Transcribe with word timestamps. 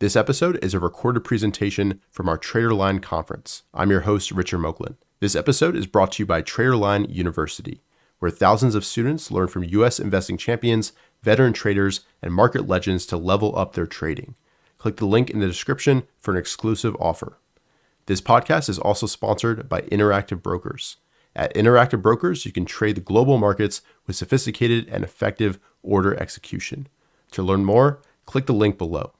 This 0.00 0.16
episode 0.16 0.58
is 0.64 0.72
a 0.72 0.80
recorded 0.80 1.24
presentation 1.24 2.00
from 2.10 2.26
our 2.26 2.38
TraderLion 2.38 3.02
conference. 3.02 3.64
I'm 3.74 3.90
your 3.90 4.00
host, 4.00 4.30
Richard 4.30 4.60
Moglen. 4.60 4.96
This 5.20 5.36
episode 5.36 5.76
is 5.76 5.86
brought 5.86 6.12
to 6.12 6.22
you 6.22 6.26
by 6.26 6.40
TraderLion 6.40 7.14
University, 7.14 7.82
where 8.18 8.30
thousands 8.30 8.74
of 8.74 8.86
students 8.86 9.30
learn 9.30 9.48
from 9.48 9.62
U.S. 9.62 10.00
investing 10.00 10.38
champions, 10.38 10.94
veteran 11.20 11.52
traders, 11.52 12.00
and 12.22 12.32
market 12.32 12.66
legends 12.66 13.04
to 13.08 13.18
level 13.18 13.54
up 13.58 13.74
their 13.74 13.86
trading. 13.86 14.36
Click 14.78 14.96
the 14.96 15.04
link 15.04 15.28
in 15.28 15.40
the 15.40 15.46
description 15.46 16.04
for 16.18 16.30
an 16.30 16.38
exclusive 16.38 16.96
offer. 16.98 17.36
This 18.06 18.22
podcast 18.22 18.70
is 18.70 18.78
also 18.78 19.06
sponsored 19.06 19.68
by 19.68 19.82
Interactive 19.82 20.42
Brokers. 20.42 20.96
At 21.36 21.54
Interactive 21.54 22.00
Brokers, 22.00 22.46
you 22.46 22.52
can 22.52 22.64
trade 22.64 22.96
the 22.96 23.02
global 23.02 23.36
markets 23.36 23.82
with 24.06 24.16
sophisticated 24.16 24.88
and 24.88 25.04
effective 25.04 25.58
order 25.82 26.18
execution. 26.18 26.88
To 27.32 27.42
learn 27.42 27.66
more, 27.66 28.00
click 28.24 28.46
the 28.46 28.54
link 28.54 28.78
below. 28.78 29.12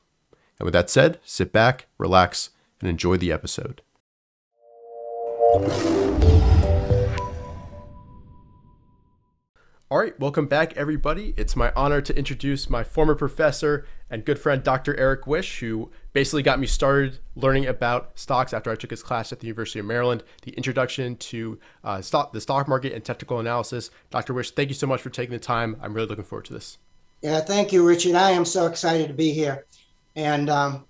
And 0.60 0.66
with 0.66 0.74
that 0.74 0.90
said, 0.90 1.18
sit 1.24 1.52
back, 1.52 1.86
relax, 1.96 2.50
and 2.80 2.90
enjoy 2.90 3.16
the 3.16 3.32
episode. 3.32 3.80
All 9.90 9.98
right, 9.98 10.20
welcome 10.20 10.46
back, 10.46 10.76
everybody. 10.76 11.32
It's 11.38 11.56
my 11.56 11.72
honor 11.74 12.02
to 12.02 12.14
introduce 12.14 12.68
my 12.68 12.84
former 12.84 13.14
professor 13.14 13.86
and 14.10 14.22
good 14.22 14.38
friend, 14.38 14.62
Dr. 14.62 14.94
Eric 14.96 15.26
Wish, 15.26 15.60
who 15.60 15.90
basically 16.12 16.42
got 16.42 16.60
me 16.60 16.66
started 16.66 17.20
learning 17.34 17.64
about 17.64 18.10
stocks 18.18 18.52
after 18.52 18.70
I 18.70 18.76
took 18.76 18.90
his 18.90 19.02
class 19.02 19.32
at 19.32 19.40
the 19.40 19.46
University 19.46 19.78
of 19.78 19.86
Maryland, 19.86 20.22
the 20.42 20.52
introduction 20.52 21.16
to 21.16 21.58
uh, 21.82 22.02
stock, 22.02 22.34
the 22.34 22.40
stock 22.40 22.68
market 22.68 22.92
and 22.92 23.02
technical 23.02 23.40
analysis. 23.40 23.90
Dr. 24.10 24.34
Wish, 24.34 24.50
thank 24.50 24.68
you 24.68 24.74
so 24.74 24.86
much 24.86 25.00
for 25.00 25.08
taking 25.08 25.32
the 25.32 25.38
time. 25.38 25.76
I'm 25.80 25.94
really 25.94 26.06
looking 26.06 26.24
forward 26.24 26.44
to 26.44 26.52
this. 26.52 26.76
Yeah, 27.22 27.40
thank 27.40 27.72
you, 27.72 27.86
Richard. 27.86 28.14
I 28.14 28.32
am 28.32 28.44
so 28.44 28.66
excited 28.66 29.08
to 29.08 29.14
be 29.14 29.32
here. 29.32 29.64
And, 30.20 30.50
um, 30.50 30.84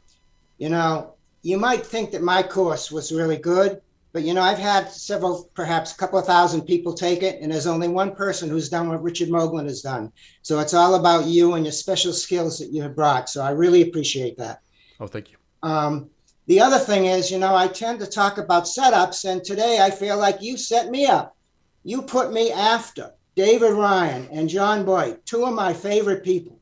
you 0.59 0.69
know, 0.69 1.15
you 1.43 1.57
might 1.57 1.87
think 1.87 2.11
that 2.11 2.23
my 2.23 2.43
course 2.43 2.91
was 2.91 3.13
really 3.13 3.37
good, 3.37 3.81
but 4.13 4.25
you 4.25 4.35
know, 4.35 4.43
I've 4.43 4.59
had 4.59 4.91
several, 4.91 5.49
perhaps 5.55 5.93
a 5.93 5.97
couple 5.97 6.19
of 6.19 6.27
thousand 6.27 6.63
people 6.63 6.93
take 6.93 7.23
it, 7.23 7.41
and 7.41 7.53
there's 7.53 7.69
only 7.69 7.87
one 7.87 8.15
person 8.15 8.49
who's 8.49 8.69
done 8.69 8.89
what 8.89 9.03
Richard 9.03 9.29
Moglen 9.29 9.67
has 9.67 9.83
done. 9.83 10.13
So 10.43 10.59
it's 10.59 10.75
all 10.75 10.97
about 10.97 11.27
you 11.27 11.55
and 11.55 11.65
your 11.65 11.73
special 11.73 12.13
skills 12.13 12.59
that 12.59 12.73
you 12.73 12.83
have 12.83 12.97
brought. 12.97 13.29
So 13.29 13.41
I 13.41 13.51
really 13.51 13.83
appreciate 13.83 14.37
that. 14.39 14.61
Oh, 14.99 15.07
thank 15.07 15.31
you. 15.31 15.37
Um, 15.63 16.11
the 16.47 16.61
other 16.61 16.79
thing 16.79 17.07
is, 17.07 17.31
you 17.31 17.39
know, 17.39 17.55
I 17.55 17.69
tend 17.69 18.01
to 18.01 18.07
talk 18.07 18.39
about 18.39 18.65
setups, 18.65 19.31
and 19.31 19.45
today 19.45 19.79
I 19.81 19.91
feel 19.91 20.19
like 20.19 20.43
you 20.43 20.57
set 20.57 20.91
me 20.91 21.07
up. 21.07 21.37
You 21.85 22.03
put 22.03 22.33
me 22.33 22.51
after 22.51 23.13
David 23.37 23.73
Ryan 23.73 24.29
and 24.33 24.49
John 24.49 24.85
Boyd, 24.85 25.25
two 25.25 25.45
of 25.45 25.55
my 25.55 25.73
favorite 25.73 26.25
people. 26.25 26.60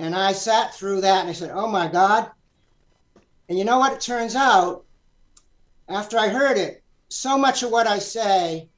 And 0.00 0.16
I 0.16 0.32
sat 0.32 0.74
through 0.74 1.02
that 1.02 1.20
and 1.20 1.28
I 1.28 1.34
said, 1.34 1.50
oh 1.52 1.66
my 1.66 1.86
God. 1.86 2.30
And 3.48 3.58
you 3.58 3.64
know 3.64 3.78
what? 3.78 3.92
It 3.92 4.00
turns 4.00 4.34
out 4.34 4.84
after 5.90 6.18
I 6.18 6.28
heard 6.28 6.56
it, 6.56 6.82
so 7.10 7.36
much 7.36 7.62
of 7.62 7.70
what 7.70 7.86
I 7.86 7.98
say, 7.98 8.70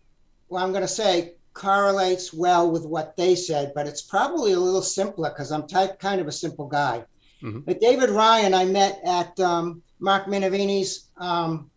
well, 0.48 0.64
I'm 0.64 0.73
going 0.73 0.83
to 0.83 0.89
say 0.89 1.34
correlates 1.55 2.33
well 2.33 2.73
with 2.73 2.87
what 2.87 3.17
they 3.17 3.37
said, 3.37 3.73
but 3.73 3.87
it's 3.87 4.03
probably 4.03 4.53
a 4.53 4.59
little 4.59 4.83
simpler 4.83 5.29
because 5.29 5.53
I'm 5.53 5.69
type, 5.69 6.01
kind 6.01 6.20
of 6.20 6.27
a 6.27 6.33
simple 6.33 6.67
guy. 6.67 7.05
Mm-hmm. 7.41 7.61
But 7.61 7.81
David 7.81 8.11
Ryan, 8.11 8.53
I 8.53 8.64
met 8.64 9.01
at 9.05 9.39
um, 9.39 9.81
Mark 10.01 10.27
Minervini's 10.27 11.11
um, 11.19 11.70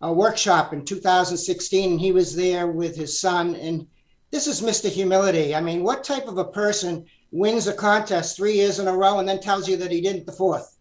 workshop 0.00 0.72
in 0.72 0.84
2016, 0.84 1.92
and 1.92 2.00
he 2.00 2.10
was 2.10 2.34
there 2.34 2.66
with 2.66 2.96
his 2.96 3.20
son. 3.20 3.54
And 3.54 3.86
this 4.32 4.48
is 4.48 4.60
Mr. 4.60 4.90
Humility. 4.90 5.54
I 5.54 5.60
mean, 5.60 5.84
what 5.84 6.02
type 6.02 6.26
of 6.26 6.38
a 6.38 6.44
person 6.44 7.06
wins 7.36 7.66
a 7.66 7.72
contest 7.72 8.36
three 8.36 8.54
years 8.54 8.78
in 8.78 8.88
a 8.88 8.96
row 8.96 9.18
and 9.18 9.28
then 9.28 9.40
tells 9.40 9.68
you 9.68 9.76
that 9.76 9.90
he 9.90 10.00
didn't 10.00 10.26
the 10.26 10.32
fourth? 10.32 10.76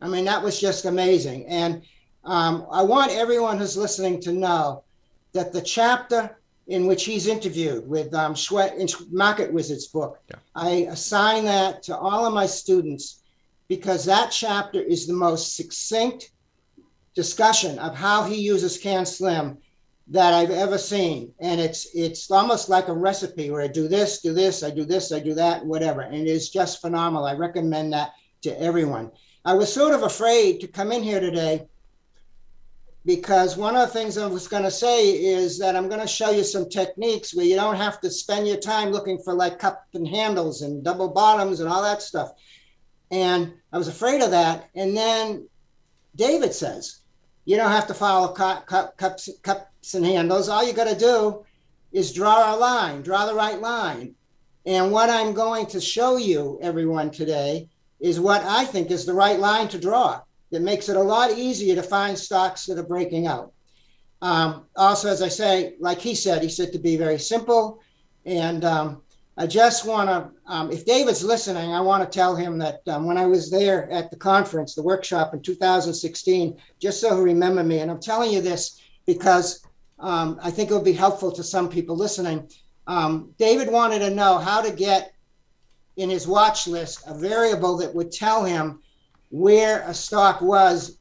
I 0.00 0.08
mean, 0.08 0.24
that 0.24 0.42
was 0.42 0.60
just 0.60 0.84
amazing. 0.84 1.46
And 1.46 1.82
um, 2.24 2.66
I 2.70 2.82
want 2.82 3.12
everyone 3.12 3.58
who's 3.58 3.76
listening 3.76 4.20
to 4.22 4.32
know 4.32 4.84
that 5.32 5.52
the 5.52 5.62
chapter 5.62 6.38
in 6.68 6.86
which 6.86 7.04
he's 7.04 7.26
interviewed 7.26 7.86
with 7.88 8.14
um, 8.14 8.34
in 8.78 8.88
Market 9.10 9.52
Wizard's 9.52 9.88
book, 9.88 10.20
yeah. 10.28 10.36
I 10.54 10.70
assign 10.90 11.44
that 11.44 11.82
to 11.84 11.96
all 11.96 12.24
of 12.24 12.32
my 12.32 12.46
students 12.46 13.22
because 13.68 14.04
that 14.04 14.30
chapter 14.30 14.80
is 14.80 15.06
the 15.06 15.12
most 15.12 15.56
succinct 15.56 16.30
discussion 17.14 17.78
of 17.78 17.94
how 17.94 18.24
he 18.24 18.36
uses 18.36 18.82
CanSlim 18.82 19.56
that 20.08 20.34
I've 20.34 20.50
ever 20.50 20.78
seen. 20.78 21.32
And 21.40 21.60
it's 21.60 21.88
it's 21.94 22.30
almost 22.30 22.68
like 22.68 22.88
a 22.88 22.92
recipe 22.92 23.50
where 23.50 23.62
I 23.62 23.68
do 23.68 23.88
this, 23.88 24.20
do 24.20 24.32
this, 24.32 24.62
I 24.62 24.70
do 24.70 24.84
this, 24.84 25.12
I 25.12 25.20
do 25.20 25.34
that, 25.34 25.64
whatever. 25.64 26.02
And 26.02 26.26
it's 26.26 26.48
just 26.48 26.80
phenomenal. 26.80 27.24
I 27.24 27.34
recommend 27.34 27.92
that 27.92 28.12
to 28.42 28.60
everyone. 28.60 29.10
I 29.44 29.54
was 29.54 29.72
sort 29.72 29.94
of 29.94 30.02
afraid 30.02 30.60
to 30.60 30.68
come 30.68 30.92
in 30.92 31.02
here 31.02 31.20
today 31.20 31.66
because 33.04 33.56
one 33.56 33.74
of 33.74 33.80
the 33.80 33.92
things 33.92 34.16
I 34.16 34.26
was 34.26 34.46
going 34.46 34.62
to 34.62 34.70
say 34.70 35.08
is 35.10 35.58
that 35.58 35.74
I'm 35.74 35.88
going 35.88 36.00
to 36.00 36.06
show 36.06 36.30
you 36.30 36.44
some 36.44 36.68
techniques 36.68 37.34
where 37.34 37.46
you 37.46 37.56
don't 37.56 37.76
have 37.76 38.00
to 38.00 38.10
spend 38.10 38.46
your 38.46 38.58
time 38.58 38.90
looking 38.90 39.18
for 39.18 39.34
like 39.34 39.58
cup 39.58 39.86
and 39.94 40.06
handles 40.06 40.62
and 40.62 40.84
double 40.84 41.08
bottoms 41.08 41.60
and 41.60 41.68
all 41.68 41.82
that 41.82 42.02
stuff. 42.02 42.32
And 43.10 43.52
I 43.72 43.78
was 43.78 43.88
afraid 43.88 44.22
of 44.22 44.30
that. 44.30 44.68
And 44.76 44.96
then 44.96 45.48
David 46.14 46.54
says, 46.54 47.00
you 47.44 47.56
don't 47.56 47.72
have 47.72 47.88
to 47.88 47.94
follow 47.94 48.28
cup, 48.28 48.66
cup, 48.66 48.96
cups, 48.96 49.28
cups 49.82 49.94
and 49.94 50.06
handles. 50.06 50.48
All 50.48 50.64
you 50.64 50.72
got 50.72 50.88
to 50.88 50.96
do 50.96 51.44
is 51.90 52.12
draw 52.12 52.54
a 52.54 52.56
line, 52.56 53.02
draw 53.02 53.26
the 53.26 53.34
right 53.34 53.60
line. 53.60 54.14
And 54.64 54.92
what 54.92 55.10
I'm 55.10 55.34
going 55.34 55.66
to 55.66 55.80
show 55.80 56.18
you, 56.18 56.58
everyone, 56.62 57.10
today 57.10 57.68
is 57.98 58.20
what 58.20 58.42
I 58.44 58.64
think 58.64 58.92
is 58.92 59.04
the 59.04 59.12
right 59.12 59.40
line 59.40 59.66
to 59.68 59.78
draw 59.78 60.20
that 60.52 60.62
makes 60.62 60.88
it 60.88 60.96
a 60.96 61.02
lot 61.02 61.36
easier 61.36 61.74
to 61.74 61.82
find 61.82 62.16
stocks 62.16 62.66
that 62.66 62.78
are 62.78 62.84
breaking 62.84 63.26
out. 63.26 63.52
Um, 64.20 64.66
also, 64.76 65.08
as 65.08 65.20
I 65.20 65.28
say, 65.28 65.74
like 65.80 65.98
he 65.98 66.14
said, 66.14 66.42
he 66.42 66.48
said 66.48 66.72
to 66.72 66.78
be 66.78 66.96
very 66.96 67.18
simple. 67.18 67.80
And 68.24 68.64
um, 68.64 69.02
I 69.36 69.48
just 69.48 69.84
want 69.84 70.08
to, 70.08 70.30
um, 70.46 70.70
if 70.70 70.86
David's 70.86 71.24
listening, 71.24 71.72
I 71.72 71.80
want 71.80 72.04
to 72.04 72.18
tell 72.18 72.36
him 72.36 72.56
that 72.58 72.86
um, 72.86 73.04
when 73.04 73.18
I 73.18 73.26
was 73.26 73.50
there 73.50 73.90
at 73.90 74.12
the 74.12 74.16
conference, 74.16 74.76
the 74.76 74.82
workshop 74.82 75.34
in 75.34 75.42
2016, 75.42 76.56
just 76.78 77.00
so 77.00 77.16
he 77.16 77.22
remember 77.22 77.64
me, 77.64 77.80
and 77.80 77.90
I'm 77.90 78.00
telling 78.00 78.30
you 78.30 78.40
this 78.40 78.80
because 79.06 79.66
um, 79.98 80.38
I 80.42 80.50
think 80.50 80.70
it 80.70 80.74
would 80.74 80.84
be 80.84 80.92
helpful 80.92 81.30
to 81.32 81.42
some 81.42 81.68
people 81.68 81.96
listening. 81.96 82.48
Um, 82.86 83.32
David 83.38 83.70
wanted 83.70 84.00
to 84.00 84.10
know 84.10 84.38
how 84.38 84.60
to 84.60 84.72
get 84.72 85.14
in 85.96 86.10
his 86.10 86.26
watch 86.26 86.66
list 86.66 87.04
a 87.06 87.14
variable 87.14 87.76
that 87.76 87.94
would 87.94 88.10
tell 88.10 88.44
him 88.44 88.80
where 89.30 89.82
a 89.82 89.94
stock 89.94 90.40
was 90.40 90.98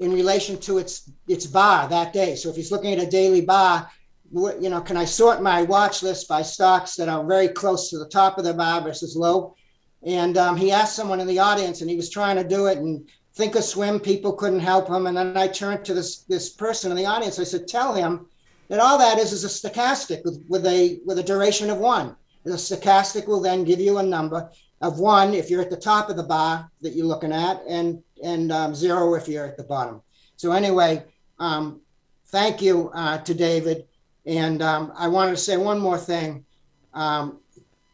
in 0.00 0.12
relation 0.12 0.58
to 0.58 0.78
its 0.78 1.10
its 1.28 1.46
bar 1.46 1.88
that 1.88 2.12
day. 2.12 2.34
So 2.34 2.50
if 2.50 2.56
he's 2.56 2.72
looking 2.72 2.92
at 2.92 3.02
a 3.02 3.10
daily 3.10 3.40
bar, 3.40 3.88
you 4.32 4.68
know, 4.68 4.80
can 4.80 4.96
I 4.96 5.04
sort 5.04 5.42
my 5.42 5.62
watch 5.62 6.02
list 6.02 6.28
by 6.28 6.42
stocks 6.42 6.96
that 6.96 7.08
are 7.08 7.24
very 7.24 7.48
close 7.48 7.90
to 7.90 7.98
the 7.98 8.08
top 8.08 8.38
of 8.38 8.44
the 8.44 8.54
bar 8.54 8.82
versus 8.82 9.16
low? 9.16 9.54
And 10.02 10.36
um, 10.36 10.56
he 10.56 10.70
asked 10.70 10.96
someone 10.96 11.20
in 11.20 11.26
the 11.26 11.38
audience, 11.38 11.80
and 11.80 11.88
he 11.88 11.96
was 11.96 12.10
trying 12.10 12.36
to 12.36 12.44
do 12.44 12.66
it. 12.66 12.78
And 12.78 13.08
think 13.34 13.56
or 13.56 13.62
swim 13.62 13.98
people 13.98 14.32
couldn't 14.32 14.60
help 14.60 14.88
him. 14.88 15.06
And 15.06 15.16
then 15.16 15.36
I 15.36 15.48
turned 15.48 15.84
to 15.86 15.94
this 15.94 16.22
this 16.22 16.50
person 16.50 16.90
in 16.90 16.96
the 16.96 17.06
audience. 17.06 17.38
I 17.38 17.44
said, 17.44 17.68
"Tell 17.68 17.94
him 17.94 18.26
that 18.68 18.80
all 18.80 18.98
that 18.98 19.18
is 19.18 19.32
is 19.32 19.44
a 19.44 19.48
stochastic 19.48 20.24
with, 20.24 20.42
with 20.48 20.66
a 20.66 21.00
with 21.04 21.18
a 21.18 21.22
duration 21.22 21.70
of 21.70 21.78
one. 21.78 22.16
The 22.44 22.52
stochastic 22.52 23.26
will 23.26 23.40
then 23.40 23.64
give 23.64 23.80
you 23.80 23.98
a 23.98 24.02
number, 24.02 24.50
of 24.84 24.98
one 24.98 25.32
if 25.32 25.48
you're 25.50 25.62
at 25.62 25.70
the 25.70 25.76
top 25.76 26.10
of 26.10 26.16
the 26.16 26.22
bar 26.22 26.70
that 26.82 26.94
you're 26.94 27.06
looking 27.06 27.32
at, 27.32 27.62
and 27.66 28.02
and 28.22 28.52
um, 28.52 28.74
zero 28.74 29.14
if 29.14 29.26
you're 29.26 29.46
at 29.46 29.56
the 29.56 29.64
bottom. 29.64 30.02
So 30.36 30.52
anyway, 30.52 31.04
um, 31.38 31.80
thank 32.26 32.60
you 32.60 32.90
uh, 32.94 33.18
to 33.18 33.34
David, 33.34 33.86
and 34.26 34.60
um, 34.60 34.92
I 34.94 35.08
wanted 35.08 35.32
to 35.32 35.36
say 35.38 35.56
one 35.56 35.80
more 35.80 35.98
thing. 35.98 36.44
Um, 36.92 37.40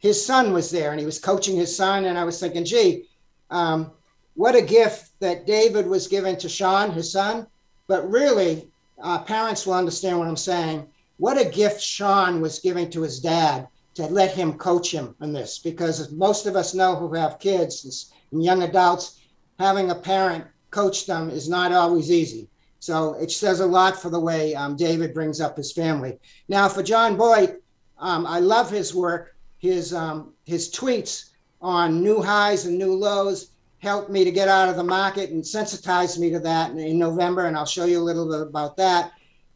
his 0.01 0.25
son 0.25 0.53
was 0.53 0.71
there, 0.71 0.91
and 0.91 0.99
he 0.99 1.07
was 1.07 1.21
coaching 1.21 1.57
his 1.57 1.75
son, 1.75 2.07
and 2.07 2.19
I 2.19 2.25
was 2.25 2.41
thinking, 2.41 2.65
gee, 2.65 3.05
um, 3.51 3.93
what 4.35 4.57
a 4.57 4.63
gift 4.63 5.11
that 5.21 5.47
David 5.47 5.87
was 5.87 6.09
giving 6.09 6.37
to 6.39 6.49
Sean, 6.49 6.91
his 6.91 7.13
son. 7.13 7.47
But 7.87 8.11
really, 8.11 8.69
uh, 9.03 9.23
parents 9.23 9.67
will 9.67 9.75
understand 9.75 10.19
what 10.19 10.29
I'm 10.29 10.37
saying. 10.37 10.87
What 11.19 11.41
a 11.41 11.49
gift 11.49 11.83
Sean 11.83 12.41
was 12.41 12.59
giving 12.59 12.91
to 12.91 13.03
his 13.03 13.21
dad 13.21 13.69
to 13.95 14.07
let 14.07 14.35
him 14.35 14.55
coach 14.55 14.93
him 14.93 15.15
in 15.21 15.33
this 15.33 15.59
because 15.59 16.11
most 16.13 16.47
of 16.47 16.57
us 16.57 16.75
know 16.75 16.97
who 16.97 17.13
have 17.13 17.39
kids 17.39 18.13
and 18.33 18.43
young 18.43 18.63
adults 18.63 19.21
having 19.59 19.91
a 19.91 19.95
parent 19.95 20.45
coach 20.71 21.07
them 21.07 21.29
is 21.31 21.49
not 21.49 21.73
always 21.73 22.11
easy 22.11 22.49
so 22.79 23.15
it 23.15 23.31
says 23.31 23.61
a 23.61 23.67
lot 23.67 24.01
for 24.01 24.09
the 24.09 24.21
way 24.21 24.55
um, 24.55 24.77
david 24.77 25.13
brings 25.13 25.41
up 25.41 25.57
his 25.57 25.73
family 25.73 26.19
now 26.49 26.69
for 26.69 26.83
john 26.83 27.17
boyd 27.17 27.57
um, 27.99 28.27
i 28.27 28.39
love 28.39 28.71
his 28.71 28.95
work 28.95 29.35
his 29.59 29.93
um, 29.93 30.33
his 30.45 30.71
tweets 30.71 31.31
on 31.61 32.03
new 32.03 32.23
highs 32.23 32.67
and 32.67 32.79
new 32.79 32.95
lows 32.95 33.51
helped 33.81 34.11
me 34.11 34.25
to 34.25 34.31
get 34.31 34.49
out 34.49 34.69
of 34.69 34.77
the 34.77 34.85
market 34.85 35.31
and 35.31 35.47
sensitized 35.47 36.19
me 36.19 36.31
to 36.31 36.39
that 36.39 36.71
in, 36.73 36.99
november 36.99 37.47
and 37.47 37.57
i'll 37.57 37.67
show 37.67 37.85
you 37.85 37.99
a 37.99 38.03
little 38.03 38.29
bit 38.29 38.41
about 38.41 38.77
that 38.77 39.13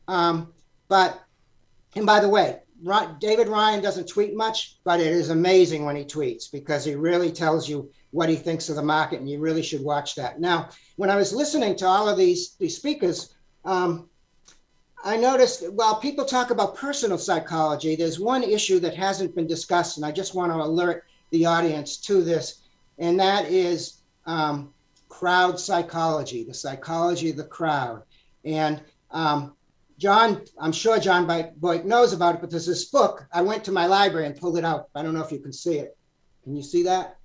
um, 0.09 0.53
but 0.89 1.23
and 1.97 2.07
by 2.07 2.21
the 2.21 2.29
way 2.29 2.61
David 3.19 3.49
Ryan 3.49 3.83
doesn't 3.83 4.09
tweet 4.09 4.37
much, 4.37 4.79
but 4.85 5.01
it 5.01 5.07
is 5.07 5.31
amazing 5.31 5.85
when 5.85 5.97
he 5.97 6.05
tweets 6.05 6.51
because 6.51 6.85
he 6.85 6.95
really 6.95 7.33
tells 7.33 7.69
you 7.69 7.91
what 8.11 8.29
he 8.29 8.37
thinks 8.37 8.69
of 8.69 8.77
the 8.77 8.83
market, 8.83 9.21
and 9.21 9.29
you 9.29 9.41
really 9.41 9.63
should 9.63 9.83
watch 9.83 10.15
that. 10.17 10.39
Now, 10.39 10.69
when 10.97 11.11
I 11.11 11.17
was 11.17 11.33
listening 11.33 11.77
to 11.77 11.87
all 11.87 12.09
of 12.09 12.19
these 12.19 12.57
these 12.57 12.77
speakers, 12.77 13.35
um, 13.65 14.09
I 15.03 15.17
noticed 15.17 15.71
while 15.73 15.99
people 15.99 16.25
talk 16.25 16.51
about 16.51 16.77
personal 16.77 17.19
psychology, 17.19 17.97
there's 17.97 18.21
one 18.21 18.43
issue 18.43 18.79
that 18.81 18.95
hasn't 18.95 19.35
been 19.35 19.47
discussed, 19.47 19.97
and 19.97 20.05
I 20.05 20.13
just 20.13 20.35
want 20.35 20.53
to 20.53 20.57
alert 20.57 21.05
the 21.31 21.47
audience 21.47 21.97
to 22.03 22.23
this, 22.23 22.61
and 22.99 23.19
that 23.19 23.47
is 23.47 24.03
um, 24.27 24.73
crowd 25.09 25.59
psychology, 25.59 26.45
the 26.45 26.55
psychology 26.55 27.31
of 27.31 27.37
the 27.37 27.45
crowd. 27.45 28.03
And 28.45 28.83
um, 29.11 29.55
John, 29.99 30.43
I'm 30.59 30.73
sure 30.73 30.99
John 30.99 31.27
Boyd 31.57 31.85
knows 31.85 32.13
about 32.13 32.35
it, 32.35 32.41
but 32.41 32.51
there's 32.51 32.67
this 32.67 32.87
book. 32.87 33.27
I 33.33 33.43
went 33.43 33.65
to 33.65 33.73
my 33.73 33.87
library 33.87 34.27
and 34.27 34.37
pulled 34.37 34.59
it 34.59 34.65
out. 34.65 34.89
I 34.95 35.03
don't 35.03 35.15
know 35.15 35.23
if 35.23 35.33
you 35.33 35.39
can 35.39 35.53
see 35.53 35.79
it. 35.79 35.97
Can 36.43 36.57
you 36.57 36.63
see 36.63 36.83
that? 36.83 37.17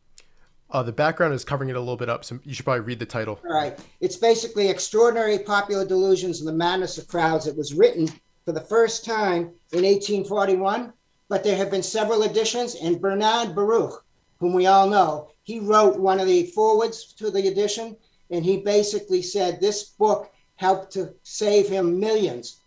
Uh, 0.71 0.83
the 0.83 0.91
background 0.91 1.33
is 1.33 1.43
covering 1.43 1.69
it 1.69 1.75
a 1.75 1.79
little 1.79 1.97
bit 1.97 2.09
up, 2.09 2.23
so 2.23 2.39
you 2.43 2.53
should 2.53 2.63
probably 2.63 2.81
read 2.81 2.99
the 2.99 3.05
title. 3.05 3.39
All 3.43 3.55
right. 3.55 3.77
It's 4.01 4.15
basically 4.15 4.69
Extraordinary 4.69 5.39
Popular 5.39 5.83
Delusions 5.83 6.39
and 6.39 6.47
the 6.47 6.53
Madness 6.53 6.99
of 6.99 7.07
Crowds. 7.07 7.47
It 7.47 7.57
was 7.57 7.73
written 7.73 8.07
for 8.45 8.51
the 8.51 8.61
first 8.61 9.03
time 9.03 9.51
in 9.71 9.83
1841, 9.83 10.93
but 11.27 11.43
there 11.43 11.57
have 11.57 11.71
been 11.71 11.81
several 11.81 12.21
editions, 12.23 12.75
and 12.75 13.01
Bernard 13.01 13.55
Baruch, 13.55 14.05
whom 14.39 14.53
we 14.53 14.67
all 14.67 14.87
know, 14.87 15.31
he 15.49 15.59
wrote 15.59 15.97
one 15.97 16.19
of 16.19 16.27
the 16.27 16.45
forwards 16.51 17.11
to 17.13 17.31
the 17.31 17.47
edition, 17.47 17.97
and 18.29 18.45
he 18.45 18.57
basically 18.57 19.23
said 19.23 19.59
this 19.59 19.83
book 19.83 20.31
helped 20.57 20.93
to 20.93 21.11
save 21.23 21.67
him 21.67 21.99
millions. 21.99 22.61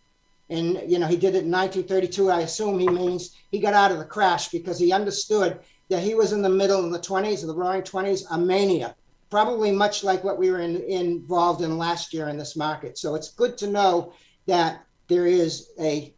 And, 0.51 0.83
you 0.91 0.99
know, 0.99 1.07
he 1.07 1.17
did 1.17 1.37
it 1.37 1.45
in 1.45 1.53
1932. 1.53 2.29
I 2.29 2.41
assume 2.41 2.81
he 2.81 2.89
means 2.89 3.37
he 3.53 3.61
got 3.61 3.73
out 3.73 3.93
of 3.93 3.99
the 3.99 4.05
crash 4.05 4.49
because 4.49 4.81
he 4.81 4.93
understood 4.93 5.61
that 5.91 6.03
he 6.03 6.17
was 6.17 6.33
in 6.33 6.43
the 6.43 6.49
middle 6.49 6.85
of 6.85 6.91
the 6.91 6.99
20s, 6.99 7.43
of 7.43 7.47
the 7.47 7.55
roaring 7.55 7.83
20s, 7.83 8.25
a 8.33 8.37
mania, 8.37 8.97
probably 9.31 9.71
much 9.71 10.03
like 10.03 10.25
what 10.25 10.37
we 10.37 10.51
were 10.51 10.59
in, 10.59 10.83
involved 10.83 11.63
in 11.63 11.79
last 11.79 12.13
year 12.13 12.31
in 12.31 12.37
this 12.37 12.57
market. 12.57 12.99
So 12.99 13.15
it's 13.15 13.31
good 13.31 13.57
to 13.59 13.71
know 13.71 14.13
that 14.47 14.85
there 15.07 15.29
is 15.29 15.71
a 15.79 16.13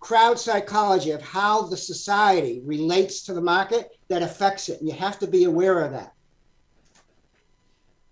crowd 0.00 0.38
psychology 0.38 1.12
of 1.12 1.22
how 1.22 1.62
the 1.62 1.78
society 1.78 2.60
relates 2.66 3.22
to 3.22 3.32
the 3.32 3.40
market 3.40 3.96
that 4.10 4.22
affects 4.22 4.68
it. 4.68 4.80
And 4.80 4.88
you 4.88 4.94
have 4.96 5.18
to 5.20 5.26
be 5.26 5.44
aware 5.44 5.80
of 5.80 5.92
that. 5.92 6.12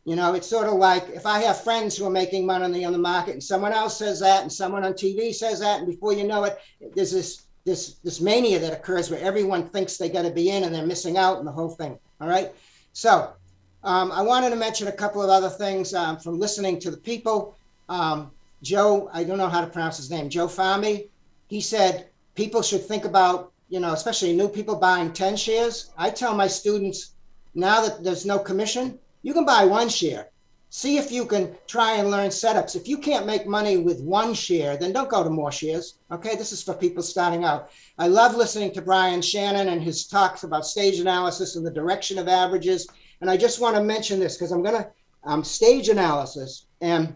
You 0.05 0.17
know, 0.17 0.33
it's 0.33 0.47
sort 0.47 0.69
of 0.69 0.75
like 0.75 1.11
if 1.11 1.27
I 1.27 1.41
have 1.41 1.63
friends 1.63 1.97
who 1.97 2.07
are 2.07 2.11
making 2.11 2.47
money 2.47 2.85
on 2.85 2.93
the 2.93 2.99
market 2.99 3.33
and 3.33 3.43
someone 3.43 3.73
else 3.73 3.99
says 3.99 4.21
that 4.21 4.41
and 4.41 4.51
someone 4.51 4.85
on 4.85 4.95
TV 4.95 5.35
says 5.35 5.61
that, 5.61 5.81
and 5.81 5.87
before 5.87 6.15
you 6.15 6.25
know 6.25 6.45
it, 6.45 6.59
there's 6.95 7.13
this 7.13 7.43
this 7.67 7.97
this 8.05 8.21
mania 8.21 8.59
that 8.59 8.73
occurs 8.73 9.11
where 9.11 9.21
everyone 9.21 9.69
thinks 9.69 9.99
they 9.99 10.09
got 10.09 10.23
to 10.23 10.31
be 10.31 10.49
in 10.49 10.65
and 10.65 10.75
they're 10.75 10.87
missing 10.87 11.19
out 11.19 11.39
and 11.39 11.47
the 11.47 11.53
whole 11.53 11.69
thing. 11.69 11.99
All 12.23 12.29
right. 12.29 12.53
So 12.95 13.35
um, 13.83 14.11
I 14.13 14.23
wanted 14.23 14.51
to 14.51 14.57
mention 14.57 14.89
a 14.89 14.93
couple 14.93 15.21
of 15.21 15.29
other 15.29 15.51
things 15.51 15.93
um, 15.93 16.17
from 16.19 16.39
listening 16.39 16.79
to 16.81 16.91
the 16.91 16.97
people. 16.97 17.57
Um, 17.89 18.31
Joe, 18.63 19.11
I 19.13 19.25
don't 19.25 19.37
know 19.37 19.49
how 19.49 19.61
to 19.61 19.67
pronounce 19.67 19.99
his 19.99 20.11
name, 20.11 20.31
Joe 20.31 20.47
Fahmy. 20.47 21.09
He 21.49 21.61
said 21.61 22.09
people 22.35 22.63
should 22.63 22.85
think 22.85 23.05
about, 23.05 23.53
you 23.69 23.81
know, 23.81 23.93
especially 23.93 24.35
new 24.35 24.49
people 24.49 24.77
buying 24.77 25.13
10 25.13 25.37
shares. 25.37 25.91
I 25.97 26.11
tell 26.11 26.35
my 26.35 26.47
students 26.47 27.13
now 27.55 27.81
that 27.83 28.03
there's 28.05 28.27
no 28.27 28.39
commission, 28.39 28.99
you 29.23 29.35
can 29.35 29.45
buy 29.45 29.65
one 29.65 29.89
share 29.89 30.29
see 30.71 30.99
if 30.99 31.11
you 31.11 31.25
can 31.25 31.57
try 31.67 31.95
and 31.95 32.11
learn 32.11 32.29
setups. 32.29 32.77
If 32.77 32.87
you 32.87 32.99
can't 32.99 33.27
make 33.27 33.47
money 33.47 33.79
with 33.79 34.03
one 34.03 34.35
share, 34.35 34.77
then 34.77 34.93
don't 34.93 35.09
go 35.09 35.25
to 35.25 35.31
more 35.31 35.53
shares. 35.53 35.95
Okay, 36.11 36.37
this 36.37 36.53
is 36.53 36.63
for 36.63 36.75
people 36.75 37.03
starting 37.03 37.45
out. 37.45 37.71
I 37.99 38.07
love 38.09 38.35
listening 38.35 38.73
to 38.73 38.83
Brian 38.83 39.23
Shannon 39.23 39.69
and 39.69 39.83
his 39.83 40.07
talks 40.07 40.45
about 40.45 40.67
stage 40.67 41.01
analysis 41.01 41.57
and 41.57 41.67
the 41.67 41.71
direction 41.71 42.19
of 42.19 42.29
averages. 42.29 42.87
And 43.21 43.31
I 43.31 43.37
just 43.37 43.61
want 43.61 43.77
to 43.77 43.83
mention 43.83 44.21
this 44.21 44.37
because 44.37 44.53
I'm 44.53 44.63
going 44.63 44.83
to 44.83 44.91
um, 45.25 45.43
stage 45.43 45.89
analysis 45.89 46.67
and 46.81 47.15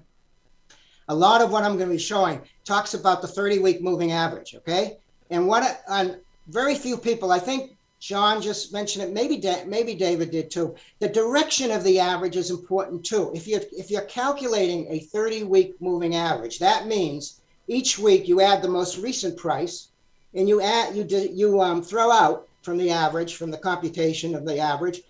a 1.08 1.14
lot 1.14 1.42
of 1.42 1.52
what 1.52 1.62
I'm 1.62 1.76
going 1.76 1.88
to 1.88 1.94
be 1.94 1.98
showing 1.98 2.40
talks 2.64 2.94
about 2.94 3.20
the 3.20 3.28
30 3.28 3.58
week 3.58 3.82
moving 3.82 4.12
average. 4.12 4.54
Okay, 4.54 4.98
and 5.30 5.46
what 5.46 5.82
on 5.88 6.16
very 6.48 6.74
few 6.74 6.96
people, 6.96 7.30
I 7.30 7.38
think 7.38 7.76
John 8.00 8.42
just 8.42 8.72
mentioned 8.72 9.04
it. 9.04 9.12
Maybe 9.12 9.36
da- 9.36 9.64
maybe 9.64 9.94
David 9.94 10.32
did 10.32 10.50
too. 10.50 10.74
The 10.98 11.08
direction 11.08 11.70
of 11.70 11.84
the 11.84 12.00
average 12.00 12.36
is 12.36 12.50
important 12.50 13.04
too. 13.04 13.30
If 13.32 13.46
you 13.46 13.60
if 13.70 13.90
you're 13.90 14.02
calculating 14.02 14.88
a 14.88 14.98
30 14.98 15.44
week 15.44 15.80
moving 15.80 16.16
average, 16.16 16.58
that 16.58 16.88
means 16.88 17.40
each 17.68 17.98
week 17.98 18.26
you 18.26 18.40
add 18.40 18.60
the 18.60 18.68
most 18.68 18.98
recent 18.98 19.36
price, 19.36 19.88
and 20.34 20.48
you 20.48 20.60
add 20.60 20.96
you 20.96 21.04
you 21.32 21.60
um, 21.60 21.80
throw 21.80 22.10
out 22.10 22.48
from 22.62 22.76
the 22.76 22.90
average 22.90 23.36
from 23.36 23.52
the 23.52 23.58
computation 23.58 24.34
of 24.34 24.44
the 24.44 24.58
average 24.58 25.02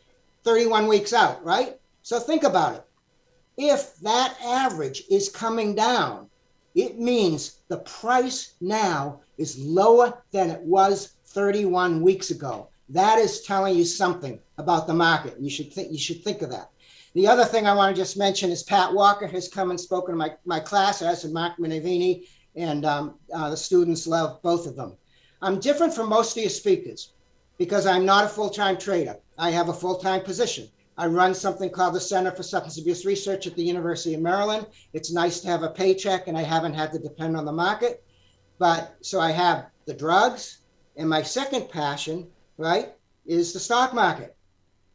31 0.44 0.86
weeks 0.86 1.12
out, 1.12 1.42
right? 1.44 1.78
So 2.02 2.18
think 2.18 2.42
about 2.42 2.74
it. 2.74 2.84
If 3.56 3.96
that 4.00 4.36
average 4.44 5.04
is 5.10 5.28
coming 5.28 5.74
down, 5.74 6.28
it 6.74 6.98
means 6.98 7.58
the 7.68 7.78
price 7.78 8.54
now 8.60 9.20
is 9.38 9.58
lower 9.58 10.22
than 10.32 10.50
it 10.50 10.60
was 10.60 11.14
31 11.32 12.02
weeks 12.02 12.30
ago. 12.30 12.68
That 12.88 13.18
is 13.18 13.42
telling 13.42 13.76
you 13.76 13.84
something 13.84 14.38
about 14.58 14.86
the 14.86 14.94
market. 14.94 15.40
You 15.40 15.48
should 15.50 15.72
think 15.72 15.90
you 15.90 15.98
should 15.98 16.22
think 16.22 16.42
of 16.42 16.50
that. 16.50 16.70
The 17.14 17.26
other 17.26 17.44
thing 17.44 17.66
I 17.66 17.74
want 17.74 17.94
to 17.94 18.00
just 18.00 18.16
mention 18.16 18.50
is 18.50 18.62
Pat 18.62 18.92
Walker 18.92 19.26
has 19.26 19.48
come 19.48 19.70
and 19.70 19.80
spoken 19.80 20.12
to 20.12 20.16
my, 20.16 20.34
my 20.44 20.60
class, 20.60 21.02
as 21.02 21.24
and 21.24 21.34
Mark 21.34 21.58
Minervini, 21.58 22.26
and 22.56 22.84
um, 22.84 23.14
uh, 23.34 23.50
the 23.50 23.56
students 23.56 24.06
love 24.06 24.40
both 24.42 24.66
of 24.66 24.76
them. 24.76 24.96
I'm 25.42 25.60
different 25.60 25.94
from 25.94 26.08
most 26.08 26.36
of 26.36 26.42
your 26.42 26.50
speakers 26.50 27.12
because 27.58 27.86
I'm 27.86 28.06
not 28.06 28.24
a 28.24 28.28
full-time 28.28 28.78
trader. 28.78 29.16
I 29.38 29.50
have 29.50 29.68
a 29.68 29.74
full-time 29.74 30.22
position. 30.22 30.68
I 30.96 31.06
run 31.06 31.34
something 31.34 31.70
called 31.70 31.94
the 31.94 32.00
Center 32.00 32.30
for 32.30 32.42
Substance 32.42 32.78
Abuse 32.78 33.04
Research 33.04 33.46
at 33.46 33.56
the 33.56 33.64
University 33.64 34.14
of 34.14 34.20
Maryland. 34.20 34.66
It's 34.92 35.12
nice 35.12 35.40
to 35.40 35.48
have 35.48 35.62
a 35.62 35.70
paycheck 35.70 36.28
and 36.28 36.36
I 36.36 36.42
haven't 36.42 36.74
had 36.74 36.92
to 36.92 36.98
depend 36.98 37.36
on 37.36 37.44
the 37.44 37.52
market. 37.52 38.04
But 38.58 38.96
so 39.00 39.18
I 39.18 39.32
have 39.32 39.66
the 39.86 39.94
drugs 39.94 40.58
and 40.96 41.08
my 41.08 41.22
second 41.22 41.68
passion 41.68 42.28
right, 42.58 42.94
is 43.26 43.52
the 43.52 43.60
stock 43.60 43.94
market. 43.94 44.36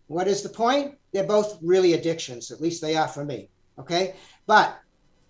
What 0.08 0.28
is 0.28 0.42
the 0.42 0.50
point? 0.50 0.96
They're 1.12 1.24
both 1.24 1.58
really 1.62 1.94
addictions, 1.94 2.52
at 2.52 2.62
least 2.62 2.82
they 2.82 2.96
are 2.96 3.08
for 3.08 3.26
me. 3.26 3.50
Okay. 3.80 4.16
But 4.46 4.80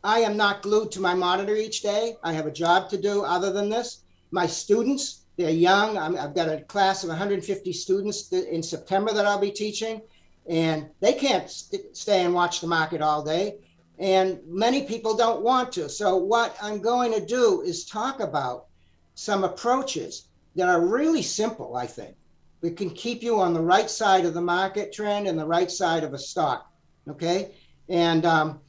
I 0.03 0.19
am 0.19 0.37
not 0.37 0.61
glued 0.61 0.91
to 0.91 1.01
my 1.01 1.13
monitor 1.13 1.55
each 1.55 1.81
day. 1.81 2.17
I 2.23 2.33
have 2.33 2.45
a 2.45 2.51
job 2.51 2.89
to 2.89 2.97
do 2.97 3.23
other 3.23 3.51
than 3.51 3.69
this. 3.69 4.03
My 4.31 4.45
students, 4.45 5.25
they're 5.37 5.49
young. 5.49 5.97
i 5.97 6.21
have 6.21 6.35
got 6.35 6.49
a 6.49 6.61
class 6.61 7.03
of 7.03 7.09
150 7.09 7.73
students 7.73 8.31
in 8.31 8.61
September 8.61 9.13
that 9.13 9.25
I'll 9.25 9.39
be 9.39 9.51
teaching, 9.51 10.01
and 10.47 10.89
they 10.99 11.13
can't 11.13 11.49
st- 11.49 11.95
stay 11.95 12.23
and 12.23 12.33
watch 12.33 12.61
the 12.61 12.67
market 12.67 13.01
all 13.01 13.23
day. 13.23 13.57
And 13.99 14.39
many 14.47 14.83
people 14.83 15.15
don't 15.15 15.41
want 15.41 15.71
to. 15.73 15.89
So, 15.89 16.17
what 16.17 16.55
I'm 16.61 16.79
going 16.81 17.11
to 17.13 17.25
do 17.25 17.61
is 17.61 17.85
talk 17.85 18.19
about 18.19 18.67
some 19.15 19.43
approaches 19.43 20.26
that 20.57 20.67
are 20.67 20.85
really 20.85 21.21
simple, 21.21 21.75
I 21.75 21.87
think. 21.87 22.15
We 22.61 22.71
can 22.71 22.89
keep 22.89 23.21
you 23.21 23.39
on 23.39 23.53
the 23.53 23.61
right 23.61 23.89
side 23.89 24.25
of 24.25 24.33
the 24.33 24.41
market 24.41 24.91
trend 24.91 25.27
and 25.27 25.37
the 25.37 25.45
right 25.45 25.71
side 25.71 26.03
of 26.03 26.13
a 26.13 26.17
stock. 26.17 26.71
Okay. 27.07 27.53
And 27.87 28.25
um, 28.25 28.59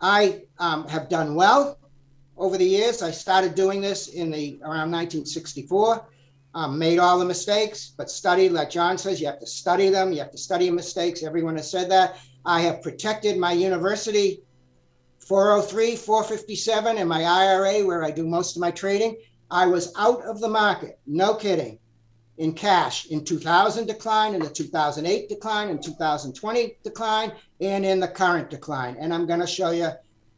I 0.00 0.42
um, 0.58 0.86
have 0.88 1.08
done 1.08 1.34
well 1.34 1.78
over 2.36 2.58
the 2.58 2.66
years. 2.66 3.02
I 3.02 3.10
started 3.10 3.54
doing 3.54 3.80
this 3.80 4.08
in 4.08 4.30
the 4.30 4.58
around 4.62 4.90
1964. 4.90 6.06
Um, 6.54 6.78
made 6.78 6.98
all 6.98 7.18
the 7.18 7.24
mistakes, 7.24 7.92
but 7.96 8.10
studied, 8.10 8.52
like 8.52 8.70
John 8.70 8.96
says, 8.96 9.20
you 9.20 9.26
have 9.26 9.40
to 9.40 9.46
study 9.46 9.90
them. 9.90 10.10
You 10.10 10.20
have 10.20 10.30
to 10.30 10.38
study 10.38 10.70
mistakes. 10.70 11.22
Everyone 11.22 11.56
has 11.56 11.70
said 11.70 11.90
that. 11.90 12.16
I 12.46 12.60
have 12.62 12.82
protected 12.82 13.36
my 13.36 13.52
university 13.52 14.42
403, 15.18 15.96
457, 15.96 16.98
and 16.98 17.08
my 17.08 17.24
IRA, 17.24 17.84
where 17.84 18.04
I 18.04 18.10
do 18.10 18.26
most 18.26 18.56
of 18.56 18.60
my 18.60 18.70
trading. 18.70 19.16
I 19.50 19.66
was 19.66 19.92
out 19.96 20.22
of 20.22 20.40
the 20.40 20.48
market, 20.48 20.98
no 21.06 21.34
kidding, 21.34 21.78
in 22.38 22.52
cash 22.52 23.06
in 23.06 23.24
2000 23.24 23.86
decline, 23.86 24.34
in 24.34 24.40
the 24.40 24.50
2008 24.50 25.28
decline, 25.28 25.68
in 25.68 25.80
2020 25.80 26.76
decline, 26.82 27.32
and 27.60 27.84
in 27.84 28.00
the 28.00 28.08
current 28.08 28.50
decline. 28.50 28.96
And 28.98 29.14
I'm 29.14 29.26
going 29.26 29.40
to 29.40 29.46
show 29.46 29.70
you, 29.70 29.90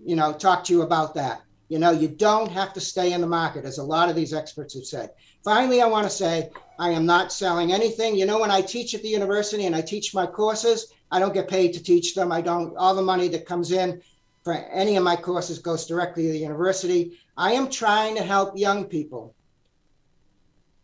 you 0.05 0.15
know, 0.15 0.33
talk 0.33 0.65
to 0.65 0.73
you 0.73 0.83
about 0.83 1.15
that. 1.15 1.43
You 1.69 1.79
know, 1.79 1.91
you 1.91 2.09
don't 2.09 2.51
have 2.51 2.73
to 2.75 2.81
stay 2.81 3.13
in 3.13 3.21
the 3.21 3.27
market, 3.27 3.65
as 3.65 3.79
a 3.79 3.83
lot 3.83 4.09
of 4.09 4.17
these 4.17 4.33
experts 4.33 4.75
have 4.75 4.87
said. 4.87 5.11
Finally, 5.45 5.83
I 5.83 5.87
want 5.87 6.05
to 6.05 6.11
say 6.11 6.51
I 6.79 6.91
am 6.91 7.05
not 7.05 7.33
selling 7.33 7.73
anything. 7.73 8.17
You 8.17 8.27
know, 8.27 8.39
when 8.39 8.51
I 8.51 8.61
teach 8.61 8.95
at 8.95 9.03
the 9.03 9.09
university 9.09 9.67
and 9.67 9.75
I 9.77 9.83
teach 9.83 10.15
my 10.15 10.27
courses, 10.27 10.93
I 11.11 11.19
don't 11.19 11.35
get 11.35 11.49
paid 11.49 11.73
to 11.75 11.83
teach 11.83 12.15
them. 12.15 12.33
I 12.33 12.41
don't, 12.41 12.77
all 12.77 12.95
the 12.95 13.03
money 13.03 13.29
that 13.29 13.47
comes 13.47 13.73
in 13.73 14.01
for 14.45 14.55
any 14.55 14.97
of 14.97 15.05
my 15.05 15.17
courses 15.17 15.59
goes 15.59 15.87
directly 15.87 16.27
to 16.27 16.33
the 16.33 16.39
university. 16.39 17.19
I 17.39 17.53
am 17.53 17.71
trying 17.71 18.17
to 18.17 18.23
help 18.25 18.59
young 18.59 18.87
people 18.87 19.33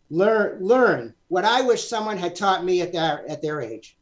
learn 0.08 0.64
learn 0.64 1.14
what 1.26 1.44
I 1.44 1.62
wish 1.62 1.88
someone 1.88 2.16
had 2.16 2.36
taught 2.36 2.64
me 2.64 2.80
at 2.80 2.92
their 2.92 3.28
at 3.28 3.42
their 3.42 3.60
age. 3.60 3.98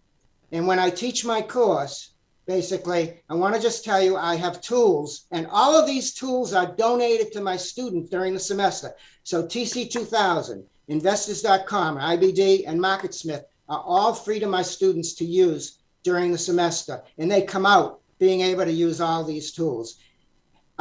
And 0.53 0.67
when 0.67 0.79
I 0.79 0.91
teach 0.91 1.25
my 1.25 1.41
course, 1.41 2.11
basically, 2.45 3.23
I 3.31 3.35
want 3.35 3.55
to 3.55 3.61
just 3.61 3.87
tell 3.87 4.03
you 4.03 4.19
I 4.19 4.35
have 4.35 4.61
tools, 4.61 5.27
and 5.31 5.47
all 5.51 5.75
of 5.75 5.87
these 5.87 6.13
tools 6.13 6.53
are 6.53 6.77
donated 6.77 7.33
to 7.33 7.41
my 7.41 7.57
students 7.57 8.11
during 8.11 8.35
the 8.35 8.41
semester. 8.41 8.93
So 9.25 9.47
TC2000, 9.47 10.63
investors.com, 10.89 11.97
IBD, 11.97 12.65
and 12.67 12.79
MarketSmith 12.79 13.45
are 13.71 13.83
all 13.83 14.13
free 14.13 14.41
to 14.41 14.47
my 14.47 14.61
students 14.61 15.15
to 15.15 15.25
use 15.25 15.79
during 16.03 16.31
the 16.33 16.39
semester, 16.39 17.03
and 17.17 17.31
they 17.31 17.41
come 17.41 17.65
out 17.65 18.01
being 18.19 18.43
able 18.43 18.67
to 18.67 18.73
use 18.73 19.01
all 19.01 19.25
these 19.25 19.53
tools. 19.53 19.97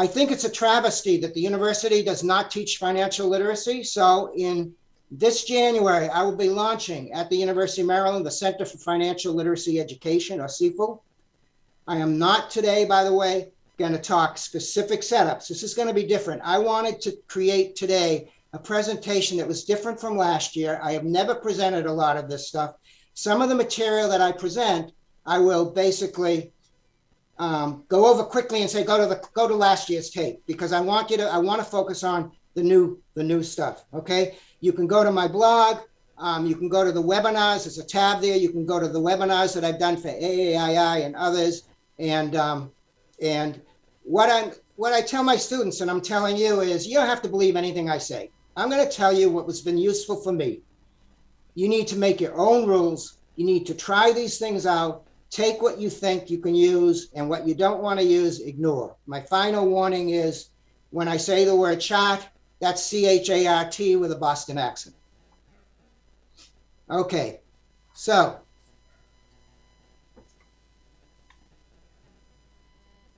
I 0.02 0.08
think 0.08 0.32
it's 0.32 0.46
a 0.46 0.52
travesty 0.52 1.18
that 1.18 1.36
the 1.36 1.42
university 1.42 2.02
does 2.02 2.24
not 2.24 2.50
teach 2.50 2.78
financial 2.78 3.28
literacy. 3.28 3.84
So 3.84 4.34
in 4.36 4.74
this 5.12 5.44
January, 5.44 6.10
I 6.10 6.24
will 6.24 6.36
be 6.36 6.50
launching 6.50 7.14
at 7.14 7.30
the 7.30 7.36
University 7.36 7.82
of 7.82 7.88
Maryland 7.88 8.26
the 8.26 8.32
Center 8.32 8.66
for 8.66 8.80
Financial 8.80 9.32
Literacy 9.32 9.80
Education, 9.80 10.42
or 10.42 10.48
CFL. 10.48 11.02
I 11.88 11.98
am 11.98 12.18
not 12.18 12.50
today, 12.50 12.84
by 12.84 13.04
the 13.04 13.14
way, 13.14 13.52
going 13.78 13.92
to 13.92 14.00
talk 14.00 14.40
specific 14.40 15.02
setups. 15.02 15.48
This 15.48 15.62
is 15.62 15.76
going 15.76 15.88
to 15.88 15.94
be 15.94 16.08
different. 16.08 16.42
I 16.44 16.58
wanted 16.58 17.00
to 17.02 17.16
create 17.28 17.76
today 17.76 18.32
a 18.54 18.58
presentation 18.58 19.38
that 19.38 19.48
was 19.48 19.66
different 19.66 20.02
from 20.02 20.18
last 20.18 20.56
year. 20.56 20.80
I 20.82 20.94
have 20.94 21.04
never 21.04 21.36
presented 21.36 21.86
a 21.86 21.94
lot 21.94 22.18
of 22.18 22.28
this 22.28 22.48
stuff. 22.48 22.74
Some 23.14 23.40
of 23.40 23.50
the 23.50 23.56
material 23.64 24.10
that 24.10 24.20
I 24.20 24.32
present, 24.32 24.94
I 25.28 25.38
will 25.38 25.70
basically 25.70 26.52
um, 27.42 27.84
go 27.88 28.06
over 28.06 28.24
quickly 28.24 28.62
and 28.62 28.70
say 28.70 28.84
go 28.84 29.00
to 29.00 29.08
the 29.08 29.28
go 29.34 29.48
to 29.48 29.56
last 29.56 29.90
year's 29.90 30.12
tape 30.12 30.44
because 30.46 30.72
I 30.72 30.80
want 30.80 31.10
you 31.10 31.18
to 31.18 31.28
I 31.28 31.40
want 31.40 31.60
to 31.60 31.66
focus 31.66 32.04
on 32.04 32.32
the 32.54 32.62
new 32.62 33.02
the 33.16 33.24
new 33.24 33.42
stuff. 33.42 33.86
Okay, 33.96 34.36
you 34.60 34.72
can 34.72 34.86
go 34.86 35.04
to 35.04 35.12
my 35.12 35.28
blog. 35.28 35.80
Um, 36.20 36.46
you 36.46 36.56
can 36.56 36.70
go 36.70 36.86
to 36.86 36.92
the 36.92 37.02
webinars. 37.02 37.64
There's 37.64 37.80
a 37.80 37.84
tab 37.84 38.22
there. 38.22 38.38
You 38.38 38.52
can 38.52 38.68
go 38.68 38.80
to 38.80 38.88
the 38.88 39.02
webinars 39.02 39.56
that 39.56 39.66
I've 39.66 39.80
done 39.80 39.98
for 39.98 40.10
AAII 40.10 41.04
and 41.04 41.16
others. 41.16 41.64
And 41.98 42.36
um, 42.36 42.72
and 43.20 43.60
what 44.04 44.30
I 44.30 44.52
what 44.76 44.94
I 44.94 45.02
tell 45.02 45.24
my 45.24 45.36
students, 45.36 45.82
and 45.82 45.90
I'm 45.90 46.02
telling 46.02 46.38
you, 46.38 46.62
is 46.62 46.86
you 46.86 46.94
don't 46.94 47.08
have 47.08 47.24
to 47.24 47.30
believe 47.30 47.56
anything 47.56 47.90
I 47.90 47.98
say. 47.98 48.30
I'm 48.56 48.70
going 48.70 48.88
to 48.88 48.96
tell 48.96 49.14
you 49.14 49.32
what 49.32 49.48
has 49.48 49.62
been 49.62 49.80
useful 49.80 50.18
for 50.18 50.32
me. 50.32 50.62
You 51.56 51.68
need 51.70 51.88
to 51.88 51.98
make 51.98 52.22
your 52.22 52.38
own 52.38 52.68
rules. 52.68 53.18
You 53.36 53.46
need 53.46 53.66
to 53.66 53.74
try 53.74 54.12
these 54.12 54.38
things 54.38 54.68
out. 54.68 55.06
Take 55.32 55.62
what 55.62 55.80
you 55.80 55.90
think 55.90 56.30
you 56.30 56.40
can 56.40 56.54
use, 56.54 57.10
and 57.16 57.30
what 57.30 57.48
you 57.48 57.56
don't 57.56 57.82
want 57.82 58.00
to 58.00 58.06
use, 58.06 58.42
ignore. 58.42 58.96
My 59.06 59.22
final 59.22 59.66
warning 59.66 60.10
is 60.10 60.50
when 60.90 61.08
I 61.08 61.16
say 61.16 61.46
the 61.46 61.56
word 61.56 61.80
chart, 61.80 62.28
that's 62.60 62.84
C 62.84 63.08
H 63.08 63.30
A 63.30 63.48
R 63.48 63.70
T 63.70 63.96
with 63.96 64.12
a 64.12 64.16
Boston 64.18 64.58
accent. 64.58 64.96
Okay, 66.90 67.40
so 67.94 68.38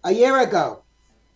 a 0.04 0.12
year 0.12 0.42
ago, 0.42 0.84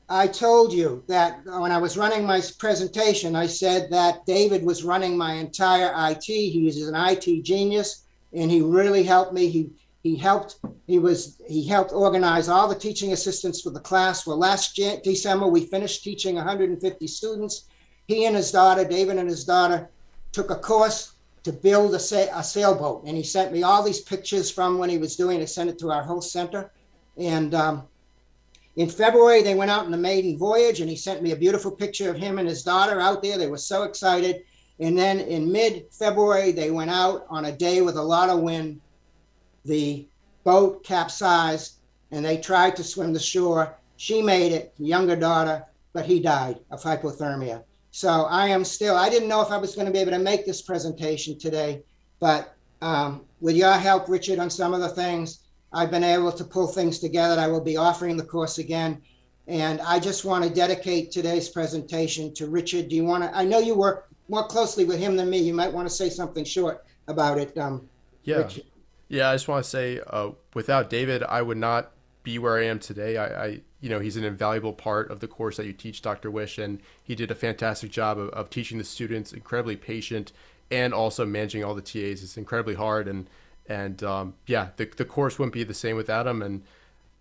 I 0.09 0.27
told 0.27 0.71
you 0.71 1.03
that 1.07 1.43
when 1.45 1.71
I 1.71 1.79
was 1.79 1.97
running 1.97 2.23
my 2.23 2.39
presentation, 2.59 3.35
I 3.35 3.47
said 3.47 3.89
that 3.89 4.25
David 4.27 4.63
was 4.63 4.83
running 4.83 5.17
my 5.17 5.33
entire 5.33 5.91
IT. 6.11 6.23
He 6.23 6.67
is 6.67 6.87
an 6.87 6.95
IT 6.95 7.43
genius, 7.43 8.03
and 8.31 8.51
he 8.51 8.61
really 8.61 9.03
helped 9.03 9.33
me. 9.33 9.49
He 9.49 9.71
he 10.07 10.15
helped. 10.15 10.59
He 10.87 10.99
was 10.99 11.41
he 11.47 11.67
helped 11.67 11.91
organize 11.91 12.47
all 12.47 12.67
the 12.67 12.75
teaching 12.75 13.11
assistants 13.11 13.61
for 13.61 13.71
the 13.71 13.79
class. 13.79 14.25
Well, 14.25 14.37
last 14.37 14.75
Jan- 14.75 15.01
December 15.03 15.47
we 15.47 15.65
finished 15.65 16.03
teaching 16.03 16.35
150 16.35 17.07
students. 17.07 17.65
He 18.07 18.25
and 18.25 18.35
his 18.35 18.51
daughter, 18.51 18.85
David 18.85 19.17
and 19.17 19.29
his 19.29 19.43
daughter, 19.43 19.89
took 20.31 20.49
a 20.49 20.55
course 20.55 21.13
to 21.43 21.51
build 21.51 21.93
a, 21.93 21.99
sa- 21.99 22.39
a 22.39 22.43
sailboat, 22.43 23.03
and 23.05 23.17
he 23.17 23.23
sent 23.23 23.51
me 23.51 23.63
all 23.63 23.83
these 23.83 24.01
pictures 24.01 24.49
from 24.49 24.77
when 24.77 24.89
he 24.89 24.97
was 24.97 25.17
doing 25.17 25.41
it. 25.41 25.49
Sent 25.49 25.69
it 25.69 25.79
to 25.79 25.91
our 25.91 26.03
whole 26.03 26.21
center, 26.21 26.71
and 27.17 27.53
um, 27.53 27.83
in 28.77 28.89
February, 28.89 29.41
they 29.41 29.55
went 29.55 29.71
out 29.71 29.85
on 29.85 29.91
the 29.91 29.97
maiden 29.97 30.37
voyage, 30.37 30.79
and 30.79 30.89
he 30.89 30.95
sent 30.95 31.21
me 31.21 31.31
a 31.31 31.35
beautiful 31.35 31.71
picture 31.71 32.09
of 32.09 32.17
him 32.17 32.37
and 32.37 32.47
his 32.47 32.63
daughter 32.63 33.01
out 33.01 33.21
there. 33.21 33.37
They 33.37 33.47
were 33.47 33.57
so 33.57 33.83
excited. 33.83 34.43
And 34.79 34.95
then 34.95 35.19
in 35.19 35.51
mid 35.51 35.87
February, 35.91 36.51
they 36.51 36.69
went 36.69 36.91
out 36.91 37.25
on 37.29 37.45
a 37.45 37.51
day 37.51 37.81
with 37.81 37.97
a 37.97 38.01
lot 38.01 38.29
of 38.29 38.39
wind. 38.39 38.79
The 39.67 40.07
boat 40.43 40.83
capsized, 40.83 41.79
and 42.11 42.23
they 42.23 42.37
tried 42.37 42.75
to 42.77 42.83
swim 42.83 43.13
the 43.13 43.19
shore. 43.19 43.77
She 43.97 44.21
made 44.21 44.53
it, 44.53 44.73
younger 44.77 45.15
daughter, 45.15 45.65
but 45.93 46.05
he 46.05 46.19
died 46.19 46.59
of 46.71 46.81
hypothermia. 46.81 47.63
So 47.91 48.25
I 48.29 48.47
am 48.47 48.63
still, 48.63 48.95
I 48.95 49.09
didn't 49.09 49.27
know 49.27 49.41
if 49.41 49.51
I 49.51 49.57
was 49.57 49.75
going 49.75 49.87
to 49.87 49.93
be 49.93 49.99
able 49.99 50.11
to 50.11 50.19
make 50.19 50.45
this 50.45 50.61
presentation 50.61 51.37
today, 51.37 51.83
but 52.19 52.55
um, 52.81 53.25
with 53.41 53.55
your 53.55 53.73
help, 53.73 54.07
Richard, 54.07 54.39
on 54.39 54.49
some 54.49 54.73
of 54.73 54.79
the 54.79 54.89
things, 54.89 55.39
I've 55.73 55.91
been 55.91 56.03
able 56.03 56.31
to 56.31 56.43
pull 56.43 56.67
things 56.67 56.99
together. 56.99 57.39
I 57.39 57.47
will 57.47 57.61
be 57.61 57.77
offering 57.77 58.15
the 58.15 58.23
course 58.23 58.57
again. 58.57 59.01
And 59.47 59.81
I 59.81 59.99
just 59.99 60.25
want 60.25 60.43
to 60.43 60.49
dedicate 60.49 61.11
today's 61.11 61.49
presentation 61.49 62.33
to 62.35 62.47
Richard. 62.47 62.89
Do 62.89 62.95
you 62.95 63.05
want 63.05 63.23
to? 63.23 63.35
I 63.35 63.43
know 63.43 63.59
you 63.59 63.75
work 63.75 64.09
more 64.29 64.45
closely 64.45 64.85
with 64.85 64.99
him 64.99 65.15
than 65.15 65.29
me. 65.29 65.39
You 65.39 65.53
might 65.53 65.71
want 65.71 65.87
to 65.87 65.93
say 65.93 66.09
something 66.09 66.43
short 66.43 66.85
about 67.07 67.37
it. 67.37 67.57
Um, 67.57 67.87
yeah. 68.23 68.37
Richard. 68.37 68.63
Yeah, 69.09 69.29
I 69.29 69.35
just 69.35 69.47
want 69.47 69.63
to 69.63 69.69
say 69.69 70.01
uh, 70.07 70.31
without 70.53 70.89
David, 70.89 71.23
I 71.23 71.41
would 71.41 71.57
not 71.57 71.91
be 72.23 72.37
where 72.39 72.57
I 72.57 72.65
am 72.65 72.79
today. 72.79 73.15
I, 73.17 73.45
I, 73.45 73.61
you 73.79 73.89
know, 73.89 73.99
he's 73.99 74.17
an 74.17 74.25
invaluable 74.25 74.73
part 74.73 75.09
of 75.09 75.21
the 75.21 75.27
course 75.27 75.57
that 75.57 75.65
you 75.65 75.73
teach, 75.73 76.01
Dr. 76.01 76.29
Wish, 76.29 76.57
and 76.57 76.81
he 77.01 77.15
did 77.15 77.31
a 77.31 77.35
fantastic 77.35 77.89
job 77.89 78.17
of, 78.17 78.29
of 78.29 78.49
teaching 78.49 78.77
the 78.77 78.83
students, 78.83 79.31
incredibly 79.31 79.77
patient, 79.77 80.33
and 80.69 80.93
also 80.93 81.25
managing 81.25 81.63
all 81.63 81.73
the 81.73 81.81
TAs. 81.81 82.21
It's 82.23 82.37
incredibly 82.37 82.75
hard. 82.75 83.07
And 83.07 83.29
and 83.69 84.03
um, 84.03 84.33
yeah, 84.45 84.69
the, 84.77 84.85
the 84.85 85.05
course 85.05 85.37
wouldn't 85.39 85.53
be 85.53 85.63
the 85.63 85.73
same 85.73 85.95
without 85.95 86.27
him. 86.27 86.41
And 86.41 86.63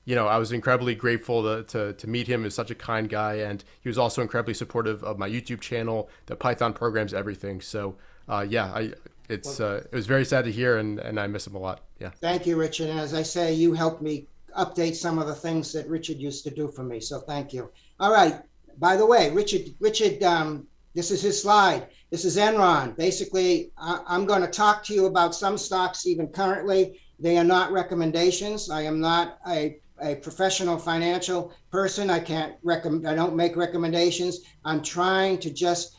you 0.05 0.14
know, 0.14 0.28
I 0.28 0.38
was 0.38 0.52
incredibly 0.52 0.95
grateful 0.95 1.43
to, 1.43 1.64
to, 1.64 1.93
to 1.93 2.07
meet 2.09 2.28
him. 2.28 2.45
He's 2.45 2.55
such 2.55 2.71
a 2.71 2.76
kind 2.76 3.09
guy, 3.09 3.35
and 3.35 3.64
he 3.81 3.88
was 3.88 3.99
also 3.99 4.23
incredibly 4.23 4.55
supportive 4.55 5.02
of 5.02 5.19
my 5.19 5.28
YouTube 5.28 5.61
channel. 5.61 6.09
The 6.26 6.37
Python 6.37 6.73
programs, 6.73 7.12
everything. 7.12 7.61
So 7.61 7.97
uh, 8.28 8.47
yeah, 8.49 8.66
I 8.66 8.93
it's 9.28 9.61
uh, 9.61 9.83
it 9.90 9.95
was 9.95 10.06
very 10.06 10.25
sad 10.25 10.45
to 10.45 10.52
hear, 10.52 10.78
and 10.78 10.99
and 10.99 11.18
I 11.18 11.26
miss 11.26 11.47
him 11.47 11.54
a 11.54 11.59
lot. 11.59 11.83
Yeah. 12.00 12.11
Thank 12.21 12.47
you, 12.47 12.56
Richard. 12.56 12.90
And 12.90 13.00
as 13.00 13.14
I 13.14 13.23
say, 13.23 13.52
you 13.52 13.73
helped 13.73 14.02
me 14.02 14.26
update 14.56 14.95
some 14.95 15.18
of 15.18 15.26
the 15.26 15.35
things 15.35 15.73
that 15.73 15.88
Richard 15.88 16.16
used 16.16 16.45
to 16.45 16.50
do 16.50 16.68
for 16.68 16.83
me. 16.83 17.00
So 17.00 17.21
thank 17.21 17.52
you. 17.52 17.71
All 18.00 18.12
right. 18.12 18.40
By 18.78 18.97
the 18.97 19.06
way, 19.06 19.30
Richard, 19.30 19.75
Richard, 19.80 20.23
um, 20.23 20.66
this 20.95 21.11
is 21.11 21.23
his 21.23 21.40
slide. 21.40 21.88
This 22.11 22.25
is 22.25 22.37
Enron. 22.37 22.97
Basically, 22.97 23.73
I, 23.76 24.00
I'm 24.06 24.26
going 24.26 24.42
to 24.42 24.49
talk 24.49 24.85
to 24.85 24.95
you 24.95 25.06
about 25.06 25.35
some 25.35 25.59
stocks 25.59 26.06
even 26.06 26.28
currently. 26.28 27.00
They 27.18 27.38
are 27.38 27.45
not 27.45 27.73
recommendations. 27.73 28.71
I 28.71 28.83
am 28.83 29.00
not 29.00 29.38
a, 29.49 29.78
a 30.02 30.16
professional 30.16 30.78
financial 30.78 31.52
person. 31.71 32.11
I 32.11 32.21
can't 32.21 32.56
recommend, 32.62 33.09
I 33.09 33.14
don't 33.14 33.37
make 33.37 33.56
recommendations. 33.56 34.40
I'm 34.64 34.83
trying 34.83 35.38
to 35.40 35.50
just 35.50 35.96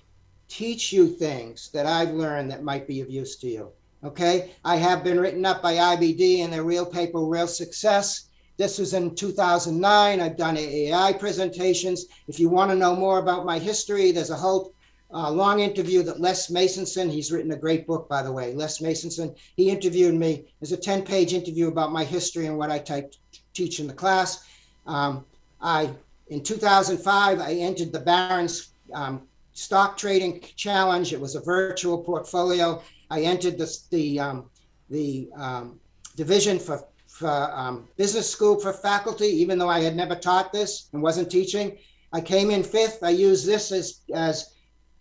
teach 0.48 0.94
you 0.94 1.08
things 1.08 1.70
that 1.72 1.86
I've 1.86 2.12
learned 2.12 2.52
that 2.52 2.64
might 2.64 2.88
be 2.88 3.02
of 3.02 3.10
use 3.10 3.36
to 3.38 3.48
you. 3.48 3.72
Okay. 4.04 4.52
I 4.64 4.76
have 4.78 5.04
been 5.04 5.20
written 5.20 5.46
up 5.46 5.62
by 5.62 5.76
IBD 5.76 6.40
in 6.40 6.52
their 6.52 6.64
real 6.64 6.86
paper, 6.86 7.20
Real 7.20 7.48
Success. 7.48 8.28
This 8.58 8.80
was 8.80 8.94
in 8.94 9.16
2009. 9.16 10.20
I've 10.20 10.38
done 10.38 10.58
AI 10.58 11.14
presentations. 11.14 12.06
If 12.28 12.40
you 12.40 12.50
want 12.50 12.72
to 12.72 12.78
know 12.78 12.96
more 12.96 13.20
about 13.20 13.46
my 13.46 13.60
history, 13.60 14.12
there's 14.12 14.30
a 14.30 14.36
whole 14.36 14.74
uh, 15.14 15.32
long 15.32 15.60
interview 15.62 16.04
that 16.04 16.20
Les 16.20 16.50
Masonson, 16.50 17.10
he's 17.10 17.32
written 17.32 17.52
a 17.52 17.58
great 17.58 17.88
book, 17.88 18.10
by 18.10 18.22
the 18.22 18.32
way. 18.32 18.54
Les 18.54 18.80
Masonson, 18.80 19.36
he 19.56 19.70
interviewed 19.70 20.16
me. 20.16 20.46
There's 20.60 20.72
a 20.72 20.78
10 20.78 21.04
page 21.04 21.34
interview 21.34 21.68
about 21.68 21.92
my 21.92 22.04
history 22.04 22.48
and 22.48 22.58
what 22.58 22.72
I 22.72 22.80
type, 22.80 23.14
teach 23.54 23.80
in 23.80 23.88
the 23.88 23.94
class. 23.94 24.46
Um, 24.86 25.26
I, 25.62 25.92
in 26.30 26.44
2005, 26.44 27.40
I 27.40 27.54
entered 27.54 27.92
the 27.92 28.00
Barron's 28.00 28.70
um, 28.94 29.22
stock 29.58 29.98
trading 29.98 30.40
challenge. 30.56 31.14
It 31.14 31.20
was 31.20 31.34
a 31.34 31.42
virtual 31.42 31.98
portfolio. 31.98 32.82
I 33.10 33.22
entered 33.22 33.58
the, 33.58 33.76
the, 33.90 34.20
um, 34.20 34.50
the 34.92 35.30
um, 35.36 35.80
division 36.16 36.60
for, 36.60 36.86
for 37.08 37.52
um, 37.56 37.88
business 37.98 38.30
school 38.30 38.60
for 38.60 38.72
faculty, 38.72 39.26
even 39.26 39.58
though 39.58 39.68
I 39.68 39.80
had 39.80 39.96
never 39.96 40.14
taught 40.14 40.54
this 40.54 40.90
and 40.94 41.02
wasn't 41.02 41.32
teaching. 41.32 41.76
I 42.14 42.22
came 42.22 42.52
in 42.52 42.64
fifth. 42.64 43.00
I 43.02 43.10
used 43.10 43.48
this 43.48 43.72
as, 43.72 44.02
as 44.14 44.54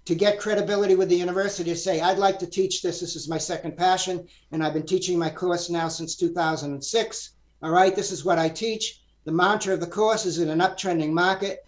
to 0.07 0.15
get 0.15 0.41
credibility 0.41 0.95
with 0.95 1.11
the 1.11 1.17
university 1.17 1.71
to 1.71 1.77
say, 1.77 2.01
I'd 2.01 2.19
like 2.19 2.39
to 2.39 2.47
teach 2.47 2.81
this. 2.81 3.01
This 3.01 3.15
is 3.15 3.29
my 3.29 3.39
second 3.39 3.77
passion. 3.77 4.27
And 4.53 4.65
I've 4.65 4.75
been 4.75 4.87
teaching 4.87 5.19
my 5.19 5.29
course 5.29 5.69
now 5.69 5.89
since 5.89 6.17
2006. 6.17 7.33
All 7.63 7.71
right, 7.71 7.95
this 7.95 8.11
is 8.11 8.25
what 8.25 8.39
I 8.39 8.49
teach. 8.49 9.03
The 9.27 9.33
mantra 9.33 9.75
of 9.75 9.81
the 9.81 9.87
course 9.87 10.25
is 10.25 10.39
in 10.39 10.49
an 10.49 10.61
uptrending 10.61 11.13
market 11.13 11.67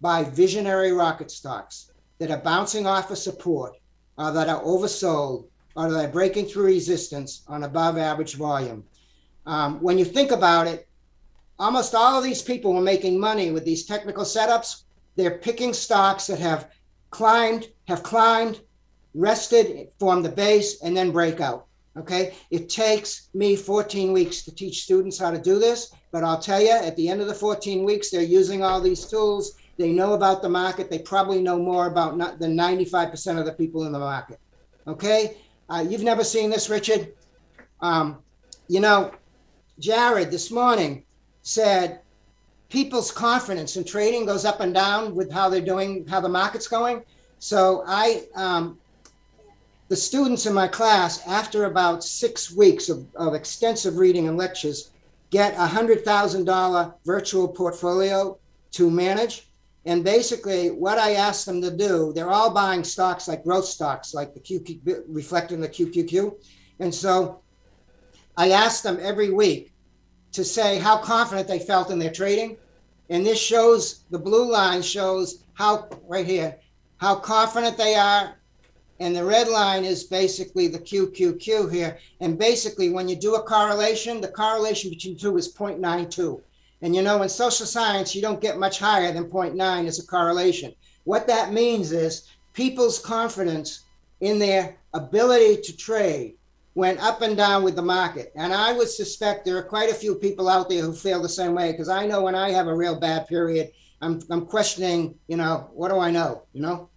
buy 0.00 0.24
visionary 0.24 0.92
rocket 0.92 1.30
stocks 1.30 1.89
that 2.20 2.30
are 2.30 2.38
bouncing 2.38 2.86
off 2.86 3.10
of 3.10 3.18
support, 3.18 3.72
or 4.16 4.30
that 4.30 4.48
are 4.48 4.62
oversold, 4.62 5.46
or 5.74 5.90
that 5.90 6.04
are 6.04 6.12
breaking 6.12 6.46
through 6.46 6.66
resistance 6.66 7.42
on 7.48 7.64
above 7.64 7.98
average 7.98 8.34
volume. 8.34 8.84
Um, 9.46 9.80
when 9.80 9.98
you 9.98 10.04
think 10.04 10.30
about 10.30 10.68
it, 10.68 10.86
almost 11.58 11.94
all 11.94 12.18
of 12.18 12.22
these 12.22 12.42
people 12.42 12.74
were 12.74 12.82
making 12.82 13.18
money 13.18 13.50
with 13.50 13.64
these 13.64 13.86
technical 13.86 14.24
setups. 14.24 14.82
They're 15.16 15.38
picking 15.38 15.72
stocks 15.72 16.26
that 16.26 16.38
have 16.38 16.70
climbed, 17.08 17.68
have 17.88 18.02
climbed, 18.02 18.60
rested, 19.14 19.88
form 19.98 20.22
the 20.22 20.28
base, 20.28 20.82
and 20.82 20.94
then 20.94 21.10
break 21.10 21.40
out. 21.40 21.66
Okay. 21.96 22.34
It 22.50 22.68
takes 22.68 23.28
me 23.34 23.56
14 23.56 24.12
weeks 24.12 24.42
to 24.42 24.54
teach 24.54 24.84
students 24.84 25.18
how 25.18 25.30
to 25.30 25.38
do 25.40 25.58
this, 25.58 25.92
but 26.12 26.22
I'll 26.22 26.38
tell 26.38 26.60
you, 26.60 26.70
at 26.70 26.96
the 26.96 27.08
end 27.08 27.20
of 27.20 27.26
the 27.26 27.34
14 27.34 27.82
weeks, 27.82 28.10
they're 28.10 28.22
using 28.22 28.62
all 28.62 28.80
these 28.80 29.06
tools. 29.06 29.56
They 29.80 29.92
know 29.92 30.12
about 30.12 30.42
the 30.42 30.48
market. 30.50 30.90
They 30.90 30.98
probably 30.98 31.40
know 31.40 31.58
more 31.58 31.86
about 31.86 32.14
not 32.14 32.38
than 32.38 32.54
95% 32.54 33.38
of 33.38 33.46
the 33.46 33.52
people 33.52 33.86
in 33.86 33.92
the 33.92 33.98
market. 33.98 34.38
Okay. 34.86 35.38
Uh, 35.70 35.82
you've 35.88 36.02
never 36.02 36.22
seen 36.22 36.50
this, 36.50 36.68
Richard. 36.68 37.14
Um, 37.80 38.18
you 38.68 38.80
know, 38.80 39.10
Jared 39.78 40.30
this 40.30 40.50
morning 40.50 41.02
said 41.40 42.00
people's 42.68 43.10
confidence 43.10 43.78
in 43.78 43.84
trading 43.84 44.26
goes 44.26 44.44
up 44.44 44.60
and 44.60 44.74
down 44.74 45.14
with 45.14 45.32
how 45.32 45.48
they're 45.48 45.62
doing, 45.62 46.06
how 46.06 46.20
the 46.20 46.28
market's 46.28 46.68
going. 46.68 47.02
So 47.38 47.82
I, 47.86 48.24
um, 48.36 48.78
the 49.88 49.96
students 49.96 50.44
in 50.44 50.52
my 50.52 50.68
class, 50.68 51.26
after 51.26 51.64
about 51.64 52.04
six 52.04 52.54
weeks 52.54 52.90
of, 52.90 53.06
of 53.16 53.32
extensive 53.32 53.96
reading 53.96 54.28
and 54.28 54.36
lectures, 54.36 54.90
get 55.30 55.54
a 55.54 55.66
hundred 55.66 56.04
thousand 56.04 56.44
dollar 56.44 56.92
virtual 57.06 57.48
portfolio 57.48 58.36
to 58.72 58.90
manage. 58.90 59.46
And 59.86 60.04
basically, 60.04 60.70
what 60.70 60.98
I 60.98 61.14
asked 61.14 61.46
them 61.46 61.62
to 61.62 61.70
do, 61.70 62.12
they're 62.12 62.30
all 62.30 62.50
buying 62.50 62.84
stocks 62.84 63.28
like 63.28 63.44
growth 63.44 63.64
stocks, 63.64 64.12
like 64.12 64.34
the 64.34 64.40
QQ, 64.40 65.04
reflecting 65.08 65.60
the 65.60 65.68
QQQ. 65.68 66.34
And 66.80 66.94
so 66.94 67.40
I 68.36 68.50
asked 68.50 68.82
them 68.82 68.98
every 69.00 69.30
week 69.30 69.72
to 70.32 70.44
say 70.44 70.78
how 70.78 70.98
confident 70.98 71.48
they 71.48 71.58
felt 71.58 71.90
in 71.90 71.98
their 71.98 72.12
trading. 72.12 72.56
And 73.08 73.24
this 73.24 73.40
shows 73.40 74.04
the 74.10 74.18
blue 74.18 74.50
line 74.50 74.82
shows 74.82 75.44
how, 75.54 75.88
right 76.06 76.26
here, 76.26 76.58
how 76.98 77.16
confident 77.16 77.76
they 77.76 77.94
are. 77.94 78.36
And 79.00 79.16
the 79.16 79.24
red 79.24 79.48
line 79.48 79.86
is 79.86 80.04
basically 80.04 80.68
the 80.68 80.78
QQQ 80.78 81.72
here. 81.72 81.98
And 82.20 82.38
basically, 82.38 82.90
when 82.90 83.08
you 83.08 83.16
do 83.16 83.36
a 83.36 83.42
correlation, 83.42 84.20
the 84.20 84.28
correlation 84.28 84.90
between 84.90 85.16
two 85.16 85.38
is 85.38 85.54
0.92. 85.54 86.42
And 86.82 86.94
you 86.94 87.02
know, 87.02 87.22
in 87.22 87.28
social 87.28 87.66
science, 87.66 88.14
you 88.14 88.22
don't 88.22 88.40
get 88.40 88.58
much 88.58 88.78
higher 88.78 89.12
than 89.12 89.24
0.9 89.24 89.86
as 89.86 89.98
a 89.98 90.06
correlation. 90.06 90.74
What 91.04 91.26
that 91.26 91.52
means 91.52 91.92
is 91.92 92.28
people's 92.54 92.98
confidence 92.98 93.84
in 94.20 94.38
their 94.38 94.76
ability 94.94 95.62
to 95.62 95.76
trade 95.76 96.34
went 96.74 97.00
up 97.00 97.20
and 97.22 97.36
down 97.36 97.62
with 97.62 97.76
the 97.76 97.82
market. 97.82 98.32
And 98.36 98.52
I 98.52 98.72
would 98.72 98.88
suspect 98.88 99.44
there 99.44 99.58
are 99.58 99.62
quite 99.62 99.90
a 99.90 99.94
few 99.94 100.14
people 100.14 100.48
out 100.48 100.68
there 100.68 100.82
who 100.82 100.92
feel 100.92 101.20
the 101.20 101.28
same 101.28 101.54
way 101.54 101.72
because 101.72 101.88
I 101.88 102.06
know 102.06 102.22
when 102.22 102.34
I 102.34 102.50
have 102.50 102.68
a 102.68 102.74
real 102.74 102.98
bad 102.98 103.26
period, 103.26 103.72
I'm, 104.00 104.22
I'm 104.30 104.46
questioning, 104.46 105.14
you 105.28 105.36
know, 105.36 105.68
what 105.74 105.88
do 105.88 105.98
I 105.98 106.10
know, 106.10 106.42
you 106.52 106.62
know? 106.62 106.88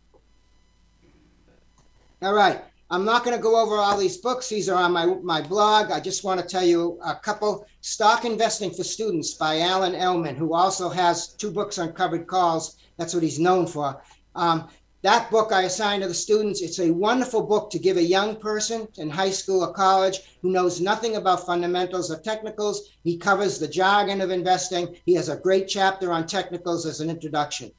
All 2.22 2.34
right. 2.34 2.62
I'm 2.94 3.06
not 3.06 3.24
going 3.24 3.36
to 3.36 3.42
go 3.42 3.60
over 3.60 3.78
all 3.78 3.98
these 3.98 4.18
books. 4.18 4.48
These 4.48 4.70
are 4.70 4.76
on 4.76 4.92
my, 4.92 5.08
my 5.24 5.42
blog. 5.42 5.90
I 5.90 6.00
just 6.00 6.24
want 6.24 6.40
to 6.40 6.46
tell 6.46 6.64
you 6.64 7.00
a 7.04 7.16
couple. 7.16 7.66
Stock 7.82 8.24
Investing 8.24 8.70
for 8.70 8.84
Students 8.84 9.34
by 9.34 9.62
Alan 9.62 9.94
Ellman, 9.94 10.38
who 10.38 10.54
also 10.54 10.90
has 10.90 11.30
two 11.30 11.50
books 11.50 11.80
on 11.80 11.94
covered 11.94 12.28
calls. 12.28 12.78
That's 12.98 13.16
what 13.16 13.24
he's 13.24 13.40
known 13.40 13.66
for. 13.66 14.00
Um, 14.36 14.70
that 15.02 15.32
book 15.32 15.52
I 15.52 15.64
assigned 15.64 16.04
to 16.04 16.08
the 16.08 16.14
students. 16.14 16.62
It's 16.62 16.78
a 16.78 16.92
wonderful 16.92 17.42
book 17.42 17.72
to 17.72 17.80
give 17.80 17.98
a 17.98 18.04
young 18.04 18.36
person 18.36 18.88
in 18.98 19.10
high 19.10 19.32
school 19.32 19.64
or 19.64 19.74
college 19.74 20.20
who 20.44 20.52
knows 20.52 20.80
nothing 20.80 21.16
about 21.16 21.48
fundamentals 21.48 22.12
or 22.12 22.20
technicals. 22.20 22.92
He 23.04 23.18
covers 23.18 23.58
the 23.58 23.68
jargon 23.68 24.22
of 24.22 24.30
investing. 24.30 24.96
He 25.08 25.16
has 25.16 25.30
a 25.30 25.38
great 25.38 25.68
chapter 25.68 26.12
on 26.12 26.28
technicals 26.28 26.86
as 26.86 27.02
an 27.02 27.10
introduction. 27.10 27.72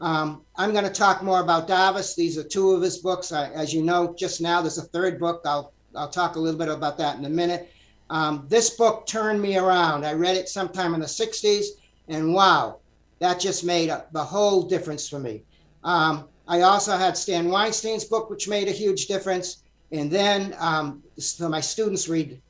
Um, 0.00 0.42
I'm 0.56 0.72
going 0.72 0.84
to 0.84 0.90
talk 0.90 1.22
more 1.22 1.40
about 1.40 1.68
Darvas. 1.68 2.16
These 2.16 2.38
are 2.38 2.42
two 2.42 2.70
of 2.70 2.82
his 2.82 2.98
books. 2.98 3.32
I, 3.32 3.50
as 3.50 3.74
you 3.74 3.82
know, 3.82 4.14
just 4.18 4.40
now 4.40 4.60
there's 4.60 4.78
a 4.78 4.82
third 4.82 5.20
book. 5.20 5.42
I'll 5.44 5.72
I'll 5.94 6.08
talk 6.08 6.36
a 6.36 6.40
little 6.40 6.58
bit 6.58 6.68
about 6.68 6.96
that 6.98 7.18
in 7.18 7.24
a 7.24 7.28
minute. 7.28 7.70
Um, 8.10 8.46
this 8.48 8.70
book 8.70 9.06
turned 9.06 9.42
me 9.42 9.56
around. 9.56 10.04
I 10.06 10.12
read 10.12 10.36
it 10.36 10.48
sometime 10.48 10.94
in 10.94 11.00
the 11.00 11.06
60s, 11.06 11.66
and 12.08 12.32
wow, 12.32 12.78
that 13.18 13.40
just 13.40 13.64
made 13.64 13.88
a, 13.88 14.06
the 14.12 14.22
whole 14.22 14.62
difference 14.62 15.08
for 15.08 15.18
me. 15.18 15.42
Um, 15.84 16.28
I 16.46 16.62
also 16.62 16.96
had 16.96 17.16
Stan 17.16 17.48
Weinstein's 17.48 18.04
book, 18.04 18.30
which 18.30 18.48
made 18.48 18.68
a 18.68 18.72
huge 18.72 19.06
difference. 19.06 19.62
And 19.92 20.10
then 20.10 20.54
um, 20.58 21.02
so 21.18 21.48
my 21.48 21.60
students 21.60 22.08
read 22.08 22.40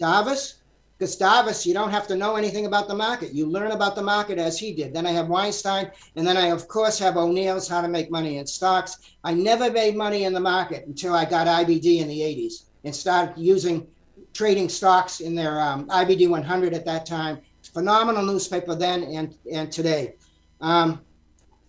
Darvas, 0.00 0.54
Darvas, 0.98 1.66
you 1.66 1.74
don't 1.74 1.90
have 1.90 2.06
to 2.06 2.16
know 2.16 2.36
anything 2.36 2.64
about 2.64 2.88
the 2.88 2.94
market. 2.94 3.34
You 3.34 3.46
learn 3.46 3.72
about 3.72 3.96
the 3.96 4.02
market 4.02 4.38
as 4.38 4.58
he 4.58 4.72
did. 4.72 4.94
Then 4.94 5.06
I 5.06 5.10
have 5.10 5.28
Weinstein, 5.28 5.90
and 6.16 6.26
then 6.26 6.36
I, 6.36 6.46
of 6.46 6.68
course, 6.68 6.98
have 6.98 7.16
O'Neill's 7.16 7.68
How 7.68 7.82
to 7.82 7.88
Make 7.88 8.10
Money 8.10 8.38
in 8.38 8.46
Stocks. 8.46 8.98
I 9.22 9.34
never 9.34 9.70
made 9.70 9.94
money 9.94 10.24
in 10.24 10.32
the 10.32 10.40
market 10.40 10.86
until 10.86 11.14
I 11.14 11.26
got 11.26 11.46
IBD 11.46 12.00
in 12.00 12.08
the 12.08 12.20
80s 12.20 12.64
and 12.84 12.94
started 12.94 13.36
using 13.36 13.86
trading 14.32 14.68
stocks 14.68 15.20
in 15.20 15.34
their 15.34 15.60
um, 15.60 15.86
IBD 15.88 16.28
100 16.28 16.72
at 16.72 16.84
that 16.86 17.04
time. 17.04 17.40
Phenomenal 17.74 18.22
newspaper 18.22 18.74
then 18.74 19.02
and, 19.02 19.34
and 19.52 19.70
today. 19.70 20.14
Um, 20.60 21.00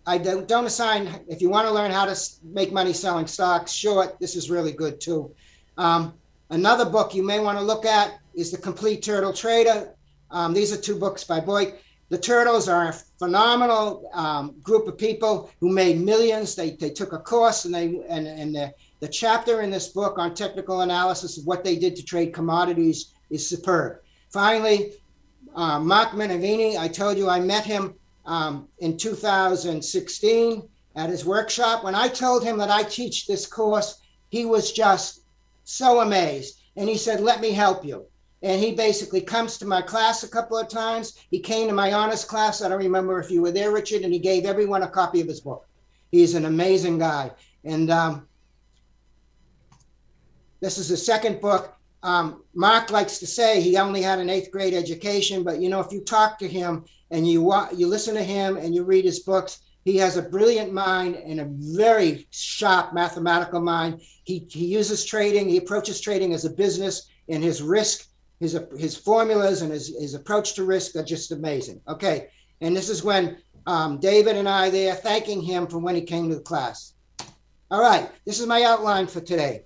I 0.06 0.18
don't, 0.18 0.48
don't 0.48 0.66
assign, 0.66 1.10
if 1.28 1.42
you 1.42 1.50
want 1.50 1.68
to 1.68 1.74
learn 1.74 1.92
how 1.92 2.06
to 2.06 2.16
make 2.44 2.72
money 2.72 2.94
selling 2.94 3.28
stocks 3.28 3.74
short, 3.74 4.20
this 4.20 4.38
is 4.38 4.50
really 4.50 4.72
good 4.72 5.02
too. 5.02 5.34
Um, 5.78 6.14
another 6.50 6.86
book 6.86 7.14
you 7.14 7.24
may 7.24 7.40
want 7.40 7.58
to 7.58 7.64
look 7.64 7.86
at 7.86 8.20
is 8.38 8.52
The 8.52 8.58
Complete 8.58 9.02
Turtle 9.02 9.34
Trader. 9.34 9.90
Um, 10.30 10.54
these 10.54 10.72
are 10.72 10.78
two 10.78 10.98
books 10.98 11.24
by 11.24 11.40
Boyk. 11.40 11.80
The 12.10 12.18
Turtles 12.18 12.70
are 12.70 12.90
a 12.90 12.94
phenomenal 12.94 14.10
um, 14.14 14.56
group 14.62 14.88
of 14.88 14.98
people 14.98 15.50
who 15.60 15.70
made 15.70 16.00
millions. 16.00 16.56
They, 16.56 16.72
they 16.72 16.92
took 16.92 17.12
a 17.12 17.18
course 17.18 17.66
and 17.66 17.74
they 17.74 18.00
and, 18.08 18.28
and 18.28 18.56
the, 18.56 18.74
the 19.02 19.08
chapter 19.08 19.62
in 19.62 19.72
this 19.72 19.90
book 19.90 20.18
on 20.18 20.34
technical 20.34 20.82
analysis 20.82 21.38
of 21.38 21.46
what 21.46 21.64
they 21.64 21.76
did 21.76 21.96
to 21.98 22.06
trade 22.06 22.34
commodities 22.34 23.12
is 23.30 23.46
superb. 23.46 23.98
Finally, 24.30 24.94
uh, 25.56 25.80
Mark 25.80 26.12
Minervini, 26.12 26.78
I 26.78 26.88
told 26.88 27.18
you 27.18 27.28
I 27.28 27.40
met 27.40 27.66
him 27.66 27.96
um, 28.26 28.68
in 28.80 28.96
2016 28.98 30.70
at 30.96 31.10
his 31.10 31.26
workshop. 31.26 31.84
When 31.84 31.96
I 31.96 32.08
told 32.08 32.44
him 32.44 32.58
that 32.60 32.70
I 32.70 32.84
teach 32.84 33.26
this 33.26 33.48
course, 33.48 34.00
he 34.30 34.46
was 34.46 34.72
just 34.72 35.22
so 35.64 36.02
amazed. 36.02 36.62
And 36.76 36.88
he 36.88 36.98
said, 36.98 37.20
Let 37.20 37.42
me 37.42 37.52
help 37.52 37.84
you. 37.84 38.06
And 38.44 38.62
he 38.62 38.74
basically 38.74 39.22
comes 39.22 39.58
to 39.58 39.66
my 39.66 39.82
class 39.82 40.24
a 40.24 40.28
couple 40.28 40.58
of 40.58 40.68
times. 40.68 41.18
He 41.32 41.40
came 41.40 41.68
to 41.68 41.74
my 41.74 41.92
honors 41.94 42.24
class. 42.24 42.62
I 42.62 42.70
don't 42.70 42.78
remember 42.78 43.20
if 43.20 43.32
you 43.32 43.42
were 43.42 43.52
there, 43.52 43.72
Richard, 43.72 44.04
and 44.04 44.14
he 44.14 44.20
gave 44.20 44.46
everyone 44.46 44.84
a 44.84 44.90
copy 44.90 45.22
of 45.22 45.28
his 45.28 45.42
book. 45.42 45.68
He's 46.12 46.36
an 46.36 46.46
amazing 46.46 47.00
guy. 47.00 47.32
And 47.64 47.90
um, 47.90 48.28
this 50.60 50.78
is 50.78 50.90
the 50.90 50.98
second 50.98 51.42
book. 51.42 51.74
Um, 52.04 52.44
Mark 52.54 52.92
likes 52.92 53.18
to 53.20 53.28
say 53.28 53.60
he 53.60 53.78
only 53.78 54.04
had 54.04 54.20
an 54.20 54.30
eighth 54.30 54.52
grade 54.52 54.76
education, 54.76 55.44
but 55.44 55.60
you 55.60 55.70
know, 55.70 55.80
if 55.80 55.92
you 55.92 56.02
talk 56.02 56.38
to 56.40 56.48
him, 56.48 56.86
and 57.12 57.28
you 57.28 57.54
you 57.76 57.88
listen 57.88 58.16
to 58.16 58.24
him 58.24 58.58
and 58.58 58.76
you 58.76 58.84
read 58.84 59.06
his 59.06 59.20
books, 59.20 59.62
he 59.86 59.98
has 59.98 60.18
a 60.18 60.22
brilliant 60.22 60.74
mind 60.74 61.16
and 61.16 61.40
a 61.40 61.48
very 61.50 62.28
sharp 62.32 62.94
mathematical 62.94 63.62
mind. 63.62 64.02
He, 64.26 64.46
he 64.50 64.66
uses 64.66 65.06
trading, 65.06 65.48
he 65.48 65.58
approaches 65.58 66.02
trading 66.02 66.34
as 66.34 66.44
a 66.44 66.50
business, 66.50 67.10
and 67.30 67.42
his 67.42 67.62
risk, 67.62 68.08
his, 68.40 68.60
his 68.78 68.96
formulas, 68.96 69.62
and 69.62 69.72
his, 69.72 69.96
his 70.00 70.14
approach 70.14 70.54
to 70.56 70.64
risk 70.64 70.96
are 70.96 71.04
just 71.04 71.32
amazing. 71.32 71.82
Okay, 71.88 72.30
and 72.62 72.76
this 72.76 72.90
is 72.90 73.04
when 73.04 73.38
um, 73.66 74.00
David 74.00 74.36
and 74.36 74.48
I 74.48 74.70
there 74.70 74.96
thanking 74.96 75.42
him 75.42 75.68
for 75.68 75.80
when 75.80 75.96
he 75.96 76.02
came 76.02 76.30
to 76.30 76.36
the 76.36 76.42
class. 76.42 76.94
All 77.70 77.82
right, 77.82 78.10
this 78.26 78.40
is 78.40 78.48
my 78.48 78.64
outline 78.64 79.08
for 79.08 79.20
today. 79.20 79.64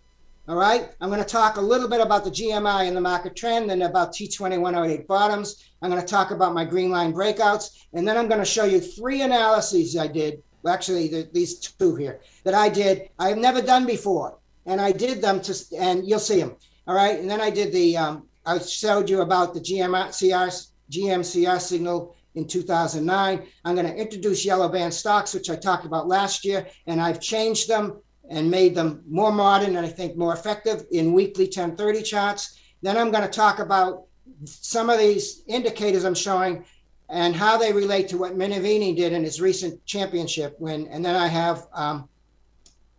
All 0.47 0.55
right, 0.55 0.89
I'm 0.99 1.09
going 1.09 1.21
to 1.21 1.25
talk 1.25 1.57
a 1.57 1.61
little 1.61 1.87
bit 1.87 2.01
about 2.01 2.23
the 2.23 2.31
GMI 2.31 2.87
and 2.87 2.97
the 2.97 3.01
market 3.01 3.35
trend 3.35 3.69
and 3.69 3.83
about 3.83 4.11
T2108 4.11 5.05
bottoms. 5.05 5.63
I'm 5.81 5.91
going 5.91 6.01
to 6.01 6.07
talk 6.07 6.31
about 6.31 6.55
my 6.55 6.65
green 6.65 6.89
line 6.89 7.13
breakouts, 7.13 7.85
and 7.93 8.07
then 8.07 8.17
I'm 8.17 8.27
going 8.27 8.39
to 8.39 8.45
show 8.45 8.65
you 8.65 8.79
three 8.81 9.21
analyses 9.21 9.95
I 9.95 10.07
did. 10.07 10.41
Well, 10.63 10.73
actually, 10.73 11.07
the, 11.09 11.29
these 11.31 11.59
two 11.59 11.95
here 11.95 12.21
that 12.43 12.55
I 12.55 12.69
did, 12.69 13.09
I've 13.19 13.37
never 13.37 13.61
done 13.61 13.85
before, 13.85 14.39
and 14.65 14.81
I 14.81 14.91
did 14.91 15.21
them 15.21 15.41
to, 15.41 15.55
and 15.77 16.07
you'll 16.07 16.19
see 16.19 16.39
them. 16.39 16.55
All 16.87 16.95
right, 16.95 17.19
and 17.19 17.29
then 17.29 17.39
I 17.39 17.51
did 17.51 17.71
the, 17.71 17.97
um, 17.97 18.27
I 18.45 18.59
showed 18.59 19.09
you 19.09 19.21
about 19.21 19.53
the 19.53 19.59
GMCR, 19.59 20.67
GMCR 20.89 21.61
signal 21.61 22.15
in 22.35 22.47
2009. 22.47 23.47
I'm 23.65 23.75
going 23.75 23.87
to 23.87 23.95
introduce 23.95 24.45
yellow 24.45 24.69
band 24.69 24.93
stocks, 24.93 25.33
which 25.33 25.49
I 25.49 25.55
talked 25.55 25.85
about 25.85 26.07
last 26.07 26.45
year, 26.45 26.67
and 26.87 27.01
I've 27.01 27.19
changed 27.19 27.67
them 27.67 28.01
and 28.29 28.49
made 28.49 28.73
them 28.73 29.03
more 29.07 29.31
modern 29.31 29.75
and 29.75 29.85
I 29.85 29.89
think 29.89 30.15
more 30.15 30.33
effective 30.33 30.85
in 30.91 31.13
weekly 31.13 31.45
1030 31.45 32.01
charts. 32.01 32.59
Then 32.81 32.97
I'm 32.97 33.11
going 33.11 33.23
to 33.23 33.29
talk 33.29 33.59
about 33.59 34.05
some 34.45 34.89
of 34.89 34.97
these 34.97 35.43
indicators 35.47 36.05
I'm 36.05 36.15
showing 36.15 36.65
and 37.09 37.35
how 37.35 37.57
they 37.57 37.73
relate 37.73 38.07
to 38.09 38.17
what 38.17 38.37
Minervini 38.37 38.95
did 38.95 39.11
in 39.11 39.23
his 39.23 39.41
recent 39.41 39.85
championship 39.85 40.55
win. 40.59 40.87
And 40.87 41.03
then 41.03 41.15
I 41.15 41.27
have 41.27 41.67
um, 41.73 42.07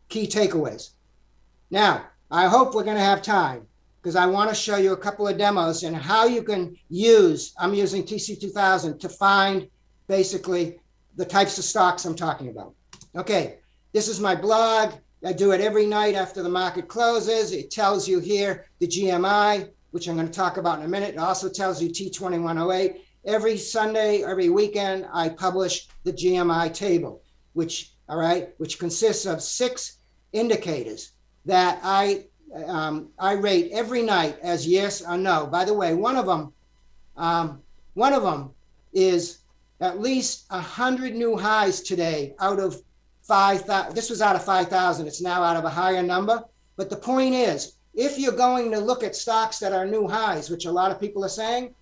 key 0.08 0.26
takeaways. 0.26 0.90
Now, 1.70 2.04
I 2.30 2.46
hope 2.46 2.74
we're 2.74 2.84
going 2.84 2.98
to 2.98 3.02
have 3.02 3.22
time 3.22 3.66
because 4.02 4.16
I 4.16 4.26
want 4.26 4.50
to 4.50 4.54
show 4.54 4.78
you 4.78 4.92
a 4.92 4.96
couple 4.96 5.28
of 5.28 5.38
demos 5.38 5.84
and 5.84 5.94
how 5.94 6.26
you 6.26 6.42
can 6.42 6.74
use, 6.88 7.54
I'm 7.56 7.72
using 7.72 8.02
TC2000 8.02 8.98
to 8.98 9.08
find 9.08 9.68
basically 10.08 10.80
the 11.14 11.24
types 11.24 11.56
of 11.56 11.64
stocks 11.64 12.04
I'm 12.04 12.16
talking 12.16 12.48
about. 12.48 12.74
Okay, 13.14 13.58
this 13.92 14.08
is 14.08 14.18
my 14.18 14.34
blog. 14.34 14.94
I 15.24 15.32
do 15.32 15.52
it 15.52 15.60
every 15.60 15.86
night 15.86 16.16
after 16.16 16.42
the 16.42 16.48
market 16.48 16.88
closes. 16.88 17.52
It 17.52 17.70
tells 17.70 18.08
you 18.08 18.18
here 18.18 18.66
the 18.80 18.88
GMI, 18.88 19.70
which 19.92 20.08
I'm 20.08 20.16
going 20.16 20.26
to 20.26 20.32
talk 20.32 20.56
about 20.56 20.80
in 20.80 20.84
a 20.84 20.88
minute. 20.88 21.14
It 21.14 21.18
also 21.18 21.48
tells 21.48 21.80
you 21.80 21.88
T2108. 21.88 22.96
Every 23.24 23.56
Sunday, 23.56 24.24
every 24.24 24.48
weekend, 24.48 25.06
I 25.12 25.28
publish 25.28 25.86
the 26.02 26.12
GMI 26.12 26.74
table, 26.74 27.22
which, 27.52 27.92
all 28.08 28.18
right, 28.18 28.48
which 28.58 28.80
consists 28.80 29.26
of 29.26 29.40
six 29.40 29.98
indicators 30.32 31.12
that 31.44 31.78
I 31.84 32.24
um, 32.66 33.08
I 33.18 33.32
rate 33.32 33.70
every 33.72 34.02
night 34.02 34.38
as 34.42 34.66
yes 34.66 35.02
or 35.02 35.16
no. 35.16 35.46
By 35.46 35.64
the 35.64 35.74
way, 35.74 35.94
one 35.94 36.16
of 36.16 36.26
them, 36.26 36.52
Um, 37.16 37.60
one 37.94 38.14
of 38.14 38.22
them 38.22 38.50
is 38.92 39.38
at 39.80 40.00
least 40.00 40.46
100 40.50 41.14
new 41.14 41.36
highs 41.36 41.80
today 41.80 42.34
out 42.38 42.58
of 42.58 42.80
5,000. 43.22 43.94
This 43.94 44.10
was 44.10 44.22
out 44.22 44.36
of 44.36 44.44
5,000. 44.44 45.06
It's 45.06 45.20
now 45.20 45.42
out 45.42 45.56
of 45.56 45.64
a 45.64 45.70
higher 45.70 46.02
number. 46.02 46.44
But 46.76 46.88
the 46.88 46.96
point 46.96 47.34
is, 47.34 47.74
if 47.94 48.18
you're 48.18 48.32
going 48.32 48.70
to 48.70 48.78
look 48.80 49.02
at 49.04 49.14
stocks 49.14 49.58
that 49.58 49.72
are 49.72 49.86
new 49.86 50.08
highs, 50.08 50.48
which 50.48 50.64
a 50.64 50.72
lot 50.72 50.90
of 50.90 51.00
people 51.00 51.24
are 51.24 51.28
saying, 51.28 51.74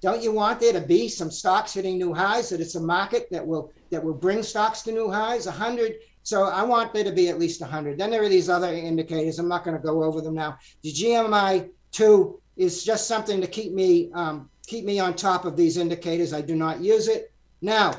don't 0.00 0.22
you 0.22 0.32
want 0.32 0.60
there 0.60 0.74
to 0.74 0.80
be 0.82 1.08
some 1.08 1.30
stocks 1.30 1.72
hitting 1.72 1.96
new 1.96 2.12
highs? 2.12 2.50
That 2.50 2.60
it's 2.60 2.74
a 2.74 2.80
market 2.80 3.28
that 3.30 3.46
will 3.46 3.72
that 3.90 4.04
will 4.04 4.12
bring 4.12 4.42
stocks 4.42 4.82
to 4.82 4.92
new 4.92 5.10
highs. 5.10 5.46
100. 5.46 5.94
So 6.24 6.44
I 6.44 6.62
want 6.64 6.94
there 6.94 7.04
to 7.04 7.12
be 7.12 7.28
at 7.28 7.38
least 7.38 7.60
100. 7.60 7.98
Then 7.98 8.10
there 8.10 8.22
are 8.22 8.30
these 8.30 8.48
other 8.48 8.72
indicators. 8.72 9.38
I'm 9.38 9.46
not 9.46 9.62
going 9.62 9.76
to 9.76 9.82
go 9.82 10.02
over 10.02 10.22
them 10.22 10.34
now. 10.34 10.58
The 10.82 10.90
GMI 10.90 11.68
two 11.92 12.40
is 12.56 12.82
just 12.82 13.06
something 13.06 13.40
to 13.42 13.46
keep 13.46 13.72
me 13.72 14.10
um, 14.14 14.48
keep 14.66 14.86
me 14.86 14.98
on 14.98 15.14
top 15.14 15.44
of 15.44 15.54
these 15.54 15.76
indicators. 15.76 16.32
I 16.32 16.40
do 16.40 16.56
not 16.56 16.80
use 16.80 17.08
it 17.08 17.30
now. 17.60 17.94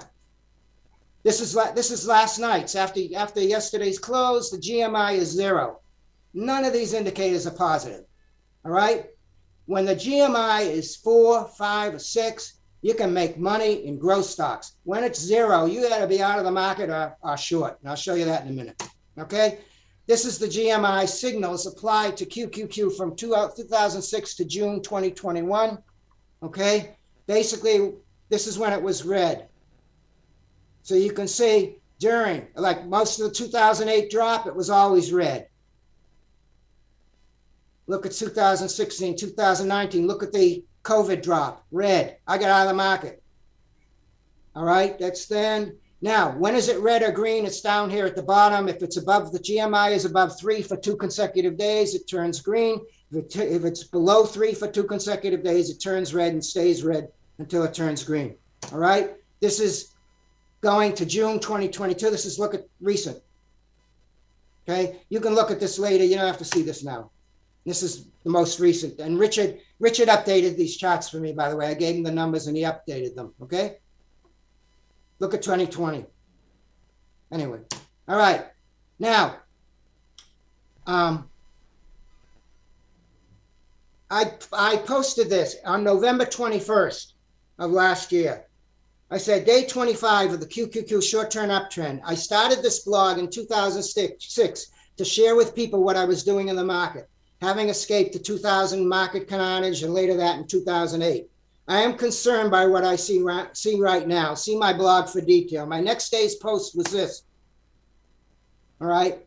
This 1.24 1.40
is 1.40 1.56
la- 1.56 1.72
this 1.72 1.92
is 1.92 2.08
last 2.08 2.40
night's 2.40 2.76
after 2.76 3.00
after 3.16 3.42
yesterday's 3.42 4.00
close. 4.00 4.50
The 4.50 4.58
GMI 4.58 5.14
is 5.14 5.30
zero. 5.30 5.82
None 6.34 6.66
of 6.66 6.74
these 6.74 6.94
indicators 6.94 7.46
are 7.46 7.52
positive. 7.52 8.06
All 8.66 8.72
right. 8.72 9.06
When 9.68 9.86
the 9.86 9.96
GMI 9.96 10.66
is 10.70 10.96
four, 10.96 11.48
five, 11.58 11.94
or 11.94 12.00
six, 12.00 12.55
you 12.86 12.94
can 12.94 13.12
make 13.12 13.40
money 13.40 13.88
in 13.88 13.98
growth 13.98 14.28
stocks. 14.28 14.74
When 14.84 15.04
it's 15.04 15.20
zero, 15.20 15.66
you 15.66 15.90
got 15.90 15.98
to 15.98 16.08
be 16.08 16.22
out 16.22 16.38
of 16.38 16.46
the 16.46 16.52
market 16.52 16.92
or, 16.92 17.18
or 17.24 17.36
short. 17.36 17.80
And 17.82 17.90
I'll 17.90 17.96
show 17.96 18.14
you 18.14 18.26
that 18.26 18.44
in 18.44 18.50
a 18.50 18.52
minute. 18.52 18.80
Okay. 19.18 19.58
This 20.06 20.24
is 20.24 20.38
the 20.38 20.46
GMI 20.46 21.10
signals 21.10 21.66
applied 21.66 22.16
to 22.18 22.28
QQQ 22.28 22.96
from 22.96 23.16
2006 23.16 24.14
uh, 24.14 24.38
to 24.38 24.46
June 24.48 24.84
2021. 24.84 25.80
Okay. 26.44 26.96
Basically, 27.26 27.94
this 28.30 28.46
is 28.46 28.60
when 28.60 28.72
it 28.72 28.84
was 28.84 29.04
red. 29.04 29.48
So 30.84 30.94
you 30.94 31.12
can 31.12 31.28
see 31.28 31.78
during, 31.98 32.46
like 32.54 32.86
most 32.86 33.20
of 33.20 33.30
the 33.30 33.34
2008 33.34 34.12
drop, 34.12 34.46
it 34.46 34.56
was 34.56 34.70
always 34.70 35.12
red. 35.12 35.48
Look 37.88 38.06
at 38.06 38.12
2016, 38.12 39.18
2019. 39.18 40.06
Look 40.06 40.22
at 40.22 40.32
the 40.32 40.64
COVID 40.86 41.24
drop, 41.24 41.66
red. 41.72 42.18
I 42.28 42.38
got 42.38 42.50
out 42.50 42.68
of 42.68 42.70
the 42.70 42.76
market. 42.76 43.22
All 44.56 44.64
right, 44.64 44.98
that's 44.98 45.26
then. 45.26 45.76
Now, 46.02 46.38
when 46.38 46.56
is 46.56 46.70
it 46.70 46.80
red 46.80 47.02
or 47.02 47.12
green? 47.12 47.46
It's 47.46 47.62
down 47.62 47.90
here 47.90 48.06
at 48.06 48.16
the 48.16 48.24
bottom. 48.24 48.70
If 48.70 48.84
it's 48.84 48.98
above 48.98 49.32
the 49.32 49.40
GMI 49.40 49.92
is 49.92 50.06
above 50.06 50.40
three 50.40 50.62
for 50.62 50.78
two 50.78 50.96
consecutive 50.96 51.58
days, 51.58 51.96
it 51.96 52.08
turns 52.08 52.40
green. 52.40 52.80
If, 53.12 53.36
it, 53.36 53.52
if 53.52 53.66
it's 53.66 53.86
below 53.86 54.26
three 54.26 54.54
for 54.54 54.68
two 54.68 54.84
consecutive 54.84 55.44
days, 55.44 55.70
it 55.70 55.82
turns 55.82 56.14
red 56.14 56.34
and 56.34 56.46
stays 56.46 56.84
red 56.84 57.10
until 57.40 57.64
it 57.64 57.74
turns 57.74 58.04
green. 58.04 58.36
All 58.72 58.78
right, 58.78 59.16
this 59.42 59.60
is 59.60 59.96
going 60.62 60.94
to 60.94 61.06
June 61.06 61.40
2022. 61.40 62.12
This 62.12 62.26
is 62.26 62.38
look 62.38 62.54
at 62.54 62.68
recent. 62.80 63.18
Okay, 64.70 65.00
you 65.10 65.20
can 65.20 65.34
look 65.34 65.50
at 65.50 65.60
this 65.60 65.80
later. 65.80 66.04
You 66.04 66.16
don't 66.16 66.28
have 66.28 66.38
to 66.38 66.46
see 66.46 66.62
this 66.62 66.84
now. 66.84 67.10
This 67.66 67.82
is 67.82 68.08
the 68.24 68.30
most 68.30 68.60
recent. 68.60 69.00
And 69.00 69.20
Richard, 69.20 69.60
Richard 69.80 70.08
updated 70.08 70.56
these 70.56 70.78
charts 70.78 71.10
for 71.10 71.18
me, 71.18 71.34
by 71.34 71.50
the 71.50 71.56
way. 71.56 71.68
I 71.68 71.74
gave 71.74 71.96
him 71.96 72.04
the 72.04 72.12
numbers 72.12 72.48
and 72.48 72.56
he 72.56 72.64
updated 72.64 73.16
them. 73.16 73.34
Okay. 73.42 73.78
Look 75.20 75.34
at 75.34 75.42
2020. 75.42 76.06
Anyway. 77.32 77.60
All 78.08 78.18
right. 78.18 78.46
Now, 79.00 79.38
um, 80.86 81.28
I, 84.12 84.32
I 84.54 84.78
posted 84.78 85.30
this 85.30 85.56
on 85.66 85.84
November 85.84 86.26
21st 86.26 87.14
of 87.58 87.72
last 87.72 88.12
year. 88.12 88.46
I 89.10 89.18
said, 89.18 89.46
day 89.46 89.66
25 89.66 90.34
of 90.34 90.40
the 90.40 90.46
QQQ 90.46 91.02
short 91.02 91.32
term 91.32 91.50
uptrend. 91.50 92.02
I 92.06 92.14
started 92.14 92.62
this 92.62 92.84
blog 92.84 93.18
in 93.18 93.30
2006 93.30 94.72
to 94.98 95.06
share 95.06 95.36
with 95.36 95.56
people 95.56 95.84
what 95.84 95.96
I 95.96 96.06
was 96.06 96.24
doing 96.24 96.50
in 96.50 96.56
the 96.56 96.64
market 96.64 97.10
having 97.42 97.70
escaped 97.70 98.14
the 98.14 98.20
2000 98.20 98.88
market 98.88 99.28
carnage 99.28 99.84
and 99.84 99.94
later 99.94 100.16
that 100.16 100.38
in 100.38 100.48
2008. 100.48 101.30
I 101.68 101.82
am 101.82 101.98
concerned 101.98 102.52
by 102.52 102.66
what 102.66 102.84
I 102.84 102.96
see, 102.96 103.26
see 103.54 103.80
right 103.80 104.08
now. 104.08 104.36
See 104.36 104.58
my 104.58 104.72
blog 104.72 105.10
for 105.10 105.22
detail. 105.22 105.66
My 105.66 105.82
next 105.82 106.10
day's 106.12 106.36
post 106.36 106.76
was 106.76 106.86
this. 106.88 107.24
All 108.80 108.88
right. 108.88 109.26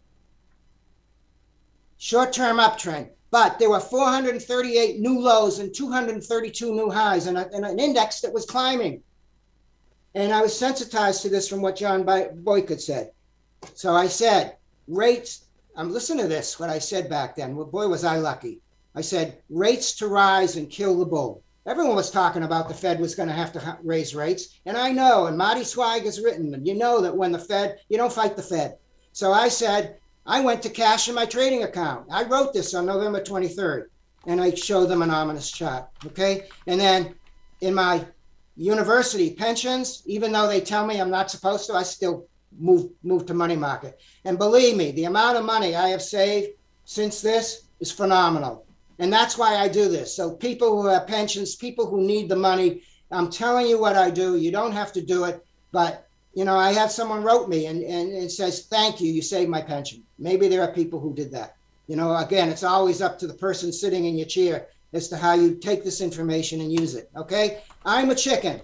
Short 1.96 2.32
term 2.32 2.58
uptrend. 2.58 3.10
But 3.30 3.58
there 3.58 3.70
were 3.70 3.80
438 3.80 5.00
new 5.00 5.20
lows 5.20 5.58
and 5.58 5.74
232 5.74 6.74
new 6.74 6.90
highs 6.90 7.26
and, 7.26 7.36
a, 7.36 7.50
and 7.52 7.66
an 7.66 7.78
index 7.78 8.20
that 8.20 8.32
was 8.32 8.46
climbing. 8.46 9.02
And 10.14 10.32
I 10.32 10.40
was 10.40 10.56
sensitized 10.56 11.22
to 11.22 11.28
this 11.28 11.48
from 11.48 11.60
what 11.60 11.76
John 11.76 12.04
Boyd 12.04 12.80
said. 12.80 13.10
So 13.74 13.94
I 13.94 14.06
said, 14.06 14.56
rates 14.86 15.47
I'm 15.78 15.92
listening 15.92 16.24
to 16.24 16.28
this, 16.28 16.58
what 16.58 16.70
I 16.70 16.80
said 16.80 17.08
back 17.08 17.36
then. 17.36 17.54
Well, 17.54 17.64
boy, 17.64 17.86
was 17.86 18.02
I 18.02 18.16
lucky. 18.16 18.60
I 18.96 19.00
said, 19.00 19.38
rates 19.48 19.94
to 19.98 20.08
rise 20.08 20.56
and 20.56 20.68
kill 20.68 20.98
the 20.98 21.06
bull. 21.06 21.44
Everyone 21.66 21.94
was 21.94 22.10
talking 22.10 22.42
about 22.42 22.66
the 22.66 22.74
Fed 22.74 22.98
was 22.98 23.14
going 23.14 23.28
to 23.28 23.34
have 23.34 23.52
to 23.52 23.78
raise 23.84 24.12
rates. 24.12 24.58
And 24.66 24.76
I 24.76 24.90
know, 24.90 25.26
and 25.26 25.38
Marty 25.38 25.62
Zweig 25.62 26.02
has 26.02 26.20
written, 26.20 26.52
and 26.52 26.66
you 26.66 26.74
know 26.74 27.00
that 27.00 27.16
when 27.16 27.30
the 27.30 27.38
Fed, 27.38 27.78
you 27.88 27.96
don't 27.96 28.12
fight 28.12 28.34
the 28.34 28.42
Fed. 28.42 28.76
So 29.12 29.32
I 29.32 29.46
said, 29.46 29.98
I 30.26 30.40
went 30.40 30.62
to 30.62 30.68
cash 30.68 31.08
in 31.08 31.14
my 31.14 31.26
trading 31.26 31.62
account. 31.62 32.08
I 32.10 32.24
wrote 32.24 32.52
this 32.52 32.74
on 32.74 32.84
November 32.84 33.20
23rd, 33.20 33.84
and 34.26 34.40
I 34.40 34.54
showed 34.54 34.86
them 34.86 35.02
an 35.02 35.10
ominous 35.10 35.48
chart. 35.48 35.86
Okay. 36.06 36.48
And 36.66 36.80
then 36.80 37.14
in 37.60 37.72
my 37.72 38.04
university 38.56 39.32
pensions, 39.32 40.02
even 40.06 40.32
though 40.32 40.48
they 40.48 40.60
tell 40.60 40.84
me 40.84 41.00
I'm 41.00 41.08
not 41.08 41.30
supposed 41.30 41.66
to, 41.68 41.74
I 41.74 41.84
still 41.84 42.26
move 42.58 42.90
move 43.02 43.26
to 43.26 43.34
money 43.34 43.56
market. 43.56 44.00
And 44.24 44.38
believe 44.38 44.76
me, 44.76 44.90
the 44.92 45.04
amount 45.04 45.36
of 45.36 45.44
money 45.44 45.74
I 45.74 45.88
have 45.88 46.02
saved 46.02 46.50
since 46.84 47.20
this 47.20 47.68
is 47.80 47.92
phenomenal. 47.92 48.64
And 48.98 49.12
that's 49.12 49.38
why 49.38 49.56
I 49.56 49.68
do 49.68 49.88
this. 49.88 50.14
So 50.14 50.32
people 50.32 50.80
who 50.80 50.88
have 50.88 51.06
pensions, 51.06 51.54
people 51.54 51.86
who 51.86 52.00
need 52.00 52.28
the 52.28 52.36
money, 52.36 52.82
I'm 53.10 53.30
telling 53.30 53.66
you 53.66 53.78
what 53.78 53.96
I 53.96 54.10
do. 54.10 54.36
You 54.36 54.50
don't 54.50 54.72
have 54.72 54.92
to 54.94 55.02
do 55.02 55.24
it, 55.24 55.44
but 55.72 56.08
you 56.34 56.44
know, 56.44 56.56
I 56.56 56.72
have 56.72 56.90
someone 56.90 57.22
wrote 57.22 57.48
me 57.48 57.66
and, 57.66 57.82
and 57.82 58.12
it 58.12 58.30
says, 58.30 58.66
Thank 58.66 59.00
you, 59.00 59.12
you 59.12 59.22
saved 59.22 59.50
my 59.50 59.62
pension. 59.62 60.02
Maybe 60.18 60.48
there 60.48 60.62
are 60.62 60.72
people 60.72 61.00
who 61.00 61.14
did 61.14 61.30
that. 61.32 61.56
You 61.86 61.96
know, 61.96 62.16
again, 62.16 62.48
it's 62.48 62.64
always 62.64 63.00
up 63.00 63.18
to 63.18 63.26
the 63.26 63.34
person 63.34 63.72
sitting 63.72 64.04
in 64.04 64.16
your 64.16 64.26
chair 64.26 64.68
as 64.92 65.08
to 65.08 65.16
how 65.16 65.34
you 65.34 65.54
take 65.54 65.84
this 65.84 66.00
information 66.00 66.60
and 66.60 66.72
use 66.72 66.94
it. 66.94 67.10
Okay. 67.16 67.62
I'm 67.84 68.10
a 68.10 68.14
chicken 68.14 68.60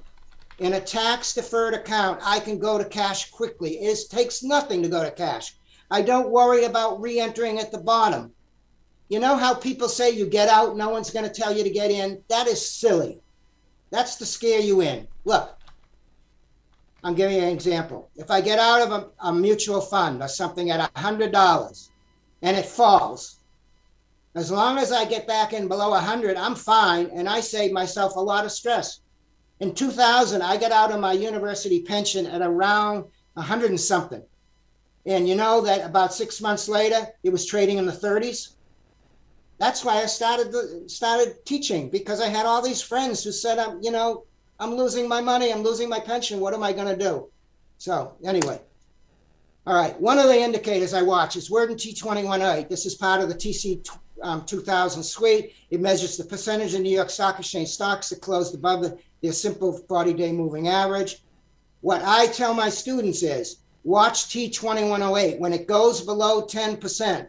in 0.59 0.75
a 0.75 0.81
tax 0.81 1.35
deferred 1.35 1.75
account, 1.75 2.21
I 2.23 2.41
can 2.41 2.59
go 2.59 2.79
to 2.79 2.85
cash 2.85 3.31
quickly. 3.31 3.79
It 3.79 3.99
takes 4.11 4.43
nothing 4.43 4.83
to 4.83 4.89
go 4.89 5.03
to 5.03 5.11
cash. 5.11 5.57
I 5.91 6.03
don't 6.03 6.31
worry 6.31 6.65
about 6.65 7.01
re 7.01 7.21
entering 7.21 7.59
at 7.59 7.73
the 7.73 7.79
bottom. 7.79 8.33
You 9.09 9.21
know 9.21 9.37
how 9.37 9.55
people 9.55 9.89
say 9.89 10.11
you 10.11 10.27
get 10.27 10.49
out, 10.49 10.77
no 10.77 10.89
one's 10.89 11.11
going 11.11 11.29
to 11.29 11.41
tell 11.41 11.55
you 11.55 11.63
to 11.63 11.71
get 11.71 11.91
in? 11.91 12.23
That 12.29 12.47
is 12.47 12.69
silly. 12.69 13.21
That's 13.91 14.17
to 14.17 14.27
scare 14.27 14.61
you 14.61 14.81
in. 14.81 15.07
Look, 15.25 15.57
I'm 17.03 17.15
giving 17.15 17.37
you 17.37 17.43
an 17.43 17.51
example. 17.51 18.11
If 18.17 18.31
I 18.31 18.41
get 18.41 18.59
out 18.59 18.81
of 18.81 18.91
a, 18.91 19.29
a 19.29 19.33
mutual 19.33 19.81
fund 19.81 20.23
or 20.23 20.29
something 20.29 20.71
at 20.71 20.93
$100 20.95 21.89
and 22.43 22.57
it 22.57 22.67
falls, 22.67 23.41
as 24.35 24.51
long 24.51 24.79
as 24.79 24.91
I 24.91 25.05
get 25.05 25.29
back 25.29 25.53
in 25.53 25.69
below 25.69 25.91
100, 25.91 26.37
I'm 26.37 26.55
fine 26.55 27.11
and 27.15 27.29
I 27.29 27.41
save 27.41 27.73
myself 27.73 28.17
a 28.17 28.21
lot 28.21 28.45
of 28.45 28.53
stress. 28.53 29.01
In 29.65 29.75
2000, 29.75 30.43
I 30.43 30.59
got 30.59 30.73
out 30.73 30.93
of 30.93 31.01
my 31.01 31.15
university 31.15 31.81
pension 31.81 32.27
at 32.27 32.43
around 32.43 33.07
100 33.33 33.71
and 33.71 33.81
something. 33.81 34.23
And 35.07 35.27
you 35.27 35.37
know 35.37 35.63
that 35.63 35.87
about 35.89 36.13
six 36.13 36.43
months 36.43 36.69
later, 36.69 37.09
it 37.23 37.31
was 37.31 37.47
trading 37.47 37.79
in 37.79 37.87
the 37.87 37.93
30s. 37.93 38.57
That's 39.57 39.83
why 39.83 40.03
I 40.03 40.05
started 40.05 40.53
the, 40.53 40.85
started 40.87 41.47
teaching 41.47 41.89
because 41.89 42.21
I 42.21 42.29
had 42.29 42.45
all 42.45 42.61
these 42.61 42.83
friends 42.83 43.25
who 43.25 43.33
said, 43.33 43.59
"I'm, 43.59 43.83
you 43.83 43.91
know, 43.91 44.25
I'm 44.61 44.75
losing 44.75 45.09
my 45.09 45.23
money. 45.23 45.51
I'm 45.51 45.63
losing 45.63 45.89
my 45.89 46.01
pension. 46.01 46.41
What 46.41 46.53
am 46.53 46.63
I 46.63 46.75
going 46.75 46.89
to 46.89 47.03
do?" 47.03 47.31
So 47.79 48.13
anyway, 48.23 48.61
all 49.67 49.77
right. 49.77 49.99
One 49.99 50.19
of 50.19 50.27
the 50.27 50.39
indicators 50.39 50.93
I 50.93 51.01
watch 51.01 51.37
is 51.37 51.51
Worden 51.51 51.77
T2108. 51.77 52.69
This 52.69 52.85
is 52.85 52.97
part 52.97 53.23
of 53.23 53.31
the 53.31 53.35
TC 53.35 53.89
um, 54.21 54.45
2000 54.45 55.03
suite. 55.03 55.55
It 55.71 55.81
measures 55.81 56.19
the 56.19 56.25
percentage 56.25 56.75
of 56.75 56.83
New 56.83 56.95
York 56.95 57.09
Stock 57.09 57.39
Exchange 57.39 57.71
stocks 57.71 58.11
that 58.11 58.21
closed 58.21 58.55
above 58.55 58.83
the 58.83 58.99
their 59.25 59.33
simple 59.33 59.73
40 59.73 60.13
day 60.13 60.33
moving 60.33 60.69
average. 60.69 61.23
What 61.81 62.03
I 62.05 62.27
tell 62.27 62.53
my 62.53 62.69
students 62.69 63.23
is 63.23 63.61
watch 63.83 64.27
T2108. 64.27 65.39
When 65.39 65.55
it 65.55 65.67
goes 65.67 66.03
below 66.03 66.43
10%, 66.43 67.27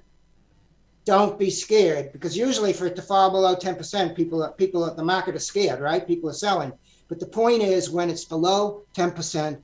don't 1.05 1.39
be 1.39 1.49
scared 1.49 2.11
because 2.11 2.35
usually 2.35 2.73
for 2.73 2.85
it 2.85 2.97
to 2.97 3.01
fall 3.01 3.31
below 3.31 3.55
10%, 3.55 4.13
people, 4.13 4.45
people 4.57 4.85
at 4.85 4.97
the 4.97 5.05
market 5.05 5.35
are 5.35 5.39
scared, 5.39 5.79
right? 5.79 6.05
People 6.05 6.29
are 6.29 6.33
selling. 6.33 6.73
But 7.07 7.21
the 7.21 7.27
point 7.27 7.61
is 7.61 7.89
when 7.89 8.09
it's 8.09 8.25
below 8.25 8.81
10% 8.93 9.57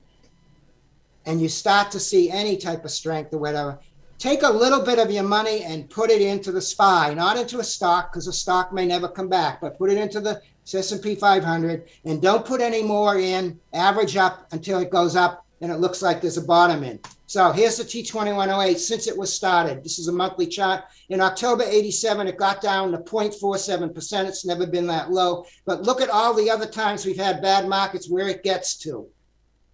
and 1.26 1.38
you 1.38 1.50
start 1.50 1.90
to 1.90 2.00
see 2.00 2.30
any 2.30 2.56
type 2.56 2.82
of 2.86 2.92
strength 2.92 3.34
or 3.34 3.38
whatever, 3.40 3.78
take 4.16 4.42
a 4.42 4.48
little 4.48 4.80
bit 4.80 4.98
of 4.98 5.10
your 5.10 5.24
money 5.24 5.64
and 5.64 5.90
put 5.90 6.08
it 6.08 6.22
into 6.22 6.50
the 6.50 6.62
SPY, 6.62 7.12
not 7.12 7.36
into 7.36 7.58
a 7.58 7.64
stock 7.64 8.10
because 8.10 8.26
a 8.26 8.32
stock 8.32 8.72
may 8.72 8.86
never 8.86 9.06
come 9.08 9.28
back, 9.28 9.60
but 9.60 9.76
put 9.76 9.90
it 9.90 9.98
into 9.98 10.18
the 10.18 10.40
S&P 10.64 11.14
500, 11.14 11.88
and 12.04 12.22
don't 12.22 12.46
put 12.46 12.60
any 12.60 12.82
more 12.82 13.18
in. 13.18 13.58
Average 13.72 14.16
up 14.16 14.46
until 14.52 14.78
it 14.78 14.90
goes 14.90 15.16
up, 15.16 15.44
and 15.60 15.72
it 15.72 15.78
looks 15.78 16.02
like 16.02 16.20
there's 16.20 16.36
a 16.36 16.42
bottom 16.42 16.82
in. 16.82 17.00
So 17.26 17.50
here's 17.50 17.78
the 17.78 17.84
T2108 17.84 18.76
since 18.76 19.06
it 19.06 19.16
was 19.16 19.32
started. 19.32 19.82
This 19.82 19.98
is 19.98 20.08
a 20.08 20.12
monthly 20.12 20.46
chart. 20.46 20.84
In 21.08 21.20
October 21.20 21.64
87, 21.64 22.26
it 22.26 22.36
got 22.36 22.60
down 22.60 22.92
to 22.92 22.98
0.47%. 22.98 24.26
It's 24.26 24.44
never 24.44 24.66
been 24.66 24.86
that 24.88 25.10
low. 25.10 25.46
But 25.64 25.82
look 25.82 26.00
at 26.02 26.10
all 26.10 26.34
the 26.34 26.50
other 26.50 26.66
times 26.66 27.06
we've 27.06 27.16
had 27.16 27.40
bad 27.40 27.68
markets 27.68 28.10
where 28.10 28.28
it 28.28 28.42
gets 28.42 28.76
to. 28.80 29.06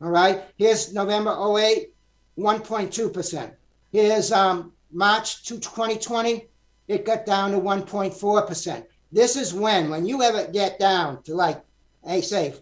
All 0.01 0.11
right. 0.11 0.45
Here's 0.57 0.93
November 0.93 1.31
08, 1.31 1.93
1.2%. 2.39 3.53
Here's 3.91 4.31
um, 4.31 4.73
March 4.93 5.45
2020, 5.45 6.47
it 6.89 7.05
got 7.05 7.27
down 7.27 7.51
to 7.51 7.59
1.4%. 7.59 8.85
This 9.11 9.37
is 9.37 9.55
when, 9.55 9.89
when 9.91 10.07
you 10.07 10.23
ever 10.23 10.47
get 10.51 10.79
down 10.79 11.23
to 11.23 11.35
like, 11.35 11.63
I 12.07 12.21
say, 12.21 12.55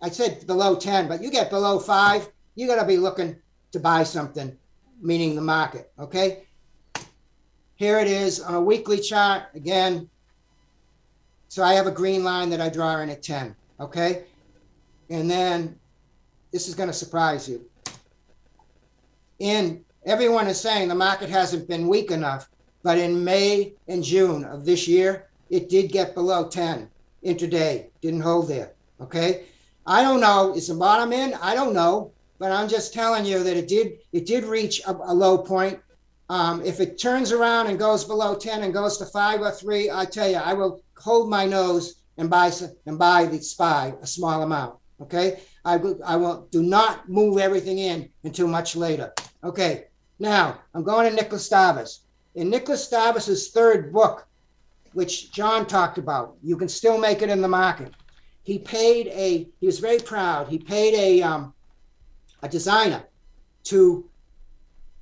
I 0.00 0.10
said 0.10 0.46
below 0.46 0.76
10, 0.76 1.08
but 1.08 1.22
you 1.22 1.30
get 1.30 1.50
below 1.50 1.78
five, 1.78 2.28
you 2.54 2.66
got 2.66 2.80
to 2.80 2.86
be 2.86 2.96
looking 2.96 3.36
to 3.70 3.78
buy 3.78 4.02
something, 4.02 4.56
meaning 5.00 5.34
the 5.34 5.42
market. 5.42 5.92
Okay. 5.98 6.44
Here 7.76 7.98
it 7.98 8.08
is 8.08 8.40
on 8.40 8.54
a 8.54 8.60
weekly 8.60 9.00
chart 9.00 9.44
again. 9.54 10.08
So 11.48 11.62
I 11.62 11.74
have 11.74 11.86
a 11.86 11.92
green 11.92 12.24
line 12.24 12.50
that 12.50 12.60
I 12.60 12.68
draw 12.68 12.98
in 12.98 13.10
at 13.10 13.22
10. 13.22 13.54
Okay. 13.80 14.24
And 15.10 15.30
then 15.30 15.78
this 16.50 16.68
is 16.68 16.74
going 16.74 16.88
to 16.88 16.94
surprise 16.94 17.48
you. 17.48 17.64
In 19.38 19.84
everyone 20.04 20.46
is 20.46 20.60
saying 20.60 20.88
the 20.88 20.94
market 20.94 21.28
hasn't 21.28 21.68
been 21.68 21.88
weak 21.88 22.10
enough, 22.10 22.48
but 22.82 22.98
in 22.98 23.24
May 23.24 23.74
and 23.88 24.02
June 24.02 24.44
of 24.44 24.64
this 24.64 24.86
year, 24.86 25.28
it 25.52 25.68
did 25.68 25.92
get 25.92 26.14
below 26.14 26.48
10 26.48 26.88
intraday, 27.24 27.86
didn't 28.00 28.22
hold 28.22 28.48
there. 28.48 28.72
Okay. 29.00 29.44
I 29.86 30.02
don't 30.02 30.20
know. 30.20 30.54
Is 30.54 30.68
the 30.68 30.74
bottom 30.74 31.12
in? 31.12 31.34
I 31.34 31.54
don't 31.54 31.74
know 31.74 32.12
but 32.42 32.50
I'm 32.50 32.68
just 32.68 32.92
telling 32.92 33.24
you 33.24 33.44
that 33.44 33.56
it 33.56 33.68
did 33.68 33.98
it 34.10 34.26
did 34.26 34.42
reach 34.42 34.82
a, 34.84 34.90
a 34.90 35.14
low 35.14 35.38
point. 35.38 35.78
Um, 36.28 36.60
if 36.64 36.80
it 36.80 36.98
turns 36.98 37.30
around 37.30 37.68
and 37.68 37.78
goes 37.78 38.02
below 38.04 38.34
10 38.34 38.64
and 38.64 38.74
goes 38.74 38.98
to 38.98 39.06
five 39.06 39.40
or 39.40 39.52
three, 39.52 39.88
I 39.92 40.04
tell 40.06 40.28
you, 40.28 40.38
I 40.38 40.52
will 40.52 40.82
hold 40.98 41.30
my 41.30 41.46
nose 41.46 42.02
and 42.18 42.28
buy 42.28 42.50
and 42.86 42.98
buy 42.98 43.26
the 43.26 43.40
SPY 43.40 43.94
a 44.02 44.06
small 44.08 44.42
amount. 44.42 44.74
Okay, 45.00 45.38
I 45.64 45.76
will 45.76 46.00
I 46.04 46.16
will 46.16 46.48
do 46.50 46.64
not 46.64 47.08
move 47.08 47.38
everything 47.38 47.78
in 47.78 48.08
until 48.24 48.48
much 48.48 48.74
later. 48.74 49.12
Okay, 49.44 49.84
now 50.18 50.58
I'm 50.74 50.82
going 50.82 51.08
to 51.08 51.14
Nicholas 51.14 51.48
Darvas. 51.48 52.00
In 52.34 52.50
Nicholas 52.50 52.90
Darvas's 52.90 53.50
third 53.50 53.92
book, 53.92 54.26
which 54.94 55.32
John 55.32 55.66
talked 55.66 55.98
about, 55.98 56.36
you 56.42 56.56
can 56.56 56.68
still 56.68 56.98
make 56.98 57.22
it 57.22 57.28
in 57.28 57.40
the 57.40 57.48
market. 57.48 57.92
He 58.42 58.58
paid 58.58 59.08
a. 59.08 59.48
He 59.60 59.66
was 59.66 59.78
very 59.78 59.98
proud. 59.98 60.48
He 60.48 60.58
paid 60.58 60.94
a 60.94 61.22
um, 61.22 61.54
a 62.42 62.48
designer 62.48 63.04
to 63.64 64.04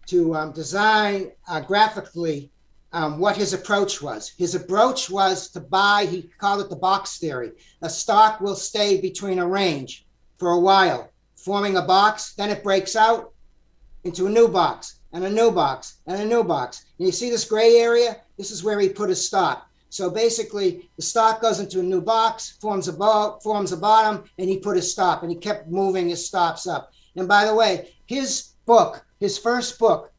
to 0.06 0.34
um, 0.34 0.52
design 0.52 1.30
uh, 1.48 1.60
graphically 1.60 2.50
um, 2.92 3.18
what 3.18 3.36
his 3.36 3.52
approach 3.52 4.02
was. 4.02 4.32
His 4.36 4.54
approach 4.54 5.08
was 5.10 5.48
to 5.50 5.60
buy, 5.60 6.06
he 6.06 6.28
called 6.38 6.60
it 6.60 6.70
the 6.70 6.76
box 6.76 7.18
theory. 7.18 7.52
A 7.82 7.88
stock 7.88 8.40
will 8.40 8.56
stay 8.56 9.00
between 9.00 9.38
a 9.38 9.46
range 9.46 10.06
for 10.38 10.50
a 10.50 10.60
while, 10.60 11.10
forming 11.36 11.76
a 11.76 11.82
box, 11.82 12.34
then 12.34 12.50
it 12.50 12.64
breaks 12.64 12.96
out 12.96 13.32
into 14.04 14.26
a 14.26 14.30
new 14.30 14.48
box 14.48 15.00
and 15.12 15.24
a 15.24 15.30
new 15.30 15.50
box 15.50 15.98
and 16.06 16.20
a 16.20 16.24
new 16.24 16.42
box. 16.42 16.86
And 16.98 17.06
you 17.06 17.12
see 17.12 17.30
this 17.30 17.44
gray 17.44 17.76
area? 17.76 18.16
This 18.36 18.50
is 18.50 18.64
where 18.64 18.80
he 18.80 18.88
put 18.88 19.10
his 19.10 19.24
stop. 19.24 19.69
So 19.90 20.08
basically, 20.08 20.88
the 20.96 21.02
stock 21.02 21.42
goes 21.42 21.60
into 21.60 21.80
a 21.80 21.82
new 21.82 22.00
box, 22.00 22.56
forms 22.60 22.88
a, 22.88 22.92
forms 23.42 23.72
a 23.72 23.76
bottom, 23.76 24.24
and 24.38 24.48
he 24.48 24.58
put 24.58 24.76
his 24.76 24.90
stop, 24.90 25.22
and 25.22 25.30
he 25.30 25.36
kept 25.36 25.68
moving 25.68 26.08
his 26.08 26.24
stops 26.24 26.66
up. 26.66 26.92
And 27.16 27.26
by 27.26 27.44
the 27.44 27.54
way, 27.54 27.92
his 28.06 28.52
book, 28.66 29.04
his 29.18 29.36
first 29.36 29.78
book, 29.78 30.12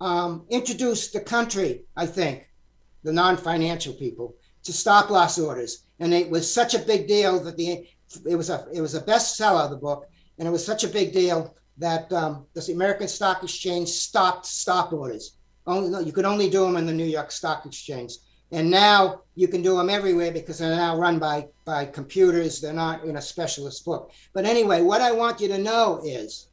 um, 0.00 0.44
introduced 0.50 1.12
the 1.12 1.20
country, 1.20 1.84
I 1.96 2.06
think, 2.06 2.50
the 3.04 3.12
non-financial 3.12 3.94
people, 3.94 4.34
to 4.64 4.72
stop 4.72 5.10
loss 5.10 5.38
orders, 5.38 5.84
and 6.00 6.12
it 6.12 6.28
was 6.28 6.52
such 6.52 6.74
a 6.74 6.80
big 6.80 7.06
deal 7.06 7.40
that 7.40 7.56
the 7.56 7.86
it 8.26 8.36
was 8.36 8.50
a 8.50 8.66
it 8.72 8.80
was 8.80 8.94
a 8.94 9.00
bestseller 9.00 9.70
the 9.70 9.76
book, 9.76 10.08
and 10.38 10.48
it 10.48 10.50
was 10.50 10.64
such 10.64 10.84
a 10.84 10.88
big 10.88 11.12
deal 11.12 11.54
that 11.76 12.12
um, 12.12 12.46
the 12.54 12.72
American 12.72 13.06
Stock 13.08 13.42
Exchange 13.42 13.88
stopped 13.88 14.44
stop 14.46 14.92
orders. 14.92 15.36
Only 15.66 16.04
you 16.04 16.12
could 16.12 16.24
only 16.24 16.50
do 16.50 16.64
them 16.64 16.76
in 16.76 16.86
the 16.86 16.92
New 16.92 17.04
York 17.04 17.30
Stock 17.30 17.64
Exchange, 17.66 18.14
and 18.50 18.70
now 18.70 19.22
you 19.34 19.46
can 19.46 19.62
do 19.62 19.76
them 19.76 19.90
everywhere 19.90 20.32
because 20.32 20.58
they're 20.58 20.74
now 20.74 20.96
run 20.96 21.18
by 21.18 21.48
by 21.64 21.84
computers. 21.84 22.60
They're 22.60 22.72
not 22.72 23.04
in 23.04 23.16
a 23.16 23.22
specialist 23.22 23.84
book. 23.84 24.12
But 24.32 24.46
anyway, 24.46 24.82
what 24.82 25.00
I 25.00 25.12
want 25.12 25.40
you 25.40 25.48
to 25.48 25.58
know 25.58 26.00
is 26.04 26.48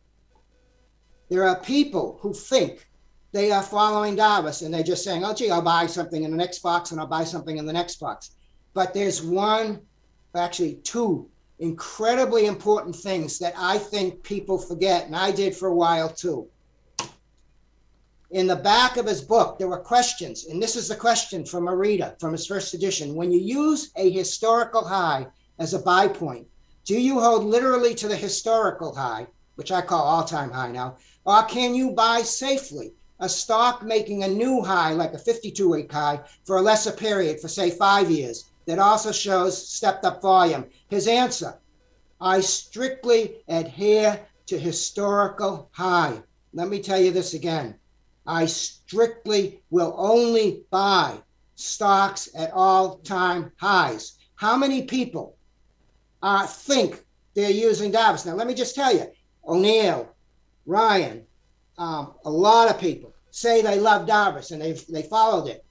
there 1.29 1.47
are 1.47 1.59
people 1.59 2.19
who 2.21 2.33
think 2.33 2.87
they 3.31 3.51
are 3.51 3.63
following 3.63 4.15
Darvas 4.15 4.63
and 4.63 4.73
they're 4.73 4.83
just 4.83 5.03
saying, 5.03 5.25
oh, 5.25 5.33
gee, 5.33 5.51
I'll 5.51 5.61
buy 5.61 5.87
something 5.87 6.23
in 6.23 6.31
the 6.31 6.37
next 6.37 6.59
box 6.59 6.91
and 6.91 6.99
I'll 6.99 7.07
buy 7.07 7.23
something 7.23 7.57
in 7.57 7.65
the 7.65 7.73
next 7.73 7.99
box. 7.99 8.31
But 8.73 8.93
there's 8.93 9.21
one, 9.21 9.81
actually, 10.35 10.75
two 10.83 11.29
incredibly 11.59 12.45
important 12.45 12.95
things 12.95 13.39
that 13.39 13.53
I 13.57 13.77
think 13.77 14.21
people 14.23 14.57
forget, 14.57 15.05
and 15.05 15.15
I 15.15 15.31
did 15.31 15.55
for 15.55 15.69
a 15.69 15.75
while 15.75 16.09
too 16.09 16.49
in 18.31 18.47
the 18.47 18.55
back 18.55 18.97
of 18.97 19.05
his 19.05 19.21
book, 19.21 19.57
there 19.57 19.67
were 19.67 19.77
questions, 19.77 20.45
and 20.45 20.61
this 20.61 20.75
is 20.75 20.87
the 20.87 20.95
question 20.95 21.45
from 21.45 21.67
a 21.67 21.75
reader 21.75 22.15
from 22.19 22.31
his 22.31 22.47
first 22.47 22.73
edition. 22.73 23.15
When 23.15 23.31
you 23.31 23.39
use 23.39 23.91
a 23.95 24.09
historical 24.09 24.83
high 24.83 25.27
as 25.59 25.73
a 25.73 25.79
buy 25.79 26.07
point, 26.07 26.47
do 26.85 26.99
you 26.99 27.19
hold 27.19 27.43
literally 27.43 27.93
to 27.95 28.07
the 28.07 28.15
historical 28.15 28.93
high, 28.93 29.27
which 29.55 29.71
I 29.71 29.81
call 29.81 30.03
all 30.03 30.23
time 30.23 30.51
high 30.51 30.71
now, 30.71 30.97
or 31.25 31.43
can 31.43 31.75
you 31.75 31.91
buy 31.91 32.21
safely 32.21 32.93
a 33.19 33.29
stock 33.29 33.83
making 33.83 34.23
a 34.23 34.27
new 34.27 34.61
high, 34.61 34.93
like 34.93 35.13
a 35.13 35.19
52 35.19 35.69
week 35.69 35.91
high, 35.91 36.19
for 36.43 36.57
a 36.57 36.61
lesser 36.61 36.91
period, 36.91 37.39
for 37.39 37.47
say 37.47 37.69
five 37.69 38.11
years, 38.11 38.45
that 38.65 38.79
also 38.79 39.11
shows 39.11 39.55
stepped 39.69 40.03
up 40.03 40.21
volume? 40.21 40.65
His 40.89 41.07
answer 41.07 41.59
I 42.19 42.39
strictly 42.39 43.43
adhere 43.47 44.25
to 44.47 44.57
historical 44.57 45.69
high. 45.73 46.23
Let 46.53 46.69
me 46.69 46.79
tell 46.79 46.99
you 46.99 47.11
this 47.11 47.33
again. 47.33 47.75
I 48.27 48.45
strictly 48.45 49.61
will 49.69 49.93
only 49.97 50.63
buy 50.71 51.17
stocks 51.55 52.29
at 52.35 52.51
all 52.53 52.97
time 52.97 53.51
highs. 53.57 54.17
How 54.35 54.57
many 54.57 54.83
people 54.83 55.37
uh, 56.21 56.45
think 56.45 57.03
they're 57.33 57.51
using 57.51 57.91
Darvas? 57.91 58.25
Now, 58.25 58.33
let 58.33 58.47
me 58.47 58.53
just 58.53 58.75
tell 58.75 58.93
you 58.93 59.07
O'Neill, 59.47 60.09
Ryan, 60.65 61.25
um, 61.77 62.13
a 62.25 62.29
lot 62.29 62.69
of 62.69 62.79
people 62.79 63.13
say 63.31 63.61
they 63.61 63.79
love 63.79 64.07
Darvas 64.07 64.51
and 64.51 64.61
they've 64.61 64.85
they 64.87 65.03
followed 65.03 65.47
it. 65.47 65.63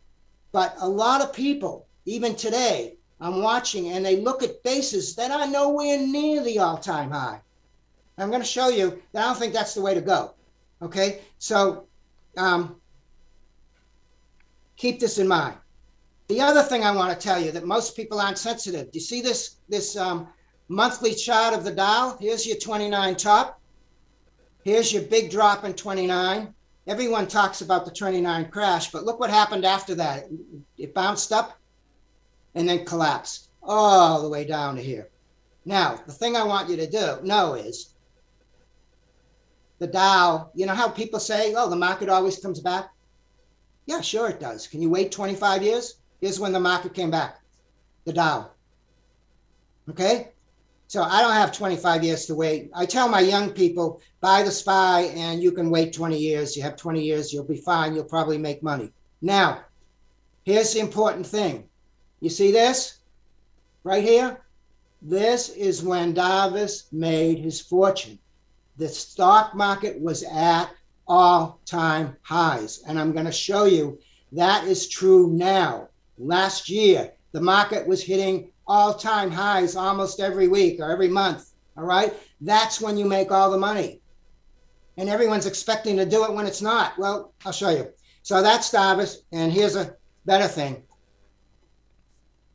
But 0.53 0.77
a 0.79 0.88
lot 0.88 1.23
of 1.23 1.33
people, 1.33 1.87
even 2.05 2.35
today, 2.37 2.97
I'm 3.21 3.43
watching 3.43 3.88
and 3.88 4.05
they 4.05 4.21
look 4.21 4.43
at 4.43 4.62
bases 4.62 5.17
that 5.17 5.31
are 5.31 5.49
nowhere 5.49 5.99
near 5.99 6.43
the 6.43 6.59
all 6.59 6.77
time 6.77 7.11
high. 7.11 7.40
I'm 8.19 8.29
going 8.29 8.43
to 8.43 8.47
show 8.47 8.69
you 8.69 9.03
that 9.12 9.25
I 9.25 9.27
don't 9.27 9.38
think 9.38 9.53
that's 9.53 9.75
the 9.75 9.83
way 9.83 9.95
to 9.95 10.01
go. 10.01 10.35
Okay, 10.83 11.23
so 11.38 11.87
um, 12.37 12.77
keep 14.77 15.01
this 15.01 15.18
in 15.18 15.29
mind. 15.29 15.57
The 16.29 16.40
other 16.40 16.62
thing 16.62 16.85
I 16.85 16.94
want 16.94 17.12
to 17.12 17.27
tell 17.27 17.40
you 17.40 17.53
that 17.53 17.66
most 17.66 17.97
people 17.97 18.20
aren't 18.20 18.38
sensitive. 18.38 18.90
Do 18.90 18.99
you 18.99 19.05
see 19.05 19.20
this 19.20 19.57
this 19.68 19.97
um, 19.97 20.29
monthly 20.68 21.14
chart 21.14 21.55
of 21.55 21.64
the 21.64 21.70
Dow? 21.70 22.16
Here's 22.20 22.47
your 22.47 22.57
29 22.57 23.16
top. 23.16 23.61
Here's 24.64 24.92
your 24.92 25.03
big 25.03 25.31
drop 25.31 25.64
in 25.64 25.75
29. 25.75 26.55
Everyone 26.87 27.27
talks 27.27 27.61
about 27.61 27.85
the 27.85 27.90
29 27.90 28.51
crash, 28.51 28.90
but 28.90 29.05
look 29.05 29.20
what 29.20 29.31
happened 29.31 29.64
after 29.64 29.94
that. 29.97 30.25
It, 30.25 30.40
it 30.79 30.94
bounced 30.94 31.33
up 31.33 31.59
and 32.55 32.68
then 32.68 32.85
collapsed 32.87 33.51
all 33.62 34.23
the 34.23 34.29
way 34.29 34.44
down 34.44 34.77
to 34.77 34.83
here. 34.83 35.11
Now, 35.66 36.01
the 36.07 36.12
thing 36.12 36.37
I 36.37 36.44
want 36.44 36.68
you 36.68 36.77
to 36.77 36.90
do 36.90 37.18
know 37.23 37.55
is 37.55 37.93
the 39.78 39.87
Dow, 39.87 40.50
you 40.54 40.66
know 40.66 40.74
how 40.74 40.88
people 40.88 41.20
say, 41.20 41.54
oh, 41.56 41.68
the 41.68 41.76
market 41.76 42.08
always 42.08 42.38
comes 42.38 42.60
back? 42.60 42.90
Yeah, 43.87 44.00
sure 44.00 44.28
it 44.28 44.40
does. 44.40 44.66
Can 44.66 44.80
you 44.80 44.90
wait 44.90 45.12
25 45.12 45.62
years? 45.62 45.96
Here's 46.20 46.40
when 46.40 46.52
the 46.52 46.60
market 46.60 46.94
came 46.94 47.10
back, 47.10 47.40
the 48.04 48.12
Dow. 48.12 48.50
Okay? 49.90 50.28
So 50.87 51.02
I 51.02 51.20
don't 51.20 51.32
have 51.32 51.52
25 51.52 52.04
years 52.04 52.26
to 52.26 52.34
wait. 52.34 52.70
I 52.74 52.87
tell 52.87 53.08
my 53.08 53.20
young 53.20 53.50
people, 53.50 54.00
buy 54.20 54.42
the 54.42 54.50
SPY 54.50 55.12
and 55.16 55.42
you 55.42 55.50
can 55.52 55.70
wait 55.70 55.92
20 55.92 56.16
years. 56.16 56.56
You 56.56 56.62
have 56.62 56.76
20 56.76 57.02
years, 57.02 57.32
you'll 57.32 57.44
be 57.44 57.56
fine. 57.56 57.94
You'll 57.94 58.04
probably 58.04 58.38
make 58.38 58.62
money. 58.62 58.92
Now, 59.20 59.64
here's 60.44 60.72
the 60.72 60.80
important 60.80 61.26
thing. 61.26 61.68
You 62.20 62.30
see 62.30 62.52
this 62.52 63.00
right 63.82 64.04
here? 64.04 64.40
This 65.02 65.50
is 65.50 65.82
when 65.82 66.14
Darvas 66.14 66.90
made 66.92 67.38
his 67.38 67.60
fortune 67.60 68.18
the 68.76 68.88
stock 68.88 69.54
market 69.54 70.00
was 70.00 70.22
at 70.24 70.70
all 71.06 71.60
time 71.66 72.16
highs. 72.22 72.82
And 72.87 72.98
I'm 72.98 73.12
going 73.12 73.26
to 73.26 73.32
show 73.32 73.64
you 73.64 73.98
that 74.32 74.64
is 74.64 74.88
true 74.88 75.30
now. 75.32 75.88
Last 76.18 76.68
year, 76.68 77.12
the 77.32 77.40
market 77.40 77.87
was 77.87 78.02
hitting 78.02 78.50
all 78.66 78.94
time 78.94 79.30
highs 79.30 79.76
almost 79.76 80.20
every 80.20 80.48
week 80.48 80.80
or 80.80 80.90
every 80.90 81.08
month. 81.08 81.52
All 81.76 81.84
right. 81.84 82.14
That's 82.40 82.80
when 82.80 82.96
you 82.96 83.04
make 83.04 83.30
all 83.30 83.50
the 83.50 83.58
money. 83.58 84.00
And 84.96 85.08
everyone's 85.08 85.46
expecting 85.46 85.96
to 85.96 86.06
do 86.06 86.24
it 86.24 86.32
when 86.32 86.46
it's 86.46 86.62
not. 86.62 86.96
Well, 86.98 87.32
I'll 87.44 87.52
show 87.52 87.70
you. 87.70 87.88
So 88.22 88.42
that's 88.42 88.70
Darvas. 88.70 89.18
And 89.32 89.52
here's 89.52 89.76
a 89.76 89.96
better 90.24 90.48
thing 90.48 90.82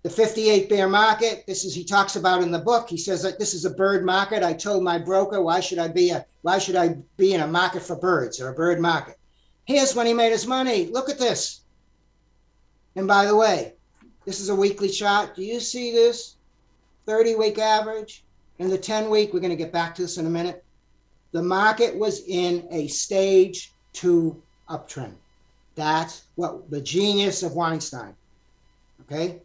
the 0.03 0.09
58 0.09 0.69
bear 0.69 0.87
market 0.87 1.43
this 1.45 1.65
is 1.65 1.75
he 1.75 1.83
talks 1.83 2.15
about 2.15 2.41
in 2.41 2.51
the 2.51 2.59
book. 2.59 2.89
He 2.89 2.97
says 2.97 3.21
that 3.23 3.37
this 3.37 3.53
is 3.53 3.65
a 3.65 3.69
bird 3.69 4.05
market. 4.05 4.43
I 4.43 4.53
told 4.53 4.83
my 4.83 4.97
broker 4.97 5.41
why 5.41 5.59
should 5.59 5.79
i 5.79 5.87
be 5.87 6.11
a 6.11 6.25
why 6.41 6.57
should 6.57 6.75
i 6.75 6.95
be 7.17 7.33
in 7.33 7.41
a 7.41 7.47
market 7.47 7.83
for 7.83 7.95
birds 7.95 8.39
or 8.39 8.49
a 8.49 8.53
bird 8.53 8.79
market? 8.79 9.17
Here's 9.65 9.95
when 9.95 10.07
he 10.07 10.13
made 10.13 10.31
his 10.31 10.47
money. 10.47 10.87
Look 10.87 11.09
at 11.09 11.19
this. 11.19 11.61
And 12.95 13.07
by 13.07 13.25
the 13.25 13.35
way 13.35 13.73
this 14.25 14.39
is 14.39 14.49
a 14.49 14.55
weekly 14.55 14.89
chart. 14.89 15.35
Do 15.35 15.43
you 15.43 15.59
see 15.59 15.91
this? 15.91 16.35
30 17.05 17.35
week 17.35 17.57
average. 17.57 18.23
And 18.59 18.71
the 18.71 18.77
10 18.77 19.09
week 19.09 19.33
we're 19.33 19.39
going 19.39 19.49
to 19.49 19.55
get 19.55 19.73
back 19.73 19.95
to 19.95 20.03
this 20.03 20.17
in 20.17 20.25
a 20.25 20.29
minute. 20.29 20.63
The 21.31 21.43
market 21.43 21.95
was 21.95 22.23
in 22.27 22.67
a 22.71 22.87
stage 22.87 23.73
two 23.93 24.41
uptrend. 24.69 25.13
That's 25.75 26.23
what 26.35 26.69
the 26.69 26.81
genius 26.81 27.43
of 27.43 27.53
weinstein 27.53 28.15
okay 29.09 29.41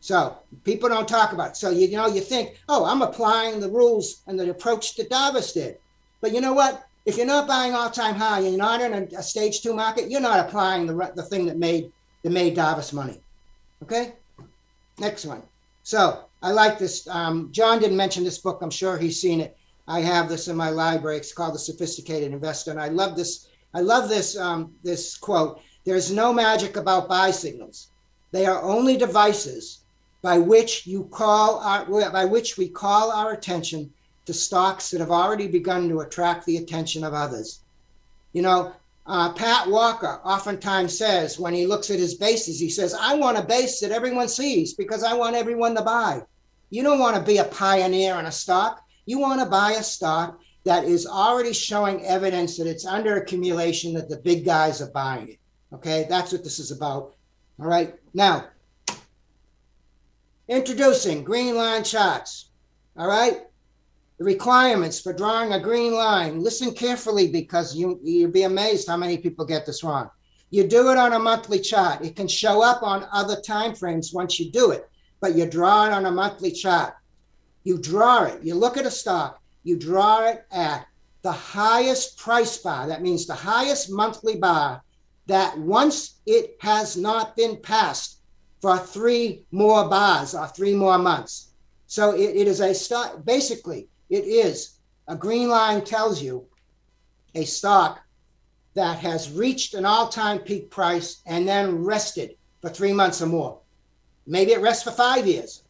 so 0.00 0.38
people 0.64 0.88
don't 0.88 1.06
talk 1.08 1.32
about 1.32 1.50
it. 1.50 1.56
So 1.56 1.70
you, 1.70 1.90
know, 1.96 2.06
you 2.06 2.22
think, 2.22 2.58
oh, 2.68 2.84
I'm 2.84 3.02
applying 3.02 3.60
the 3.60 3.68
rules 3.68 4.22
and 4.26 4.40
the 4.40 4.50
approach 4.50 4.96
that 4.96 5.10
Darvas 5.10 5.52
did. 5.52 5.76
But 6.20 6.32
you 6.32 6.40
know 6.40 6.54
what? 6.54 6.86
If 7.06 7.16
you're 7.16 7.26
not 7.26 7.46
buying 7.46 7.74
all-time 7.74 8.14
high 8.14 8.40
and 8.40 8.48
you're 8.48 8.58
not 8.58 8.80
in 8.80 8.92
a, 8.92 9.18
a 9.18 9.22
stage 9.22 9.62
two 9.62 9.74
market, 9.74 10.10
you're 10.10 10.20
not 10.20 10.40
applying 10.40 10.86
the 10.86 11.12
the 11.16 11.22
thing 11.22 11.46
that 11.46 11.56
made 11.56 11.92
that 12.22 12.30
made 12.30 12.56
Darvas 12.56 12.92
money. 12.92 13.20
Okay. 13.82 14.14
Next 14.98 15.24
one. 15.24 15.42
So 15.82 16.24
I 16.42 16.50
like 16.52 16.78
this. 16.78 17.08
Um, 17.08 17.48
John 17.52 17.78
didn't 17.78 17.96
mention 17.96 18.22
this 18.22 18.38
book. 18.38 18.58
I'm 18.60 18.70
sure 18.70 18.98
he's 18.98 19.20
seen 19.20 19.40
it. 19.40 19.56
I 19.88 20.00
have 20.00 20.28
this 20.28 20.48
in 20.48 20.56
my 20.56 20.70
library. 20.70 21.16
It's 21.16 21.32
called 21.32 21.54
The 21.54 21.58
Sophisticated 21.58 22.32
Investor, 22.32 22.70
and 22.70 22.80
I 22.80 22.88
love 22.88 23.16
this. 23.16 23.48
I 23.74 23.80
love 23.80 24.08
this 24.08 24.36
um, 24.36 24.72
this 24.82 25.16
quote. 25.16 25.60
There's 25.84 26.12
no 26.12 26.32
magic 26.32 26.76
about 26.76 27.08
buy 27.08 27.30
signals. 27.30 27.88
They 28.30 28.46
are 28.46 28.62
only 28.62 28.96
devices 28.96 29.79
by 30.22 30.38
which 30.38 30.86
you 30.86 31.04
call 31.04 31.58
our, 31.60 31.84
by 32.10 32.24
which 32.24 32.58
we 32.58 32.68
call 32.68 33.10
our 33.10 33.32
attention 33.32 33.92
to 34.26 34.34
stocks 34.34 34.90
that 34.90 35.00
have 35.00 35.10
already 35.10 35.48
begun 35.48 35.88
to 35.88 36.00
attract 36.00 36.44
the 36.46 36.58
attention 36.58 37.04
of 37.04 37.14
others. 37.14 37.60
You 38.32 38.42
know, 38.42 38.72
uh, 39.06 39.32
Pat 39.32 39.68
Walker 39.68 40.20
oftentimes 40.24 40.96
says 40.96 41.38
when 41.38 41.54
he 41.54 41.66
looks 41.66 41.90
at 41.90 41.98
his 41.98 42.14
bases, 42.14 42.60
he 42.60 42.70
says, 42.70 42.94
I 42.94 43.14
want 43.14 43.38
a 43.38 43.42
base 43.42 43.80
that 43.80 43.90
everyone 43.90 44.28
sees 44.28 44.74
because 44.74 45.02
I 45.02 45.14
want 45.14 45.36
everyone 45.36 45.74
to 45.74 45.82
buy. 45.82 46.22
You 46.68 46.82
don't 46.82 47.00
want 47.00 47.16
to 47.16 47.22
be 47.22 47.38
a 47.38 47.44
pioneer 47.44 48.18
in 48.20 48.26
a 48.26 48.32
stock. 48.32 48.84
You 49.06 49.18
want 49.18 49.40
to 49.40 49.46
buy 49.46 49.72
a 49.72 49.82
stock 49.82 50.38
that 50.64 50.84
is 50.84 51.06
already 51.06 51.52
showing 51.52 52.04
evidence 52.04 52.56
that 52.58 52.66
it's 52.66 52.86
under 52.86 53.16
accumulation, 53.16 53.94
that 53.94 54.08
the 54.08 54.18
big 54.18 54.44
guys 54.44 54.80
are 54.80 54.90
buying 54.90 55.28
it. 55.28 55.38
Okay, 55.72 56.06
that's 56.08 56.32
what 56.32 56.44
this 56.44 56.58
is 56.58 56.70
about. 56.70 57.14
All 57.58 57.66
right, 57.66 57.94
now 58.14 58.46
Introducing 60.50 61.22
green 61.22 61.54
line 61.54 61.84
charts. 61.84 62.50
All 62.96 63.06
right. 63.06 63.42
The 64.18 64.24
requirements 64.24 65.00
for 65.00 65.12
drawing 65.12 65.52
a 65.52 65.60
green 65.60 65.94
line. 65.94 66.42
Listen 66.42 66.74
carefully 66.74 67.28
because 67.28 67.76
you, 67.76 68.00
you'll 68.02 68.32
be 68.32 68.42
amazed 68.42 68.88
how 68.88 68.96
many 68.96 69.16
people 69.16 69.44
get 69.44 69.64
this 69.64 69.84
wrong. 69.84 70.10
You 70.50 70.66
do 70.66 70.90
it 70.90 70.98
on 70.98 71.12
a 71.12 71.20
monthly 71.20 71.60
chart. 71.60 72.04
It 72.04 72.16
can 72.16 72.26
show 72.26 72.64
up 72.64 72.82
on 72.82 73.06
other 73.12 73.40
time 73.40 73.76
frames 73.76 74.12
once 74.12 74.40
you 74.40 74.50
do 74.50 74.72
it, 74.72 74.90
but 75.20 75.36
you 75.36 75.46
draw 75.46 75.86
it 75.86 75.92
on 75.92 76.06
a 76.06 76.10
monthly 76.10 76.50
chart. 76.50 76.94
You 77.62 77.78
draw 77.78 78.24
it. 78.24 78.42
You 78.42 78.56
look 78.56 78.76
at 78.76 78.84
a 78.84 78.90
stock. 78.90 79.40
You 79.62 79.78
draw 79.78 80.26
it 80.26 80.44
at 80.50 80.84
the 81.22 81.30
highest 81.30 82.18
price 82.18 82.58
bar. 82.58 82.88
That 82.88 83.02
means 83.02 83.24
the 83.24 83.34
highest 83.34 83.92
monthly 83.92 84.34
bar 84.34 84.82
that 85.28 85.56
once 85.56 86.18
it 86.26 86.56
has 86.60 86.96
not 86.96 87.36
been 87.36 87.56
passed 87.58 88.19
for 88.60 88.78
three 88.78 89.44
more 89.50 89.88
bars 89.88 90.34
or 90.34 90.46
three 90.48 90.74
more 90.74 90.98
months. 90.98 91.48
So 91.86 92.12
it, 92.14 92.36
it 92.36 92.46
is 92.46 92.60
a 92.60 92.74
stock, 92.74 93.24
basically, 93.24 93.88
it 94.10 94.24
is 94.24 94.78
a 95.08 95.16
green 95.16 95.48
line 95.48 95.84
tells 95.84 96.22
you 96.22 96.46
a 97.34 97.44
stock 97.44 98.00
that 98.74 98.98
has 98.98 99.32
reached 99.32 99.74
an 99.74 99.84
all 99.84 100.08
time 100.08 100.38
peak 100.38 100.70
price 100.70 101.22
and 101.26 101.46
then 101.48 101.84
rested 101.84 102.36
for 102.60 102.70
three 102.70 102.92
months 102.92 103.20
or 103.20 103.26
more. 103.26 103.58
Maybe 104.26 104.52
it 104.52 104.60
rests 104.60 104.84
for 104.84 104.92
five 104.92 105.26
years. 105.26 105.62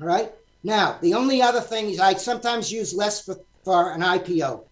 All 0.00 0.06
right. 0.06 0.32
Now, 0.62 0.98
the 1.00 1.14
only 1.14 1.40
other 1.40 1.60
thing 1.60 1.90
is 1.90 2.00
I 2.00 2.14
sometimes 2.14 2.72
use 2.72 2.94
less 2.94 3.24
for, 3.24 3.36
for 3.64 3.92
an 3.92 4.00
IPO. 4.00 4.64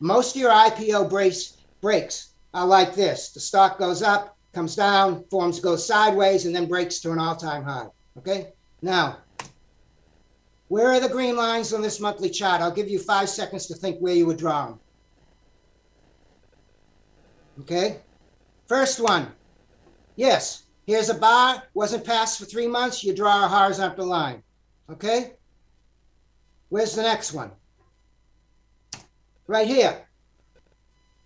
Most 0.00 0.34
of 0.34 0.40
your 0.40 0.50
IPO 0.50 1.10
brace 1.10 1.58
breaks 1.80 2.30
are 2.54 2.66
like 2.66 2.94
this 2.94 3.30
the 3.30 3.40
stock 3.40 3.78
goes 3.78 4.02
up, 4.02 4.36
comes 4.52 4.74
down, 4.74 5.24
forms 5.30 5.60
goes 5.60 5.86
sideways, 5.86 6.46
and 6.46 6.54
then 6.54 6.66
breaks 6.66 6.98
to 7.00 7.12
an 7.12 7.18
all-time 7.18 7.62
high. 7.62 7.86
Okay. 8.18 8.52
Now, 8.82 9.18
where 10.68 10.88
are 10.88 11.00
the 11.00 11.08
green 11.08 11.36
lines 11.36 11.72
on 11.72 11.82
this 11.82 12.00
monthly 12.00 12.30
chart? 12.30 12.60
I'll 12.60 12.70
give 12.70 12.88
you 12.88 12.98
five 12.98 13.28
seconds 13.28 13.66
to 13.66 13.74
think 13.74 13.98
where 13.98 14.14
you 14.14 14.26
would 14.26 14.38
draw 14.38 14.66
them. 14.66 14.80
Okay. 17.60 18.00
First 18.66 19.00
one. 19.00 19.28
Yes. 20.16 20.64
Here's 20.86 21.08
a 21.08 21.14
bar, 21.14 21.62
wasn't 21.74 22.04
passed 22.04 22.38
for 22.38 22.46
three 22.46 22.66
months. 22.66 23.04
You 23.04 23.14
draw 23.14 23.44
a 23.44 23.48
horizontal 23.48 24.06
line. 24.06 24.42
Okay. 24.90 25.34
Where's 26.68 26.94
the 26.94 27.02
next 27.02 27.32
one? 27.32 27.50
Right 29.46 29.66
here. 29.66 30.06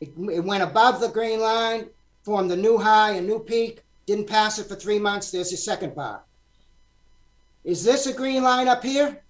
It, 0.01 0.11
it 0.31 0.45
went 0.45 0.63
above 0.63 1.01
the 1.01 1.09
green 1.09 1.41
line, 1.41 1.89
formed 2.25 2.51
a 2.51 2.57
new 2.57 2.79
high, 2.79 3.13
a 3.13 3.21
new 3.21 3.39
peak, 3.39 3.83
didn't 4.07 4.27
pass 4.27 4.59
it 4.59 4.67
for 4.67 4.75
three 4.75 4.99
months. 4.99 5.31
There's 5.31 5.51
your 5.51 5.59
second 5.59 5.95
bar. 5.95 6.23
Is 7.65 7.85
this 7.85 8.07
a 8.07 8.13
green 8.13 8.43
line 8.43 8.69
up 8.69 8.83
here? 8.83 9.23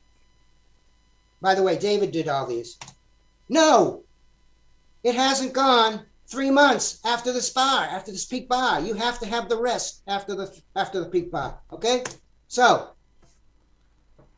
By 1.40 1.54
the 1.54 1.62
way, 1.62 1.76
David 1.76 2.10
did 2.10 2.28
all 2.28 2.46
these. 2.46 2.78
No, 3.48 4.02
it 5.02 5.14
hasn't 5.14 5.52
gone 5.52 6.06
three 6.26 6.50
months 6.50 7.00
after 7.04 7.32
this 7.32 7.50
bar, 7.50 7.84
after 7.84 8.10
this 8.10 8.24
peak 8.24 8.48
bar. 8.48 8.80
You 8.80 8.94
have 8.94 9.18
to 9.20 9.26
have 9.26 9.48
the 9.48 9.60
rest 9.60 10.02
after 10.06 10.34
the 10.34 10.58
after 10.74 11.00
the 11.00 11.10
peak 11.10 11.30
bar. 11.30 11.60
Okay? 11.72 12.02
So 12.48 12.90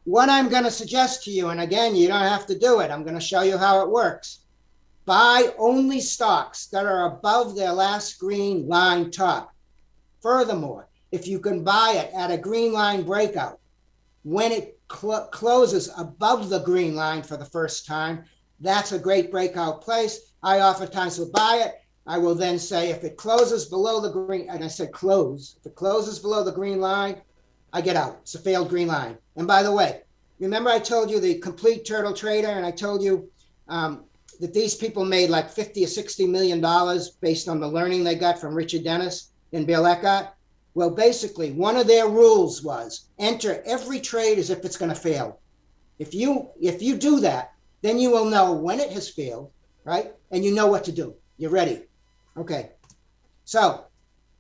what 0.05 0.29
I'm 0.29 0.49
going 0.49 0.65
to 0.65 0.71
suggest 0.71 1.25
to 1.25 1.31
you, 1.31 1.49
and 1.49 1.61
again, 1.61 1.95
you 1.95 2.09
don't 2.09 2.21
have 2.21 2.47
to 2.47 2.59
do 2.59 2.81
it. 2.81 2.91
I'm 2.91 3.03
going 3.03 3.15
to 3.15 3.21
show 3.21 3.43
you 3.43 3.59
how 3.59 3.83
it 3.83 3.91
works. 3.91 4.41
Buy 5.07 5.55
only 5.57 6.01
stocks 6.01 6.67
that 6.67 6.85
are 6.85 7.07
above 7.07 7.55
their 7.55 7.73
last 7.73 8.19
green 8.19 8.67
line 8.67 9.13
top. 9.13 9.55
Furthermore, 10.21 10.89
if 11.13 11.29
you 11.29 11.39
can 11.39 11.63
buy 11.63 11.93
it 11.97 12.13
at 12.13 12.33
a 12.33 12.37
green 12.37 12.73
line 12.73 13.05
breakout, 13.05 13.61
when 14.25 14.51
it 14.51 14.81
cl- 14.93 15.29
closes 15.29 15.89
above 15.97 16.49
the 16.49 16.59
green 16.59 16.97
line 16.97 17.23
for 17.23 17.37
the 17.37 17.45
first 17.45 17.87
time, 17.87 18.25
that's 18.59 18.91
a 18.91 18.99
great 18.99 19.31
breakout 19.31 19.81
place. 19.81 20.33
I 20.43 20.61
oftentimes 20.61 21.19
will 21.19 21.31
buy 21.31 21.63
it. 21.65 21.75
I 22.09 22.19
will 22.19 22.35
then 22.35 22.59
say 22.59 22.91
if 22.91 23.05
it 23.05 23.17
closes 23.17 23.67
below 23.67 24.01
the 24.01 24.11
green, 24.11 24.51
and 24.51 24.65
I 24.65 24.69
said 24.69 24.91
close, 24.91 25.57
if 25.61 25.67
it 25.67 25.77
closes 25.77 26.19
below 26.19 26.43
the 26.43 26.53
green 26.53 26.81
line, 26.81 27.21
I 27.73 27.81
get 27.81 27.95
out. 27.95 28.19
It's 28.23 28.35
a 28.35 28.41
failed 28.41 28.69
green 28.69 28.89
line. 28.89 29.19
And 29.37 29.47
by 29.47 29.63
the 29.63 29.73
way, 29.73 30.01
remember 30.41 30.71
I 30.71 30.81
told 30.81 31.11
you 31.11 31.21
the 31.21 31.39
complete 31.39 31.85
turtle 31.85 32.13
trader, 32.13 32.49
and 32.49 32.67
I 32.67 32.73
told 32.73 33.03
you 33.03 33.31
um, 33.69 34.05
that 34.37 34.55
these 34.55 34.75
people 34.75 35.05
made 35.05 35.31
like 35.31 35.51
50 35.51 35.85
or 35.85 35.89
60 35.89 36.27
million 36.27 36.61
dollars 36.61 37.11
based 37.21 37.49
on 37.49 37.61
the 37.61 37.69
learning 37.69 38.05
they 38.05 38.15
got 38.15 38.39
from 38.39 38.55
Richard 38.55 38.85
Dennis 38.85 39.31
and 39.53 39.67
Bill 39.67 39.87
Eckhardt. 39.87 40.29
Well, 40.75 40.91
basically, 40.91 41.53
one 41.53 41.77
of 41.77 41.87
their 41.87 42.09
rules 42.09 42.63
was 42.63 43.07
enter 43.19 43.63
every 43.65 44.01
trade 44.01 44.39
as 44.39 44.51
if 44.51 44.65
it's 44.65 44.77
going 44.77 44.91
to 44.91 45.01
fail. 45.01 45.41
If 45.99 46.13
you 46.13 46.51
if 46.61 46.83
you 46.83 46.97
do 46.97 47.21
that, 47.21 47.53
then 47.83 47.99
you 47.99 48.11
will 48.11 48.27
know 48.27 48.53
when 48.53 48.81
it 48.81 48.91
has 48.91 49.09
failed, 49.09 49.51
right? 49.85 50.13
And 50.31 50.45
you 50.45 50.55
know 50.55 50.67
what 50.67 50.85
to 50.85 50.93
do. 50.93 51.15
You're 51.39 51.51
ready. 51.51 51.83
Okay. 52.37 52.73
So 53.45 53.87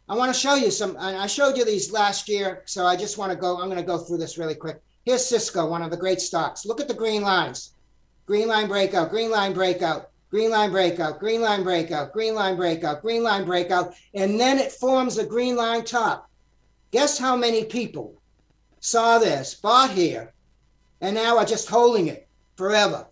I 0.08 0.14
want 0.16 0.32
to 0.32 0.38
show 0.38 0.54
you 0.54 0.70
some. 0.70 0.96
I 0.98 1.26
showed 1.26 1.56
you 1.56 1.64
these 1.64 1.92
last 1.92 2.28
year, 2.28 2.62
so 2.66 2.84
I 2.84 2.96
just 2.96 3.18
want 3.18 3.32
to 3.32 3.38
go. 3.38 3.58
I'm 3.58 3.68
going 3.68 3.76
to 3.78 3.82
go 3.82 3.98
through 3.98 4.18
this 4.18 4.36
really 4.36 4.54
quick. 4.54 4.82
Here's 5.04 5.24
Cisco, 5.24 5.68
one 5.68 5.82
of 5.82 5.90
the 5.90 5.96
great 5.96 6.20
stocks. 6.20 6.66
Look 6.66 6.80
at 6.80 6.88
the 6.88 6.94
green 6.94 7.22
lines 7.22 7.74
green 8.26 8.48
line 8.48 8.68
breakout, 8.68 9.10
green 9.10 9.30
line 9.30 9.54
breakout, 9.54 10.10
green 10.30 10.50
line 10.50 10.70
breakout, 10.70 11.20
green 11.20 11.40
line 11.40 11.62
breakout, 11.62 12.12
green 12.12 12.34
line 12.34 12.56
breakout, 12.56 13.00
green 13.00 13.22
line 13.22 13.44
breakout, 13.44 13.94
and 14.14 14.38
then 14.38 14.58
it 14.58 14.72
forms 14.72 15.16
a 15.16 15.24
green 15.24 15.56
line 15.56 15.84
top. 15.84 16.28
Guess 16.90 17.18
how 17.18 17.36
many 17.36 17.64
people 17.64 18.14
saw 18.80 19.18
this, 19.18 19.54
bought 19.54 19.90
here, 19.90 20.32
and 21.00 21.14
now 21.14 21.38
are 21.38 21.44
just 21.44 21.68
holding 21.68 22.08
it 22.08 22.28
forever? 22.56 23.06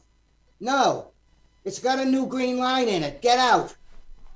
No, 0.61 1.13
it's 1.65 1.79
got 1.79 1.99
a 1.99 2.05
new 2.05 2.27
green 2.27 2.59
line 2.59 2.89
in 2.89 3.03
it. 3.03 3.23
Get 3.23 3.39
out. 3.39 3.75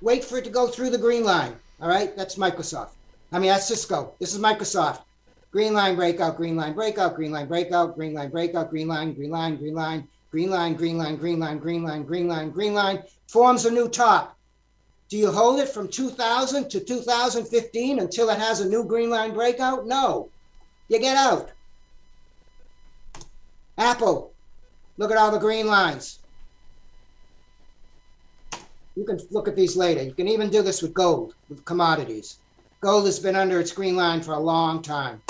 Wait 0.00 0.24
for 0.24 0.38
it 0.38 0.44
to 0.44 0.50
go 0.50 0.68
through 0.68 0.90
the 0.90 0.98
green 0.98 1.24
line. 1.24 1.54
All 1.80 1.88
right, 1.88 2.16
that's 2.16 2.36
Microsoft. 2.36 2.90
I 3.32 3.38
mean, 3.38 3.50
that's 3.50 3.66
Cisco. 3.66 4.14
This 4.18 4.32
is 4.32 4.40
Microsoft. 4.40 5.02
Green 5.50 5.72
line 5.72 5.96
breakout, 5.96 6.36
green 6.36 6.56
line 6.56 6.74
breakout, 6.74 7.16
green 7.16 7.32
line 7.32 7.48
breakout, 7.48 7.96
green 7.96 8.14
line 8.14 8.30
breakout, 8.30 8.70
green 8.70 8.86
line, 8.86 9.14
green 9.14 9.30
line, 9.30 9.56
green 9.56 9.74
line, 9.74 10.06
green 10.30 10.50
line, 10.50 10.74
green 10.74 10.98
line, 10.98 11.16
green 11.16 11.38
line, 11.38 11.58
green 11.58 11.82
line, 11.82 12.02
green 12.02 12.28
line, 12.28 12.50
green 12.50 12.74
line, 12.74 13.02
forms 13.26 13.64
a 13.64 13.70
new 13.70 13.88
top. 13.88 14.36
Do 15.08 15.16
you 15.16 15.30
hold 15.30 15.58
it 15.60 15.68
from 15.68 15.88
2000 15.88 16.68
to 16.68 16.80
2015 16.80 17.98
until 17.98 18.28
it 18.28 18.38
has 18.38 18.60
a 18.60 18.68
new 18.68 18.84
green 18.84 19.08
line 19.08 19.32
breakout? 19.32 19.86
No. 19.86 20.28
You 20.88 21.00
get 21.00 21.16
out. 21.16 21.50
Apple, 23.78 24.32
look 24.98 25.10
at 25.10 25.16
all 25.16 25.30
the 25.30 25.38
green 25.38 25.66
lines. 25.66 26.18
You 28.96 29.04
can 29.04 29.18
look 29.30 29.48
at 29.48 29.56
these 29.56 29.76
later. 29.76 30.02
You 30.02 30.12
can 30.12 30.28
even 30.28 30.50
do 30.50 30.60
this 30.60 30.82
with 30.82 30.92
gold, 30.92 31.34
with 31.48 31.64
commodities. 31.64 32.38
Gold 32.80 33.06
has 33.06 33.18
been 33.18 33.36
under 33.36 33.60
its 33.60 33.72
green 33.72 33.96
line 33.96 34.20
for 34.20 34.32
a 34.32 34.40
long 34.40 34.82
time. 34.82 35.22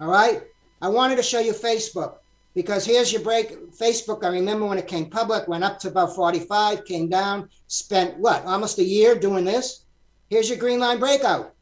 All 0.00 0.08
right. 0.08 0.42
I 0.82 0.88
wanted 0.88 1.16
to 1.16 1.22
show 1.22 1.40
you 1.40 1.52
Facebook 1.52 2.16
because 2.56 2.86
here's 2.86 3.12
your 3.12 3.20
break. 3.20 3.70
Facebook, 3.72 4.24
I 4.24 4.28
remember 4.28 4.64
when 4.64 4.78
it 4.78 4.88
came 4.88 5.10
public, 5.10 5.46
went 5.46 5.62
up 5.62 5.78
to 5.80 5.88
about 5.88 6.16
45, 6.16 6.86
came 6.86 7.06
down, 7.06 7.50
spent 7.66 8.16
what, 8.16 8.46
almost 8.46 8.78
a 8.78 8.82
year 8.82 9.14
doing 9.14 9.44
this. 9.44 9.84
Here's 10.30 10.48
your 10.48 10.58
green 10.58 10.80
line 10.80 10.98
breakout. 10.98 11.54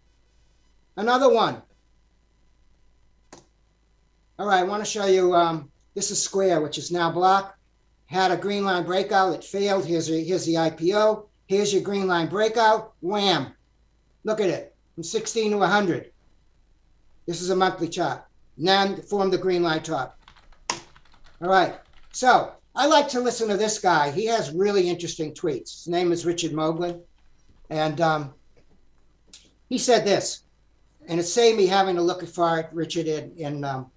Another 0.96 1.28
one. 1.34 1.60
All 4.38 4.46
right, 4.46 4.60
I 4.60 4.62
want 4.62 4.84
to 4.84 4.90
show 4.90 5.06
you, 5.06 5.34
um, 5.34 5.68
this 5.94 6.12
is 6.12 6.22
Square, 6.22 6.60
which 6.60 6.78
is 6.78 6.92
now 6.92 7.10
Block. 7.10 7.58
Had 8.06 8.30
a 8.30 8.36
green 8.36 8.64
line 8.64 8.84
breakout, 8.84 9.34
it 9.34 9.42
failed. 9.42 9.84
Here's, 9.84 10.08
a, 10.08 10.22
here's 10.22 10.46
the 10.46 10.54
IPO. 10.54 11.26
Here's 11.46 11.72
your 11.72 11.82
green 11.82 12.06
line 12.06 12.28
breakout. 12.28 12.92
Wham. 13.00 13.52
Look 14.22 14.40
at 14.40 14.48
it, 14.48 14.76
from 14.94 15.02
16 15.02 15.50
to 15.50 15.56
100. 15.56 16.12
This 17.26 17.42
is 17.42 17.50
a 17.50 17.56
monthly 17.56 17.88
chart. 17.88 18.24
Now 18.56 18.94
form 18.94 19.30
the 19.30 19.38
green 19.38 19.64
line 19.64 19.82
top. 19.82 20.16
All 21.44 21.50
right. 21.50 21.74
So 22.12 22.52
I 22.74 22.86
like 22.86 23.06
to 23.08 23.20
listen 23.20 23.48
to 23.48 23.58
this 23.58 23.78
guy. 23.78 24.10
He 24.10 24.24
has 24.24 24.50
really 24.52 24.88
interesting 24.88 25.34
tweets. 25.34 25.84
His 25.84 25.88
name 25.88 26.10
is 26.10 26.24
Richard 26.24 26.52
Moglen. 26.52 27.02
And 27.68 28.00
um, 28.00 28.32
he 29.68 29.76
said 29.76 30.06
this, 30.06 30.44
and 31.06 31.20
it 31.20 31.24
saved 31.24 31.58
me 31.58 31.66
having 31.66 31.96
to 31.96 32.02
look 32.02 32.26
for 32.26 32.60
it, 32.60 32.68
Richard, 32.72 33.08
in, 33.08 33.30
in, 33.36 33.62
um, 33.62 33.90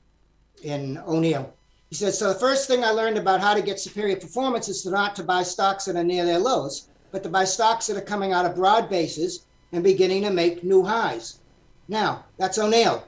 in 0.63 0.97
O'Neill. 1.07 1.53
He 1.87 1.95
said, 1.95 2.13
So 2.13 2.33
the 2.33 2.39
first 2.39 2.67
thing 2.67 2.83
I 2.83 2.89
learned 2.89 3.17
about 3.17 3.39
how 3.39 3.53
to 3.53 3.61
get 3.61 3.79
superior 3.79 4.17
performance 4.17 4.67
is 4.67 4.83
to 4.83 4.89
not 4.89 5.15
to 5.15 5.23
buy 5.23 5.43
stocks 5.43 5.85
that 5.85 5.95
are 5.95 6.03
near 6.03 6.25
their 6.25 6.39
lows, 6.39 6.89
but 7.13 7.23
to 7.23 7.29
buy 7.29 7.45
stocks 7.45 7.87
that 7.87 7.95
are 7.95 8.01
coming 8.01 8.33
out 8.33 8.45
of 8.45 8.55
broad 8.55 8.89
bases 8.89 9.45
and 9.71 9.85
beginning 9.85 10.23
to 10.23 10.31
make 10.31 10.65
new 10.65 10.83
highs. 10.83 11.39
Now, 11.87 12.25
that's 12.35 12.57
O'Neill. 12.57 13.07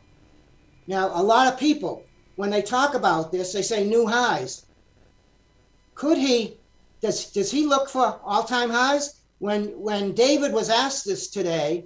Now, 0.88 1.12
a 1.14 1.22
lot 1.22 1.52
of 1.52 1.60
people, 1.60 2.06
when 2.40 2.50
they 2.50 2.62
talk 2.62 2.94
about 2.94 3.34
this, 3.34 3.52
they 3.52 3.62
say 3.62 3.86
new 3.86 4.08
highs. 4.08 4.66
Could 5.94 6.18
he, 6.18 6.56
does, 7.02 7.34
does 7.34 7.52
he 7.52 7.66
look 7.66 7.90
for 7.90 8.18
all 8.24 8.44
time 8.44 8.70
highs? 8.70 9.20
When, 9.40 9.66
when 9.72 10.14
David 10.14 10.54
was 10.54 10.70
asked 10.70 11.04
this 11.04 11.28
today, 11.28 11.84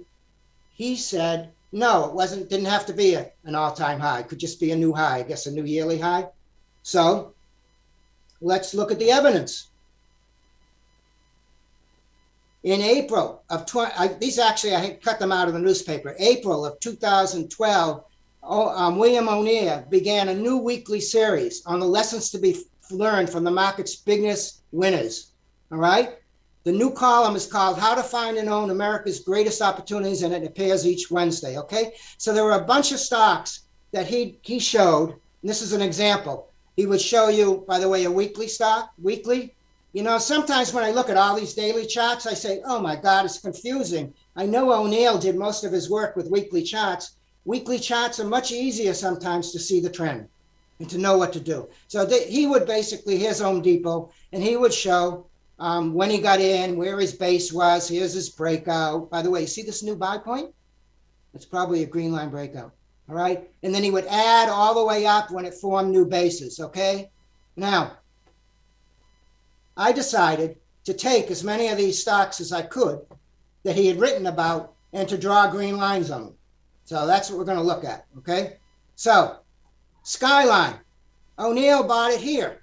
he 0.72 0.94
said, 0.94 1.50
no, 1.72 2.04
it 2.04 2.14
wasn't, 2.14 2.48
didn't 2.50 2.66
have 2.66 2.86
to 2.86 2.92
be 2.92 3.14
a, 3.14 3.32
an 3.42 3.56
all 3.56 3.72
time 3.72 3.98
high. 3.98 4.20
It 4.20 4.28
could 4.28 4.38
just 4.38 4.60
be 4.60 4.70
a 4.70 4.76
new 4.76 4.92
high, 4.92 5.18
I 5.18 5.22
guess 5.24 5.46
a 5.46 5.50
new 5.50 5.64
yearly 5.64 5.98
high. 5.98 6.28
So 6.84 7.34
let's 8.40 8.74
look 8.74 8.92
at 8.92 9.00
the 9.00 9.10
evidence. 9.10 9.70
In 12.62 12.80
April 12.80 13.42
of 13.50 13.66
20, 13.66 13.92
I, 13.98 14.06
these 14.06 14.38
actually, 14.38 14.76
I 14.76 15.00
cut 15.02 15.18
them 15.18 15.32
out 15.32 15.48
of 15.48 15.54
the 15.54 15.58
newspaper. 15.58 16.14
April 16.20 16.64
of 16.64 16.78
2012, 16.78 18.04
um, 18.46 18.98
William 18.98 19.28
O'Neill 19.28 19.84
began 19.88 20.28
a 20.28 20.34
new 20.34 20.58
weekly 20.58 21.00
series 21.00 21.62
on 21.66 21.80
the 21.80 21.86
lessons 21.86 22.30
to 22.30 22.38
be 22.38 22.56
learned 22.90 23.30
from 23.30 23.44
the 23.44 23.50
market's 23.50 23.96
biggest 23.96 24.62
winners. 24.72 25.32
All 25.72 25.78
right. 25.78 26.18
The 26.64 26.72
new 26.72 26.90
column 26.90 27.36
is 27.36 27.46
called 27.46 27.78
How 27.78 27.94
to 27.94 28.02
Find 28.02 28.38
and 28.38 28.48
Own 28.48 28.70
America's 28.70 29.20
Greatest 29.20 29.60
Opportunities, 29.60 30.22
and 30.22 30.32
it 30.32 30.44
appears 30.44 30.86
each 30.86 31.10
Wednesday. 31.10 31.58
Okay. 31.58 31.92
So 32.16 32.32
there 32.32 32.44
were 32.44 32.52
a 32.52 32.64
bunch 32.64 32.92
of 32.92 32.98
stocks 32.98 33.64
that 33.92 34.06
he, 34.06 34.38
he 34.42 34.58
showed. 34.58 35.14
This 35.42 35.60
is 35.60 35.72
an 35.72 35.82
example. 35.82 36.48
He 36.76 36.86
would 36.86 37.00
show 37.00 37.28
you, 37.28 37.64
by 37.68 37.78
the 37.78 37.88
way, 37.88 38.04
a 38.04 38.10
weekly 38.10 38.48
stock, 38.48 38.90
weekly. 39.00 39.54
You 39.92 40.02
know, 40.02 40.18
sometimes 40.18 40.72
when 40.72 40.84
I 40.84 40.90
look 40.90 41.08
at 41.08 41.16
all 41.16 41.36
these 41.36 41.54
daily 41.54 41.86
charts, 41.86 42.26
I 42.26 42.34
say, 42.34 42.60
oh 42.64 42.80
my 42.80 42.96
God, 42.96 43.24
it's 43.24 43.38
confusing. 43.38 44.12
I 44.34 44.46
know 44.46 44.72
O'Neill 44.72 45.18
did 45.18 45.36
most 45.36 45.64
of 45.64 45.72
his 45.72 45.88
work 45.88 46.16
with 46.16 46.30
weekly 46.30 46.62
charts, 46.62 47.16
weekly 47.44 47.78
charts 47.78 48.20
are 48.20 48.24
much 48.24 48.52
easier 48.52 48.94
sometimes 48.94 49.52
to 49.52 49.58
see 49.58 49.80
the 49.80 49.90
trend 49.90 50.28
and 50.80 50.90
to 50.90 50.98
know 50.98 51.16
what 51.16 51.32
to 51.32 51.40
do. 51.40 51.68
So 51.88 52.06
th- 52.06 52.28
he 52.28 52.46
would 52.46 52.66
basically, 52.66 53.16
here's 53.18 53.40
Home 53.40 53.62
Depot, 53.62 54.10
and 54.32 54.42
he 54.42 54.56
would 54.56 54.74
show 54.74 55.26
um, 55.58 55.94
when 55.94 56.10
he 56.10 56.18
got 56.18 56.40
in, 56.40 56.76
where 56.76 56.98
his 56.98 57.12
base 57.12 57.52
was. 57.52 57.88
Here's 57.88 58.12
his 58.12 58.30
breakout. 58.30 59.10
By 59.10 59.22
the 59.22 59.30
way, 59.30 59.42
you 59.42 59.46
see 59.46 59.62
this 59.62 59.82
new 59.82 59.94
buy 59.94 60.18
point? 60.18 60.52
It's 61.32 61.44
probably 61.44 61.82
a 61.82 61.86
green 61.86 62.12
line 62.12 62.30
breakout. 62.30 62.72
All 63.08 63.14
right. 63.14 63.48
And 63.62 63.74
then 63.74 63.82
he 63.82 63.90
would 63.90 64.06
add 64.06 64.48
all 64.48 64.74
the 64.74 64.84
way 64.84 65.06
up 65.06 65.30
when 65.30 65.44
it 65.44 65.54
formed 65.54 65.90
new 65.90 66.06
bases. 66.06 66.58
Okay. 66.58 67.10
Now, 67.56 67.98
I 69.76 69.92
decided 69.92 70.56
to 70.84 70.94
take 70.94 71.30
as 71.30 71.44
many 71.44 71.68
of 71.68 71.78
these 71.78 72.00
stocks 72.00 72.40
as 72.40 72.52
I 72.52 72.62
could 72.62 73.00
that 73.62 73.76
he 73.76 73.86
had 73.86 74.00
written 74.00 74.26
about 74.26 74.74
and 74.92 75.08
to 75.08 75.18
draw 75.18 75.50
green 75.50 75.76
lines 75.76 76.10
on 76.10 76.24
them. 76.24 76.33
So 76.84 77.06
that's 77.06 77.30
what 77.30 77.38
we're 77.38 77.44
going 77.44 77.58
to 77.58 77.64
look 77.64 77.84
at. 77.84 78.06
Okay. 78.18 78.56
So 78.94 79.38
Skyline, 80.02 80.74
O'Neill 81.38 81.84
bought 81.84 82.12
it 82.12 82.20
here. 82.20 82.62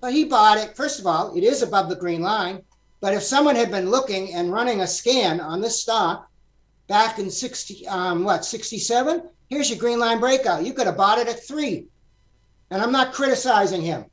But 0.00 0.12
he 0.12 0.24
bought 0.24 0.58
it, 0.58 0.76
first 0.76 1.00
of 1.00 1.06
all, 1.06 1.34
it 1.36 1.44
is 1.44 1.62
above 1.62 1.88
the 1.88 1.96
green 1.96 2.22
line. 2.22 2.62
But 3.00 3.14
if 3.14 3.22
someone 3.22 3.56
had 3.56 3.70
been 3.70 3.90
looking 3.90 4.34
and 4.34 4.52
running 4.52 4.80
a 4.80 4.86
scan 4.86 5.40
on 5.40 5.60
this 5.60 5.80
stock 5.80 6.28
back 6.86 7.18
in 7.18 7.30
60, 7.30 7.86
um, 7.88 8.24
what, 8.24 8.44
67, 8.44 9.28
here's 9.48 9.70
your 9.70 9.78
green 9.78 9.98
line 9.98 10.20
breakout. 10.20 10.64
You 10.64 10.72
could 10.72 10.86
have 10.86 10.96
bought 10.96 11.18
it 11.18 11.28
at 11.28 11.46
three. 11.46 11.86
And 12.70 12.82
I'm 12.82 12.92
not 12.92 13.12
criticizing 13.12 13.82
him 13.82 14.04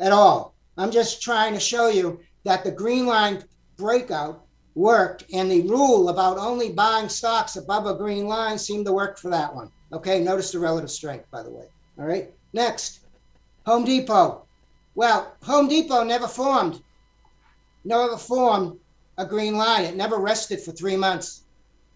at 0.00 0.12
all. 0.12 0.54
I'm 0.76 0.90
just 0.90 1.22
trying 1.22 1.54
to 1.54 1.60
show 1.60 1.88
you 1.88 2.20
that 2.44 2.64
the 2.64 2.70
green 2.70 3.06
line 3.06 3.44
breakout 3.76 4.44
worked, 4.78 5.24
and 5.32 5.50
the 5.50 5.62
rule 5.62 6.08
about 6.08 6.38
only 6.38 6.70
buying 6.70 7.08
stocks 7.08 7.56
above 7.56 7.86
a 7.86 7.94
green 7.94 8.26
line 8.26 8.56
seemed 8.56 8.86
to 8.86 8.92
work 8.92 9.18
for 9.18 9.28
that 9.28 9.54
one. 9.54 9.70
Okay, 9.92 10.20
notice 10.20 10.52
the 10.52 10.58
relative 10.58 10.90
strength, 10.90 11.28
by 11.30 11.42
the 11.42 11.50
way. 11.50 11.66
All 11.98 12.06
right, 12.06 12.30
next, 12.52 13.00
Home 13.66 13.84
Depot. 13.84 14.46
Well, 14.94 15.34
Home 15.42 15.68
Depot 15.68 16.04
never 16.04 16.28
formed, 16.28 16.80
never 17.84 18.16
formed 18.16 18.78
a 19.18 19.26
green 19.26 19.56
line. 19.56 19.84
It 19.84 19.96
never 19.96 20.18
rested 20.18 20.60
for 20.60 20.70
three 20.70 20.96
months. 20.96 21.42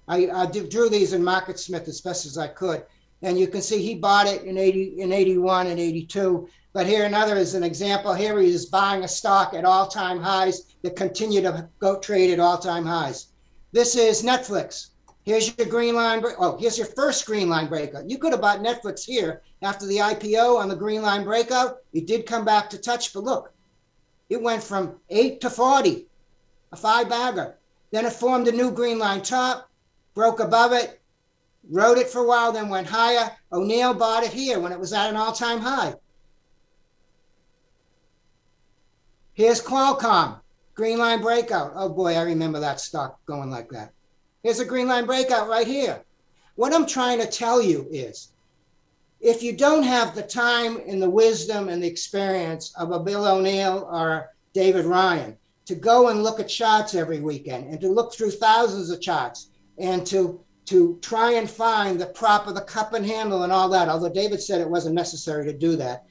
I, 0.08 0.28
I 0.28 0.46
drew 0.46 0.88
these 0.88 1.12
in 1.12 1.22
MarketSmith 1.22 1.86
as 1.86 2.00
best 2.00 2.26
as 2.26 2.36
I 2.36 2.48
could, 2.48 2.84
and 3.22 3.38
you 3.38 3.46
can 3.46 3.62
see 3.62 3.80
he 3.80 3.94
bought 3.94 4.26
it 4.26 4.42
in 4.42 4.58
80, 4.58 5.00
in 5.00 5.12
81 5.12 5.68
and 5.68 5.78
82. 5.78 6.48
But 6.72 6.86
here 6.86 7.04
another 7.04 7.36
is 7.36 7.54
an 7.54 7.62
example. 7.62 8.14
Here 8.14 8.38
he 8.38 8.48
is 8.48 8.66
buying 8.66 9.04
a 9.04 9.08
stock 9.08 9.52
at 9.52 9.66
all-time 9.66 10.20
highs 10.20 10.74
that 10.82 10.96
continue 10.96 11.42
to 11.42 11.68
go 11.78 11.98
trade 11.98 12.30
at 12.30 12.40
all-time 12.40 12.86
highs. 12.86 13.28
This 13.72 13.94
is 13.94 14.22
Netflix. 14.22 14.88
Here's 15.24 15.56
your 15.56 15.66
green 15.66 15.94
line. 15.94 16.22
Oh, 16.38 16.56
here's 16.58 16.78
your 16.78 16.86
first 16.86 17.26
green 17.26 17.48
line 17.48 17.68
breakout. 17.68 18.08
You 18.08 18.18
could 18.18 18.32
have 18.32 18.40
bought 18.40 18.60
Netflix 18.60 19.04
here 19.04 19.42
after 19.60 19.86
the 19.86 19.98
IPO 19.98 20.58
on 20.58 20.68
the 20.68 20.74
green 20.74 21.02
line 21.02 21.24
breakout. 21.24 21.78
It 21.92 22.06
did 22.06 22.26
come 22.26 22.44
back 22.44 22.70
to 22.70 22.78
touch, 22.78 23.12
but 23.12 23.22
look, 23.22 23.52
it 24.30 24.40
went 24.40 24.62
from 24.62 24.98
eight 25.10 25.40
to 25.42 25.50
40, 25.50 26.06
a 26.72 26.76
five 26.76 27.08
bagger. 27.08 27.58
Then 27.90 28.06
it 28.06 28.14
formed 28.14 28.48
a 28.48 28.52
new 28.52 28.70
green 28.70 28.98
line 28.98 29.20
top, 29.20 29.70
broke 30.14 30.40
above 30.40 30.72
it, 30.72 31.00
rode 31.70 31.98
it 31.98 32.08
for 32.08 32.22
a 32.22 32.26
while, 32.26 32.50
then 32.50 32.70
went 32.70 32.86
higher. 32.86 33.30
O'Neill 33.52 33.92
bought 33.94 34.24
it 34.24 34.32
here 34.32 34.58
when 34.58 34.72
it 34.72 34.80
was 34.80 34.94
at 34.94 35.10
an 35.10 35.16
all 35.16 35.32
time 35.32 35.60
high. 35.60 35.94
Here's 39.34 39.62
Qualcomm, 39.62 40.40
green 40.74 40.98
line 40.98 41.22
breakout. 41.22 41.72
Oh 41.74 41.88
boy, 41.88 42.16
I 42.16 42.22
remember 42.22 42.60
that 42.60 42.80
stock 42.80 43.18
going 43.24 43.50
like 43.50 43.70
that. 43.70 43.92
Here's 44.42 44.60
a 44.60 44.64
green 44.64 44.88
line 44.88 45.06
breakout 45.06 45.48
right 45.48 45.66
here. 45.66 46.02
What 46.56 46.74
I'm 46.74 46.86
trying 46.86 47.18
to 47.20 47.26
tell 47.26 47.62
you 47.62 47.86
is 47.90 48.32
if 49.20 49.42
you 49.42 49.56
don't 49.56 49.84
have 49.84 50.14
the 50.14 50.22
time 50.22 50.82
and 50.86 51.00
the 51.00 51.08
wisdom 51.08 51.70
and 51.70 51.82
the 51.82 51.86
experience 51.86 52.74
of 52.76 52.92
a 52.92 53.00
Bill 53.00 53.24
O'Neill 53.24 53.88
or 53.90 54.32
David 54.52 54.84
Ryan 54.84 55.38
to 55.64 55.74
go 55.76 56.08
and 56.08 56.22
look 56.22 56.38
at 56.38 56.48
charts 56.48 56.94
every 56.94 57.20
weekend 57.20 57.68
and 57.68 57.80
to 57.80 57.88
look 57.88 58.12
through 58.12 58.32
thousands 58.32 58.90
of 58.90 59.00
charts 59.00 59.48
and 59.78 60.06
to 60.08 60.44
to 60.66 60.98
try 61.00 61.32
and 61.32 61.50
find 61.50 61.98
the 61.98 62.06
prop 62.06 62.46
of 62.46 62.54
the 62.54 62.60
cup 62.60 62.92
and 62.92 63.04
handle 63.04 63.42
and 63.42 63.52
all 63.52 63.68
that, 63.68 63.88
although 63.88 64.12
David 64.12 64.40
said 64.42 64.60
it 64.60 64.70
wasn't 64.70 64.94
necessary 64.94 65.44
to 65.46 65.52
do 65.52 65.74
that 65.76 66.04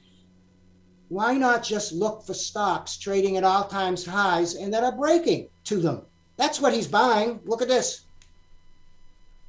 why 1.12 1.34
not 1.34 1.62
just 1.62 1.92
look 1.92 2.24
for 2.24 2.32
stocks 2.32 2.96
trading 2.96 3.36
at 3.36 3.44
all 3.44 3.64
times 3.64 4.06
highs 4.06 4.54
and 4.54 4.72
that 4.72 4.82
are 4.82 4.96
breaking 4.96 5.46
to 5.64 5.76
them? 5.76 6.00
That's 6.38 6.58
what 6.58 6.72
he's 6.72 6.88
buying. 6.88 7.38
Look 7.44 7.60
at 7.60 7.68
this. 7.68 8.04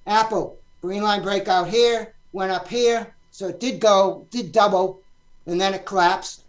Apple, 0.05 0.57
green 0.81 1.03
line 1.03 1.21
breakout 1.21 1.69
here, 1.69 2.15
went 2.33 2.51
up 2.51 2.67
here. 2.67 3.15
So 3.31 3.47
it 3.47 3.61
did 3.61 3.79
go, 3.79 4.27
did 4.29 4.51
double, 4.51 4.99
and 5.45 5.59
then 5.59 5.73
it 5.73 5.85
collapsed, 5.85 6.43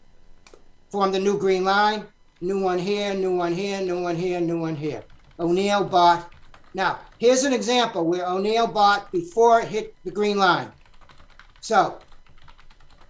formed 0.90 1.14
a 1.14 1.20
new 1.20 1.38
green 1.38 1.64
line, 1.64 2.04
new 2.40 2.58
one 2.58 2.80
here, 2.80 3.14
new 3.14 3.36
one 3.36 3.52
here, 3.52 3.80
new 3.80 4.02
one 4.02 4.16
here, 4.16 4.40
new 4.40 4.58
one 4.58 4.74
here. 4.74 5.04
O'Neill 5.38 5.84
bought. 5.84 6.28
Now, 6.74 6.98
here's 7.18 7.44
an 7.44 7.52
example 7.52 8.04
where 8.04 8.26
O'Neill 8.26 8.66
bought 8.66 9.12
before 9.12 9.60
it 9.60 9.68
hit 9.68 9.94
the 10.04 10.10
green 10.10 10.38
line. 10.38 10.72
So, 11.60 12.00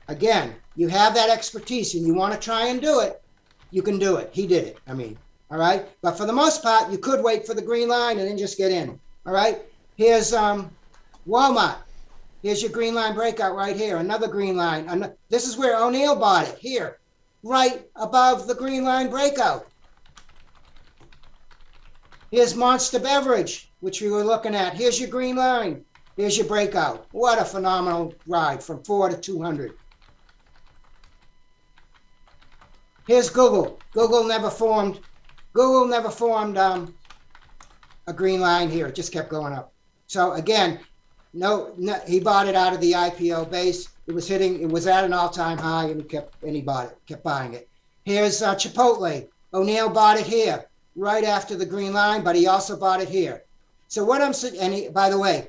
again, 0.09 0.55
you 0.77 0.89
have 0.89 1.15
that 1.15 1.31
expertise 1.31 1.95
and 1.95 2.07
you 2.07 2.15
want 2.15 2.35
to 2.35 2.41
try 2.41 2.67
and 2.67 2.81
do 2.81 3.01
it, 3.01 3.21
you 3.71 3.83
can 3.83 3.99
do 3.99 4.17
it. 4.17 4.31
He 4.33 4.47
did 4.47 4.65
it. 4.65 4.79
I 4.87 4.95
mean, 4.95 5.17
all 5.51 5.59
right. 5.59 5.87
But 6.03 6.17
for 6.17 6.27
the 6.27 6.33
most 6.33 6.63
part, 6.63 6.91
you 6.91 6.99
could 6.99 7.23
wait 7.23 7.47
for 7.47 7.55
the 7.55 7.63
green 7.63 7.89
line 7.89 8.19
and 8.19 8.29
then 8.29 8.39
just 8.39 8.59
get 8.59 8.73
in. 8.73 8.99
All 9.27 9.33
right. 9.33 9.63
Here's 9.97 10.33
um, 10.33 10.71
Walmart. 11.27 11.77
Here's 12.43 12.61
your 12.61 12.73
green 12.73 12.95
line 12.95 13.15
breakout 13.15 13.57
right 13.57 13.77
here. 13.77 13.97
Another 13.97 14.29
green 14.29 14.57
line. 14.57 15.13
This 15.31 15.49
is 15.49 15.57
where 15.57 15.83
O'Neill 15.83 16.17
bought 16.17 16.49
it. 16.49 16.59
Here, 16.59 16.99
right 17.43 17.85
above 17.97 18.47
the 18.47 18.55
green 18.55 18.85
line 18.85 19.09
breakout. 19.09 19.67
Here's 22.31 22.55
Monster 22.55 22.99
Beverage, 22.99 23.73
which 23.81 24.03
we 24.03 24.11
were 24.11 24.25
looking 24.25 24.55
at. 24.55 24.75
Here's 24.75 25.01
your 25.01 25.09
green 25.09 25.37
line. 25.37 25.85
Here's 26.17 26.37
your 26.37 26.47
breakout. 26.47 27.07
What 27.13 27.41
a 27.41 27.45
phenomenal 27.45 28.15
ride 28.27 28.63
from 28.63 28.85
four 28.85 29.09
to 29.09 29.17
200. 29.17 29.73
Here's 33.07 33.29
Google. 33.29 33.79
Google 33.93 34.25
never 34.25 34.49
formed. 34.49 35.01
Google 35.53 35.87
never 35.87 36.11
formed 36.11 36.57
um, 36.57 36.95
a 38.07 38.13
green 38.13 38.41
line 38.41 38.71
here. 38.71 38.87
It 38.87 38.95
just 38.95 39.13
kept 39.13 39.29
going 39.29 39.53
up. 39.53 39.73
So 40.07 40.33
again, 40.33 40.81
no, 41.35 41.75
no, 41.77 42.01
he 42.07 42.19
bought 42.19 42.49
it 42.49 42.55
out 42.55 42.73
of 42.73 42.81
the 42.81 42.93
IPO 42.93 43.51
base. 43.51 43.89
It 44.07 44.15
was 44.15 44.27
hitting. 44.27 44.61
It 44.61 44.69
was 44.69 44.87
at 44.87 45.05
an 45.05 45.13
all-time 45.13 45.59
high, 45.59 45.87
and 45.87 46.01
he 46.01 46.07
kept 46.07 46.43
and 46.43 46.57
he 46.57 46.63
bought 46.63 46.87
it. 46.87 46.99
Kept 47.07 47.23
buying 47.23 47.53
it. 47.53 47.69
Here's 48.05 48.43
uh, 48.43 48.55
Chipotle. 48.55 49.29
O'Neill 49.53 49.91
bought 49.91 50.19
it 50.19 50.27
here, 50.27 50.65
right 50.97 51.25
after 51.25 51.57
the 51.57 51.67
green 51.67 51.93
line, 51.93 52.25
but 52.25 52.37
he 52.37 52.47
also 52.47 52.77
bought 52.77 53.01
it 53.01 53.09
here. 53.09 53.45
So 53.89 54.05
what 54.05 54.23
I'm 54.23 54.33
saying, 54.33 54.59
and 54.59 54.75
he, 54.75 54.89
by 54.89 55.11
the 55.11 55.19
way, 55.19 55.49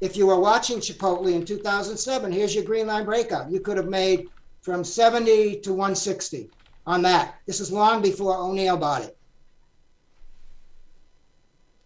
if 0.00 0.16
you 0.16 0.26
were 0.26 0.40
watching 0.40 0.78
Chipotle 0.78 1.32
in 1.32 1.44
2007, 1.44 2.32
here's 2.32 2.54
your 2.54 2.64
green 2.64 2.86
line 2.86 3.04
breakout. 3.04 3.50
You 3.50 3.60
could 3.60 3.76
have 3.76 3.88
made 3.88 4.28
from 4.60 4.82
70 4.82 5.60
to 5.60 5.70
160 5.70 6.50
on 6.88 7.02
that. 7.02 7.34
This 7.46 7.60
is 7.60 7.70
long 7.70 8.00
before 8.00 8.34
O'Neill 8.38 8.78
bought 8.78 9.02
it. 9.02 9.16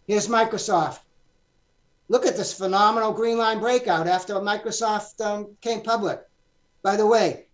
Here's 0.07 0.29
Microsoft. 0.29 0.99
Look 2.07 2.25
at 2.25 2.37
this 2.37 2.57
phenomenal 2.57 3.11
green 3.11 3.37
line 3.37 3.59
breakout 3.59 4.07
after 4.07 4.35
Microsoft 4.35 5.19
um, 5.19 5.57
came 5.59 5.81
public. 5.81 6.21
By 6.83 6.95
the 6.95 7.05
way, 7.05 7.47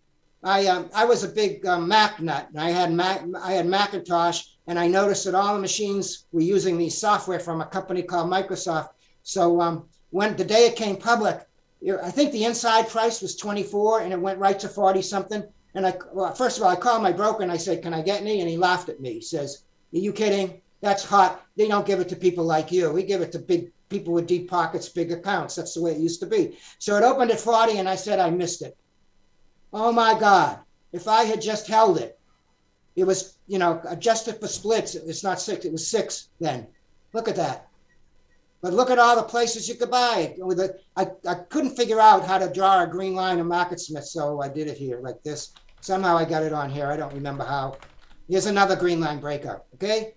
I 0.43 0.67
um, 0.67 0.89
I 0.93 1.05
was 1.05 1.23
a 1.23 1.27
big 1.27 1.65
um, 1.65 1.87
Mac 1.87 2.21
nut. 2.21 2.47
And 2.49 2.61
I 2.61 2.69
had 2.69 2.91
Mac, 2.91 3.23
I 3.41 3.53
had 3.53 3.65
Macintosh, 3.65 4.43
and 4.67 4.77
I 4.77 4.87
noticed 4.87 5.25
that 5.25 5.35
all 5.35 5.55
the 5.55 5.61
machines 5.61 6.25
were 6.31 6.41
using 6.41 6.77
the 6.77 6.89
software 6.89 7.39
from 7.39 7.61
a 7.61 7.65
company 7.65 8.03
called 8.03 8.31
Microsoft. 8.31 8.89
So 9.23 9.59
um, 9.59 9.85
when 10.11 10.35
the 10.35 10.45
day 10.45 10.67
it 10.67 10.75
came 10.75 10.97
public, 10.97 11.47
I 12.03 12.11
think 12.11 12.31
the 12.31 12.45
inside 12.45 12.89
price 12.89 13.21
was 13.21 13.35
24, 13.37 14.01
and 14.01 14.13
it 14.13 14.21
went 14.21 14.37
right 14.37 14.59
to 14.59 14.69
40 14.69 15.01
something. 15.01 15.43
And 15.75 15.85
I, 15.85 15.93
well, 16.13 16.33
first 16.33 16.57
of 16.57 16.63
all, 16.63 16.69
I 16.69 16.75
called 16.75 17.03
my 17.03 17.11
broker 17.11 17.43
and 17.43 17.51
I 17.51 17.57
said, 17.57 17.81
"Can 17.83 17.93
I 17.93 18.01
get 18.01 18.21
any?" 18.21 18.41
And 18.41 18.49
he 18.49 18.57
laughed 18.57 18.89
at 18.89 18.99
me. 18.99 19.13
He 19.13 19.21
says, 19.21 19.63
"Are 19.93 19.99
you 19.99 20.11
kidding? 20.11 20.61
That's 20.81 21.03
hot. 21.03 21.45
They 21.55 21.67
don't 21.67 21.85
give 21.85 21.99
it 21.99 22.09
to 22.09 22.15
people 22.15 22.43
like 22.43 22.71
you. 22.71 22.91
We 22.91 23.03
give 23.03 23.21
it 23.21 23.31
to 23.33 23.39
big 23.39 23.71
people 23.89 24.13
with 24.13 24.27
deep 24.27 24.49
pockets, 24.49 24.89
big 24.89 25.11
accounts. 25.11 25.55
That's 25.55 25.73
the 25.73 25.81
way 25.81 25.91
it 25.91 25.99
used 25.99 26.19
to 26.21 26.25
be." 26.25 26.57
So 26.79 26.95
it 26.97 27.03
opened 27.03 27.31
at 27.31 27.39
40, 27.39 27.77
and 27.77 27.87
I 27.87 27.95
said, 27.95 28.19
"I 28.19 28.29
missed 28.29 28.61
it." 28.61 28.75
Oh 29.71 29.91
my 29.91 30.19
God! 30.19 30.59
If 30.91 31.07
I 31.07 31.23
had 31.23 31.41
just 31.41 31.67
held 31.67 31.99
it, 31.99 32.19
it 32.95 33.03
was, 33.03 33.37
you 33.47 33.59
know, 33.59 33.81
adjusted 33.87 34.39
for 34.39 34.47
splits. 34.47 34.95
It's 34.95 35.23
not 35.23 35.39
six. 35.39 35.65
It 35.65 35.71
was 35.71 35.87
six 35.87 36.29
then. 36.39 36.67
Look 37.13 37.27
at 37.27 37.35
that. 37.37 37.68
But 38.61 38.73
look 38.73 38.89
at 38.89 38.99
all 38.99 39.15
the 39.15 39.23
places 39.23 39.69
you 39.69 39.75
could 39.75 39.91
buy 39.91 40.33
it. 40.37 40.45
With 40.45 40.59
I, 40.95 41.07
I 41.27 41.35
couldn't 41.49 41.77
figure 41.77 41.99
out 41.99 42.25
how 42.25 42.37
to 42.37 42.51
draw 42.51 42.83
a 42.83 42.87
green 42.87 43.15
line 43.15 43.39
in 43.39 43.47
MarketSmith, 43.47 44.03
so 44.03 44.41
I 44.41 44.49
did 44.49 44.67
it 44.67 44.77
here 44.77 44.99
like 45.01 45.23
this. 45.23 45.55
Somehow 45.79 46.17
I 46.17 46.25
got 46.25 46.43
it 46.43 46.51
on 46.51 46.69
here. 46.69 46.87
I 46.87 46.97
don't 46.97 47.13
remember 47.13 47.45
how. 47.45 47.77
Here's 48.27 48.47
another 48.47 48.75
green 48.75 48.99
line 48.99 49.19
breakout, 49.19 49.63
okay? 49.75 50.13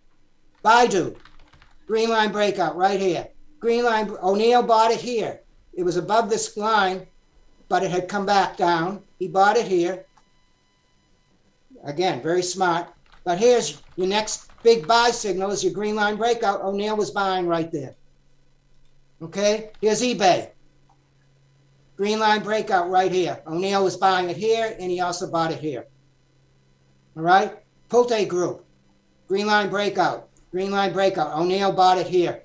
Baidu, 0.64 1.16
green 1.86 2.10
line 2.10 2.32
breakout 2.32 2.76
right 2.76 3.00
here. 3.00 3.28
Green 3.60 3.84
line, 3.84 4.10
O'Neill 4.22 4.64
bought 4.64 4.90
it 4.90 5.00
here. 5.00 5.40
It 5.72 5.84
was 5.84 5.96
above 5.96 6.28
this 6.28 6.56
line, 6.56 7.06
but 7.68 7.82
it 7.82 7.90
had 7.90 8.08
come 8.08 8.26
back 8.26 8.56
down. 8.56 9.04
He 9.18 9.28
bought 9.28 9.56
it 9.56 9.66
here. 9.66 10.06
Again, 11.84 12.22
very 12.22 12.42
smart. 12.42 12.88
But 13.24 13.38
here's 13.38 13.82
your 13.96 14.08
next 14.08 14.50
big 14.62 14.86
buy 14.86 15.10
signal 15.10 15.52
is 15.52 15.62
your 15.62 15.72
green 15.72 15.94
line 15.94 16.16
breakout. 16.16 16.60
O'Neill 16.60 16.96
was 16.96 17.12
buying 17.12 17.46
right 17.46 17.70
there. 17.70 17.94
Okay, 19.22 19.70
here's 19.80 20.02
eBay. 20.02 20.50
Green 21.96 22.18
line 22.18 22.42
breakout 22.42 22.90
right 22.90 23.12
here. 23.12 23.40
O'Neill 23.46 23.84
was 23.84 23.96
buying 23.96 24.28
it 24.28 24.36
here, 24.36 24.74
and 24.80 24.90
he 24.90 24.98
also 24.98 25.30
bought 25.30 25.52
it 25.52 25.60
here. 25.60 25.86
All 27.16 27.22
right, 27.22 27.56
Pulte 27.88 28.26
Group. 28.26 28.64
Green 29.28 29.46
line 29.46 29.70
breakout. 29.70 30.28
Green 30.50 30.72
line 30.72 30.92
breakout. 30.92 31.38
O'Neill 31.38 31.72
bought 31.72 31.98
it 31.98 32.08
here 32.08 32.42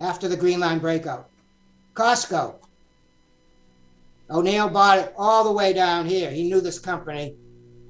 after 0.00 0.28
the 0.28 0.36
green 0.36 0.60
line 0.60 0.78
breakout. 0.78 1.28
Costco. 1.94 2.54
O'Neill 4.30 4.68
bought 4.68 4.98
it 4.98 5.12
all 5.18 5.42
the 5.42 5.52
way 5.52 5.72
down 5.72 6.06
here. 6.06 6.30
He 6.30 6.44
knew 6.44 6.60
this 6.60 6.78
company, 6.78 7.34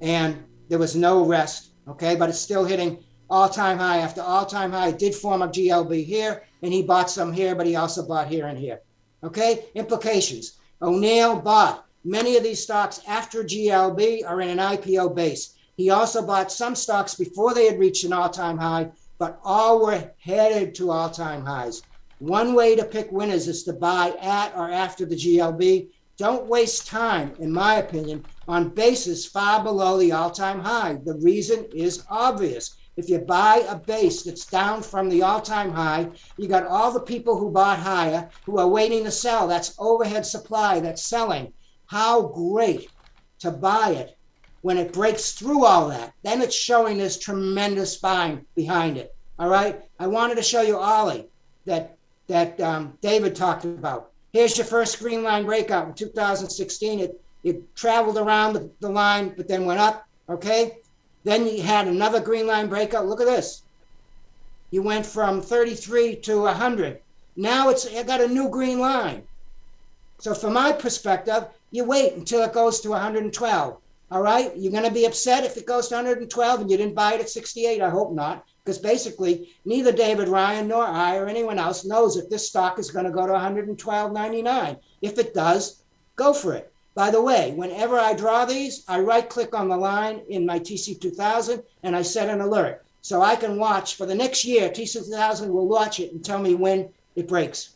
and 0.01 0.43
there 0.67 0.79
was 0.79 0.95
no 0.95 1.23
rest. 1.23 1.69
Okay, 1.87 2.15
but 2.15 2.29
it's 2.29 2.39
still 2.39 2.65
hitting 2.65 3.03
all-time 3.29 3.77
high 3.77 3.99
after 3.99 4.21
all-time 4.21 4.71
high. 4.71 4.87
It 4.87 4.99
did 4.99 5.13
form 5.13 5.43
a 5.43 5.47
GLB 5.47 6.03
here, 6.03 6.43
and 6.63 6.73
he 6.73 6.81
bought 6.81 7.09
some 7.09 7.33
here, 7.33 7.53
but 7.55 7.67
he 7.67 7.75
also 7.75 8.07
bought 8.07 8.29
here 8.29 8.47
and 8.47 8.57
here. 8.57 8.79
Okay, 9.23 9.65
implications. 9.75 10.57
O'Neill 10.81 11.39
bought 11.39 11.85
many 12.03 12.37
of 12.37 12.43
these 12.43 12.63
stocks 12.63 13.01
after 13.07 13.43
GLB 13.43 14.25
are 14.25 14.41
in 14.41 14.49
an 14.49 14.57
IPO 14.57 15.13
base. 15.13 15.55
He 15.75 15.89
also 15.89 16.25
bought 16.25 16.51
some 16.51 16.75
stocks 16.75 17.15
before 17.15 17.53
they 17.53 17.65
had 17.65 17.79
reached 17.79 18.05
an 18.05 18.13
all-time 18.13 18.57
high, 18.57 18.91
but 19.19 19.39
all 19.43 19.85
were 19.85 20.11
headed 20.19 20.73
to 20.75 20.91
all-time 20.91 21.45
highs. 21.45 21.83
One 22.19 22.53
way 22.53 22.75
to 22.75 22.85
pick 22.85 23.11
winners 23.11 23.47
is 23.47 23.63
to 23.63 23.73
buy 23.73 24.15
at 24.21 24.55
or 24.55 24.69
after 24.69 25.05
the 25.05 25.15
GLB. 25.15 25.89
Don't 26.17 26.47
waste 26.47 26.87
time, 26.87 27.35
in 27.39 27.51
my 27.51 27.75
opinion, 27.75 28.23
on 28.47 28.69
bases 28.69 29.25
far 29.25 29.63
below 29.63 29.97
the 29.97 30.11
all-time 30.13 30.59
high. 30.59 30.99
The 31.03 31.15
reason 31.15 31.65
is 31.73 32.05
obvious. 32.09 32.75
If 32.95 33.09
you 33.09 33.19
buy 33.19 33.63
a 33.67 33.75
base 33.75 34.23
that's 34.23 34.47
down 34.47 34.83
from 34.83 35.09
the 35.09 35.23
all 35.23 35.41
time 35.41 35.71
high, 35.71 36.11
you 36.37 36.47
got 36.47 36.67
all 36.67 36.91
the 36.91 36.99
people 36.99 37.37
who 37.37 37.51
bought 37.51 37.79
higher 37.79 38.29
who 38.45 38.59
are 38.59 38.67
waiting 38.67 39.03
to 39.05 39.11
sell. 39.11 39.47
That's 39.47 39.75
overhead 39.79 40.25
supply 40.25 40.79
that's 40.79 41.03
selling. 41.03 41.53
How 41.87 42.27
great 42.27 42.91
to 43.39 43.51
buy 43.51 43.91
it 43.91 44.15
when 44.61 44.77
it 44.77 44.93
breaks 44.93 45.31
through 45.31 45.65
all 45.65 45.89
that. 45.89 46.13
Then 46.23 46.41
it's 46.41 46.55
showing 46.55 46.97
this 46.97 47.19
tremendous 47.19 47.97
buying 47.97 48.45
behind 48.55 48.97
it. 48.97 49.09
All 49.39 49.49
right. 49.49 49.81
I 49.99 50.07
wanted 50.07 50.35
to 50.35 50.43
show 50.43 50.61
you 50.61 50.77
Ollie 50.77 51.29
that 51.65 51.97
that 52.27 52.59
um, 52.61 52.97
David 53.01 53.35
talked 53.35 53.65
about. 53.65 54.11
Here's 54.31 54.57
your 54.57 54.65
first 54.65 54.99
green 54.99 55.23
line 55.23 55.45
breakout 55.45 55.87
in 55.87 55.93
2016. 55.93 56.99
It 56.99 57.21
it 57.43 57.75
traveled 57.75 58.17
around 58.17 58.53
the, 58.53 58.71
the 58.79 58.89
line, 58.89 59.33
but 59.35 59.47
then 59.47 59.65
went 59.65 59.79
up. 59.79 60.05
Okay. 60.29 60.77
Then 61.23 61.47
you 61.47 61.61
had 61.61 61.87
another 61.87 62.19
green 62.19 62.47
line 62.47 62.67
breakout. 62.67 63.07
Look 63.07 63.21
at 63.21 63.27
this. 63.27 63.63
You 64.71 64.81
went 64.81 65.05
from 65.05 65.41
33 65.41 66.17
to 66.17 66.41
100. 66.41 66.99
Now 67.35 67.69
it's 67.69 67.85
it 67.85 68.07
got 68.07 68.21
a 68.21 68.27
new 68.27 68.49
green 68.49 68.79
line. 68.79 69.23
So 70.19 70.33
from 70.33 70.53
my 70.53 70.71
perspective, 70.71 71.47
you 71.71 71.85
wait 71.85 72.13
until 72.13 72.43
it 72.43 72.53
goes 72.53 72.81
to 72.81 72.89
112. 72.89 73.77
All 74.11 74.21
right, 74.21 74.55
you're 74.55 74.71
going 74.71 74.83
to 74.83 74.91
be 74.91 75.05
upset 75.05 75.43
if 75.43 75.57
it 75.57 75.65
goes 75.65 75.87
to 75.87 75.95
112 75.95 76.61
and 76.61 76.69
you 76.69 76.77
didn't 76.77 76.93
buy 76.95 77.13
it 77.13 77.21
at 77.21 77.29
68. 77.29 77.81
I 77.81 77.89
hope 77.89 78.11
not, 78.13 78.45
because 78.63 78.77
basically 78.77 79.49
neither 79.65 79.91
David 79.91 80.27
Ryan 80.27 80.67
nor 80.67 80.85
I 80.85 81.17
or 81.17 81.27
anyone 81.27 81.57
else 81.57 81.85
knows 81.85 82.17
if 82.17 82.29
this 82.29 82.47
stock 82.47 82.79
is 82.79 82.91
going 82.91 83.05
to 83.05 83.11
go 83.11 83.25
to 83.25 83.33
112.99. 83.33 84.79
If 85.01 85.17
it 85.17 85.33
does, 85.33 85.83
go 86.15 86.33
for 86.33 86.53
it. 86.53 86.72
By 86.95 87.09
the 87.09 87.21
way, 87.21 87.53
whenever 87.55 87.97
I 87.97 88.13
draw 88.13 88.45
these, 88.45 88.83
I 88.87 88.99
right 88.99 89.27
click 89.27 89.55
on 89.55 89.67
the 89.67 89.77
line 89.77 90.21
in 90.29 90.45
my 90.45 90.59
TC2000 90.59 91.63
and 91.81 91.95
I 91.95 92.03
set 92.03 92.29
an 92.29 92.41
alert. 92.41 92.85
So 93.01 93.21
I 93.21 93.35
can 93.35 93.57
watch 93.57 93.95
for 93.95 94.05
the 94.05 94.15
next 94.15 94.45
year, 94.45 94.69
TC2000 94.69 95.49
will 95.49 95.67
watch 95.67 95.99
it 95.99 96.11
and 96.11 96.23
tell 96.23 96.39
me 96.39 96.55
when 96.55 96.89
it 97.15 97.27
breaks. 97.27 97.75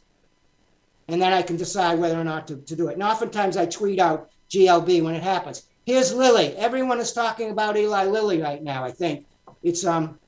And 1.07 1.22
then 1.22 1.34
I 1.34 1.41
can 1.41 1.57
decide 1.57 1.99
whether 1.99 2.20
or 2.20 2.24
not 2.24 2.47
to, 2.47 2.57
to 2.57 2.76
do 2.76 2.89
it. 2.89 2.93
And 2.93 3.03
oftentimes 3.03 3.57
I 3.57 3.65
tweet 3.65 3.99
out 3.99 4.30
GLB 4.49 5.03
when 5.03 5.15
it 5.15 5.24
happens. 5.24 5.63
Here's 5.86 6.13
Lilly. 6.13 6.55
Everyone 6.57 6.99
is 6.99 7.13
talking 7.13 7.49
about 7.49 7.78
Eli 7.78 8.05
Lilly 8.05 8.41
right 8.41 8.61
now, 8.61 8.84
I 8.84 8.91
think. 8.91 9.26
It's 9.63 9.86
um 9.86 10.20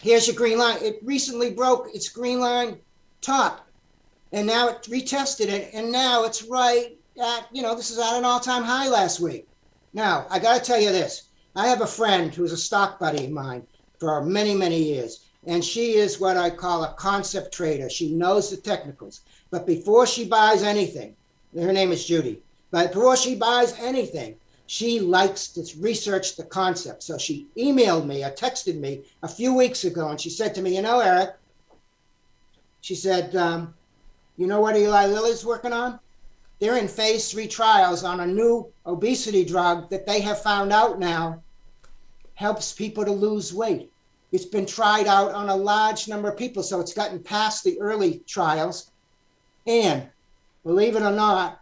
here's 0.00 0.26
your 0.26 0.36
green 0.36 0.58
line. 0.58 0.78
It 0.82 0.98
recently 1.02 1.50
broke 1.50 1.94
its 1.94 2.08
green 2.08 2.40
line 2.40 2.78
top. 3.20 3.66
And 4.32 4.46
now 4.46 4.68
it 4.68 4.82
retested 4.82 5.46
it, 5.46 5.70
and 5.72 5.92
now 5.92 6.24
it's 6.24 6.42
right 6.42 6.98
at, 7.20 7.48
you 7.52 7.62
know, 7.62 7.74
this 7.74 7.90
is 7.90 7.98
at 7.98 8.16
an 8.16 8.24
all 8.24 8.40
time 8.40 8.62
high 8.62 8.88
last 8.88 9.20
week. 9.20 9.46
Now, 9.92 10.26
I 10.30 10.38
got 10.38 10.58
to 10.58 10.64
tell 10.64 10.80
you 10.80 10.90
this 10.90 11.28
I 11.54 11.68
have 11.68 11.80
a 11.80 11.86
friend 11.86 12.34
who's 12.34 12.52
a 12.52 12.56
stock 12.56 12.98
buddy 12.98 13.26
of 13.26 13.30
mine 13.30 13.66
for 14.00 14.24
many, 14.24 14.54
many 14.54 14.82
years, 14.82 15.26
and 15.46 15.64
she 15.64 15.94
is 15.94 16.20
what 16.20 16.36
I 16.36 16.50
call 16.50 16.84
a 16.84 16.94
concept 16.94 17.54
trader. 17.54 17.88
She 17.88 18.12
knows 18.14 18.50
the 18.50 18.56
technicals. 18.56 19.20
But 19.50 19.66
before 19.66 20.06
she 20.06 20.24
buys 20.26 20.62
anything, 20.62 21.14
her 21.54 21.72
name 21.72 21.92
is 21.92 22.04
Judy, 22.04 22.42
but 22.70 22.92
before 22.92 23.16
she 23.16 23.36
buys 23.36 23.78
anything, 23.78 24.36
she 24.66 24.98
likes 24.98 25.48
to 25.48 25.64
research 25.78 26.36
the 26.36 26.44
concept. 26.44 27.02
So 27.02 27.18
she 27.18 27.46
emailed 27.56 28.06
me 28.06 28.24
or 28.24 28.30
texted 28.30 28.80
me 28.80 29.04
a 29.22 29.28
few 29.28 29.54
weeks 29.54 29.84
ago, 29.84 30.08
and 30.08 30.20
she 30.20 30.30
said 30.30 30.54
to 30.54 30.62
me, 30.62 30.74
You 30.74 30.82
know, 30.82 31.00
Eric, 31.00 31.36
she 32.80 32.94
said, 32.94 33.36
um, 33.36 33.74
You 34.36 34.46
know 34.46 34.60
what 34.60 34.76
Eli 34.76 35.06
Lilly's 35.06 35.44
working 35.44 35.72
on? 35.72 36.00
They're 36.64 36.78
in 36.78 36.88
phase 36.88 37.30
three 37.30 37.46
trials 37.46 38.04
on 38.04 38.20
a 38.20 38.26
new 38.26 38.72
obesity 38.86 39.44
drug 39.44 39.90
that 39.90 40.06
they 40.06 40.22
have 40.22 40.40
found 40.40 40.72
out 40.72 40.98
now 40.98 41.42
helps 42.36 42.72
people 42.72 43.04
to 43.04 43.10
lose 43.10 43.52
weight. 43.52 43.92
It's 44.32 44.46
been 44.46 44.64
tried 44.64 45.06
out 45.06 45.32
on 45.32 45.50
a 45.50 45.54
large 45.54 46.08
number 46.08 46.30
of 46.30 46.38
people, 46.38 46.62
so 46.62 46.80
it's 46.80 46.94
gotten 46.94 47.22
past 47.22 47.64
the 47.64 47.78
early 47.82 48.20
trials. 48.26 48.92
And 49.66 50.08
believe 50.64 50.96
it 50.96 51.02
or 51.02 51.12
not, 51.12 51.60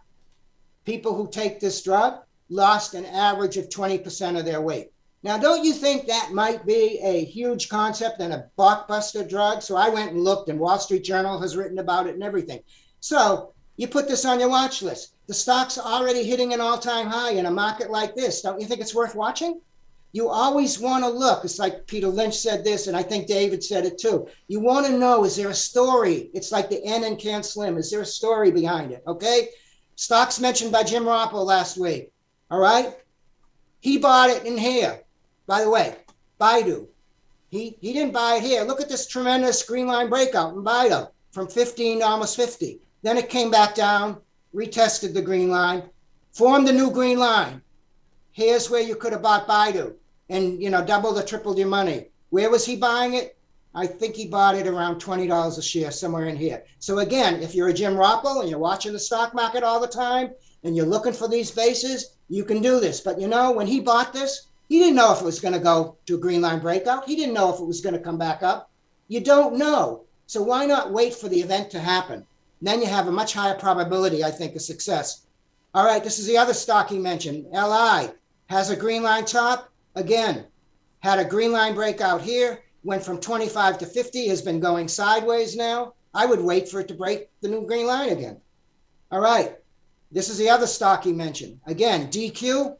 people 0.85 1.13
who 1.13 1.29
take 1.29 1.59
this 1.59 1.83
drug 1.83 2.21
lost 2.47 2.93
an 2.93 3.03
average 3.03 3.57
of 3.57 3.67
20% 3.67 4.39
of 4.39 4.45
their 4.45 4.61
weight. 4.61 4.93
Now, 5.21 5.37
don't 5.37 5.65
you 5.65 5.73
think 5.73 6.07
that 6.07 6.31
might 6.31 6.65
be 6.65 7.01
a 7.03 7.25
huge 7.25 7.67
concept 7.67 8.21
and 8.21 8.31
a 8.31 8.49
blockbuster 8.57 9.27
drug? 9.27 9.63
So 9.63 9.75
I 9.75 9.89
went 9.89 10.13
and 10.13 10.23
looked, 10.23 10.47
and 10.47 10.61
Wall 10.61 10.79
Street 10.79 11.03
Journal 11.03 11.41
has 11.41 11.57
written 11.57 11.79
about 11.79 12.07
it 12.07 12.13
and 12.13 12.23
everything. 12.23 12.61
So 13.01 13.52
you 13.77 13.87
put 13.87 14.07
this 14.07 14.25
on 14.25 14.39
your 14.39 14.49
watch 14.49 14.81
list. 14.81 15.13
The 15.27 15.33
stock's 15.33 15.77
already 15.77 16.23
hitting 16.23 16.53
an 16.53 16.61
all 16.61 16.77
time 16.77 17.07
high 17.07 17.31
in 17.31 17.45
a 17.45 17.51
market 17.51 17.89
like 17.89 18.15
this. 18.15 18.41
Don't 18.41 18.59
you 18.59 18.67
think 18.67 18.81
it's 18.81 18.93
worth 18.95 19.15
watching? 19.15 19.61
You 20.11 20.29
always 20.29 20.79
want 20.79 21.03
to 21.03 21.09
look. 21.09 21.43
It's 21.43 21.57
like 21.57 21.87
Peter 21.87 22.07
Lynch 22.07 22.37
said 22.37 22.63
this, 22.63 22.85
and 22.85 22.95
I 22.95 23.01
think 23.01 23.25
David 23.25 23.63
said 23.63 23.85
it 23.85 23.97
too. 23.97 24.27
You 24.47 24.59
want 24.59 24.85
to 24.85 24.97
know 24.97 25.25
is 25.25 25.35
there 25.35 25.49
a 25.49 25.55
story? 25.55 26.29
It's 26.35 26.51
like 26.51 26.69
the 26.69 26.83
N 26.85 27.03
and 27.03 27.17
Can 27.17 27.41
Slim. 27.41 27.77
Is 27.77 27.89
there 27.89 28.01
a 28.01 28.05
story 28.05 28.51
behind 28.51 28.91
it? 28.91 29.01
Okay. 29.07 29.49
Stocks 29.95 30.39
mentioned 30.39 30.71
by 30.71 30.83
Jim 30.83 31.03
Roppel 31.03 31.45
last 31.45 31.77
week. 31.77 32.11
All 32.51 32.59
right. 32.59 32.95
He 33.79 33.97
bought 33.97 34.29
it 34.29 34.45
in 34.45 34.57
here. 34.57 35.01
By 35.47 35.63
the 35.63 35.69
way, 35.69 35.95
Baidu. 36.39 36.87
He, 37.49 37.77
he 37.81 37.93
didn't 37.93 38.13
buy 38.13 38.35
it 38.35 38.43
here. 38.43 38.63
Look 38.63 38.81
at 38.81 38.89
this 38.89 39.07
tremendous 39.07 39.63
green 39.63 39.87
line 39.87 40.09
breakout 40.09 40.53
in 40.53 40.63
Baidu 40.63 41.09
from 41.31 41.47
15 41.47 41.99
to 41.99 42.05
almost 42.05 42.35
50. 42.35 42.79
Then 43.03 43.17
it 43.17 43.29
came 43.29 43.51
back 43.51 43.75
down, 43.75 44.17
retested 44.55 45.13
the 45.13 45.21
green 45.21 45.49
line, 45.49 45.83
formed 46.31 46.67
a 46.69 46.73
new 46.73 46.89
green 46.89 47.19
line. 47.19 47.61
Here's 48.31 48.69
where 48.69 48.81
you 48.81 48.95
could 48.95 49.11
have 49.11 49.21
bought 49.21 49.47
Baidu 49.47 49.93
and 50.29 50.61
you 50.61 50.69
know 50.69 50.83
doubled 50.83 51.19
or 51.19 51.23
tripled 51.23 51.57
your 51.57 51.67
money. 51.67 52.07
Where 52.29 52.49
was 52.49 52.65
he 52.65 52.75
buying 52.77 53.13
it? 53.13 53.37
I 53.75 53.87
think 53.87 54.15
he 54.15 54.27
bought 54.27 54.55
it 54.55 54.67
around 54.67 54.99
twenty 54.99 55.27
dollars 55.27 55.57
a 55.57 55.61
share, 55.61 55.91
somewhere 55.91 56.27
in 56.27 56.37
here. 56.37 56.63
So 56.79 56.99
again, 56.99 57.43
if 57.43 57.53
you're 57.53 57.67
a 57.67 57.73
Jim 57.73 57.95
Roppel 57.95 58.39
and 58.39 58.49
you're 58.49 58.57
watching 58.57 58.93
the 58.93 58.99
stock 58.99 59.33
market 59.33 59.63
all 59.63 59.79
the 59.79 59.87
time 59.87 60.31
and 60.63 60.75
you're 60.75 60.85
looking 60.85 61.13
for 61.13 61.27
these 61.27 61.51
bases, 61.51 62.15
you 62.29 62.45
can 62.45 62.61
do 62.61 62.79
this. 62.79 63.01
But 63.01 63.19
you 63.19 63.27
know, 63.27 63.51
when 63.51 63.67
he 63.67 63.79
bought 63.79 64.13
this, 64.13 64.47
he 64.69 64.79
didn't 64.79 64.95
know 64.95 65.11
if 65.11 65.21
it 65.21 65.25
was 65.25 65.41
going 65.41 65.53
to 65.53 65.59
go 65.59 65.97
to 66.05 66.15
a 66.15 66.19
green 66.19 66.41
line 66.41 66.59
breakout. 66.59 67.05
He 67.05 67.15
didn't 67.15 67.35
know 67.35 67.53
if 67.53 67.59
it 67.59 67.65
was 67.65 67.81
going 67.81 67.95
to 67.95 68.01
come 68.01 68.17
back 68.17 68.43
up. 68.43 68.71
You 69.09 69.19
don't 69.19 69.57
know. 69.57 70.03
So 70.25 70.41
why 70.41 70.65
not 70.65 70.93
wait 70.93 71.13
for 71.13 71.27
the 71.27 71.41
event 71.41 71.69
to 71.71 71.79
happen? 71.79 72.25
Then 72.67 72.81
you 72.81 72.87
have 72.87 73.07
a 73.07 73.11
much 73.11 73.33
higher 73.33 73.55
probability, 73.55 74.23
I 74.23 74.31
think, 74.31 74.55
of 74.55 74.61
success. 74.61 75.25
All 75.73 75.85
right, 75.85 76.03
this 76.03 76.19
is 76.19 76.27
the 76.27 76.37
other 76.37 76.53
stock 76.53 76.89
he 76.89 76.99
mentioned. 76.99 77.45
LI 77.51 78.09
has 78.47 78.69
a 78.69 78.75
green 78.75 79.03
line 79.03 79.25
top. 79.25 79.69
Again, 79.95 80.45
had 80.99 81.19
a 81.19 81.25
green 81.25 81.51
line 81.51 81.75
breakout 81.75 82.21
here, 82.21 82.63
went 82.83 83.03
from 83.03 83.19
25 83.19 83.77
to 83.79 83.85
50, 83.85 84.27
has 84.27 84.41
been 84.41 84.59
going 84.59 84.87
sideways 84.87 85.55
now. 85.55 85.93
I 86.13 86.25
would 86.25 86.39
wait 86.39 86.69
for 86.69 86.79
it 86.79 86.87
to 86.89 86.93
break 86.93 87.29
the 87.41 87.47
new 87.47 87.65
green 87.65 87.87
line 87.87 88.09
again. 88.09 88.39
All 89.11 89.19
right, 89.19 89.57
this 90.11 90.29
is 90.29 90.37
the 90.37 90.49
other 90.49 90.67
stock 90.67 91.03
he 91.03 91.11
mentioned. 91.11 91.59
Again, 91.65 92.07
DQ, 92.07 92.77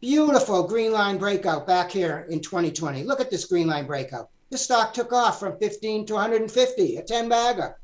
beautiful 0.00 0.66
green 0.66 0.92
line 0.92 1.18
breakout 1.18 1.66
back 1.66 1.90
here 1.90 2.26
in 2.30 2.40
2020. 2.40 3.04
Look 3.04 3.20
at 3.20 3.30
this 3.30 3.44
green 3.44 3.66
line 3.66 3.86
breakout. 3.86 4.30
This 4.50 4.62
stock 4.62 4.94
took 4.94 5.12
off 5.12 5.38
from 5.38 5.58
15 5.58 6.06
to 6.06 6.14
150, 6.14 6.96
a 6.96 7.02
10 7.02 7.28
bagger, 7.28 7.76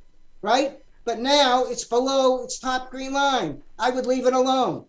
right? 0.43 0.81
But 1.07 1.21
now 1.21 1.65
it's 1.65 1.85
below 1.85 2.43
its 2.43 2.59
top 2.59 2.91
green 2.91 3.13
line. 3.13 3.63
I 3.79 3.91
would 3.91 4.07
leave 4.07 4.27
it 4.27 4.35
alone. 4.35 4.85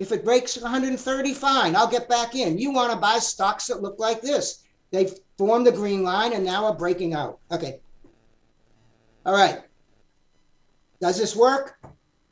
If 0.00 0.10
it 0.10 0.24
breaks 0.24 0.60
130, 0.60 1.32
fine, 1.32 1.76
I'll 1.76 1.86
get 1.86 2.08
back 2.08 2.34
in. 2.34 2.58
You 2.58 2.72
want 2.72 2.90
to 2.92 2.98
buy 2.98 3.20
stocks 3.20 3.68
that 3.68 3.80
look 3.80 4.00
like 4.00 4.20
this. 4.20 4.64
They've 4.90 5.14
formed 5.38 5.64
the 5.64 5.72
green 5.72 6.02
line 6.02 6.32
and 6.32 6.44
now 6.44 6.64
are 6.64 6.74
breaking 6.74 7.14
out. 7.14 7.38
Okay. 7.52 7.78
All 9.24 9.32
right. 9.32 9.60
Does 11.00 11.18
this 11.18 11.36
work? 11.36 11.78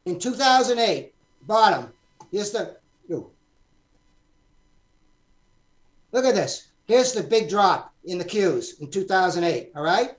In 0.06 0.18
2008, 0.18 1.14
bottom, 1.42 1.92
here's 2.32 2.50
the, 2.50 2.76
ooh. 3.12 3.30
look 6.10 6.24
at 6.24 6.34
this. 6.34 6.68
Here's 6.86 7.12
the 7.12 7.22
big 7.22 7.48
drop 7.48 7.94
in 8.04 8.18
the 8.18 8.24
Qs 8.24 8.80
in 8.80 8.90
2008, 8.90 9.70
all 9.76 9.82
right? 9.84 10.16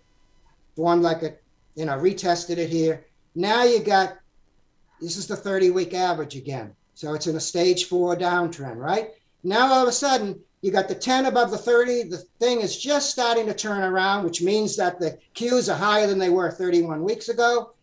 Formed 0.75 1.03
like 1.03 1.23
a 1.23 1.33
you 1.75 1.85
know, 1.85 1.93
retested 1.93 2.57
it 2.57 2.69
here. 2.69 3.05
Now 3.35 3.63
you 3.63 3.79
got, 3.79 4.17
this 4.99 5.17
is 5.17 5.27
the 5.27 5.35
30 5.35 5.71
week 5.71 5.93
average 5.93 6.35
again. 6.35 6.73
So 6.93 7.13
it's 7.13 7.27
in 7.27 7.35
a 7.35 7.39
stage 7.39 7.85
four 7.85 8.15
downtrend, 8.15 8.77
right? 8.77 9.11
Now 9.43 9.71
all 9.71 9.83
of 9.83 9.87
a 9.89 9.93
sudden, 9.93 10.39
you 10.61 10.71
got 10.71 10.87
the 10.87 10.95
10 10.95 11.25
above 11.25 11.49
the 11.49 11.57
30. 11.57 12.03
The 12.03 12.23
thing 12.39 12.61
is 12.61 12.77
just 12.77 13.09
starting 13.09 13.47
to 13.47 13.53
turn 13.53 13.81
around, 13.81 14.23
which 14.23 14.43
means 14.43 14.75
that 14.77 14.99
the 14.99 15.17
Qs 15.33 15.73
are 15.73 15.77
higher 15.77 16.05
than 16.05 16.19
they 16.19 16.29
were 16.29 16.51
31 16.51 17.03
weeks 17.03 17.29
ago. 17.29 17.73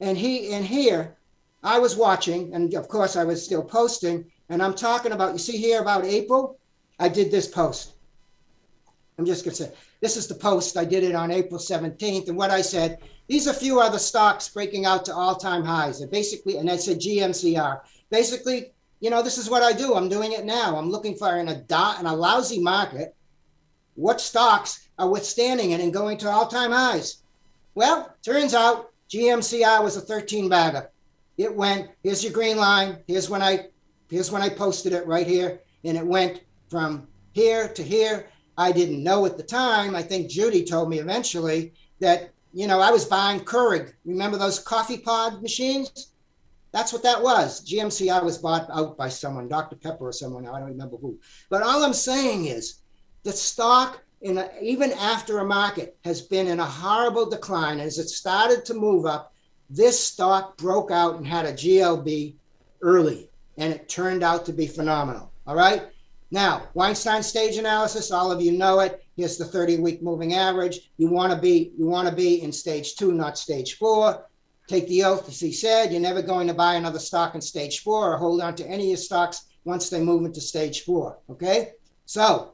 And 0.00 0.16
he 0.16 0.52
and 0.52 0.64
here, 0.64 1.16
I 1.62 1.78
was 1.78 1.96
watching, 1.96 2.54
and 2.54 2.72
of 2.74 2.88
course 2.88 3.16
I 3.16 3.24
was 3.24 3.44
still 3.44 3.64
posting, 3.64 4.26
and 4.48 4.62
I'm 4.62 4.74
talking 4.74 5.12
about, 5.12 5.32
you 5.32 5.38
see 5.38 5.56
here 5.56 5.80
about 5.80 6.04
April, 6.04 6.58
I 6.98 7.08
did 7.08 7.30
this 7.30 7.48
post. 7.48 7.94
I'm 9.18 9.26
just 9.26 9.44
gonna 9.44 9.56
say, 9.56 9.72
this 10.00 10.16
is 10.16 10.26
the 10.26 10.34
post. 10.34 10.76
I 10.76 10.84
did 10.84 11.04
it 11.04 11.14
on 11.14 11.30
April 11.30 11.58
17th. 11.58 12.28
And 12.28 12.36
what 12.36 12.50
I 12.50 12.60
said, 12.60 12.98
these 13.26 13.46
are 13.46 13.50
a 13.50 13.54
few 13.54 13.80
other 13.80 13.98
stocks 13.98 14.48
breaking 14.48 14.86
out 14.86 15.04
to 15.06 15.14
all-time 15.14 15.64
highs. 15.64 16.00
And 16.00 16.10
basically, 16.10 16.56
and 16.56 16.70
I 16.70 16.76
said 16.76 16.98
GMCR. 17.00 17.80
Basically, 18.10 18.72
you 19.00 19.10
know, 19.10 19.22
this 19.22 19.38
is 19.38 19.50
what 19.50 19.62
I 19.62 19.72
do. 19.72 19.94
I'm 19.94 20.08
doing 20.08 20.32
it 20.32 20.44
now. 20.44 20.76
I'm 20.76 20.90
looking 20.90 21.16
for 21.16 21.36
in 21.36 21.48
a 21.48 21.62
dot 21.62 22.00
in 22.00 22.06
a 22.06 22.14
lousy 22.14 22.60
market, 22.60 23.14
what 23.94 24.20
stocks 24.20 24.88
are 24.98 25.08
withstanding 25.08 25.72
it 25.72 25.80
and 25.80 25.92
going 25.92 26.18
to 26.18 26.30
all-time 26.30 26.70
highs. 26.70 27.22
Well, 27.74 28.14
turns 28.22 28.54
out 28.54 28.92
GMCR 29.10 29.82
was 29.82 29.96
a 29.96 30.00
13 30.00 30.48
bagger. 30.48 30.90
It 31.36 31.54
went, 31.54 31.90
here's 32.02 32.22
your 32.22 32.32
green 32.32 32.56
line. 32.56 32.98
Here's 33.06 33.30
when 33.30 33.42
I 33.42 33.66
here's 34.10 34.30
when 34.30 34.42
I 34.42 34.48
posted 34.48 34.92
it 34.92 35.06
right 35.06 35.26
here. 35.26 35.60
And 35.84 35.96
it 35.96 36.06
went 36.06 36.42
from 36.68 37.06
here 37.32 37.68
to 37.68 37.82
here. 37.82 38.28
I 38.58 38.72
didn't 38.72 39.02
know 39.02 39.24
at 39.24 39.38
the 39.38 39.42
time. 39.42 39.96
I 39.96 40.02
think 40.02 40.28
Judy 40.28 40.64
told 40.64 40.90
me 40.90 40.98
eventually 40.98 41.72
that 42.00 42.32
you 42.52 42.66
know, 42.66 42.80
I 42.80 42.90
was 42.90 43.04
buying 43.04 43.40
Keurig. 43.40 43.92
Remember 44.04 44.36
those 44.36 44.58
coffee 44.58 44.98
pod 44.98 45.42
machines? 45.42 46.08
That's 46.72 46.92
what 46.92 47.02
that 47.02 47.22
was. 47.22 47.64
GMCI 47.64 48.22
was 48.22 48.38
bought 48.38 48.68
out 48.70 48.96
by 48.96 49.08
someone, 49.08 49.48
Dr. 49.48 49.76
Pepper 49.76 50.08
or 50.08 50.12
someone. 50.12 50.46
I 50.46 50.58
don't 50.58 50.68
remember 50.68 50.96
who. 50.96 51.18
But 51.50 51.62
all 51.62 51.84
I'm 51.84 51.94
saying 51.94 52.46
is 52.46 52.80
the 53.22 53.32
stock, 53.32 54.00
in 54.22 54.38
a, 54.38 54.50
even 54.60 54.92
after 54.92 55.38
a 55.38 55.44
market, 55.44 55.96
has 56.04 56.20
been 56.20 56.46
in 56.46 56.60
a 56.60 56.64
horrible 56.64 57.28
decline. 57.28 57.80
As 57.80 57.98
it 57.98 58.08
started 58.08 58.64
to 58.66 58.74
move 58.74 59.06
up, 59.06 59.32
this 59.70 59.98
stock 59.98 60.56
broke 60.56 60.90
out 60.90 61.16
and 61.16 61.26
had 61.26 61.46
a 61.46 61.52
GLB 61.52 62.34
early, 62.82 63.30
and 63.56 63.72
it 63.72 63.88
turned 63.88 64.22
out 64.22 64.44
to 64.46 64.52
be 64.52 64.66
phenomenal. 64.66 65.30
All 65.46 65.56
right. 65.56 65.88
Now, 66.30 66.68
Weinstein 66.74 67.22
stage 67.22 67.56
analysis, 67.56 68.10
all 68.10 68.30
of 68.30 68.42
you 68.42 68.52
know 68.52 68.80
it. 68.80 69.02
Here's 69.16 69.38
the 69.38 69.44
30-week 69.44 70.02
moving 70.02 70.34
average. 70.34 70.90
You 70.98 71.08
want 71.08 71.32
to 71.32 71.38
be 71.38 71.72
you 71.78 71.86
want 71.86 72.08
to 72.08 72.14
be 72.14 72.42
in 72.42 72.52
stage 72.52 72.96
two, 72.96 73.12
not 73.12 73.38
stage 73.38 73.78
four. 73.78 74.26
Take 74.68 74.86
the 74.88 75.04
oath, 75.04 75.26
as 75.28 75.40
he 75.40 75.50
said, 75.50 75.90
you're 75.90 76.00
never 76.00 76.20
going 76.20 76.46
to 76.46 76.54
buy 76.54 76.74
another 76.74 76.98
stock 76.98 77.34
in 77.34 77.40
stage 77.40 77.80
four 77.80 78.12
or 78.12 78.18
hold 78.18 78.42
on 78.42 78.54
to 78.56 78.66
any 78.66 78.84
of 78.84 78.88
your 78.88 78.96
stocks 78.98 79.46
once 79.64 79.88
they 79.88 80.00
move 80.00 80.26
into 80.26 80.42
stage 80.42 80.82
four. 80.82 81.18
Okay? 81.30 81.70
So 82.04 82.52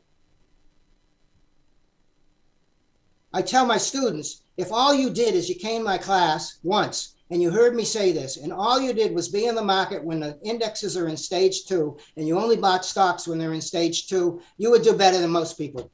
I 3.33 3.43
tell 3.43 3.67
my 3.67 3.79
students, 3.79 4.45
if 4.57 4.71
all 4.71 4.95
you 4.95 5.11
did 5.11 5.35
is 5.35 5.49
you 5.49 5.57
came 5.57 5.81
to 5.81 5.85
my 5.85 5.99
class 5.99 6.61
once 6.63 7.14
and 7.31 7.41
you 7.41 7.51
heard 7.51 7.75
me 7.75 7.85
say 7.85 8.13
this, 8.13 8.37
and 8.37 8.53
all 8.53 8.81
you 8.81 8.93
did 8.93 9.15
was 9.15 9.29
be 9.29 9.47
in 9.47 9.55
the 9.55 9.63
market 9.63 10.05
when 10.05 10.21
the 10.21 10.39
indexes 10.43 10.97
are 10.97 11.09
in 11.09 11.17
stage 11.17 11.65
two, 11.65 11.97
and 12.17 12.29
you 12.29 12.39
only 12.39 12.57
bought 12.57 12.85
stocks 12.85 13.27
when 13.27 13.39
they're 13.39 13.55
in 13.55 13.61
stage 13.61 14.07
two, 14.07 14.41
you 14.59 14.71
would 14.71 14.83
do 14.83 14.93
better 14.93 15.19
than 15.19 15.31
most 15.31 15.57
people, 15.57 15.91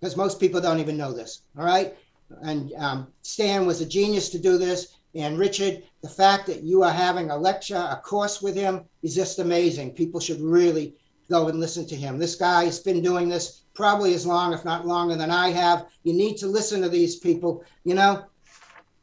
because 0.00 0.16
most 0.16 0.40
people 0.40 0.60
don't 0.60 0.80
even 0.80 0.96
know 0.96 1.12
this. 1.12 1.42
All 1.58 1.64
right. 1.64 1.94
And 2.42 2.72
um, 2.78 3.08
Stan 3.22 3.66
was 3.66 3.80
a 3.80 3.86
genius 3.86 4.28
to 4.30 4.38
do 4.38 4.56
this. 4.56 4.98
And 5.14 5.38
Richard, 5.38 5.82
the 6.02 6.08
fact 6.08 6.46
that 6.46 6.62
you 6.62 6.84
are 6.84 6.92
having 6.92 7.30
a 7.30 7.36
lecture, 7.36 7.76
a 7.90 7.96
course 7.96 8.40
with 8.40 8.54
him 8.54 8.84
is 9.02 9.14
just 9.14 9.40
amazing. 9.40 9.92
People 9.92 10.20
should 10.20 10.40
really 10.40 10.94
go 11.28 11.48
and 11.48 11.58
listen 11.58 11.86
to 11.86 11.96
him. 11.96 12.18
This 12.18 12.36
guy 12.36 12.64
has 12.64 12.78
been 12.78 13.02
doing 13.02 13.28
this 13.28 13.62
probably 13.74 14.14
as 14.14 14.26
long, 14.26 14.52
if 14.52 14.64
not 14.64 14.86
longer, 14.86 15.16
than 15.16 15.30
I 15.30 15.50
have. 15.50 15.86
You 16.04 16.12
need 16.12 16.36
to 16.38 16.46
listen 16.46 16.80
to 16.82 16.88
these 16.88 17.16
people. 17.16 17.64
You 17.82 17.94
know, 17.96 18.24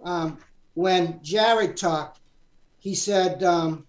um, 0.04 0.38
when 0.78 1.20
Jared 1.24 1.76
talked, 1.76 2.20
he 2.78 2.94
said, 2.94 3.44
um, 3.44 3.88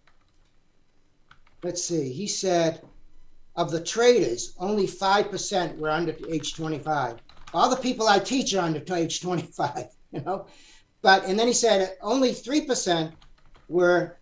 let's 1.62 1.84
see, 1.84 2.10
he 2.10 2.26
said, 2.26 2.80
of 3.56 3.70
the 3.70 3.84
traders, 3.84 4.54
only 4.58 4.86
5% 4.86 5.76
were 5.76 5.90
under 5.90 6.14
age 6.30 6.56
25. 6.56 7.18
All 7.52 7.68
the 7.68 7.76
people 7.76 8.08
I 8.08 8.18
teach 8.18 8.54
are 8.54 8.64
under 8.64 8.82
age 8.94 9.20
25, 9.20 9.84
you 10.12 10.22
know. 10.22 10.46
But, 11.02 11.26
and 11.26 11.38
then 11.38 11.46
he 11.46 11.52
said 11.52 11.94
only 12.00 12.30
3% 12.30 13.12
were 13.68 14.16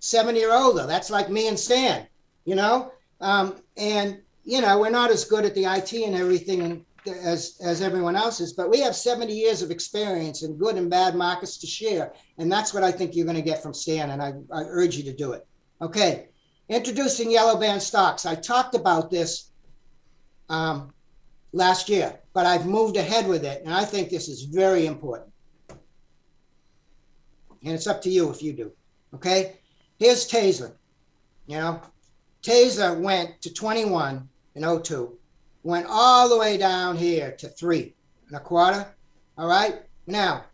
70 0.00 0.44
or 0.44 0.54
older. 0.54 0.86
That's 0.88 1.10
like 1.10 1.30
me 1.30 1.46
and 1.46 1.58
Stan, 1.58 2.08
you 2.44 2.56
know. 2.56 2.90
Um, 3.20 3.62
and, 3.76 4.20
you 4.42 4.60
know, 4.60 4.80
we're 4.80 4.90
not 4.90 5.12
as 5.12 5.24
good 5.24 5.44
at 5.44 5.54
the 5.54 5.66
IT 5.66 5.92
and 5.92 6.16
everything 6.16 6.84
as, 7.06 7.58
as 7.62 7.82
everyone 7.82 8.16
else 8.16 8.40
is, 8.40 8.52
but 8.52 8.70
we 8.70 8.80
have 8.80 8.94
70 8.94 9.32
years 9.32 9.62
of 9.62 9.70
experience 9.70 10.42
in 10.42 10.56
good 10.56 10.76
and 10.76 10.90
bad 10.90 11.14
markets 11.14 11.56
to 11.58 11.66
share. 11.66 12.12
And 12.38 12.50
that's 12.50 12.74
what 12.74 12.82
I 12.82 12.92
think 12.92 13.14
you're 13.14 13.26
going 13.26 13.36
to 13.36 13.42
get 13.42 13.62
from 13.62 13.74
Stan. 13.74 14.10
And 14.10 14.22
I, 14.22 14.32
I 14.52 14.62
urge 14.64 14.96
you 14.96 15.04
to 15.04 15.12
do 15.12 15.32
it. 15.32 15.46
Okay. 15.80 16.28
Introducing 16.68 17.30
yellow 17.30 17.58
band 17.58 17.82
stocks. 17.82 18.26
I 18.26 18.34
talked 18.34 18.74
about 18.74 19.10
this 19.10 19.50
um, 20.48 20.92
last 21.52 21.88
year, 21.88 22.18
but 22.34 22.46
I've 22.46 22.66
moved 22.66 22.96
ahead 22.96 23.26
with 23.26 23.44
it, 23.44 23.62
and 23.64 23.72
I 23.72 23.84
think 23.84 24.10
this 24.10 24.28
is 24.28 24.42
very 24.42 24.86
important. 24.86 25.30
And 27.64 27.74
it's 27.74 27.86
up 27.86 28.02
to 28.02 28.10
you 28.10 28.30
if 28.30 28.42
you 28.42 28.52
do. 28.52 28.72
Okay? 29.14 29.56
Here's 29.98 30.28
Taser. 30.28 30.72
You 31.46 31.56
know, 31.56 31.80
Taser 32.42 33.00
went 33.00 33.40
to 33.42 33.52
21 33.52 34.28
in 34.54 34.82
02, 34.82 35.17
went 35.68 35.86
all 35.86 36.30
the 36.30 36.38
way 36.38 36.56
down 36.56 36.96
here 36.96 37.30
to 37.32 37.46
three 37.46 37.94
and 38.28 38.36
a 38.38 38.40
quarter. 38.40 38.86
All 39.36 39.46
right? 39.46 39.82
Now, 40.06 40.46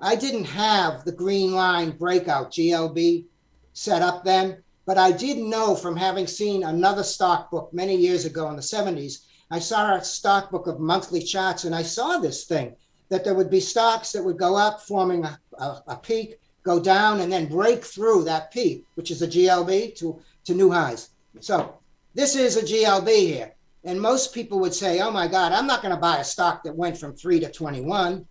I 0.00 0.16
didn't 0.16 0.46
have 0.46 1.04
the 1.04 1.12
green 1.12 1.52
line 1.52 1.90
breakout 1.90 2.50
GLB 2.50 3.26
set 3.74 4.00
up 4.00 4.24
then. 4.24 4.62
But 4.86 4.96
I 4.96 5.12
did 5.12 5.36
know 5.36 5.76
from 5.76 5.94
having 5.94 6.26
seen 6.26 6.64
another 6.64 7.02
stock 7.02 7.50
book 7.50 7.68
many 7.72 7.94
years 7.94 8.24
ago 8.24 8.48
in 8.48 8.56
the 8.56 8.62
70s, 8.62 9.26
I 9.50 9.58
saw 9.58 9.94
a 9.94 10.02
stock 10.02 10.50
book 10.50 10.66
of 10.66 10.80
monthly 10.80 11.22
charts 11.22 11.64
and 11.64 11.74
I 11.74 11.82
saw 11.82 12.18
this 12.18 12.44
thing 12.44 12.74
that 13.10 13.24
there 13.24 13.34
would 13.34 13.50
be 13.50 13.60
stocks 13.60 14.10
that 14.12 14.24
would 14.24 14.38
go 14.38 14.56
up, 14.56 14.80
forming 14.80 15.26
a, 15.26 15.38
a, 15.58 15.82
a 15.88 15.96
peak, 15.96 16.40
go 16.62 16.80
down, 16.80 17.20
and 17.20 17.30
then 17.30 17.46
break 17.46 17.84
through 17.84 18.24
that 18.24 18.50
peak, 18.50 18.86
which 18.94 19.10
is 19.10 19.20
a 19.20 19.28
GLB, 19.28 19.94
to, 19.96 20.18
to 20.46 20.54
new 20.54 20.70
highs. 20.70 21.10
So 21.40 21.78
this 22.14 22.34
is 22.36 22.56
a 22.56 22.62
GLB 22.62 23.08
here. 23.18 23.54
And 23.84 24.00
most 24.00 24.32
people 24.32 24.60
would 24.60 24.74
say, 24.74 25.00
oh 25.00 25.10
my 25.10 25.26
God, 25.26 25.52
I'm 25.52 25.66
not 25.66 25.82
going 25.82 25.94
to 25.94 26.00
buy 26.00 26.18
a 26.18 26.24
stock 26.24 26.62
that 26.64 26.76
went 26.76 26.98
from 26.98 27.16
3 27.16 27.40
to 27.40 27.50
21. 27.50 28.26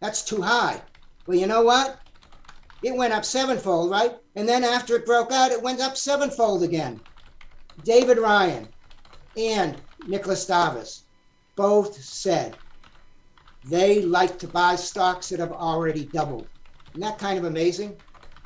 That's 0.00 0.24
too 0.24 0.42
high. 0.42 0.82
Well, 1.26 1.38
you 1.38 1.46
know 1.46 1.62
what? 1.62 2.00
it 2.82 2.96
went 2.96 3.12
up 3.12 3.24
sevenfold, 3.24 3.90
right? 3.90 4.12
And 4.36 4.48
then 4.48 4.64
after 4.64 4.96
it 4.96 5.06
broke 5.06 5.32
out, 5.32 5.52
it 5.52 5.62
went 5.62 5.80
up 5.80 5.96
sevenfold 5.96 6.62
again. 6.62 7.00
David 7.82 8.18
Ryan 8.18 8.68
and 9.36 9.82
Nicolas 10.06 10.48
Darvas 10.48 11.02
both 11.56 11.94
said 11.96 12.58
they 13.64 14.02
like 14.02 14.38
to 14.38 14.48
buy 14.48 14.76
stocks 14.76 15.28
that 15.28 15.40
have 15.40 15.52
already 15.52 16.06
doubled. 16.06 16.48
Isn't 16.94 17.02
that 17.02 17.18
kind 17.18 17.38
of 17.38 17.44
amazing? 17.44 17.96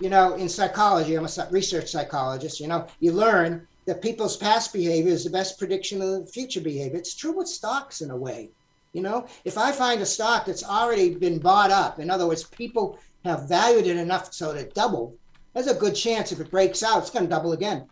You 0.00 0.10
know, 0.10 0.34
in 0.34 0.48
psychology, 0.48 1.14
I'm 1.14 1.24
a 1.24 1.48
research 1.50 1.90
psychologist, 1.90 2.58
you 2.58 2.66
know, 2.66 2.88
you 2.98 3.12
learn 3.12 3.68
that 3.86 4.02
people's 4.02 4.36
past 4.36 4.72
behavior 4.72 5.12
is 5.12 5.24
the 5.24 5.30
best 5.30 5.58
prediction 5.58 6.00
of 6.00 6.08
the 6.08 6.32
future 6.32 6.60
behavior. 6.60 6.98
It's 6.98 7.14
true 7.14 7.36
with 7.36 7.48
stocks 7.48 8.00
in 8.00 8.10
a 8.10 8.16
way. 8.16 8.50
You 8.92 9.02
know, 9.02 9.26
if 9.44 9.58
I 9.58 9.72
find 9.72 10.00
a 10.00 10.06
stock 10.06 10.46
that's 10.46 10.64
already 10.64 11.14
been 11.14 11.38
bought 11.38 11.70
up, 11.70 11.98
in 11.98 12.10
other 12.10 12.26
words, 12.26 12.44
people 12.44 12.98
have 13.24 13.48
valued 13.48 13.86
it 13.86 13.96
enough 13.96 14.32
so 14.32 14.52
that 14.52 14.60
it 14.60 14.74
doubled, 14.74 15.18
there's 15.52 15.66
a 15.66 15.74
good 15.74 15.94
chance 15.94 16.32
if 16.32 16.40
it 16.40 16.50
breaks 16.50 16.82
out, 16.82 16.98
it's 16.98 17.10
going 17.10 17.24
to 17.24 17.30
double 17.30 17.52
again. 17.52 17.86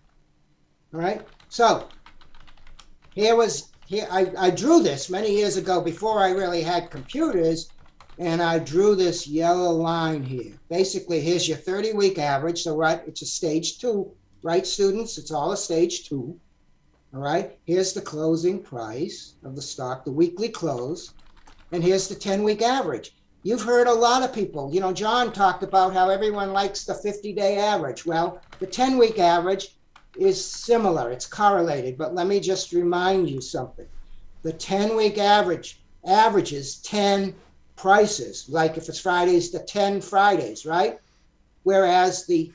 All 0.95 1.01
right. 1.01 1.27
So 1.49 1.89
here 3.15 3.37
was 3.37 3.73
here 3.87 4.07
I, 4.11 4.33
I 4.39 4.51
drew 4.51 4.83
this 4.83 5.11
many 5.11 5.35
years 5.35 5.57
ago 5.57 5.81
before 5.81 6.21
I 6.21 6.31
really 6.31 6.63
had 6.63 6.91
computers, 6.91 7.71
and 8.19 8.43
I 8.43 8.59
drew 8.59 8.95
this 8.95 9.27
yellow 9.27 9.73
line 9.73 10.23
here. 10.23 10.55
Basically, 10.69 11.21
here's 11.21 11.49
your 11.49 11.59
30 11.59 11.93
week 11.93 12.19
average. 12.19 12.63
So 12.63 12.77
right, 12.77 13.03
it's 13.07 13.23
a 13.23 13.27
stage 13.27 13.79
two, 13.79 14.13
right, 14.43 14.67
students? 14.67 15.19
It's 15.19 15.31
all 15.31 15.53
a 15.53 15.57
stage 15.57 16.09
two. 16.09 16.39
All 17.15 17.21
right. 17.21 17.59
Here's 17.65 17.93
the 17.93 18.01
closing 18.01 18.63
price 18.63 19.37
of 19.45 19.55
the 19.55 19.63
stock, 19.63 20.05
the 20.05 20.13
weekly 20.13 20.49
close, 20.49 21.15
and 21.71 21.83
here's 21.83 22.09
the 22.09 22.15
10 22.15 22.43
week 22.43 22.63
average. 22.63 23.13
You've 23.43 23.63
heard 23.63 23.87
a 23.87 23.93
lot 23.93 24.23
of 24.23 24.35
people, 24.35 24.73
you 24.73 24.81
know, 24.81 24.93
John 24.93 25.33
talked 25.33 25.63
about 25.63 25.93
how 25.93 26.09
everyone 26.09 26.53
likes 26.53 26.85
the 26.85 26.95
50 26.95 27.33
day 27.35 27.59
average. 27.59 28.07
Well, 28.07 28.41
the 28.61 28.67
10 28.67 28.99
week 28.99 29.19
average 29.19 29.79
is 30.15 30.43
similar, 30.43 31.11
it's 31.11 31.27
correlated, 31.27 31.99
but 31.99 32.15
let 32.15 32.27
me 32.27 32.41
just 32.41 32.73
remind 32.73 33.29
you 33.29 33.41
something. 33.41 33.89
The 34.43 34.53
10 34.53 34.97
week 34.97 35.19
average 35.19 35.83
averages 36.07 36.81
10 36.83 37.35
prices, 37.77 38.47
like 38.49 38.77
if 38.77 38.89
it's 38.89 39.01
Fridays, 39.01 39.51
the 39.51 39.61
10 39.61 40.01
Fridays, 40.01 40.65
right? 40.65 40.99
Whereas 41.65 42.27
the 42.27 42.53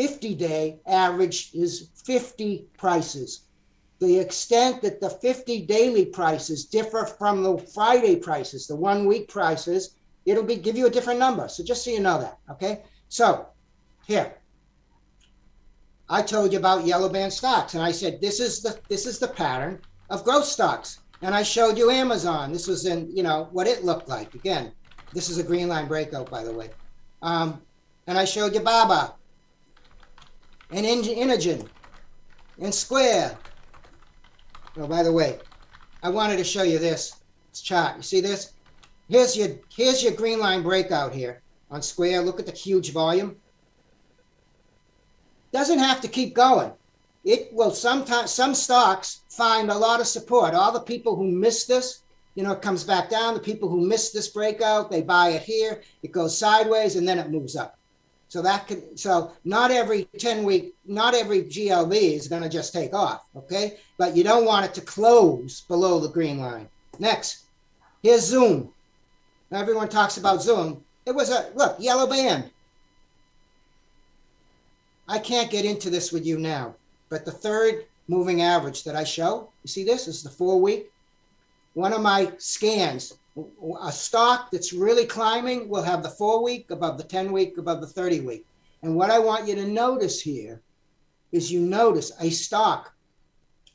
50 0.00 0.34
day 0.34 0.80
average 0.86 1.50
is 1.52 1.90
50 2.06 2.64
prices. 2.78 3.42
The 3.98 4.18
extent 4.18 4.80
that 4.80 4.98
the 4.98 5.10
50 5.10 5.66
daily 5.66 6.06
prices 6.06 6.64
differ 6.64 7.04
from 7.04 7.42
the 7.42 7.58
Friday 7.58 8.16
prices, 8.16 8.66
the 8.66 8.76
one 8.76 9.04
week 9.04 9.28
prices, 9.28 9.96
it'll 10.24 10.42
be 10.42 10.56
give 10.56 10.78
you 10.78 10.86
a 10.86 10.90
different 10.90 11.20
number. 11.20 11.48
So 11.48 11.62
just 11.62 11.84
so 11.84 11.90
you 11.90 12.00
know 12.00 12.18
that, 12.18 12.38
okay? 12.50 12.84
So 13.10 13.48
here, 14.06 14.36
I 16.08 16.22
told 16.22 16.50
you 16.50 16.58
about 16.58 16.86
yellow 16.86 17.10
band 17.10 17.34
stocks, 17.34 17.74
and 17.74 17.82
I 17.82 17.92
said 17.92 18.22
this 18.22 18.40
is 18.40 18.62
the 18.62 18.80
this 18.88 19.04
is 19.04 19.18
the 19.18 19.28
pattern 19.28 19.82
of 20.08 20.24
growth 20.24 20.46
stocks. 20.46 21.00
And 21.20 21.34
I 21.34 21.42
showed 21.42 21.76
you 21.76 21.90
Amazon. 21.90 22.54
This 22.54 22.66
was 22.66 22.86
in 22.86 23.14
you 23.14 23.22
know 23.22 23.48
what 23.52 23.66
it 23.66 23.84
looked 23.84 24.08
like. 24.08 24.34
Again, 24.34 24.72
this 25.12 25.28
is 25.28 25.36
a 25.36 25.44
green 25.44 25.68
line 25.68 25.88
breakout, 25.88 26.30
by 26.30 26.42
the 26.42 26.54
way. 26.54 26.70
Um, 27.20 27.60
and 28.06 28.16
I 28.16 28.24
showed 28.24 28.54
you 28.54 28.60
Baba 28.60 29.14
and 30.72 30.86
Inogen 30.86 31.68
and 32.60 32.74
Square. 32.74 33.38
Oh, 34.76 34.86
by 34.86 35.02
the 35.02 35.12
way, 35.12 35.38
I 36.02 36.10
wanted 36.10 36.36
to 36.36 36.44
show 36.44 36.62
you 36.62 36.78
this, 36.78 37.20
chart. 37.52 37.96
You 37.96 38.02
see 38.02 38.20
this? 38.20 38.54
Here's 39.08 39.36
your 39.36 39.48
here's 39.74 40.02
your 40.02 40.12
green 40.12 40.38
line 40.38 40.62
breakout 40.62 41.12
here 41.12 41.42
on 41.70 41.82
square. 41.82 42.22
Look 42.22 42.38
at 42.38 42.46
the 42.46 42.52
huge 42.52 42.92
volume. 42.92 43.36
Doesn't 45.52 45.80
have 45.80 46.00
to 46.02 46.08
keep 46.08 46.34
going. 46.34 46.72
It 47.24 47.52
will 47.52 47.72
sometimes 47.72 48.30
some 48.30 48.54
stocks 48.54 49.24
find 49.28 49.70
a 49.70 49.76
lot 49.76 50.00
of 50.00 50.06
support. 50.06 50.54
All 50.54 50.72
the 50.72 50.80
people 50.80 51.16
who 51.16 51.30
missed 51.30 51.66
this, 51.66 52.04
you 52.36 52.44
know, 52.44 52.52
it 52.52 52.62
comes 52.62 52.84
back 52.84 53.10
down. 53.10 53.34
The 53.34 53.40
people 53.40 53.68
who 53.68 53.84
missed 53.84 54.14
this 54.14 54.28
breakout, 54.28 54.90
they 54.90 55.02
buy 55.02 55.30
it 55.30 55.42
here. 55.42 55.82
It 56.04 56.12
goes 56.12 56.38
sideways 56.38 56.94
and 56.94 57.06
then 57.06 57.18
it 57.18 57.30
moves 57.30 57.56
up. 57.56 57.79
So 58.30 58.40
that 58.42 58.68
can 58.68 58.96
so 58.96 59.32
not 59.44 59.72
every 59.72 60.04
10 60.04 60.44
week, 60.44 60.76
not 60.86 61.14
every 61.16 61.42
GLB 61.42 62.14
is 62.14 62.28
going 62.28 62.44
to 62.44 62.48
just 62.48 62.72
take 62.72 62.94
off, 62.94 63.24
okay? 63.34 63.78
But 63.98 64.16
you 64.16 64.22
don't 64.22 64.44
want 64.44 64.64
it 64.64 64.72
to 64.74 64.82
close 64.82 65.62
below 65.62 65.98
the 65.98 66.08
green 66.08 66.38
line. 66.38 66.68
Next, 67.00 67.46
here's 68.04 68.24
Zoom. 68.24 68.72
Everyone 69.50 69.88
talks 69.88 70.16
about 70.16 70.42
Zoom. 70.42 70.84
It 71.06 71.14
was 71.14 71.30
a 71.30 71.50
look, 71.56 71.74
yellow 71.80 72.06
band. 72.06 72.48
I 75.08 75.18
can't 75.18 75.50
get 75.50 75.64
into 75.64 75.90
this 75.90 76.12
with 76.12 76.24
you 76.24 76.38
now, 76.38 76.76
but 77.08 77.24
the 77.24 77.32
third 77.32 77.84
moving 78.06 78.42
average 78.42 78.84
that 78.84 78.94
I 78.94 79.02
show, 79.02 79.48
you 79.64 79.68
see 79.68 79.82
this, 79.82 80.06
this 80.06 80.18
is 80.18 80.22
the 80.22 80.30
four 80.30 80.60
week. 80.60 80.92
One 81.74 81.92
of 81.92 82.00
my 82.00 82.30
scans, 82.38 83.14
a 83.82 83.92
stock 83.92 84.50
that's 84.50 84.72
really 84.72 85.06
climbing 85.06 85.68
will 85.68 85.82
have 85.82 86.02
the 86.02 86.10
four 86.10 86.42
week 86.42 86.70
above 86.70 86.98
the 86.98 87.04
10 87.04 87.32
week, 87.32 87.58
above 87.58 87.80
the 87.80 87.86
30 87.86 88.20
week. 88.20 88.46
And 88.82 88.96
what 88.96 89.10
I 89.10 89.18
want 89.18 89.46
you 89.46 89.54
to 89.54 89.66
notice 89.66 90.20
here 90.20 90.60
is 91.32 91.52
you 91.52 91.60
notice 91.60 92.12
a 92.20 92.30
stock 92.30 92.92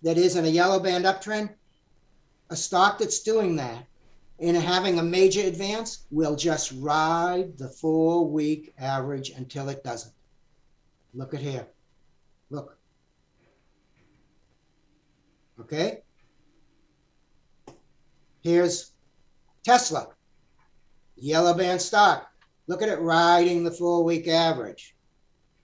that 0.04 0.18
is 0.18 0.36
in 0.36 0.46
a 0.46 0.50
yellow 0.50 0.80
band 0.80 1.06
uptrend, 1.06 1.50
a 2.50 2.56
stock 2.56 2.98
that's 2.98 3.22
doing 3.22 3.56
that 3.56 3.86
and 4.40 4.58
having 4.58 5.00
a 5.00 5.04
major 5.04 5.42
advance 5.42 6.06
will 6.12 6.36
just 6.36 6.74
ride 6.78 7.58
the 7.58 7.70
four 7.70 8.28
week 8.28 8.74
average 8.78 9.30
until 9.30 9.70
it 9.70 9.84
doesn't. 9.84 10.14
Look 11.14 11.34
at 11.34 11.40
here. 11.40 11.68
Look. 12.50 12.78
Okay. 15.60 16.02
Here's 18.42 18.92
Tesla, 19.66 20.08
yellow 21.16 21.56
band 21.56 21.82
stock. 21.82 22.30
Look 22.68 22.84
at 22.84 22.90
it 22.90 23.00
riding 23.00 23.64
the 23.64 23.72
four 23.72 24.04
week 24.04 24.28
average. 24.28 24.96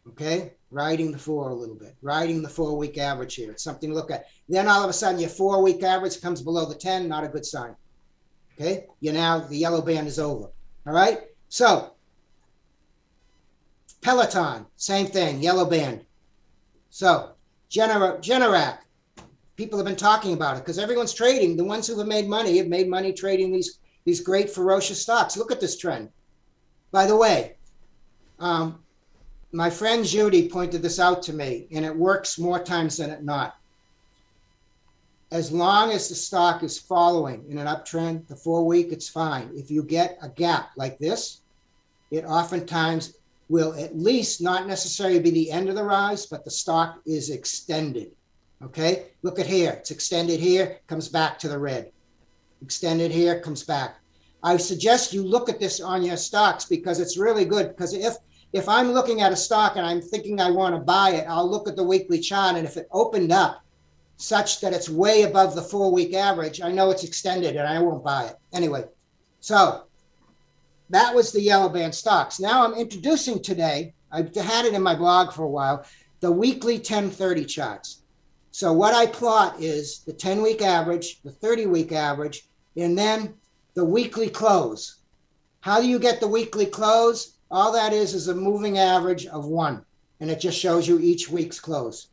Okay, 0.09 0.53
riding 0.71 1.11
the 1.11 1.19
four 1.19 1.49
a 1.49 1.53
little 1.53 1.75
bit, 1.75 1.95
riding 2.01 2.41
the 2.41 2.49
four 2.49 2.75
week 2.75 2.97
average 2.97 3.35
here. 3.35 3.51
It's 3.51 3.63
something 3.63 3.91
to 3.91 3.95
look 3.95 4.09
at. 4.09 4.25
Then 4.49 4.67
all 4.67 4.83
of 4.83 4.89
a 4.89 4.93
sudden, 4.93 5.21
your 5.21 5.29
four 5.29 5.61
week 5.61 5.83
average 5.83 6.19
comes 6.19 6.41
below 6.41 6.65
the 6.65 6.73
10, 6.73 7.07
not 7.07 7.23
a 7.23 7.27
good 7.27 7.45
sign. 7.45 7.75
Okay, 8.59 8.87
you 9.01 9.11
now, 9.11 9.39
the 9.39 9.57
yellow 9.57 9.81
band 9.81 10.07
is 10.07 10.17
over. 10.17 10.49
All 10.87 10.93
right, 10.93 11.21
so 11.49 11.93
Peloton, 14.01 14.65
same 14.77 15.05
thing, 15.05 15.43
yellow 15.43 15.69
band. 15.69 16.05
So 16.89 17.33
Genera, 17.69 18.17
Generac, 18.17 18.79
people 19.55 19.77
have 19.77 19.85
been 19.85 19.95
talking 19.95 20.33
about 20.33 20.57
it 20.57 20.61
because 20.61 20.79
everyone's 20.79 21.13
trading. 21.13 21.55
The 21.55 21.63
ones 21.63 21.85
who 21.85 21.97
have 21.99 22.07
made 22.07 22.27
money 22.27 22.57
have 22.57 22.67
made 22.67 22.89
money 22.89 23.13
trading 23.13 23.51
these 23.51 23.77
these 24.05 24.21
great 24.21 24.49
ferocious 24.49 25.01
stocks. 25.01 25.37
Look 25.37 25.51
at 25.51 25.59
this 25.59 25.77
trend. 25.77 26.09
By 26.91 27.05
the 27.05 27.15
way, 27.15 27.55
um, 28.39 28.79
my 29.51 29.69
friend 29.69 30.05
Judy 30.05 30.49
pointed 30.49 30.81
this 30.81 30.99
out 30.99 31.21
to 31.23 31.33
me, 31.33 31.67
and 31.71 31.85
it 31.85 31.95
works 31.95 32.39
more 32.39 32.63
times 32.63 32.97
than 32.97 33.09
it 33.09 33.23
not. 33.23 33.57
As 35.31 35.51
long 35.51 35.91
as 35.91 36.09
the 36.09 36.15
stock 36.15 36.63
is 36.63 36.77
following 36.77 37.45
in 37.49 37.57
an 37.57 37.67
uptrend, 37.67 38.27
the 38.27 38.35
four 38.35 38.65
week, 38.65 38.91
it's 38.91 39.07
fine. 39.07 39.49
If 39.53 39.71
you 39.71 39.83
get 39.83 40.17
a 40.21 40.29
gap 40.29 40.71
like 40.75 40.99
this, 40.99 41.41
it 42.11 42.25
oftentimes 42.25 43.15
will 43.47 43.73
at 43.75 43.97
least 43.97 44.41
not 44.41 44.67
necessarily 44.67 45.19
be 45.19 45.31
the 45.31 45.51
end 45.51 45.69
of 45.69 45.75
the 45.75 45.83
rise, 45.83 46.25
but 46.25 46.43
the 46.43 46.51
stock 46.51 47.01
is 47.05 47.29
extended. 47.29 48.11
Okay, 48.63 49.07
look 49.23 49.39
at 49.39 49.47
here. 49.47 49.71
It's 49.71 49.91
extended 49.91 50.39
here, 50.39 50.79
comes 50.87 51.07
back 51.07 51.39
to 51.39 51.47
the 51.47 51.57
red. 51.57 51.91
Extended 52.61 53.11
here, 53.11 53.39
comes 53.39 53.63
back. 53.63 53.97
I 54.43 54.57
suggest 54.57 55.13
you 55.13 55.23
look 55.23 55.49
at 55.49 55.59
this 55.59 55.81
on 55.81 56.03
your 56.03 56.17
stocks 56.17 56.65
because 56.65 56.99
it's 56.99 57.17
really 57.17 57.45
good. 57.45 57.69
Because 57.69 57.93
if 57.93 58.15
if 58.53 58.67
I'm 58.67 58.91
looking 58.91 59.21
at 59.21 59.31
a 59.31 59.37
stock 59.37 59.77
and 59.77 59.85
I'm 59.85 60.01
thinking 60.01 60.41
I 60.41 60.51
want 60.51 60.75
to 60.75 60.81
buy 60.81 61.11
it, 61.11 61.25
I'll 61.27 61.49
look 61.49 61.69
at 61.69 61.75
the 61.75 61.83
weekly 61.83 62.19
chart, 62.19 62.57
and 62.57 62.67
if 62.67 62.75
it 62.75 62.87
opened 62.91 63.31
up 63.31 63.63
such 64.17 64.59
that 64.61 64.73
it's 64.73 64.89
way 64.89 65.23
above 65.23 65.55
the 65.55 65.61
four 65.61 65.91
week 65.91 66.13
average, 66.13 66.61
I 66.61 66.71
know 66.71 66.91
it's 66.91 67.03
extended 67.03 67.55
and 67.55 67.67
I 67.67 67.79
won't 67.79 68.03
buy 68.03 68.25
it. 68.25 68.35
Anyway, 68.53 68.85
so 69.39 69.85
that 70.89 71.15
was 71.15 71.31
the 71.31 71.41
yellow 71.41 71.69
band 71.69 71.95
stocks. 71.95 72.39
Now 72.39 72.63
I'm 72.63 72.75
introducing 72.75 73.41
today, 73.41 73.93
I've 74.11 74.35
had 74.35 74.65
it 74.65 74.73
in 74.73 74.83
my 74.83 74.95
blog 74.95 75.31
for 75.31 75.43
a 75.43 75.49
while, 75.49 75.85
the 76.19 76.31
weekly 76.31 76.75
1030 76.75 77.45
charts. 77.45 78.03
So 78.51 78.73
what 78.73 78.93
I 78.93 79.07
plot 79.07 79.59
is 79.59 79.99
the 79.99 80.13
10 80.13 80.41
week 80.41 80.61
average, 80.61 81.21
the 81.23 81.31
30 81.31 81.65
week 81.67 81.91
average, 81.91 82.43
and 82.75 82.97
then 82.97 83.33
the 83.73 83.85
weekly 83.85 84.29
close. 84.29 84.97
How 85.61 85.79
do 85.79 85.87
you 85.87 85.99
get 85.99 86.19
the 86.19 86.27
weekly 86.27 86.65
close? 86.65 87.37
All 87.49 87.71
that 87.73 87.93
is 87.93 88.13
is 88.13 88.27
a 88.27 88.35
moving 88.35 88.77
average 88.77 89.25
of 89.27 89.45
one, 89.45 89.85
and 90.19 90.29
it 90.29 90.39
just 90.39 90.57
shows 90.57 90.87
you 90.87 90.99
each 90.99 91.29
week's 91.29 91.59
close. 91.59 92.07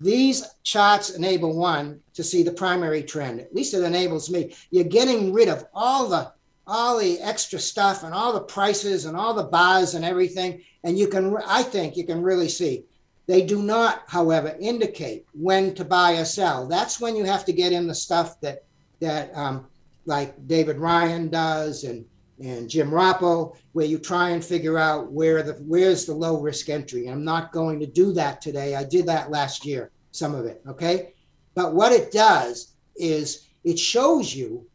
These 0.00 0.46
charts 0.62 1.10
enable 1.10 1.54
one 1.54 2.00
to 2.14 2.24
see 2.24 2.42
the 2.42 2.52
primary 2.52 3.02
trend. 3.02 3.40
At 3.40 3.54
least 3.54 3.74
it 3.74 3.82
enables 3.82 4.30
me. 4.30 4.54
You're 4.70 4.84
getting 4.84 5.32
rid 5.32 5.48
of 5.48 5.66
all 5.74 6.08
the 6.08 6.32
all 6.66 6.98
the 6.98 7.20
extra 7.20 7.58
stuff 7.58 8.04
and 8.04 8.14
all 8.14 8.32
the 8.32 8.40
prices 8.40 9.04
and 9.04 9.16
all 9.16 9.34
the 9.34 9.42
bars 9.42 9.94
and 9.94 10.04
everything, 10.04 10.62
and 10.84 10.98
you 10.98 11.06
can. 11.06 11.36
I 11.46 11.62
think 11.62 11.96
you 11.96 12.04
can 12.04 12.22
really 12.22 12.48
see. 12.48 12.84
They 13.26 13.42
do 13.42 13.62
not, 13.62 14.04
however, 14.08 14.56
indicate 14.58 15.26
when 15.34 15.74
to 15.74 15.84
buy 15.84 16.16
or 16.16 16.24
sell. 16.24 16.66
That's 16.66 17.00
when 17.00 17.14
you 17.14 17.24
have 17.24 17.44
to 17.44 17.52
get 17.52 17.72
in 17.72 17.86
the 17.86 17.94
stuff 17.94 18.40
that 18.40 18.64
that 19.00 19.36
um, 19.36 19.66
like 20.06 20.46
David 20.46 20.78
Ryan 20.78 21.28
does 21.28 21.84
and 21.84 22.04
and 22.42 22.70
Jim 22.70 22.90
Roppel, 22.90 23.56
where 23.72 23.84
you 23.84 23.98
try 23.98 24.30
and 24.30 24.42
figure 24.42 24.78
out 24.78 25.12
where 25.12 25.42
the 25.42 25.52
where's 25.66 26.06
the 26.06 26.14
low 26.14 26.40
risk 26.40 26.68
entry. 26.68 27.06
I'm 27.06 27.24
not 27.24 27.52
going 27.52 27.78
to 27.80 27.86
do 27.86 28.12
that 28.14 28.40
today. 28.40 28.74
I 28.74 28.84
did 28.84 29.06
that 29.06 29.30
last 29.30 29.66
year, 29.66 29.90
some 30.10 30.34
of 30.34 30.46
it. 30.46 30.62
Okay. 30.66 31.12
But 31.54 31.74
what 31.74 31.92
it 31.92 32.12
does 32.12 32.74
is 32.96 33.48
it 33.64 33.78
shows 33.78 34.34
you 34.34 34.66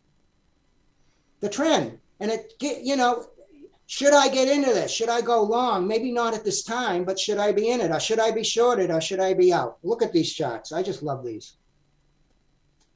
the 1.39 1.49
trend. 1.49 1.97
And 2.19 2.31
it 2.31 2.53
you 2.61 2.95
know, 2.95 3.25
should 3.87 4.13
I 4.13 4.29
get 4.29 4.47
into 4.47 4.73
this? 4.73 4.91
Should 4.91 5.09
I 5.09 5.21
go 5.21 5.43
long? 5.43 5.87
Maybe 5.87 6.11
not 6.11 6.33
at 6.33 6.43
this 6.43 6.63
time, 6.63 7.03
but 7.03 7.19
should 7.19 7.37
I 7.37 7.51
be 7.51 7.69
in 7.69 7.81
it? 7.81 7.91
Or 7.91 7.99
should 7.99 8.19
I 8.19 8.31
be 8.31 8.43
shorted? 8.43 8.91
Or 8.91 9.01
should 9.01 9.19
I 9.19 9.33
be 9.33 9.51
out? 9.51 9.77
Look 9.83 10.03
at 10.03 10.13
these 10.13 10.33
charts. 10.33 10.71
I 10.71 10.83
just 10.83 11.03
love 11.03 11.25
these. 11.25 11.57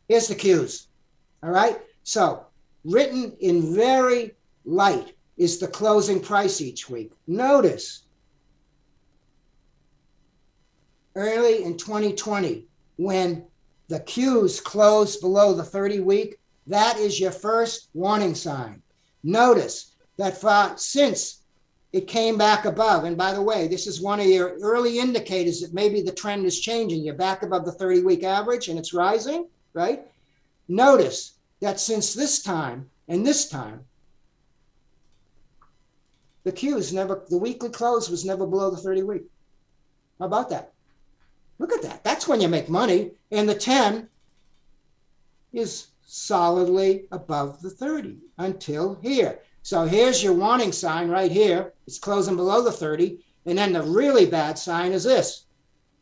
Here's 0.08 0.28
the 0.28 0.36
Qs. 0.36 0.88
All 1.44 1.52
right. 1.52 1.80
So 2.04 2.46
written 2.84 3.36
in 3.40 3.76
very 3.76 4.36
light 4.66 5.16
is 5.38 5.58
the 5.58 5.68
closing 5.68 6.20
price 6.20 6.62
each 6.62 6.90
week. 6.90 7.12
Notice 7.28 8.04
early 11.16 11.64
in 11.64 11.78
2020, 11.78 12.66
when 12.98 13.46
the 13.88 14.00
Qs 14.02 14.64
closed 14.64 15.22
below 15.22 15.54
the 15.54 15.64
30 15.64 16.02
week, 16.02 16.38
that 16.68 16.98
is 16.98 17.20
your 17.20 17.32
first 17.32 17.90
warning 17.94 18.36
sign. 18.36 18.82
Notice 19.24 19.96
that 20.18 20.40
for, 20.40 20.74
since 20.76 21.42
it 21.92 22.08
came 22.08 22.38
back 22.38 22.66
above, 22.66 23.06
and 23.06 23.18
by 23.18 23.34
the 23.34 23.42
way, 23.42 23.68
this 23.68 23.88
is 23.88 24.00
one 24.00 24.20
of 24.20 24.28
your 24.28 24.58
early 24.62 25.00
indicators 25.00 25.62
that 25.62 25.74
maybe 25.74 26.02
the 26.02 26.12
trend 26.12 26.46
is 26.46 26.60
changing. 26.60 27.04
You're 27.04 27.16
back 27.16 27.42
above 27.42 27.66
the 27.66 27.72
30 27.72 28.04
week 28.04 28.24
average 28.24 28.68
and 28.68 28.78
it's 28.78 28.94
rising, 28.94 29.48
right? 29.74 30.06
Notice 30.70 31.34
that 31.62 31.80
since 31.80 32.14
this 32.14 32.44
time 32.44 32.90
and 33.08 33.26
this 33.26 33.50
time, 33.50 33.86
the 36.44 36.52
Q 36.52 36.78
is 36.78 36.94
never, 36.94 37.26
the 37.28 37.38
weekly 37.38 37.70
close 37.70 38.10
was 38.10 38.24
never 38.24 38.46
below 38.46 38.70
the 38.70 38.78
30 38.78 39.04
week. 39.04 39.24
How 40.20 40.26
about 40.26 40.50
that? 40.52 40.74
Look 41.58 41.74
at 41.74 41.82
that. 41.82 42.04
That's 42.04 42.28
when 42.28 42.40
you 42.40 42.48
make 42.48 42.70
money. 42.70 43.12
And 43.32 43.50
the 43.50 43.56
10 43.56 44.08
is 45.52 45.88
solidly 46.06 47.08
above 47.12 47.62
the 47.62 47.70
30 47.70 48.18
until 48.38 48.96
here. 49.02 49.40
So 49.64 49.86
here's 49.86 50.24
your 50.24 50.34
warning 50.34 50.72
sign 50.72 51.10
right 51.10 51.32
here. 51.32 51.74
It's 51.88 52.00
closing 52.00 52.36
below 52.36 52.62
the 52.62 52.72
30. 52.72 53.20
And 53.48 53.58
then 53.58 53.74
the 53.74 53.82
really 53.82 54.28
bad 54.28 54.58
sign 54.58 54.92
is 54.92 55.04
this. 55.04 55.46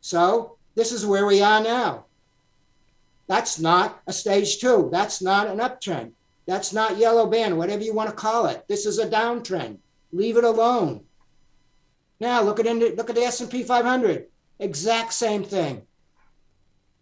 So 0.02 0.58
this 0.76 0.92
is 0.92 1.06
where 1.06 1.26
we 1.26 1.42
are 1.42 1.64
now. 1.64 2.06
That's 3.28 3.60
not 3.60 4.02
a 4.08 4.14
stage 4.14 4.60
two. 4.60 4.90
That's 4.92 5.22
not 5.22 5.48
an 5.48 5.60
uptrend. 5.60 6.12
That's 6.46 6.72
not 6.72 6.98
yellow 6.98 7.28
band, 7.28 7.58
whatever 7.58 7.84
you 7.84 7.94
want 7.94 8.10
to 8.10 8.16
call 8.16 8.48
it. 8.48 8.66
This 8.68 8.86
is 8.86 9.00
a 9.00 9.10
downtrend. 9.10 9.80
Leave 10.14 10.38
it 10.38 10.46
alone. 10.46 11.04
Now 12.20 12.42
look 12.42 12.60
at 12.60 12.66
look 12.66 13.10
at 13.10 13.16
the 13.16 13.22
S&P 13.22 13.64
500. 13.64 14.28
Exact 14.60 15.14
same 15.14 15.44
thing. 15.44 15.84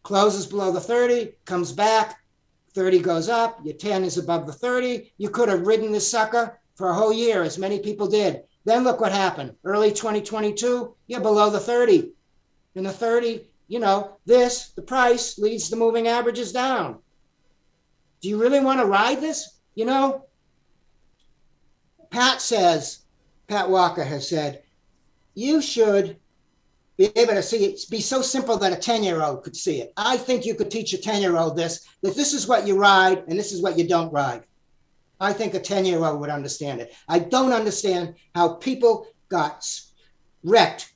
Closes 0.03 0.45
below 0.45 0.71
the 0.71 0.79
30, 0.79 1.33
comes 1.45 1.71
back, 1.71 2.19
30 2.73 2.99
goes 2.99 3.29
up, 3.29 3.59
your 3.63 3.75
10 3.75 4.03
is 4.03 4.17
above 4.17 4.45
the 4.45 4.53
30. 4.53 5.13
You 5.17 5.29
could 5.29 5.49
have 5.49 5.65
ridden 5.65 5.91
this 5.91 6.09
sucker 6.09 6.59
for 6.75 6.89
a 6.89 6.93
whole 6.93 7.13
year, 7.13 7.41
as 7.41 7.57
many 7.57 7.79
people 7.79 8.07
did. 8.07 8.43
Then 8.65 8.83
look 8.83 8.99
what 8.99 9.11
happened. 9.11 9.55
Early 9.63 9.91
2022, 9.91 10.95
you're 11.07 11.21
below 11.21 11.49
the 11.49 11.59
30. 11.59 12.11
And 12.75 12.85
the 12.85 12.91
30 12.91 13.47
you 13.67 13.79
know, 13.79 14.17
this, 14.25 14.69
the 14.69 14.81
price 14.81 15.37
leads 15.37 15.69
the 15.69 15.75
moving 15.75 16.07
averages 16.07 16.51
down. 16.51 16.99
Do 18.21 18.29
you 18.29 18.39
really 18.41 18.59
want 18.59 18.79
to 18.79 18.85
ride 18.85 19.21
this? 19.21 19.59
You 19.73 19.85
know, 19.85 20.25
Pat 22.09 22.41
says, 22.41 22.99
Pat 23.47 23.69
Walker 23.69 24.03
has 24.03 24.29
said, 24.29 24.63
you 25.33 25.61
should 25.61 26.17
be 26.97 27.11
able 27.17 27.33
to 27.33 27.43
see 27.43 27.65
it, 27.65 27.81
be 27.89 27.99
so 27.99 28.21
simple 28.21 28.57
that 28.57 28.71
a 28.71 28.77
10 28.77 29.03
year 29.03 29.21
old 29.21 29.43
could 29.43 29.55
see 29.55 29.81
it. 29.81 29.91
I 29.97 30.15
think 30.17 30.45
you 30.45 30.55
could 30.55 30.71
teach 30.71 30.93
a 30.93 30.97
10 30.97 31.21
year 31.21 31.37
old 31.37 31.57
this, 31.57 31.85
that 32.01 32.15
this 32.15 32.33
is 32.33 32.47
what 32.47 32.65
you 32.65 32.77
ride 32.77 33.23
and 33.27 33.37
this 33.37 33.51
is 33.51 33.61
what 33.61 33.77
you 33.77 33.87
don't 33.87 34.13
ride. 34.13 34.43
I 35.19 35.33
think 35.33 35.53
a 35.53 35.59
10 35.59 35.85
year 35.85 36.03
old 36.03 36.21
would 36.21 36.29
understand 36.29 36.81
it. 36.81 36.93
I 37.09 37.19
don't 37.19 37.51
understand 37.51 38.15
how 38.33 38.55
people 38.55 39.07
got 39.27 39.67
wrecked 40.43 40.93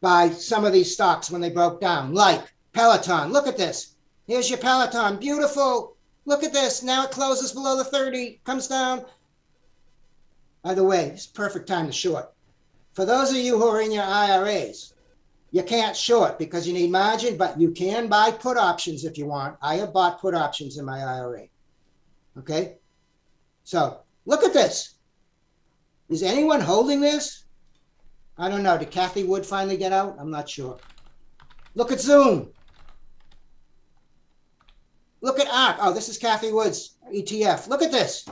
by 0.00 0.30
some 0.30 0.64
of 0.64 0.72
these 0.72 0.92
stocks 0.92 1.30
when 1.30 1.40
they 1.40 1.50
broke 1.50 1.80
down, 1.80 2.14
like 2.14 2.42
Peloton. 2.72 3.32
Look 3.32 3.46
at 3.46 3.56
this. 3.56 3.94
Here's 4.26 4.48
your 4.48 4.58
Peloton. 4.58 5.18
Beautiful. 5.18 5.96
Look 6.24 6.44
at 6.44 6.52
this. 6.52 6.82
Now 6.82 7.04
it 7.04 7.10
closes 7.10 7.52
below 7.52 7.76
the 7.76 7.84
30, 7.84 8.40
comes 8.44 8.68
down. 8.68 9.04
By 10.62 10.74
the 10.74 10.84
way, 10.84 11.06
it's 11.06 11.26
perfect 11.26 11.66
time 11.66 11.86
to 11.86 11.92
short. 11.92 12.32
For 12.92 13.04
those 13.04 13.30
of 13.30 13.36
you 13.36 13.58
who 13.58 13.66
are 13.66 13.80
in 13.80 13.92
your 13.92 14.04
IRAs, 14.04 14.92
you 15.50 15.62
can't 15.62 15.96
short 15.96 16.38
because 16.38 16.66
you 16.66 16.74
need 16.74 16.90
margin, 16.90 17.36
but 17.36 17.58
you 17.58 17.70
can 17.70 18.08
buy 18.08 18.30
put 18.30 18.58
options 18.58 19.04
if 19.04 19.16
you 19.16 19.26
want. 19.26 19.56
I 19.62 19.76
have 19.76 19.92
bought 19.92 20.20
put 20.20 20.34
options 20.34 20.76
in 20.76 20.84
my 20.84 21.00
IRA. 21.00 21.46
Okay? 22.38 22.76
So 23.64 24.00
look 24.26 24.44
at 24.44 24.52
this. 24.52 24.94
Is 26.08 26.22
anyone 26.22 26.60
holding 26.60 27.00
this? 27.00 27.44
I 28.38 28.48
don't 28.48 28.62
know. 28.62 28.78
Did 28.78 28.90
Cathie 28.90 29.24
Wood 29.24 29.44
finally 29.44 29.76
get 29.76 29.92
out? 29.92 30.16
I'm 30.18 30.30
not 30.30 30.48
sure. 30.48 30.80
Look 31.74 31.90
at 31.90 32.00
Zoom. 32.00 32.52
Look 35.20 35.40
at 35.40 35.48
ARK. 35.48 35.76
Oh, 35.80 35.92
this 35.92 36.08
is 36.08 36.18
Cathie 36.18 36.52
Wood's 36.52 36.96
ETF. 37.12 37.66
Look 37.66 37.82
at 37.82 37.90
this. 37.90 38.26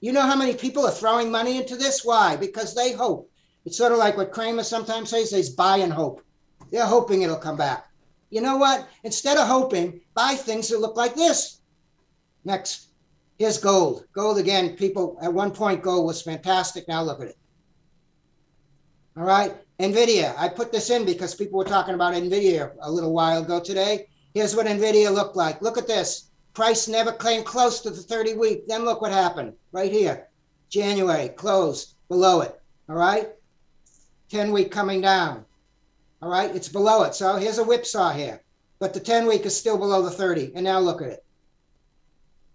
You 0.00 0.12
know 0.12 0.22
how 0.22 0.36
many 0.36 0.54
people 0.54 0.86
are 0.86 0.92
throwing 0.92 1.30
money 1.30 1.58
into 1.58 1.76
this? 1.76 2.04
Why? 2.04 2.36
Because 2.36 2.74
they 2.74 2.92
hope. 2.92 3.30
It's 3.66 3.76
sort 3.76 3.92
of 3.92 3.98
like 3.98 4.16
what 4.16 4.32
Cramer 4.32 4.62
sometimes 4.62 5.10
says, 5.10 5.30
says 5.30 5.50
buy 5.50 5.78
and 5.78 5.92
hope. 5.92 6.22
They're 6.70 6.86
hoping 6.86 7.22
it'll 7.22 7.36
come 7.36 7.56
back. 7.56 7.86
You 8.30 8.40
know 8.40 8.56
what? 8.56 8.88
Instead 9.04 9.36
of 9.38 9.46
hoping, 9.46 10.00
buy 10.14 10.34
things 10.34 10.68
that 10.68 10.80
look 10.80 10.96
like 10.96 11.14
this. 11.14 11.60
Next. 12.44 12.88
Here's 13.38 13.58
gold. 13.58 14.04
Gold 14.14 14.38
again, 14.38 14.76
people 14.76 15.18
at 15.20 15.32
one 15.32 15.50
point 15.50 15.82
gold 15.82 16.06
was 16.06 16.22
fantastic. 16.22 16.88
Now 16.88 17.02
look 17.02 17.20
at 17.20 17.28
it. 17.28 17.36
All 19.16 19.24
right. 19.24 19.56
NVIDIA. 19.80 20.34
I 20.38 20.48
put 20.48 20.72
this 20.72 20.90
in 20.90 21.04
because 21.04 21.34
people 21.34 21.58
were 21.58 21.64
talking 21.64 21.94
about 21.94 22.14
NVIDIA 22.14 22.72
a 22.80 22.90
little 22.90 23.12
while 23.12 23.42
ago 23.42 23.60
today. 23.60 24.08
Here's 24.34 24.54
what 24.54 24.66
NVIDIA 24.66 25.12
looked 25.12 25.36
like. 25.36 25.62
Look 25.62 25.78
at 25.78 25.86
this. 25.86 26.30
Price 26.52 26.88
never 26.88 27.12
came 27.12 27.42
close 27.42 27.80
to 27.80 27.90
the 27.90 28.02
30 28.02 28.34
week. 28.34 28.68
Then 28.68 28.84
look 28.84 29.00
what 29.00 29.12
happened 29.12 29.54
right 29.72 29.92
here. 29.92 30.28
January 30.68 31.28
closed 31.28 31.94
below 32.08 32.42
it. 32.42 32.60
All 32.88 32.96
right. 32.96 33.30
10 34.30 34.52
week 34.52 34.70
coming 34.70 35.00
down. 35.00 35.44
All 36.20 36.30
right. 36.30 36.54
It's 36.54 36.68
below 36.68 37.02
it. 37.04 37.14
So 37.14 37.36
here's 37.36 37.58
a 37.58 37.64
whipsaw 37.64 38.12
here. 38.12 38.42
But 38.78 38.92
the 38.92 39.00
10 39.00 39.26
week 39.26 39.46
is 39.46 39.56
still 39.56 39.78
below 39.78 40.02
the 40.02 40.10
30. 40.10 40.52
And 40.54 40.64
now 40.64 40.78
look 40.78 41.00
at 41.00 41.08
it. 41.08 41.24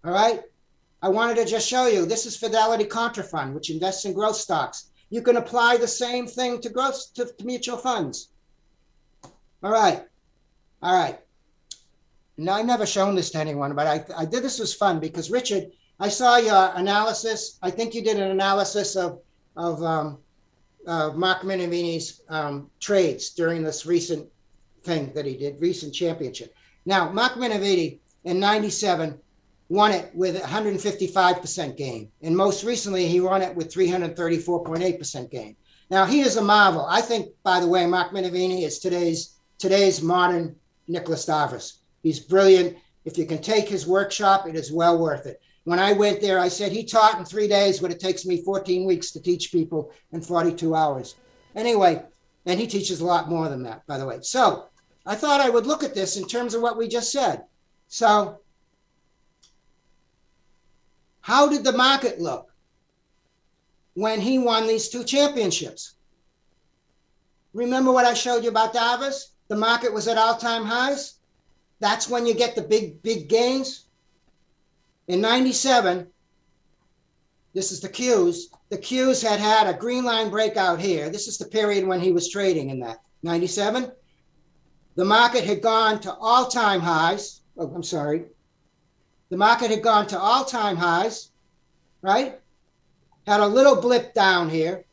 All 0.04 0.12
right. 0.12 0.42
I 1.00 1.08
wanted 1.08 1.36
to 1.36 1.44
just 1.44 1.68
show 1.68 1.86
you 1.86 2.06
this 2.06 2.26
is 2.26 2.36
Fidelity 2.36 2.84
Contra 2.84 3.24
Fund, 3.24 3.54
which 3.54 3.70
invests 3.70 4.04
in 4.04 4.12
growth 4.12 4.36
stocks. 4.36 4.91
You 5.12 5.20
can 5.20 5.36
apply 5.36 5.76
the 5.76 5.86
same 5.86 6.26
thing 6.26 6.58
to 6.62 6.70
growth 6.70 7.12
to, 7.16 7.26
to 7.26 7.44
mutual 7.44 7.76
funds. 7.76 8.30
All 9.62 9.70
right. 9.70 10.02
All 10.82 10.96
right. 10.96 11.20
Now, 12.38 12.54
I've 12.54 12.64
never 12.64 12.86
shown 12.86 13.14
this 13.14 13.28
to 13.32 13.38
anyone, 13.38 13.74
but 13.74 13.86
I, 13.86 14.02
I 14.16 14.24
did 14.24 14.42
this 14.42 14.58
was 14.58 14.72
fun 14.72 15.00
because 15.00 15.30
Richard, 15.30 15.70
I 16.00 16.08
saw 16.08 16.38
your 16.38 16.72
analysis. 16.76 17.58
I 17.60 17.70
think 17.70 17.94
you 17.94 18.02
did 18.02 18.16
an 18.16 18.30
analysis 18.30 18.96
of, 18.96 19.20
of 19.54 19.82
um, 19.82 20.18
Mark 20.86 21.42
Minervini's 21.42 22.22
um, 22.30 22.70
trades 22.80 23.34
during 23.34 23.62
this 23.62 23.84
recent 23.84 24.26
thing 24.82 25.12
that 25.12 25.26
he 25.26 25.36
did, 25.36 25.60
recent 25.60 25.92
championship. 25.92 26.54
Now, 26.86 27.12
Mark 27.12 27.34
Minervini 27.34 27.98
in 28.24 28.40
97 28.40 29.20
won 29.72 29.90
it 29.90 30.10
with 30.14 30.36
155% 30.36 31.76
gain. 31.78 32.12
And 32.20 32.36
most 32.36 32.62
recently, 32.62 33.08
he 33.08 33.22
won 33.22 33.40
it 33.40 33.56
with 33.56 33.72
334.8% 33.72 35.30
gain. 35.30 35.56
Now, 35.88 36.04
he 36.04 36.20
is 36.20 36.36
a 36.36 36.42
marvel. 36.42 36.84
I 36.84 37.00
think, 37.00 37.28
by 37.42 37.58
the 37.58 37.66
way, 37.66 37.86
Mark 37.86 38.12
Minervini 38.12 38.64
is 38.64 38.78
today's 38.78 39.38
today's 39.58 40.02
modern 40.02 40.54
Nicolas 40.88 41.24
Darvas. 41.24 41.78
He's 42.02 42.20
brilliant. 42.20 42.76
If 43.06 43.16
you 43.16 43.24
can 43.24 43.40
take 43.40 43.66
his 43.66 43.86
workshop, 43.86 44.46
it 44.46 44.56
is 44.56 44.70
well 44.70 44.98
worth 44.98 45.24
it. 45.24 45.40
When 45.64 45.78
I 45.78 45.94
went 45.94 46.20
there, 46.20 46.38
I 46.38 46.48
said 46.48 46.70
he 46.70 46.84
taught 46.84 47.18
in 47.18 47.24
three 47.24 47.48
days 47.48 47.80
what 47.80 47.92
it 47.92 48.00
takes 48.00 48.26
me 48.26 48.42
14 48.42 48.84
weeks 48.84 49.10
to 49.12 49.22
teach 49.22 49.52
people 49.52 49.90
in 50.12 50.20
42 50.20 50.74
hours. 50.74 51.14
Anyway, 51.56 52.02
and 52.44 52.60
he 52.60 52.66
teaches 52.66 53.00
a 53.00 53.06
lot 53.06 53.30
more 53.30 53.48
than 53.48 53.62
that, 53.62 53.86
by 53.86 53.96
the 53.96 54.04
way. 54.04 54.18
So 54.20 54.66
I 55.06 55.14
thought 55.14 55.40
I 55.40 55.48
would 55.48 55.66
look 55.66 55.82
at 55.82 55.94
this 55.94 56.18
in 56.18 56.26
terms 56.26 56.52
of 56.52 56.60
what 56.60 56.76
we 56.76 56.88
just 56.88 57.10
said. 57.10 57.44
So 57.88 58.41
how 61.22 61.48
did 61.48 61.64
the 61.64 61.72
market 61.72 62.20
look 62.20 62.52
when 63.94 64.20
he 64.20 64.38
won 64.38 64.66
these 64.66 64.88
two 64.88 65.04
championships? 65.04 65.94
Remember 67.54 67.92
what 67.92 68.04
I 68.04 68.14
showed 68.14 68.42
you 68.42 68.50
about 68.50 68.74
Darvas? 68.74 69.28
The 69.48 69.56
market 69.56 69.92
was 69.92 70.08
at 70.08 70.18
all 70.18 70.36
time 70.36 70.64
highs. 70.64 71.14
That's 71.80 72.08
when 72.08 72.26
you 72.26 72.34
get 72.34 72.54
the 72.54 72.62
big, 72.62 73.02
big 73.02 73.28
gains. 73.28 73.86
In 75.08 75.20
97, 75.20 76.06
this 77.54 77.70
is 77.70 77.80
the 77.80 77.88
Qs. 77.88 78.44
The 78.70 78.78
Qs 78.78 79.22
had 79.26 79.38
had 79.38 79.68
a 79.68 79.78
green 79.78 80.04
line 80.04 80.30
breakout 80.30 80.80
here. 80.80 81.10
This 81.10 81.28
is 81.28 81.38
the 81.38 81.44
period 81.44 81.86
when 81.86 82.00
he 82.00 82.12
was 82.12 82.30
trading 82.30 82.70
in 82.70 82.80
that 82.80 83.00
97. 83.22 83.92
The 84.94 85.04
market 85.04 85.44
had 85.44 85.62
gone 85.62 86.00
to 86.00 86.14
all 86.14 86.46
time 86.46 86.80
highs. 86.80 87.42
Oh, 87.56 87.70
I'm 87.74 87.82
sorry. 87.82 88.24
The 89.32 89.38
market 89.38 89.70
had 89.70 89.82
gone 89.82 90.06
to 90.08 90.20
all 90.20 90.44
time 90.44 90.76
highs, 90.76 91.30
right? 92.02 92.38
Had 93.26 93.40
a 93.40 93.46
little 93.46 93.76
blip 93.80 94.12
down 94.12 94.50
here, 94.50 94.84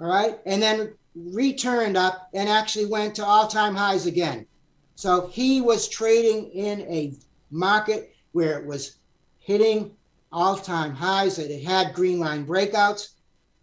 all 0.00 0.08
right? 0.08 0.40
And 0.46 0.60
then 0.60 0.94
returned 1.14 1.96
up 1.96 2.28
and 2.34 2.48
actually 2.48 2.86
went 2.86 3.14
to 3.14 3.24
all 3.24 3.46
time 3.46 3.76
highs 3.76 4.06
again. 4.06 4.48
So 4.96 5.28
he 5.28 5.60
was 5.60 5.88
trading 5.88 6.50
in 6.50 6.80
a 6.80 7.14
market 7.52 8.16
where 8.32 8.58
it 8.58 8.66
was 8.66 8.96
hitting 9.38 9.94
all 10.32 10.56
time 10.56 10.92
highs, 10.92 11.36
that 11.36 11.52
it 11.52 11.62
had 11.62 11.94
green 11.94 12.18
line 12.18 12.44
breakouts, 12.44 13.10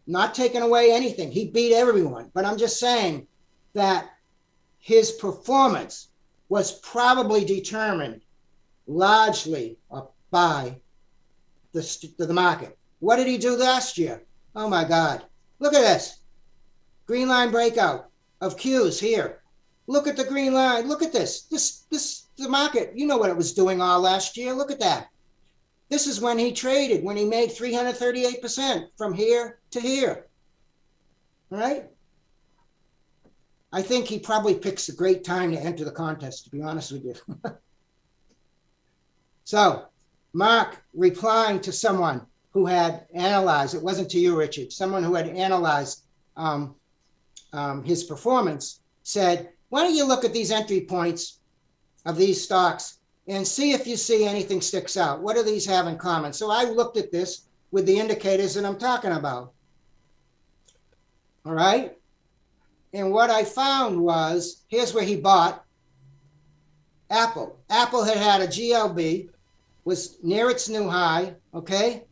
not 0.08 0.34
taking 0.34 0.62
away 0.62 0.94
anything. 0.94 1.30
He 1.30 1.50
beat 1.50 1.76
everyone. 1.76 2.32
But 2.34 2.46
I'm 2.46 2.58
just 2.58 2.80
saying 2.80 3.28
that 3.74 4.12
his 4.80 5.12
performance 5.12 6.08
was 6.48 6.80
probably 6.80 7.44
determined 7.44 8.22
largely 8.88 9.78
by 10.32 10.76
the, 11.74 12.14
the 12.18 12.34
market. 12.34 12.78
What 13.00 13.18
did 13.18 13.28
he 13.28 13.38
do 13.38 13.56
last 13.56 13.98
year? 13.98 14.24
Oh 14.56 14.70
my 14.70 14.84
God. 14.84 15.24
Look 15.60 15.74
at 15.74 15.82
this. 15.82 16.20
Green 17.06 17.28
line 17.28 17.52
breakout 17.52 18.10
of 18.42 18.58
Qs 18.58 19.00
here. 19.00 19.42
Look 19.88 20.08
at 20.08 20.16
the 20.16 20.24
green 20.24 20.54
line. 20.54 20.88
Look 20.88 21.04
at 21.04 21.12
this. 21.12 21.44
This, 21.44 21.86
this, 21.92 22.28
the 22.38 22.48
market, 22.48 22.94
you 22.96 23.06
know 23.06 23.18
what 23.18 23.30
it 23.30 23.38
was 23.38 23.54
doing 23.54 23.82
all 23.82 24.00
last 24.00 24.38
year. 24.38 24.54
Look 24.54 24.72
at 24.72 24.80
that. 24.80 25.10
This 25.90 26.08
is 26.08 26.22
when 26.22 26.40
he 26.40 26.54
traded, 26.54 27.04
when 27.04 27.18
he 27.18 27.26
made 27.26 27.50
338% 27.50 28.88
from 28.98 29.14
here 29.14 29.60
to 29.72 29.82
here. 29.82 30.28
All 31.52 31.58
right? 31.58 31.90
I 33.74 33.82
think 33.82 34.08
he 34.08 34.20
probably 34.20 34.56
picks 34.56 34.90
a 34.90 34.96
great 34.96 35.24
time 35.24 35.52
to 35.52 35.60
enter 35.60 35.84
the 35.84 35.92
contest, 35.92 36.46
to 36.46 36.50
be 36.50 36.62
honest 36.62 36.92
with 36.92 37.04
you. 37.04 37.16
So, 39.44 39.86
Mark 40.34 40.84
replying 40.94 41.60
to 41.62 41.72
someone 41.72 42.26
who 42.52 42.66
had 42.66 43.06
analyzed, 43.14 43.76
it 43.76 43.82
wasn't 43.82 44.10
to 44.12 44.20
you, 44.20 44.38
Richard, 44.38 44.72
someone 44.72 45.04
who 45.04 45.16
had 45.16 45.30
analyzed 45.30 46.04
um, 46.38 46.76
um, 47.54 47.84
his 47.84 48.04
performance 48.04 48.82
said, 49.04 49.50
Why 49.70 49.84
don't 49.84 49.96
you 49.96 50.06
look 50.06 50.24
at 50.24 50.34
these 50.34 50.52
entry 50.52 50.82
points 50.82 51.40
of 52.06 52.18
these 52.18 52.44
stocks 52.44 53.00
and 53.28 53.48
see 53.48 53.74
if 53.74 53.86
you 53.88 53.98
see 53.98 54.26
anything 54.26 54.62
sticks 54.62 54.98
out? 54.98 55.22
What 55.22 55.36
do 55.36 55.44
these 55.44 55.66
have 55.66 55.88
in 55.88 55.98
common? 55.98 56.34
So 56.34 56.50
I 56.50 56.64
looked 56.64 56.98
at 56.98 57.12
this 57.12 57.48
with 57.72 57.86
the 57.86 57.98
indicators 57.98 58.54
that 58.56 58.66
I'm 58.66 58.78
talking 58.78 59.12
about. 59.12 59.54
All 61.46 61.54
right. 61.54 61.98
And 62.94 63.12
what 63.12 63.30
I 63.30 63.44
found 63.44 64.00
was 64.00 64.64
here's 64.68 64.94
where 64.94 65.04
he 65.04 65.16
bought 65.16 65.64
Apple. 67.12 67.60
Apple 67.70 68.04
had 68.04 68.18
had 68.18 68.42
a 68.42 68.48
GLB 68.48 69.30
was 69.84 70.18
near 70.24 70.50
its 70.50 70.70
new 70.70 70.88
high. 70.90 71.36
Okay. 71.54 72.06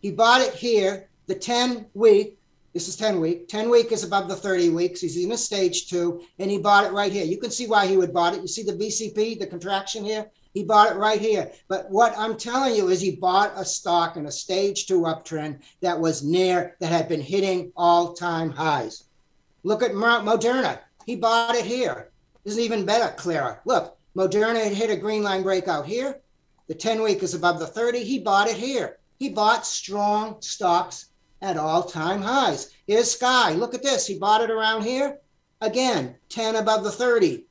He 0.00 0.10
bought 0.10 0.42
it 0.42 0.54
here. 0.54 1.08
The 1.26 1.34
10 1.34 1.86
week, 1.94 2.38
this 2.74 2.88
is 2.88 2.96
10 2.96 3.18
week. 3.20 3.48
10 3.48 3.70
week 3.70 3.92
is 3.92 4.04
above 4.04 4.28
the 4.28 4.36
30 4.36 4.68
weeks. 4.70 5.00
He's 5.00 5.16
in 5.16 5.32
a 5.32 5.38
stage 5.38 5.88
two, 5.88 6.22
and 6.38 6.50
he 6.50 6.58
bought 6.58 6.84
it 6.84 6.92
right 6.92 7.10
here. 7.10 7.24
You 7.24 7.38
can 7.38 7.50
see 7.50 7.66
why 7.66 7.86
he 7.86 7.96
would 7.96 8.12
bought 8.12 8.34
it. 8.34 8.42
You 8.42 8.48
see 8.48 8.62
the 8.62 8.72
VCP, 8.72 9.38
the 9.38 9.46
contraction 9.46 10.04
here? 10.04 10.30
He 10.52 10.62
bought 10.64 10.92
it 10.92 10.98
right 10.98 11.20
here. 11.20 11.50
But 11.68 11.90
what 11.90 12.14
I'm 12.18 12.36
telling 12.36 12.74
you 12.74 12.88
is 12.88 13.00
he 13.00 13.16
bought 13.16 13.52
a 13.56 13.64
stock 13.64 14.16
in 14.16 14.26
a 14.26 14.30
stage 14.30 14.86
two 14.86 15.02
uptrend 15.02 15.60
that 15.80 15.98
was 15.98 16.22
near, 16.22 16.76
that 16.80 16.92
had 16.92 17.08
been 17.08 17.22
hitting 17.22 17.72
all 17.76 18.12
time 18.12 18.50
highs. 18.50 19.04
Look 19.62 19.82
at 19.82 19.92
Moderna. 19.92 20.78
He 21.06 21.16
bought 21.16 21.54
it 21.54 21.64
here. 21.64 22.10
This 22.44 22.54
is 22.54 22.60
even 22.60 22.84
better, 22.84 23.14
Clara. 23.16 23.60
Look, 23.64 23.96
Moderna 24.16 24.62
had 24.62 24.72
hit 24.72 24.90
a 24.90 24.96
green 24.96 25.22
line 25.22 25.42
breakout 25.42 25.86
here. 25.86 26.20
The 26.68 26.74
10 26.74 27.02
week 27.02 27.22
is 27.22 27.34
above 27.34 27.58
the 27.58 27.66
30. 27.66 28.04
He 28.04 28.18
bought 28.18 28.48
it 28.48 28.56
here. 28.56 28.98
He 29.18 29.28
bought 29.28 29.66
strong 29.66 30.40
stocks 30.40 31.06
at 31.42 31.56
all 31.56 31.82
time 31.82 32.22
highs. 32.22 32.70
Here's 32.86 33.10
Sky. 33.10 33.52
Look 33.52 33.74
at 33.74 33.82
this. 33.82 34.06
He 34.06 34.18
bought 34.18 34.42
it 34.42 34.50
around 34.50 34.82
here. 34.82 35.18
Again, 35.60 36.16
10 36.28 36.56
above 36.56 36.84
the 36.84 36.90
30. 36.90 37.44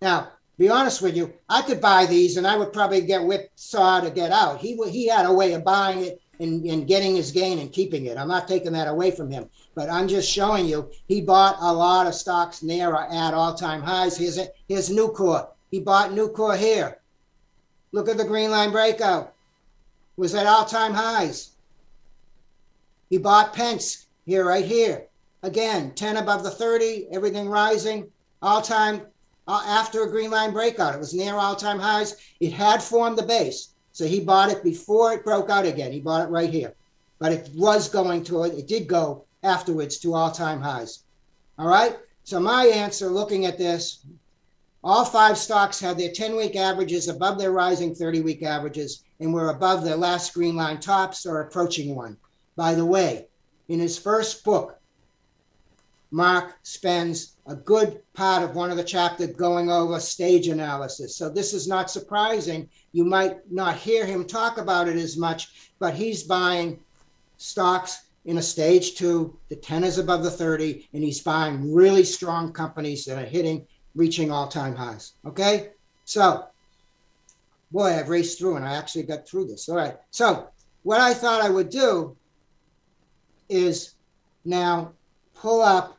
Now, 0.00 0.32
be 0.58 0.68
honest 0.68 1.02
with 1.02 1.16
you, 1.16 1.32
I 1.48 1.62
could 1.62 1.80
buy 1.80 2.06
these 2.06 2.36
and 2.36 2.46
I 2.46 2.56
would 2.56 2.72
probably 2.72 3.00
get 3.00 3.24
whipsaw 3.24 4.00
to 4.00 4.10
get 4.10 4.32
out. 4.32 4.58
He 4.58 4.76
he 4.88 5.06
had 5.06 5.26
a 5.26 5.32
way 5.32 5.52
of 5.52 5.64
buying 5.64 6.04
it 6.04 6.20
and, 6.40 6.64
and 6.64 6.86
getting 6.86 7.16
his 7.16 7.30
gain 7.32 7.58
and 7.58 7.72
keeping 7.72 8.06
it. 8.06 8.16
I'm 8.16 8.28
not 8.28 8.48
taking 8.48 8.72
that 8.72 8.88
away 8.88 9.10
from 9.10 9.30
him, 9.30 9.48
but 9.78 9.88
I'm 9.88 10.08
just 10.08 10.28
showing 10.28 10.66
you 10.66 10.90
he 11.06 11.20
bought 11.20 11.54
a 11.60 11.72
lot 11.72 12.08
of 12.08 12.14
stocks 12.16 12.64
near 12.64 12.92
at 12.96 13.32
all 13.32 13.54
time 13.54 13.80
highs. 13.80 14.16
Here's, 14.16 14.36
here's 14.66 14.90
Nucor. 14.90 15.50
He 15.70 15.78
bought 15.78 16.10
Nucor 16.10 16.58
here. 16.58 16.98
Look 17.92 18.08
at 18.08 18.16
the 18.16 18.24
green 18.24 18.50
line 18.50 18.72
breakout. 18.72 19.34
Was 20.16 20.34
at 20.34 20.46
all 20.48 20.64
time 20.64 20.92
highs. 20.94 21.50
He 23.08 23.18
bought 23.18 23.54
Pence 23.54 24.06
here, 24.26 24.44
right 24.44 24.64
here. 24.64 25.04
Again, 25.44 25.94
10 25.94 26.16
above 26.16 26.42
the 26.42 26.50
30, 26.50 27.06
everything 27.12 27.48
rising. 27.48 28.10
All 28.42 28.60
time 28.60 29.02
uh, 29.46 29.62
after 29.64 30.02
a 30.02 30.10
green 30.10 30.32
line 30.32 30.52
breakout. 30.52 30.96
It 30.96 30.98
was 30.98 31.14
near 31.14 31.36
all 31.36 31.54
time 31.54 31.78
highs. 31.78 32.16
It 32.40 32.52
had 32.52 32.82
formed 32.82 33.16
the 33.16 33.22
base. 33.22 33.74
So 33.92 34.06
he 34.06 34.18
bought 34.18 34.50
it 34.50 34.64
before 34.64 35.12
it 35.12 35.24
broke 35.24 35.50
out 35.50 35.66
again. 35.66 35.92
He 35.92 36.00
bought 36.00 36.26
it 36.26 36.32
right 36.32 36.50
here. 36.50 36.74
But 37.20 37.30
it 37.30 37.48
was 37.54 37.88
going 37.88 38.24
to, 38.24 38.42
it 38.42 38.66
did 38.66 38.88
go 38.88 39.24
afterwards 39.42 39.98
to 39.98 40.14
all 40.14 40.30
time 40.30 40.60
highs. 40.60 41.04
All 41.58 41.68
right. 41.68 41.96
So 42.24 42.38
my 42.38 42.66
answer 42.66 43.08
looking 43.08 43.46
at 43.46 43.58
this, 43.58 44.04
all 44.84 45.04
five 45.04 45.36
stocks 45.36 45.80
had 45.80 45.98
their 45.98 46.12
10 46.12 46.36
week 46.36 46.56
averages 46.56 47.08
above 47.08 47.38
their 47.38 47.52
rising 47.52 47.94
30 47.94 48.20
week 48.20 48.42
averages 48.42 49.02
and 49.20 49.32
were 49.32 49.50
above 49.50 49.82
their 49.82 49.96
last 49.96 50.34
green 50.34 50.54
line 50.54 50.78
tops 50.78 51.26
or 51.26 51.40
approaching 51.40 51.94
one. 51.94 52.16
By 52.56 52.74
the 52.74 52.84
way, 52.84 53.26
in 53.68 53.80
his 53.80 53.98
first 53.98 54.44
book, 54.44 54.78
Mark 56.10 56.56
spends 56.62 57.34
a 57.46 57.54
good 57.54 58.00
part 58.14 58.42
of 58.42 58.54
one 58.54 58.70
of 58.70 58.76
the 58.76 58.84
chapters 58.84 59.36
going 59.36 59.70
over 59.70 60.00
stage 60.00 60.48
analysis. 60.48 61.16
So 61.16 61.28
this 61.28 61.52
is 61.52 61.68
not 61.68 61.90
surprising. 61.90 62.68
You 62.92 63.04
might 63.04 63.50
not 63.50 63.76
hear 63.76 64.06
him 64.06 64.24
talk 64.24 64.58
about 64.58 64.88
it 64.88 64.96
as 64.96 65.16
much, 65.16 65.70
but 65.78 65.94
he's 65.94 66.22
buying 66.22 66.80
stocks 67.36 68.07
in 68.28 68.36
a 68.36 68.42
stage 68.42 68.94
two. 68.94 69.34
The 69.48 69.56
10 69.56 69.84
is 69.84 69.96
above 69.96 70.22
the 70.22 70.30
30, 70.30 70.86
and 70.92 71.02
he's 71.02 71.22
buying 71.22 71.74
really 71.74 72.04
strong 72.04 72.52
companies 72.52 73.06
that 73.06 73.18
are 73.18 73.26
hitting, 73.26 73.66
reaching 73.94 74.30
all 74.30 74.48
time 74.48 74.76
highs. 74.76 75.14
Okay. 75.24 75.70
So, 76.04 76.44
boy, 77.72 77.86
I've 77.86 78.10
raced 78.10 78.38
through 78.38 78.56
and 78.56 78.66
I 78.66 78.76
actually 78.76 79.04
got 79.04 79.26
through 79.26 79.46
this. 79.46 79.68
All 79.70 79.76
right. 79.76 79.96
So, 80.10 80.46
what 80.82 81.00
I 81.00 81.14
thought 81.14 81.40
I 81.40 81.48
would 81.48 81.70
do 81.70 82.16
is 83.48 83.94
now 84.44 84.92
pull 85.34 85.62
up 85.62 85.97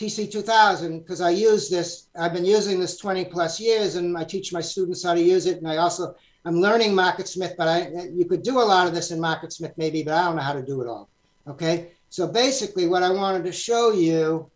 TC2000 0.00 1.00
because 1.00 1.20
I 1.20 1.28
use 1.28 1.68
this. 1.68 2.08
I've 2.18 2.32
been 2.32 2.46
using 2.46 2.80
this 2.80 2.96
20 2.96 3.26
plus 3.26 3.60
years, 3.60 3.96
and 3.96 4.16
I 4.16 4.24
teach 4.24 4.50
my 4.50 4.62
students 4.62 5.04
how 5.04 5.12
to 5.12 5.20
use 5.20 5.44
it. 5.44 5.58
And 5.58 5.68
I 5.68 5.76
also 5.76 6.14
I'm 6.46 6.58
learning 6.58 6.92
MarketSmith, 6.92 7.54
but 7.58 7.68
I 7.68 8.08
you 8.10 8.24
could 8.24 8.42
do 8.42 8.60
a 8.60 8.64
lot 8.64 8.86
of 8.86 8.94
this 8.94 9.10
in 9.10 9.18
MarketSmith 9.18 9.74
maybe, 9.76 10.02
but 10.02 10.14
I 10.14 10.24
don't 10.24 10.36
know 10.36 10.42
how 10.42 10.54
to 10.54 10.62
do 10.62 10.80
it 10.80 10.88
all. 10.88 11.10
Okay, 11.46 11.90
so 12.08 12.26
basically, 12.26 12.88
what 12.88 13.02
I 13.02 13.10
wanted 13.10 13.44
to 13.44 13.52
show 13.52 13.92
you 13.92 14.50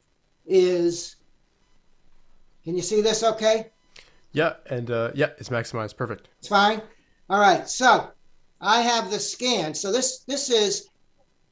is, 0.47 1.17
can 2.65 2.75
you 2.75 2.83
see 2.83 3.03
this? 3.03 3.23
Okay. 3.23 3.71
Yeah, 4.33 4.55
and 4.71 4.91
uh, 4.91 5.11
yeah, 5.15 5.31
it's 5.39 5.51
maximized. 5.51 5.97
Perfect. 5.97 6.29
It's 6.39 6.49
fine. 6.49 6.81
All 7.29 7.39
right. 7.39 7.69
So 7.69 8.09
I 8.63 8.81
have 8.81 9.11
the 9.11 9.21
scan. 9.21 9.75
So 9.75 9.93
this 9.93 10.21
this 10.21 10.49
is 10.49 10.89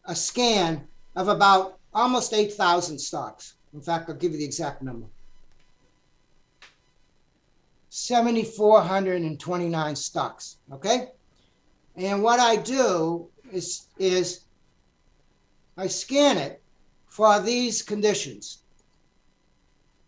a 0.06 0.14
scan 0.14 0.88
of 1.14 1.28
about 1.28 1.78
almost 1.92 2.32
8,000 2.32 2.98
stocks. 2.98 3.56
In 3.72 3.80
fact, 3.80 4.10
I'll 4.10 4.16
give 4.16 4.32
you 4.32 4.38
the 4.38 4.44
exact 4.44 4.82
number 4.82 5.06
7,429 7.90 9.96
stocks. 9.96 10.56
Okay. 10.72 11.08
And 11.96 12.22
what 12.22 12.38
I 12.40 12.56
do 12.56 13.28
is, 13.52 13.88
is 13.98 14.44
I 15.76 15.88
scan 15.88 16.38
it 16.38 16.62
for 17.06 17.38
these 17.40 17.82
conditions. 17.82 18.62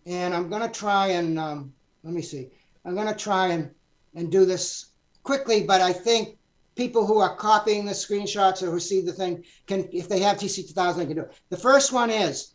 And 0.06 0.34
I'm 0.34 0.48
going 0.48 0.62
to 0.62 0.70
try 0.70 1.08
and, 1.08 1.38
um, 1.38 1.74
let 2.02 2.14
me 2.14 2.22
see, 2.22 2.48
I'm 2.86 2.94
going 2.94 3.06
to 3.06 3.14
try 3.14 3.48
and, 3.48 3.70
and 4.14 4.32
do 4.32 4.46
this 4.46 4.92
quickly, 5.22 5.62
but 5.62 5.82
I 5.82 5.92
think 5.92 6.38
people 6.76 7.06
who 7.06 7.18
are 7.18 7.36
copying 7.36 7.84
the 7.84 7.92
screenshots 7.92 8.62
or 8.62 8.70
who 8.70 8.80
see 8.80 9.02
the 9.02 9.12
thing 9.12 9.44
can, 9.66 9.86
if 9.92 10.08
they 10.08 10.20
have 10.20 10.38
TC2000, 10.38 10.96
they 10.96 11.04
can 11.04 11.16
do 11.16 11.22
it. 11.22 11.34
The 11.50 11.58
first 11.58 11.92
one 11.92 12.08
is 12.08 12.53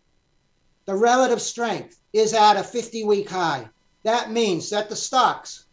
the 0.89 0.95
relative 0.95 1.39
strength 1.39 1.99
is 2.13 2.33
at 2.33 2.57
a 2.57 2.63
50 2.63 3.03
week 3.03 3.29
high. 3.29 3.69
That 4.01 4.31
means 4.31 4.71
that 4.71 4.89
the 4.89 4.95
stocks, 4.95 5.65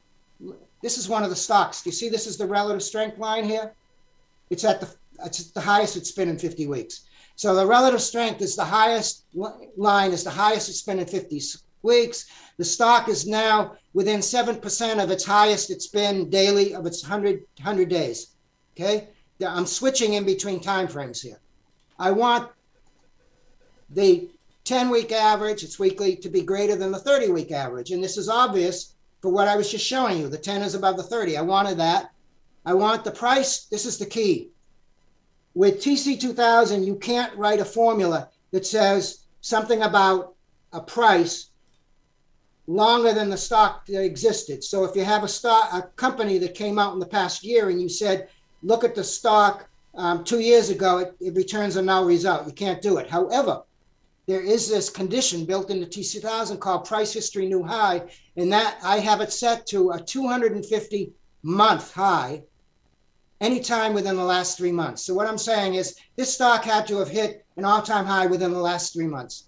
this 0.82 0.98
is 0.98 1.08
one 1.08 1.24
of 1.24 1.30
the 1.30 1.36
stocks. 1.36 1.80
Do 1.80 1.88
you 1.88 1.94
see 1.94 2.10
this 2.10 2.26
is 2.26 2.36
the 2.36 2.44
relative 2.44 2.82
strength 2.82 3.16
line 3.16 3.44
here? 3.44 3.72
It's 4.50 4.62
at 4.62 4.78
the 4.78 4.94
it's 5.24 5.52
the 5.52 5.60
highest 5.62 5.96
it's 5.96 6.12
been 6.12 6.28
in 6.28 6.38
50 6.38 6.66
weeks. 6.66 7.06
So 7.34 7.54
the 7.54 7.64
relative 7.64 8.02
strength 8.02 8.42
is 8.42 8.56
the 8.56 8.64
highest 8.66 9.24
line 9.78 10.12
is 10.12 10.22
the 10.22 10.28
highest 10.28 10.68
it's 10.68 10.82
been 10.82 10.98
in 10.98 11.06
50 11.06 11.40
weeks. 11.80 12.26
The 12.58 12.64
stock 12.66 13.08
is 13.08 13.26
now 13.26 13.76
within 13.94 14.20
7% 14.20 15.02
of 15.02 15.10
its 15.10 15.24
highest 15.24 15.70
it's 15.70 15.86
been 15.86 16.28
daily 16.28 16.74
of 16.74 16.84
its 16.84 17.02
100, 17.02 17.42
100 17.56 17.88
days. 17.88 18.34
Okay? 18.74 19.08
I'm 19.40 19.64
switching 19.64 20.12
in 20.12 20.26
between 20.26 20.60
time 20.60 20.88
frames 20.88 21.22
here. 21.22 21.40
I 21.98 22.10
want 22.10 22.50
the 23.88 24.28
10 24.66 24.90
week 24.90 25.12
average, 25.12 25.62
it's 25.62 25.78
weekly, 25.78 26.16
to 26.16 26.28
be 26.28 26.42
greater 26.42 26.74
than 26.74 26.90
the 26.90 26.98
30 26.98 27.30
week 27.30 27.52
average. 27.52 27.92
And 27.92 28.02
this 28.02 28.18
is 28.18 28.28
obvious 28.28 28.94
for 29.22 29.30
what 29.30 29.48
I 29.48 29.56
was 29.56 29.70
just 29.70 29.86
showing 29.86 30.18
you. 30.18 30.28
The 30.28 30.36
10 30.36 30.62
is 30.62 30.74
above 30.74 30.96
the 30.96 31.04
30. 31.04 31.36
I 31.36 31.42
wanted 31.42 31.78
that. 31.78 32.10
I 32.64 32.74
want 32.74 33.04
the 33.04 33.12
price. 33.12 33.66
This 33.66 33.86
is 33.86 33.96
the 33.96 34.06
key. 34.06 34.50
With 35.54 35.80
TC2000, 35.80 36.84
you 36.84 36.96
can't 36.96 37.34
write 37.36 37.60
a 37.60 37.64
formula 37.64 38.28
that 38.50 38.66
says 38.66 39.20
something 39.40 39.82
about 39.82 40.34
a 40.72 40.80
price 40.80 41.50
longer 42.66 43.14
than 43.14 43.30
the 43.30 43.36
stock 43.36 43.86
that 43.86 44.02
existed. 44.02 44.64
So 44.64 44.84
if 44.84 44.96
you 44.96 45.04
have 45.04 45.22
a 45.22 45.28
stock, 45.28 45.72
a 45.72 45.82
company 45.94 46.38
that 46.38 46.56
came 46.56 46.80
out 46.80 46.92
in 46.92 46.98
the 46.98 47.06
past 47.06 47.44
year 47.44 47.70
and 47.70 47.80
you 47.80 47.88
said, 47.88 48.28
look 48.64 48.82
at 48.82 48.96
the 48.96 49.04
stock 49.04 49.68
um, 49.94 50.24
two 50.24 50.40
years 50.40 50.70
ago, 50.70 50.98
it, 50.98 51.16
it 51.20 51.36
returns 51.36 51.76
a 51.76 51.82
null 51.82 52.04
result. 52.04 52.46
You 52.46 52.52
can't 52.52 52.82
do 52.82 52.98
it. 52.98 53.08
However, 53.08 53.62
there 54.26 54.40
is 54.40 54.68
this 54.68 54.90
condition 54.90 55.44
built 55.44 55.70
into 55.70 55.86
TC2000 55.86 56.58
called 56.58 56.84
price 56.84 57.12
history 57.12 57.46
new 57.46 57.62
high, 57.62 58.02
and 58.36 58.52
that 58.52 58.78
I 58.82 58.98
have 58.98 59.20
it 59.20 59.32
set 59.32 59.66
to 59.68 59.92
a 59.92 60.00
250 60.00 61.12
month 61.42 61.92
high 61.92 62.42
anytime 63.40 63.94
within 63.94 64.16
the 64.16 64.24
last 64.24 64.56
three 64.56 64.72
months. 64.72 65.02
So 65.02 65.14
what 65.14 65.28
I'm 65.28 65.38
saying 65.38 65.74
is 65.74 65.96
this 66.16 66.34
stock 66.34 66.64
had 66.64 66.86
to 66.88 66.98
have 66.98 67.08
hit 67.08 67.44
an 67.56 67.64
all-time 67.64 68.04
high 68.04 68.26
within 68.26 68.52
the 68.52 68.58
last 68.60 68.92
three 68.92 69.06
months. 69.06 69.44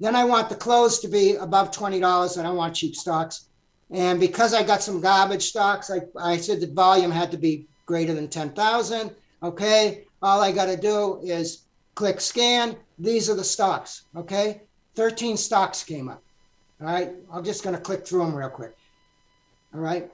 Then 0.00 0.14
I 0.14 0.24
want 0.24 0.48
the 0.48 0.54
close 0.54 1.00
to 1.00 1.08
be 1.08 1.36
above 1.36 1.70
$20. 1.70 2.38
I 2.38 2.42
don't 2.42 2.56
want 2.56 2.76
cheap 2.76 2.94
stocks. 2.94 3.48
And 3.90 4.20
because 4.20 4.52
I 4.54 4.62
got 4.62 4.82
some 4.82 5.00
garbage 5.00 5.46
stocks, 5.46 5.90
I, 5.90 6.00
I 6.20 6.36
said 6.36 6.60
the 6.60 6.66
volume 6.66 7.10
had 7.10 7.30
to 7.30 7.38
be 7.38 7.66
greater 7.86 8.12
than 8.12 8.28
10,000. 8.28 9.10
Okay, 9.42 10.04
all 10.20 10.40
I 10.40 10.52
got 10.52 10.66
to 10.66 10.76
do 10.76 11.20
is 11.22 11.62
click 11.94 12.20
scan. 12.20 12.76
These 12.98 13.30
are 13.30 13.34
the 13.34 13.44
stocks, 13.44 14.02
okay? 14.16 14.62
13 14.94 15.36
stocks 15.36 15.84
came 15.84 16.08
up. 16.08 16.22
All 16.80 16.86
right, 16.86 17.10
I'm 17.32 17.44
just 17.44 17.62
going 17.62 17.74
to 17.74 17.82
click 17.82 18.06
through 18.06 18.24
them 18.24 18.34
real 18.34 18.48
quick. 18.48 18.76
All 19.74 19.80
right. 19.80 20.10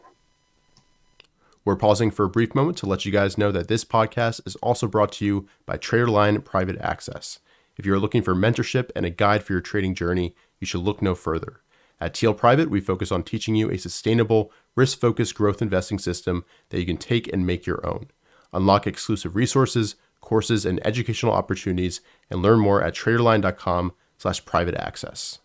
We're 1.65 1.77
pausing 1.77 2.11
for 2.11 2.25
a 2.25 2.31
brief 2.31 2.55
moment 2.55 2.77
to 2.79 2.87
let 2.87 3.07
you 3.07 3.13
guys 3.13 3.39
know 3.39 3.51
that 3.51 3.69
this 3.69 3.85
podcast 3.85 4.47
is 4.47 4.57
also 4.57 4.87
brought 4.87 5.13
to 5.13 5.25
you 5.25 5.49
by 5.65 5.79
TraderLion 5.79 6.45
Private 6.45 6.79
Access. 6.79 7.39
If 7.77 7.87
you're 7.87 7.99
looking 7.99 8.23
for 8.23 8.35
mentorship 8.35 8.91
and 8.95 9.07
a 9.07 9.11
guide 9.11 9.43
for 9.43 9.55
your 9.55 9.63
trading 9.63 9.95
journey, 9.95 10.35
you 10.61 10.67
should 10.67 10.83
look 10.83 11.01
no 11.01 11.15
further. 11.15 11.61
At 12.01 12.13
TL 12.13 12.37
Private, 12.37 12.69
we 12.69 12.81
focus 12.81 13.11
on 13.11 13.23
teaching 13.23 13.55
you 13.55 13.71
a 13.71 13.79
sustainable, 13.79 14.53
risk 14.77 15.01
focused 15.01 15.35
growth 15.35 15.63
investing 15.63 15.99
system 15.99 16.45
that 16.69 16.79
you 16.79 16.85
can 16.85 16.99
take 16.99 17.33
and 17.33 17.47
make 17.47 17.65
your 17.65 17.85
own. 17.87 18.09
Unlock 18.53 18.87
exclusive 18.87 19.35
resources, 19.35 19.97
courses, 20.21 20.67
and 20.67 20.85
educational 20.87 21.33
opportunities, 21.33 22.01
and 22.31 22.43
learn 22.43 22.61
more 22.61 22.83
at 22.83 22.95
traderlion.com 22.95 23.93
slash 24.19 24.45
private 24.45 24.75
access. 24.75 25.39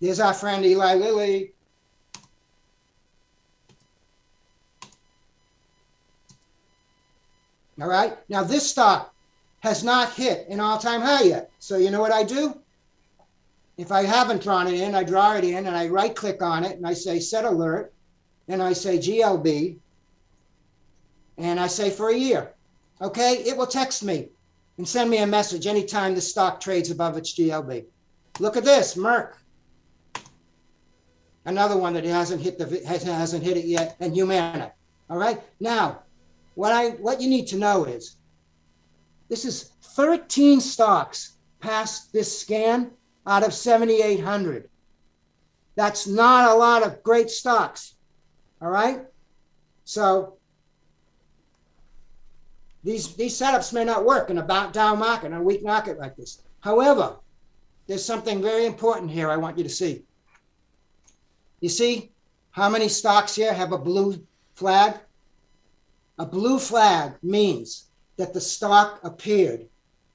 There's 0.00 0.20
our 0.20 0.32
friend 0.32 0.64
Eli 0.64 0.94
Lilly. 0.94 1.52
All 7.80 7.88
right. 7.88 8.16
Now 8.28 8.42
this 8.42 8.68
stock 8.68 9.14
has 9.60 9.84
not 9.84 10.12
hit 10.12 10.48
an 10.48 10.60
all-time 10.60 11.00
high 11.00 11.22
yet. 11.24 11.50
So 11.58 11.76
you 11.76 11.90
know 11.90 12.00
what 12.00 12.12
I 12.12 12.22
do? 12.22 12.58
If 13.76 13.92
I 13.92 14.02
haven't 14.02 14.42
drawn 14.42 14.66
it 14.66 14.74
in, 14.74 14.94
I 14.94 15.02
draw 15.04 15.34
it 15.34 15.44
in 15.44 15.66
and 15.66 15.76
I 15.76 15.88
right 15.88 16.14
click 16.14 16.42
on 16.42 16.64
it 16.64 16.76
and 16.76 16.86
I 16.86 16.92
say 16.92 17.18
set 17.18 17.44
alert 17.44 17.92
and 18.48 18.62
I 18.62 18.72
say 18.72 18.98
GLB 18.98 19.78
and 21.40 21.58
I 21.58 21.66
say 21.66 21.90
for 21.90 22.10
a 22.10 22.16
year. 22.16 22.54
Okay, 23.00 23.42
it 23.46 23.56
will 23.56 23.66
text 23.66 24.04
me 24.04 24.28
and 24.76 24.86
send 24.86 25.10
me 25.10 25.18
a 25.18 25.26
message 25.26 25.66
anytime 25.66 26.14
the 26.14 26.20
stock 26.20 26.60
trades 26.60 26.90
above 26.90 27.16
its 27.16 27.34
GLB. 27.34 27.86
Look 28.38 28.56
at 28.56 28.64
this, 28.64 28.94
Merck. 28.94 29.34
Another 31.46 31.76
one 31.76 31.94
that 31.94 32.04
hasn't 32.04 32.42
hit 32.42 32.58
the 32.58 32.82
hasn't 32.86 33.42
hit 33.42 33.56
it 33.56 33.64
yet, 33.64 33.96
and 34.00 34.14
Humana. 34.14 34.72
All 35.08 35.16
right. 35.16 35.40
Now, 35.58 36.02
what 36.54 36.72
I 36.72 36.90
what 36.90 37.20
you 37.20 37.28
need 37.28 37.46
to 37.48 37.56
know 37.56 37.84
is 37.84 38.16
this 39.28 39.44
is 39.44 39.70
13 39.82 40.60
stocks 40.60 41.38
past 41.60 42.12
this 42.12 42.40
scan 42.40 42.90
out 43.26 43.42
of 43.42 43.54
7,800. 43.54 44.68
That's 45.76 46.06
not 46.06 46.50
a 46.50 46.54
lot 46.54 46.82
of 46.82 47.02
great 47.02 47.30
stocks. 47.30 47.94
All 48.60 48.70
right. 48.70 49.04
So 49.84 50.36
these 52.82 53.14
these 53.14 53.38
setups 53.38 53.72
may 53.72 53.84
not 53.84 54.04
work 54.04 54.30
in 54.30 54.38
a 54.38 54.70
down 54.72 54.98
market, 54.98 55.32
a 55.32 55.40
weak 55.40 55.62
market 55.62 55.98
like 55.98 56.16
this. 56.16 56.42
However, 56.60 57.16
there's 57.86 58.04
something 58.04 58.40
very 58.40 58.66
important 58.66 59.10
here 59.10 59.30
I 59.30 59.36
want 59.36 59.58
you 59.58 59.64
to 59.64 59.70
see. 59.70 60.04
You 61.60 61.68
see 61.68 62.12
how 62.52 62.68
many 62.68 62.88
stocks 62.88 63.34
here 63.34 63.52
have 63.52 63.72
a 63.72 63.78
blue 63.78 64.24
flag? 64.54 64.94
A 66.18 66.26
blue 66.26 66.58
flag 66.58 67.14
means 67.22 67.86
that 68.16 68.32
the 68.34 68.40
stock 68.40 69.00
appeared 69.02 69.66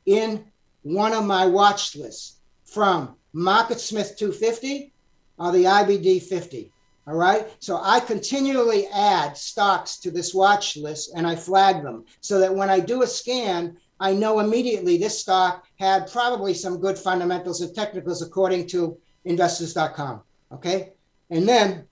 in 0.05 0.45
one 0.83 1.13
of 1.13 1.25
my 1.25 1.45
watch 1.45 1.95
lists 1.95 2.37
from 2.63 3.15
Market 3.33 3.79
Smith 3.79 4.15
250 4.17 4.93
or 5.37 5.51
the 5.51 5.63
IBD 5.63 6.21
50. 6.21 6.71
All 7.07 7.15
right. 7.15 7.47
So 7.59 7.79
I 7.81 7.99
continually 7.99 8.87
add 8.87 9.37
stocks 9.37 9.97
to 9.99 10.11
this 10.11 10.33
watch 10.33 10.75
list 10.75 11.11
and 11.15 11.27
I 11.27 11.35
flag 11.35 11.83
them 11.83 12.05
so 12.19 12.39
that 12.39 12.53
when 12.53 12.69
I 12.69 12.79
do 12.79 13.03
a 13.03 13.07
scan, 13.07 13.77
I 13.99 14.13
know 14.13 14.39
immediately 14.39 14.97
this 14.97 15.19
stock 15.19 15.65
had 15.79 16.11
probably 16.11 16.53
some 16.53 16.79
good 16.79 16.97
fundamentals 16.97 17.61
and 17.61 17.73
technicals 17.75 18.21
according 18.21 18.67
to 18.67 18.97
investors.com. 19.25 20.21
Okay. 20.51 20.93
And 21.29 21.47
then, 21.47 21.85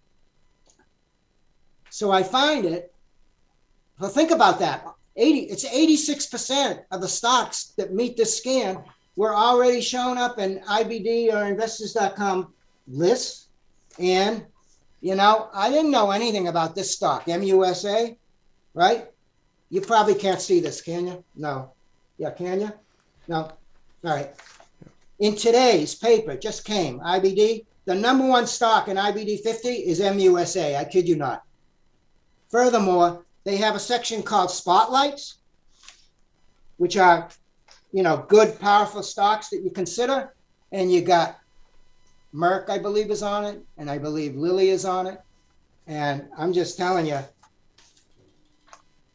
so 1.89 2.11
I 2.11 2.23
find 2.23 2.65
it. 2.65 2.93
Well, 3.99 4.09
think 4.09 4.31
about 4.31 4.59
that. 4.59 4.85
80, 5.15 5.39
it's 5.41 5.63
86% 5.63 6.83
of 6.91 7.01
the 7.01 7.07
stocks 7.07 7.73
that 7.77 7.93
meet 7.93 8.17
this 8.17 8.35
scan 8.35 8.83
were 9.15 9.35
already 9.35 9.79
shown 9.79 10.17
up 10.17 10.39
in 10.39 10.59
IBD 10.61 11.31
or 11.31 11.45
investors.com 11.45 12.51
lists. 12.87 13.49
And, 13.99 14.45
you 15.03 15.15
know, 15.15 15.49
I 15.53 15.69
didn't 15.69 15.91
know 15.91 16.11
anything 16.11 16.47
about 16.47 16.75
this 16.75 16.93
stock, 16.93 17.25
MUSA, 17.25 18.15
right? 18.73 19.05
You 19.69 19.81
probably 19.81 20.15
can't 20.15 20.41
see 20.41 20.61
this, 20.61 20.81
can 20.81 21.07
you? 21.07 21.23
No. 21.35 21.73
Yeah, 22.17 22.31
can 22.31 22.61
you? 22.61 22.71
No. 23.27 23.51
All 24.05 24.15
right. 24.15 24.33
In 25.19 25.35
today's 25.35 25.93
paper, 25.93 26.37
just 26.37 26.63
came 26.63 27.01
IBD. 27.01 27.65
The 27.83 27.93
number 27.93 28.25
one 28.25 28.47
stock 28.47 28.87
in 28.87 28.95
IBD 28.95 29.41
50 29.41 29.69
is 29.69 29.99
MUSA. 29.99 30.77
I 30.77 30.85
kid 30.85 31.05
you 31.05 31.17
not. 31.17 31.43
Furthermore, 32.47 33.25
they 33.43 33.57
have 33.57 33.75
a 33.75 33.79
section 33.79 34.23
called 34.23 34.51
Spotlights, 34.51 35.39
which 36.77 36.95
are, 36.95 37.27
you 37.91 38.03
know, 38.03 38.25
good, 38.29 38.57
powerful 38.57 39.03
stocks 39.03 39.49
that 39.49 39.63
you 39.63 39.69
consider. 39.69 40.33
And 40.71 40.89
you 40.89 41.01
got 41.01 41.39
Merck, 42.33 42.69
I 42.69 42.77
believe, 42.77 43.11
is 43.11 43.21
on 43.21 43.45
it, 43.45 43.63
and 43.77 43.89
I 43.89 43.97
believe 43.97 44.35
Lilly 44.35 44.69
is 44.69 44.85
on 44.85 45.07
it. 45.07 45.21
And 45.87 46.27
I'm 46.37 46.53
just 46.53 46.77
telling 46.77 47.05
you, 47.05 47.19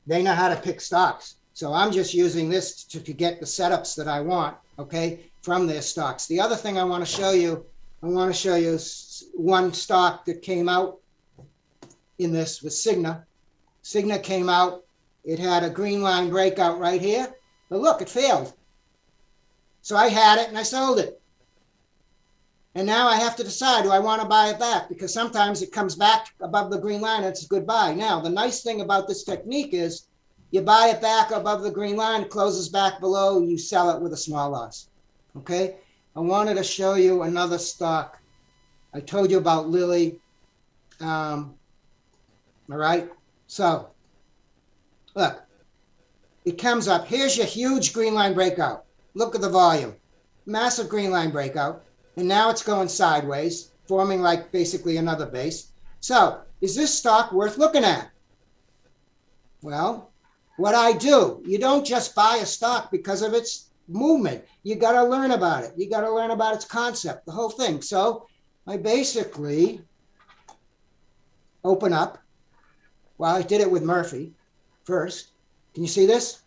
they 0.07 0.23
know 0.23 0.35
how 0.35 0.49
to 0.49 0.57
pick 0.57 0.81
stocks. 0.81 1.36
So 1.53 1.73
I'm 1.73 1.90
just 1.90 2.15
using 2.15 2.49
this 2.49 2.85
to, 2.85 3.01
to 3.01 3.12
get 3.12 3.40
the 3.40 3.47
setups 3.47 3.97
that 3.97 4.07
I 4.07 4.20
want, 4.20 4.57
okay, 4.78 5.20
from 5.43 5.66
their 5.66 5.82
stocks. 5.82 6.27
The 6.27 6.40
other 6.40 6.55
thing 6.55 6.78
I 6.78 6.85
want 6.85 7.05
to 7.05 7.11
show 7.11 7.32
you, 7.32 7.66
I 8.03 8.07
want 8.07 8.32
to 8.32 8.39
show 8.39 8.55
you 8.55 8.78
one 9.35 9.73
stock 9.73 10.24
that 10.27 10.43
came 10.43 10.69
out 10.69 10.99
in 12.19 12.32
this 12.32 12.62
was 12.62 12.74
Cigna. 12.74 13.24
Cigna 13.82 14.23
came 14.23 14.49
out. 14.49 14.85
It 15.24 15.39
had 15.39 15.65
a 15.65 15.70
green 15.70 16.03
line 16.03 16.31
breakout 16.31 16.78
right 16.78 17.01
here, 17.01 17.35
but 17.69 17.81
look, 17.81 18.01
it 18.01 18.09
failed. 18.09 18.53
So 19.82 19.97
I 19.97 20.09
had 20.09 20.39
it 20.39 20.49
and 20.49 20.59
I 20.59 20.62
sold 20.62 20.99
it. 20.99 21.20
And 22.79 22.87
now 22.87 23.09
I 23.09 23.17
have 23.17 23.35
to 23.35 23.43
decide 23.43 23.83
do 23.83 23.91
I 23.91 23.99
want 23.99 24.23
to 24.23 24.29
buy 24.29 24.51
it 24.51 24.61
back? 24.61 24.89
Because 24.89 25.13
sometimes 25.13 25.63
it 25.63 25.73
comes 25.73 25.97
back 25.97 26.29
above 26.41 26.71
the 26.71 26.79
green 26.79 27.01
line 27.01 27.25
it's 27.25 27.45
a 27.45 27.49
good 27.49 27.67
buy. 27.67 27.93
Now, 27.93 28.21
the 28.21 28.31
nice 28.31 28.63
thing 28.63 28.83
about 28.83 29.09
this 29.09 29.25
technique 29.25 29.75
is 29.75 30.07
you 30.53 30.61
buy 30.61 30.91
it 30.95 31.03
back 31.03 31.33
above 31.33 31.65
the 31.65 31.73
green 31.73 31.97
line, 31.97 32.23
it 32.23 32.31
closes 32.31 32.69
back 32.69 33.01
below, 33.01 33.43
you 33.43 33.59
sell 33.59 33.91
it 33.91 34.01
with 34.01 34.13
a 34.13 34.17
small 34.17 34.51
loss. 34.51 34.91
Okay. 35.39 35.75
I 36.15 36.21
wanted 36.21 36.55
to 36.55 36.63
show 36.63 36.95
you 36.95 37.23
another 37.23 37.59
stock. 37.59 38.21
I 38.95 39.01
told 39.01 39.33
you 39.33 39.39
about 39.39 39.69
Lilly. 39.69 40.21
Um, 41.01 41.57
all 42.71 42.79
right. 42.79 43.11
So 43.49 43.89
look, 45.17 45.43
it 46.45 46.59
comes 46.59 46.87
up. 46.87 47.09
Here's 47.09 47.37
your 47.37 47.47
huge 47.47 47.93
green 47.93 48.15
line 48.15 48.35
breakout. 48.35 48.85
Look 49.15 49.35
at 49.35 49.41
the 49.41 49.51
volume. 49.51 49.97
Massive 50.47 50.89
green 50.89 51.11
line 51.11 51.33
breakout. 51.33 51.83
And 52.19 52.27
now 52.27 52.51
it's 52.51 52.65
going 52.65 52.89
sideways, 52.89 53.70
forming 53.86 54.23
like 54.23 54.51
basically 54.51 54.97
another 54.97 55.24
base. 55.24 55.70
So 56.01 56.40
is 56.61 56.74
this 56.74 56.93
stock 56.93 57.31
worth 57.31 57.59
looking 57.59 57.85
at? 57.85 58.11
Well, 59.62 60.11
what 60.57 60.74
I 60.74 60.95
do. 60.95 61.40
You 61.47 61.61
don't 61.61 61.86
just 61.86 62.16
buy 62.16 62.40
a 62.43 62.47
stock 62.47 62.90
because 62.90 63.23
of 63.23 63.35
its 63.35 63.70
movement. 63.86 64.45
You 64.65 64.74
got 64.74 65.01
to 65.01 65.05
learn 65.05 65.31
about 65.31 65.62
it. 65.62 65.74
You 65.77 65.89
got 65.89 66.01
to 66.01 66.12
learn 66.12 66.32
about 66.32 66.57
its 66.57 66.65
concept, 66.65 67.24
the 67.24 67.31
whole 67.31 67.51
thing. 67.51 67.81
So 67.82 68.27
I 68.66 68.78
basically 68.78 69.81
open 71.62 71.93
up. 71.93 72.19
Well, 73.16 73.36
I 73.36 73.43
did 73.43 73.61
it 73.61 73.70
with 73.70 73.85
Murphy 73.85 74.32
first. 74.82 75.28
Can 75.73 75.85
you 75.85 75.89
see 75.89 76.05
this? 76.05 76.43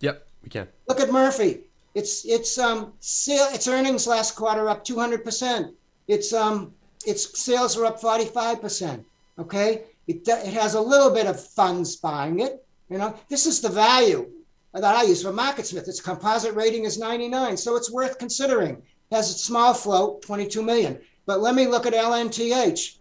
Yep, 0.00 0.28
we 0.42 0.50
can. 0.50 0.68
Look 0.86 1.00
at 1.00 1.10
Murphy. 1.10 1.69
It's 1.94 2.24
it's 2.24 2.58
um 2.58 2.92
sale, 3.00 3.48
its 3.52 3.66
earnings 3.66 4.06
last 4.06 4.36
quarter 4.36 4.68
up 4.68 4.84
200%. 4.84 5.72
It's 6.08 6.32
um 6.32 6.72
its 7.06 7.40
sales 7.40 7.76
are 7.76 7.86
up 7.86 8.00
45%. 8.00 9.04
Okay? 9.38 9.84
It, 10.06 10.26
it 10.26 10.52
has 10.54 10.74
a 10.74 10.80
little 10.80 11.10
bit 11.10 11.26
of 11.26 11.42
funds 11.42 11.96
buying 11.96 12.40
it, 12.40 12.64
you 12.90 12.98
know, 12.98 13.14
this 13.28 13.46
is 13.46 13.60
the 13.60 13.68
value 13.68 14.28
that 14.74 14.84
I 14.84 15.04
use 15.04 15.22
for 15.22 15.32
MarketSmith. 15.32 15.88
Its 15.88 16.00
composite 16.00 16.54
rating 16.54 16.84
is 16.84 16.98
99, 16.98 17.56
so 17.56 17.76
it's 17.76 17.90
worth 17.90 18.18
considering. 18.18 18.82
Has 19.12 19.30
a 19.30 19.38
small 19.38 19.72
float, 19.74 20.22
22 20.22 20.62
million. 20.62 21.00
But 21.24 21.40
let 21.40 21.54
me 21.54 21.66
look 21.66 21.86
at 21.86 21.92
LNTH. 21.92 22.96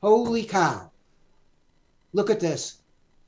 Holy 0.00 0.44
cow. 0.44 0.90
Look 2.12 2.30
at 2.30 2.40
this. 2.40 2.81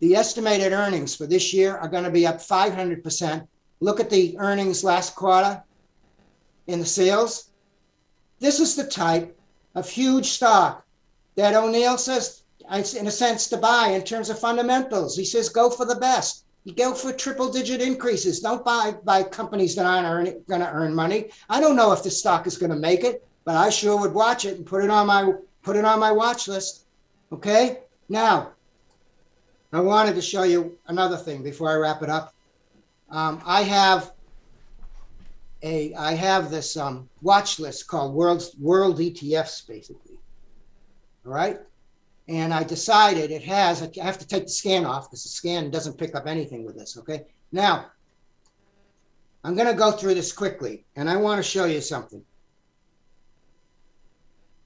The 0.05 0.16
estimated 0.16 0.74
earnings 0.74 1.16
for 1.16 1.26
this 1.26 1.55
year 1.55 1.78
are 1.78 1.89
going 1.89 2.05
to 2.05 2.10
be 2.10 2.26
up 2.26 2.36
500%. 2.36 3.48
Look 3.81 4.01
at 4.01 4.10
the 4.10 4.36
earnings 4.39 4.85
last 4.85 5.14
quarter 5.14 5.62
in 6.66 6.78
the 6.78 6.85
sales. 6.85 7.48
This 8.39 8.60
is 8.60 8.76
the 8.76 8.85
type 8.85 9.35
of 9.74 9.89
huge 9.89 10.26
stock 10.26 10.85
that 11.36 11.55
O'Neill 11.55 11.97
says, 11.97 12.43
in 12.70 13.06
a 13.06 13.10
sense, 13.10 13.48
to 13.48 13.56
buy 13.56 13.93
in 13.93 14.02
terms 14.02 14.28
of 14.28 14.39
fundamentals. 14.39 15.16
He 15.16 15.24
says, 15.24 15.48
go 15.48 15.70
for 15.70 15.86
the 15.86 15.94
best. 15.94 16.44
You 16.64 16.74
go 16.74 16.93
for 16.93 17.10
triple 17.10 17.51
digit 17.51 17.81
increases. 17.81 18.40
Don't 18.40 18.62
buy 18.62 18.94
by 19.05 19.22
companies 19.22 19.74
that 19.76 19.86
aren't 19.86 20.47
going 20.47 20.60
to 20.60 20.70
earn 20.70 20.94
money. 20.94 21.31
I 21.48 21.62
don't 21.62 21.76
know 21.76 21.93
if 21.93 22.02
the 22.02 22.10
stock 22.10 22.47
is 22.47 22.59
going 22.59 22.72
to 22.72 22.76
make 22.76 23.05
it, 23.05 23.26
but 23.47 23.56
I 23.56 23.70
sure 23.70 23.98
would 23.98 24.12
watch 24.12 24.44
it 24.44 24.59
and 24.59 24.66
put 24.66 24.85
it 24.85 24.90
on 24.90 25.06
my 25.06 25.32
put 25.62 25.76
it 25.76 25.86
on 25.86 25.98
my 25.98 26.12
watch 26.12 26.47
list. 26.47 26.85
Okay. 27.32 27.78
Now, 28.10 28.53
I 29.76 29.80
wanted 29.80 30.14
to 30.14 30.22
show 30.22 30.44
you 30.44 30.78
another 30.88 31.16
thing 31.16 31.42
before 31.42 31.70
I 31.70 31.74
wrap 31.74 32.02
it 32.02 32.09
up. 32.09 32.34
Um, 33.10 33.40
I 33.44 33.62
have 33.62 34.12
a 35.62 35.94
I 35.94 36.12
have 36.12 36.51
this 36.51 36.76
um, 36.76 37.09
watch 37.22 37.59
list 37.59 37.86
called 37.86 38.14
World 38.14 38.44
World 38.60 38.98
ETFs, 38.98 39.66
basically. 39.66 40.18
All 41.26 41.32
right. 41.32 41.59
And 42.28 42.55
I 42.55 42.62
decided 42.62 43.30
it 43.30 43.42
has, 43.42 43.82
I 43.82 43.90
have 44.02 44.18
to 44.18 44.26
take 44.26 44.44
the 44.44 44.51
scan 44.51 44.86
off 44.86 45.10
because 45.10 45.22
the 45.22 45.28
scan 45.28 45.70
doesn't 45.70 45.98
pick 45.98 46.14
up 46.14 46.26
anything 46.26 46.64
with 46.64 46.76
this. 46.76 46.96
Okay. 46.96 47.24
Now, 47.52 47.86
I'm 49.42 49.55
going 49.55 49.68
to 49.68 49.74
go 49.74 49.90
through 49.90 50.14
this 50.14 50.32
quickly 50.32 50.84
and 50.96 51.09
I 51.09 51.16
want 51.16 51.38
to 51.38 51.42
show 51.48 51.66
you 51.66 51.82
something. 51.82 52.24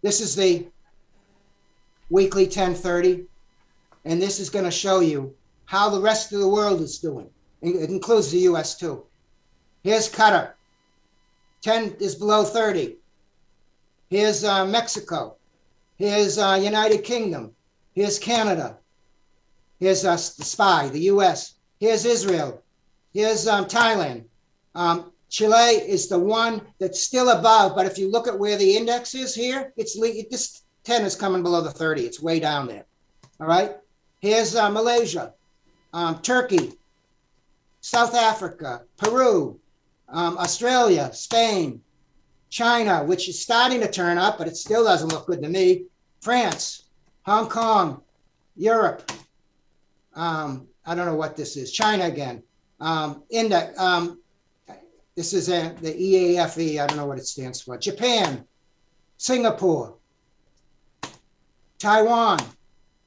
This 0.02 0.20
is 0.20 0.36
the 0.36 0.68
weekly 2.10 2.44
1030, 2.44 3.26
and 4.08 4.20
this 4.22 4.40
is 4.40 4.48
going 4.48 4.64
to 4.64 4.70
show 4.70 5.00
you 5.00 5.34
how 5.66 5.90
the 5.90 6.00
rest 6.00 6.32
of 6.32 6.40
the 6.40 6.48
world 6.48 6.80
is 6.80 6.98
doing. 6.98 7.28
It 7.60 7.90
includes 7.90 8.30
the 8.30 8.38
US 8.50 8.74
too. 8.74 9.04
Here's 9.84 10.10
Qatar. 10.10 10.52
10 11.60 11.96
is 12.00 12.14
below 12.14 12.42
30. 12.42 12.96
Here's 14.08 14.44
uh, 14.44 14.64
Mexico. 14.64 15.36
Here's 15.96 16.38
uh, 16.38 16.58
United 16.62 17.04
Kingdom. 17.04 17.52
Here's 17.94 18.18
Canada. 18.18 18.78
Here's 19.78 20.06
uh, 20.06 20.12
the 20.12 20.44
SPY, 20.44 20.88
the 20.88 21.00
US. 21.12 21.54
Here's 21.78 22.06
Israel. 22.06 22.62
Here's 23.12 23.46
um, 23.46 23.66
Thailand. 23.66 24.24
Um, 24.74 25.12
Chile 25.28 25.74
is 25.86 26.08
the 26.08 26.18
one 26.18 26.62
that's 26.78 27.02
still 27.02 27.28
above, 27.28 27.74
but 27.76 27.84
if 27.84 27.98
you 27.98 28.10
look 28.10 28.26
at 28.26 28.38
where 28.38 28.56
the 28.56 28.74
index 28.74 29.14
is 29.14 29.34
here, 29.34 29.74
it's 29.76 30.00
this 30.30 30.62
10 30.84 31.04
is 31.04 31.14
coming 31.14 31.42
below 31.42 31.60
the 31.60 31.70
30. 31.70 32.06
It's 32.06 32.22
way 32.22 32.40
down 32.40 32.68
there. 32.68 32.86
All 33.38 33.46
right. 33.46 33.76
Here's 34.20 34.56
uh, 34.56 34.70
Malaysia, 34.70 35.34
um, 35.92 36.20
Turkey, 36.20 36.72
South 37.80 38.14
Africa, 38.14 38.82
Peru, 38.96 39.58
um, 40.08 40.36
Australia, 40.38 41.10
Spain, 41.12 41.80
China, 42.50 43.04
which 43.04 43.28
is 43.28 43.40
starting 43.40 43.80
to 43.80 43.90
turn 43.90 44.18
up, 44.18 44.38
but 44.38 44.48
it 44.48 44.56
still 44.56 44.84
doesn't 44.84 45.12
look 45.12 45.26
good 45.26 45.42
to 45.42 45.48
me. 45.48 45.84
France, 46.20 46.84
Hong 47.22 47.48
Kong, 47.48 48.02
Europe. 48.56 49.12
Um, 50.14 50.66
I 50.84 50.94
don't 50.94 51.06
know 51.06 51.14
what 51.14 51.36
this 51.36 51.56
is. 51.56 51.70
China 51.70 52.04
again. 52.06 52.42
Um, 52.80 53.22
India. 53.30 53.72
Um, 53.78 54.18
This 55.14 55.32
is 55.32 55.48
a, 55.48 55.74
the 55.82 55.92
EAFE. 55.92 56.78
I 56.80 56.86
don't 56.86 56.96
know 56.96 57.06
what 57.06 57.18
it 57.18 57.26
stands 57.26 57.60
for. 57.60 57.76
Japan, 57.76 58.46
Singapore, 59.16 59.96
Taiwan, 61.80 62.38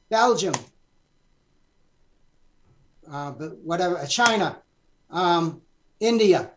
Belgium, 0.10 0.54
uh, 3.12 3.32
but 3.32 3.58
whatever, 3.58 3.98
uh, 3.98 4.06
China, 4.06 4.58
um, 5.10 5.62
India. 6.00 6.52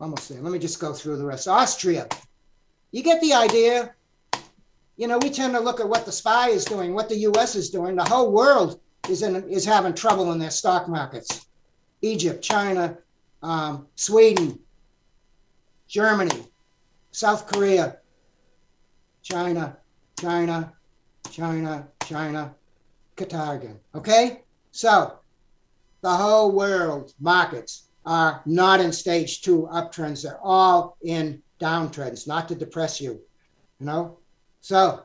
Almost 0.00 0.28
there. 0.28 0.40
Let 0.40 0.52
me 0.52 0.58
just 0.58 0.80
go 0.80 0.92
through 0.92 1.18
the 1.18 1.24
rest. 1.24 1.46
Austria. 1.46 2.08
You 2.90 3.02
get 3.02 3.20
the 3.20 3.34
idea. 3.34 3.94
You 4.96 5.06
know, 5.06 5.18
we 5.18 5.30
tend 5.30 5.54
to 5.54 5.60
look 5.60 5.80
at 5.80 5.88
what 5.88 6.04
the 6.04 6.12
SPY 6.12 6.48
is 6.48 6.64
doing, 6.64 6.94
what 6.94 7.08
the 7.08 7.18
US 7.18 7.54
is 7.54 7.70
doing. 7.70 7.96
The 7.96 8.04
whole 8.04 8.32
world 8.32 8.80
is 9.08 9.22
in 9.22 9.36
is 9.48 9.64
having 9.64 9.94
trouble 9.94 10.32
in 10.32 10.38
their 10.38 10.50
stock 10.50 10.88
markets. 10.88 11.46
Egypt, 12.02 12.42
China, 12.42 12.98
um, 13.42 13.86
Sweden, 13.94 14.58
Germany, 15.86 16.46
South 17.12 17.46
Korea, 17.46 17.98
China, 19.22 19.76
China, 20.18 20.72
China, 21.30 21.88
China, 22.04 22.54
Qatar 23.16 23.56
again. 23.56 23.78
Okay? 23.94 24.42
So 24.72 25.18
the 26.02 26.10
whole 26.10 26.52
world 26.52 27.14
markets 27.20 27.88
are 28.04 28.42
not 28.44 28.80
in 28.80 28.92
stage 28.92 29.42
two 29.42 29.68
uptrends. 29.72 30.22
They're 30.22 30.40
all 30.42 30.96
in 31.02 31.42
downtrends, 31.60 32.26
not 32.26 32.48
to 32.48 32.54
depress 32.54 33.00
you. 33.00 33.20
You 33.78 33.86
know? 33.86 34.18
So 34.60 35.04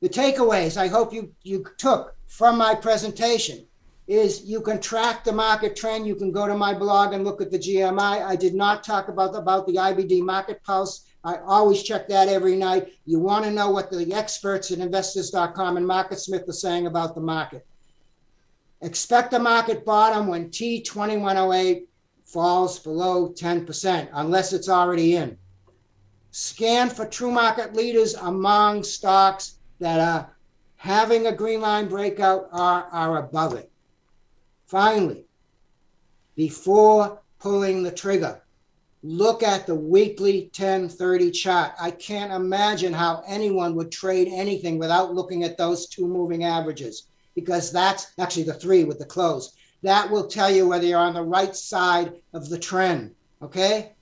the 0.00 0.08
takeaways 0.08 0.76
I 0.76 0.88
hope 0.88 1.12
you, 1.12 1.32
you 1.42 1.64
took 1.78 2.16
from 2.26 2.58
my 2.58 2.74
presentation 2.74 3.64
is 4.08 4.44
you 4.44 4.60
can 4.60 4.80
track 4.80 5.22
the 5.22 5.32
market 5.32 5.76
trend. 5.76 6.06
You 6.06 6.16
can 6.16 6.32
go 6.32 6.46
to 6.48 6.56
my 6.56 6.74
blog 6.74 7.14
and 7.14 7.24
look 7.24 7.40
at 7.40 7.52
the 7.52 7.58
GMI. 7.58 8.24
I 8.26 8.34
did 8.34 8.54
not 8.54 8.82
talk 8.82 9.08
about, 9.08 9.36
about 9.36 9.66
the 9.66 9.76
IBD 9.76 10.22
market 10.22 10.62
pulse. 10.64 11.06
I 11.24 11.36
always 11.46 11.82
check 11.82 12.08
that 12.08 12.28
every 12.28 12.56
night. 12.56 12.94
You 13.04 13.20
want 13.20 13.44
to 13.44 13.50
know 13.50 13.70
what 13.70 13.90
the 13.90 14.12
experts 14.12 14.72
at 14.72 14.78
investors.com 14.78 15.76
and 15.76 15.86
MarketSmith 15.86 16.48
are 16.48 16.52
saying 16.52 16.86
about 16.86 17.14
the 17.14 17.20
market. 17.20 17.64
Expect 18.80 19.32
a 19.32 19.38
market 19.38 19.84
bottom 19.84 20.26
when 20.26 20.50
T2108 20.50 21.86
falls 22.24 22.80
below 22.80 23.28
10%, 23.32 24.08
unless 24.12 24.52
it's 24.52 24.68
already 24.68 25.14
in. 25.14 25.38
Scan 26.32 26.90
for 26.90 27.06
true 27.06 27.30
market 27.30 27.74
leaders 27.74 28.14
among 28.14 28.82
stocks 28.82 29.58
that 29.78 30.00
are 30.00 30.34
having 30.76 31.26
a 31.26 31.32
green 31.32 31.60
line 31.60 31.86
breakout 31.88 32.48
or 32.52 32.58
are 32.58 33.18
above 33.18 33.54
it. 33.54 33.70
Finally, 34.66 35.24
before 36.34 37.20
pulling 37.38 37.82
the 37.82 37.90
trigger, 37.90 38.42
look 39.02 39.42
at 39.42 39.66
the 39.66 39.74
weekly 39.74 40.50
1030 40.56 41.30
chart. 41.32 41.72
I 41.80 41.90
can't 41.90 42.32
imagine 42.32 42.92
how 42.92 43.24
anyone 43.26 43.74
would 43.74 43.90
trade 43.90 44.28
anything 44.30 44.78
without 44.78 45.14
looking 45.14 45.44
at 45.44 45.58
those 45.58 45.86
two 45.86 46.06
moving 46.06 46.44
averages 46.44 47.06
because 47.34 47.72
that's 47.72 48.12
actually 48.18 48.44
the 48.44 48.54
three 48.54 48.84
with 48.84 48.98
the 48.98 49.04
close. 49.04 49.54
That 49.82 50.10
will 50.10 50.26
tell 50.26 50.50
you 50.50 50.68
whether 50.68 50.86
you're 50.86 50.98
on 50.98 51.14
the 51.14 51.22
right 51.22 51.54
side 51.56 52.12
of 52.32 52.48
the 52.48 52.58
trend. 52.58 53.14
Okay? 53.42 53.92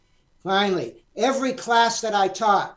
Finally, 0.43 1.03
every 1.17 1.53
class 1.53 2.01
that 2.03 2.15
I 2.15 2.29
taught, 2.29 2.77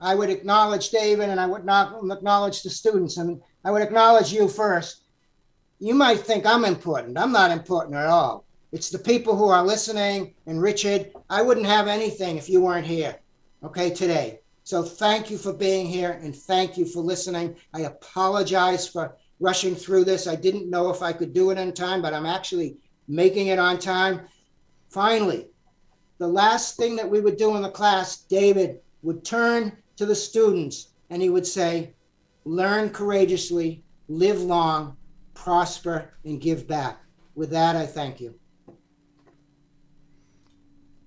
I 0.00 0.14
would 0.14 0.30
acknowledge 0.30 0.90
David 0.90 1.28
and 1.28 1.40
I 1.40 1.46
would 1.46 1.64
not 1.64 1.98
acknowledge 2.10 2.62
the 2.62 2.70
students 2.70 3.16
and 3.16 3.40
I 3.64 3.70
would 3.70 3.82
acknowledge 3.82 4.32
you 4.32 4.48
first 4.48 5.02
you 5.80 5.94
might 5.94 6.20
think 6.20 6.46
I'm 6.46 6.64
important. 6.64 7.18
I'm 7.18 7.32
not 7.32 7.50
important 7.50 7.96
at 7.96 8.06
all. 8.06 8.44
It's 8.72 8.90
the 8.90 8.98
people 8.98 9.36
who 9.36 9.48
are 9.48 9.64
listening. 9.64 10.34
And 10.46 10.62
Richard, 10.62 11.12
I 11.28 11.42
wouldn't 11.42 11.66
have 11.66 11.88
anything 11.88 12.36
if 12.36 12.48
you 12.48 12.60
weren't 12.60 12.86
here, 12.86 13.16
okay, 13.64 13.90
today. 13.90 14.40
So 14.62 14.82
thank 14.82 15.30
you 15.30 15.38
for 15.38 15.52
being 15.52 15.86
here 15.86 16.20
and 16.22 16.34
thank 16.34 16.78
you 16.78 16.84
for 16.84 17.00
listening. 17.00 17.56
I 17.74 17.80
apologize 17.80 18.86
for 18.86 19.16
rushing 19.40 19.74
through 19.74 20.04
this. 20.04 20.26
I 20.28 20.36
didn't 20.36 20.70
know 20.70 20.90
if 20.90 21.02
I 21.02 21.12
could 21.12 21.32
do 21.32 21.50
it 21.50 21.58
in 21.58 21.72
time, 21.72 22.02
but 22.02 22.14
I'm 22.14 22.26
actually 22.26 22.76
making 23.08 23.48
it 23.48 23.58
on 23.58 23.78
time. 23.78 24.20
Finally, 24.88 25.48
the 26.18 26.28
last 26.28 26.76
thing 26.76 26.94
that 26.96 27.10
we 27.10 27.20
would 27.20 27.36
do 27.36 27.56
in 27.56 27.62
the 27.62 27.70
class, 27.70 28.18
David 28.18 28.80
would 29.02 29.24
turn 29.24 29.76
to 29.96 30.06
the 30.06 30.14
students 30.14 30.88
and 31.08 31.20
he 31.20 31.30
would 31.30 31.46
say, 31.46 31.94
Learn 32.44 32.90
courageously, 32.90 33.82
live 34.08 34.40
long, 34.40 34.96
prosper, 35.34 36.14
and 36.24 36.40
give 36.40 36.66
back. 36.66 37.00
With 37.34 37.50
that, 37.50 37.76
I 37.76 37.86
thank 37.86 38.20
you. 38.20 38.39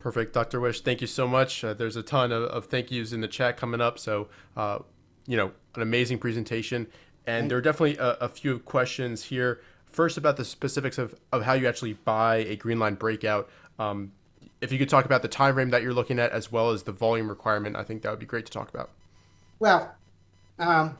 Perfect, 0.03 0.33
Dr. 0.33 0.59
Wish. 0.59 0.81
Thank 0.81 0.99
you 0.99 1.07
so 1.07 1.29
much. 1.29 1.63
Uh, 1.63 1.73
there's 1.73 1.95
a 1.95 2.03
ton 2.03 2.33
of, 2.33 2.43
of, 2.43 2.65
thank 2.65 2.91
yous 2.91 3.13
in 3.13 3.21
the 3.21 3.27
chat 3.27 3.55
coming 3.55 3.79
up. 3.79 3.97
So, 3.97 4.27
uh, 4.57 4.79
you 5.27 5.37
know, 5.37 5.53
an 5.75 5.81
amazing 5.81 6.17
presentation. 6.17 6.87
And 7.25 7.49
there 7.49 7.57
are 7.57 7.61
definitely 7.61 7.95
a, 7.95 8.17
a, 8.19 8.27
few 8.27 8.59
questions 8.59 9.23
here. 9.23 9.61
First, 9.85 10.17
about 10.17 10.35
the 10.35 10.43
specifics 10.43 10.97
of, 10.97 11.15
of 11.31 11.43
how 11.43 11.53
you 11.53 11.69
actually 11.69 11.93
buy 11.93 12.39
a 12.39 12.57
green 12.57 12.79
line 12.79 12.95
breakout. 12.95 13.49
Um, 13.79 14.11
if 14.59 14.73
you 14.73 14.77
could 14.77 14.89
talk 14.89 15.05
about 15.05 15.21
the 15.21 15.29
time 15.29 15.53
frame 15.53 15.69
that 15.69 15.83
you're 15.83 15.93
looking 15.93 16.19
at 16.19 16.31
as 16.31 16.51
well 16.51 16.71
as 16.71 16.83
the 16.83 16.91
volume 16.91 17.29
requirement, 17.29 17.77
I 17.77 17.83
think 17.83 18.01
that 18.01 18.09
would 18.09 18.19
be 18.19 18.25
great 18.25 18.45
to 18.45 18.51
talk 18.51 18.67
about. 18.73 18.89
Well, 19.59 19.95
um, 20.59 20.97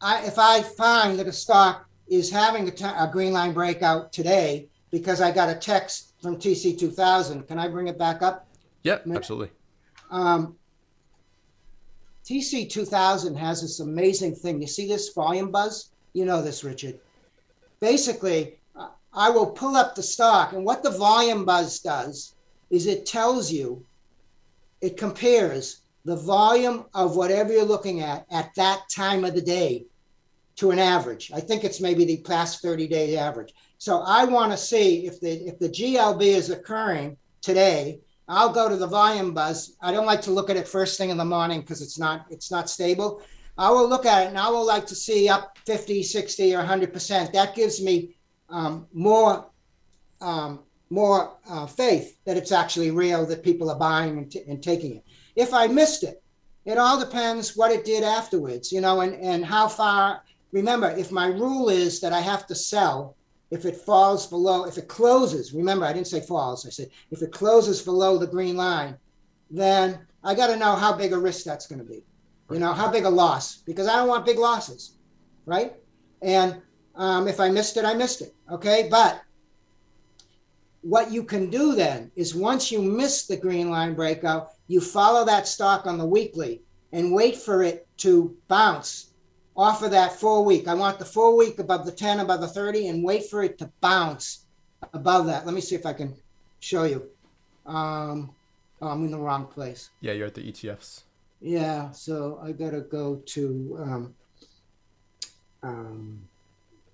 I, 0.00 0.26
if 0.26 0.40
I 0.40 0.62
find 0.62 1.16
that 1.20 1.28
a 1.28 1.32
stock 1.32 1.86
is 2.08 2.32
having 2.32 2.68
a, 2.68 2.72
a 2.98 3.08
green 3.12 3.32
line 3.32 3.52
breakout 3.52 4.12
today 4.12 4.66
because 4.90 5.20
I 5.20 5.30
got 5.30 5.48
a 5.48 5.54
text 5.54 6.07
from 6.20 6.36
TC 6.36 6.78
2000, 6.78 7.46
can 7.46 7.58
I 7.58 7.68
bring 7.68 7.88
it 7.88 7.98
back 7.98 8.22
up? 8.22 8.46
Yeah, 8.82 8.98
absolutely. 9.14 9.50
Um, 10.10 10.56
TC 12.24 12.68
2000 12.68 13.34
has 13.36 13.62
this 13.62 13.80
amazing 13.80 14.34
thing. 14.34 14.60
You 14.60 14.66
see 14.66 14.86
this 14.86 15.12
volume 15.12 15.50
buzz? 15.50 15.90
You 16.12 16.24
know 16.24 16.42
this, 16.42 16.64
Richard. 16.64 16.98
Basically, 17.80 18.58
I 19.12 19.30
will 19.30 19.46
pull 19.46 19.76
up 19.76 19.94
the 19.94 20.02
stock, 20.02 20.52
and 20.52 20.64
what 20.64 20.82
the 20.82 20.90
volume 20.90 21.44
buzz 21.44 21.80
does 21.80 22.34
is 22.70 22.86
it 22.86 23.06
tells 23.06 23.50
you, 23.50 23.84
it 24.80 24.96
compares 24.96 25.80
the 26.04 26.16
volume 26.16 26.84
of 26.94 27.16
whatever 27.16 27.52
you're 27.52 27.64
looking 27.64 28.00
at 28.00 28.26
at 28.30 28.54
that 28.54 28.82
time 28.94 29.24
of 29.24 29.34
the 29.34 29.42
day 29.42 29.86
to 30.56 30.70
an 30.70 30.78
average. 30.78 31.30
I 31.34 31.40
think 31.40 31.64
it's 31.64 31.80
maybe 31.80 32.04
the 32.04 32.18
past 32.18 32.62
30 32.62 32.86
day 32.88 33.16
average. 33.16 33.54
So 33.78 34.02
I 34.04 34.24
want 34.24 34.50
to 34.52 34.58
see 34.58 35.06
if 35.06 35.20
the 35.20 35.30
if 35.46 35.58
the 35.58 35.68
GLB 35.68 36.22
is 36.22 36.50
occurring 36.50 37.16
today. 37.40 38.00
I'll 38.30 38.52
go 38.52 38.68
to 38.68 38.76
the 38.76 38.86
volume 38.86 39.32
buzz. 39.32 39.76
I 39.80 39.90
don't 39.90 40.04
like 40.04 40.20
to 40.22 40.30
look 40.30 40.50
at 40.50 40.56
it 40.56 40.68
first 40.68 40.98
thing 40.98 41.08
in 41.08 41.16
the 41.16 41.24
morning 41.24 41.60
because 41.60 41.80
it's 41.80 41.98
not 41.98 42.26
it's 42.28 42.50
not 42.50 42.68
stable. 42.68 43.22
I 43.56 43.70
will 43.70 43.88
look 43.88 44.04
at 44.04 44.24
it 44.24 44.28
and 44.28 44.38
I 44.38 44.48
will 44.50 44.66
like 44.66 44.86
to 44.86 44.94
see 44.94 45.28
up 45.28 45.58
50, 45.66 46.02
60, 46.02 46.54
or 46.54 46.62
100%. 46.62 47.32
That 47.32 47.56
gives 47.56 47.82
me 47.82 48.16
um, 48.50 48.86
more 48.92 49.50
um, 50.20 50.60
more 50.90 51.36
uh, 51.48 51.66
faith 51.66 52.18
that 52.24 52.36
it's 52.36 52.52
actually 52.52 52.90
real, 52.90 53.26
that 53.26 53.42
people 53.42 53.70
are 53.70 53.78
buying 53.78 54.18
and, 54.18 54.30
t- 54.30 54.42
and 54.48 54.62
taking 54.62 54.96
it 54.96 55.04
if 55.36 55.54
I 55.54 55.66
missed 55.68 56.02
it. 56.02 56.22
It 56.64 56.78
all 56.78 56.98
depends 56.98 57.56
what 57.56 57.70
it 57.70 57.84
did 57.84 58.02
afterwards, 58.02 58.72
you 58.72 58.80
know, 58.80 59.00
and, 59.00 59.14
and 59.14 59.44
how 59.44 59.68
far. 59.68 60.22
Remember, 60.52 60.90
if 60.90 61.12
my 61.12 61.26
rule 61.26 61.68
is 61.68 62.00
that 62.00 62.12
I 62.12 62.20
have 62.20 62.46
to 62.48 62.54
sell 62.54 63.16
if 63.50 63.64
it 63.64 63.76
falls 63.76 64.26
below, 64.26 64.64
if 64.64 64.76
it 64.76 64.88
closes, 64.88 65.52
remember, 65.52 65.86
I 65.86 65.92
didn't 65.92 66.06
say 66.06 66.20
falls, 66.20 66.66
I 66.66 66.70
said 66.70 66.90
if 67.10 67.22
it 67.22 67.32
closes 67.32 67.82
below 67.82 68.18
the 68.18 68.26
green 68.26 68.56
line, 68.56 68.96
then 69.50 70.00
I 70.22 70.34
got 70.34 70.48
to 70.48 70.56
know 70.56 70.74
how 70.74 70.92
big 70.92 71.12
a 71.12 71.18
risk 71.18 71.44
that's 71.44 71.66
going 71.66 71.78
to 71.78 71.84
be. 71.84 72.04
You 72.50 72.58
know, 72.58 72.72
how 72.72 72.90
big 72.90 73.04
a 73.04 73.10
loss, 73.10 73.58
because 73.58 73.88
I 73.88 73.96
don't 73.96 74.08
want 74.08 74.24
big 74.24 74.38
losses, 74.38 74.96
right? 75.44 75.74
And 76.22 76.60
um, 76.94 77.28
if 77.28 77.40
I 77.40 77.50
missed 77.50 77.76
it, 77.76 77.84
I 77.84 77.94
missed 77.94 78.22
it. 78.22 78.34
Okay. 78.50 78.88
But 78.90 79.22
what 80.80 81.10
you 81.10 81.22
can 81.22 81.50
do 81.50 81.74
then 81.74 82.10
is 82.16 82.34
once 82.34 82.72
you 82.72 82.80
miss 82.80 83.26
the 83.26 83.36
green 83.36 83.70
line 83.70 83.94
breakout, 83.94 84.52
you 84.66 84.80
follow 84.80 85.24
that 85.24 85.46
stock 85.46 85.86
on 85.86 85.98
the 85.98 86.06
weekly 86.06 86.62
and 86.92 87.12
wait 87.12 87.36
for 87.36 87.62
it 87.62 87.86
to 87.98 88.36
bounce 88.48 89.07
off 89.58 89.82
of 89.82 89.90
that 89.90 90.12
four 90.12 90.44
week. 90.44 90.68
I 90.68 90.74
want 90.74 91.00
the 91.00 91.04
four 91.04 91.36
week 91.36 91.58
above 91.58 91.84
the 91.84 91.90
10, 91.90 92.20
above 92.20 92.40
the 92.40 92.46
30, 92.46 92.88
and 92.88 93.04
wait 93.04 93.26
for 93.26 93.42
it 93.42 93.58
to 93.58 93.70
bounce 93.80 94.46
above 94.94 95.26
that. 95.26 95.44
Let 95.44 95.54
me 95.54 95.60
see 95.60 95.74
if 95.74 95.84
I 95.84 95.92
can 95.92 96.14
show 96.60 96.84
you. 96.84 97.08
Um, 97.66 98.30
oh, 98.80 98.86
I'm 98.86 99.04
in 99.04 99.10
the 99.10 99.18
wrong 99.18 99.46
place. 99.46 99.90
Yeah, 100.00 100.12
you're 100.12 100.28
at 100.28 100.34
the 100.34 100.42
ETFs. 100.42 101.02
Yeah, 101.40 101.90
so 101.90 102.40
I 102.42 102.52
gotta 102.52 102.80
go 102.80 103.16
to 103.16 103.78
um, 103.80 104.14
um, 105.64 106.22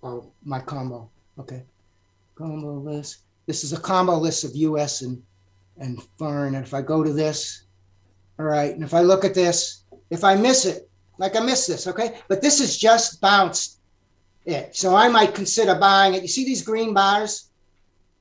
oh, 0.03 0.33
my 0.43 0.59
combo. 0.59 1.11
Okay, 1.39 1.63
combo 2.35 2.79
list. 2.79 3.19
This 3.47 3.63
is 3.63 3.75
a 3.75 3.81
combo 3.81 4.17
list 4.17 4.43
of 4.43 4.57
U.S. 4.57 5.03
and 5.03 5.23
and 5.77 6.03
foreign. 6.19 6.55
And 6.55 6.65
if 6.65 6.73
I 6.73 6.81
go 6.81 7.03
to 7.03 7.13
this, 7.13 7.65
all 8.39 8.47
right. 8.47 8.75
And 8.75 8.85
if 8.85 8.95
I 8.95 9.01
look 9.01 9.25
at 9.25 9.35
this, 9.35 9.85
if 10.11 10.25
I 10.25 10.35
miss 10.35 10.65
it, 10.65 10.89
Like 11.19 11.37
I 11.37 11.41
missed 11.41 11.69
this, 11.69 11.87
okay? 11.87 12.19
But 12.29 12.43
this 12.43 12.61
is 12.61 12.77
just 12.77 13.21
bounced 13.21 13.79
it. 14.47 14.75
So 14.77 14.95
I 14.95 15.09
might 15.09 15.35
consider 15.35 15.75
buying 15.75 16.15
it. 16.15 16.23
You 16.23 16.29
see 16.29 16.45
these 16.45 16.63
green 16.63 16.93
bars? 16.93 17.51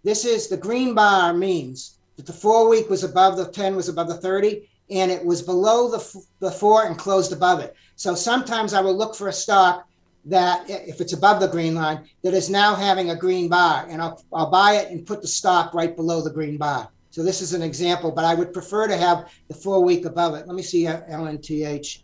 This 0.04 0.26
is 0.26 0.48
the 0.48 0.58
green 0.58 0.94
bar 0.94 1.34
means 1.34 1.98
that 2.18 2.26
the 2.26 2.34
four 2.34 2.70
week 2.70 2.90
was 2.90 3.04
above 3.04 3.38
the 3.38 3.48
10 3.48 3.76
was 3.76 3.90
above 3.90 4.08
the 4.08 4.16
30 4.18 4.70
and 4.90 5.12
it 5.12 5.24
was 5.24 5.42
below 5.42 5.90
the, 5.90 6.26
the 6.40 6.52
four 6.52 6.86
and 6.86 6.98
closed 6.98 7.32
above 7.32 7.60
it. 7.60 7.76
So 7.96 8.16
sometimes 8.16 8.74
I 8.74 8.82
will 8.82 8.96
look 8.96 9.16
for 9.16 9.30
a 9.30 9.34
stock 9.34 9.88
that 10.26 10.70
if 10.70 11.02
it's 11.02 11.14
above 11.14 11.40
the 11.42 11.48
green 11.48 11.76
line 11.76 12.08
that 12.24 12.34
is 12.34 12.50
now 12.50 12.76
having 12.76 13.10
a 13.10 13.16
green 13.16 13.50
bar 13.50 13.86
and 13.90 14.02
I'll, 14.02 14.22
I'll 14.32 14.50
buy 14.50 14.76
it 14.76 14.92
and 14.92 15.06
put 15.06 15.22
the 15.22 15.28
stop 15.28 15.74
right 15.74 15.96
below 15.96 16.22
the 16.22 16.30
green 16.30 16.58
bar. 16.58 16.90
So 17.10 17.24
this 17.24 17.42
is 17.42 17.54
an 17.54 17.62
example, 17.62 18.12
but 18.12 18.26
I 18.26 18.34
would 18.34 18.54
prefer 18.54 18.88
to 18.88 18.98
have 18.98 19.32
the 19.48 19.54
four 19.54 19.84
week 19.84 20.06
above 20.06 20.34
it. 20.36 20.48
Let 20.48 20.56
me 20.56 20.64
see 20.64 20.88
uh, 20.88 21.02
LNTH. 21.02 22.02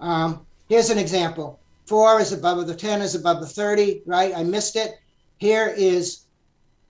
Um, 0.00 0.46
here's 0.68 0.90
an 0.90 0.98
example. 0.98 1.58
Four 1.86 2.20
is 2.20 2.32
above 2.32 2.66
the 2.66 2.74
10 2.74 3.00
is 3.00 3.14
above 3.14 3.40
the 3.40 3.46
30, 3.46 4.02
right? 4.06 4.32
I 4.36 4.42
missed 4.42 4.76
it. 4.76 4.98
Here 5.38 5.72
is 5.76 6.26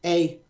a 0.04 0.40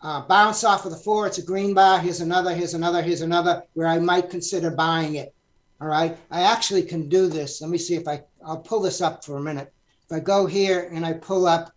uh, 0.00 0.22
bounce 0.22 0.64
off 0.64 0.84
of 0.84 0.90
the 0.90 0.96
four. 0.96 1.26
It's 1.26 1.38
a 1.38 1.42
green 1.42 1.74
bar. 1.74 1.98
Here's 1.98 2.20
another, 2.20 2.54
here's 2.54 2.74
another, 2.74 3.02
here's 3.02 3.20
another 3.20 3.62
where 3.74 3.86
I 3.86 3.98
might 3.98 4.30
consider 4.30 4.70
buying 4.70 5.16
it. 5.16 5.34
All 5.80 5.88
right. 5.88 6.16
I 6.30 6.42
actually 6.42 6.82
can 6.82 7.08
do 7.08 7.28
this. 7.28 7.60
Let 7.60 7.70
me 7.70 7.78
see 7.78 7.94
if 7.94 8.08
I, 8.08 8.22
I'll 8.44 8.60
pull 8.60 8.80
this 8.80 9.00
up 9.00 9.24
for 9.24 9.36
a 9.36 9.40
minute. 9.40 9.72
If 10.04 10.12
I 10.12 10.20
go 10.20 10.46
here 10.46 10.90
and 10.92 11.06
I 11.06 11.12
pull 11.12 11.46
up 11.46 11.72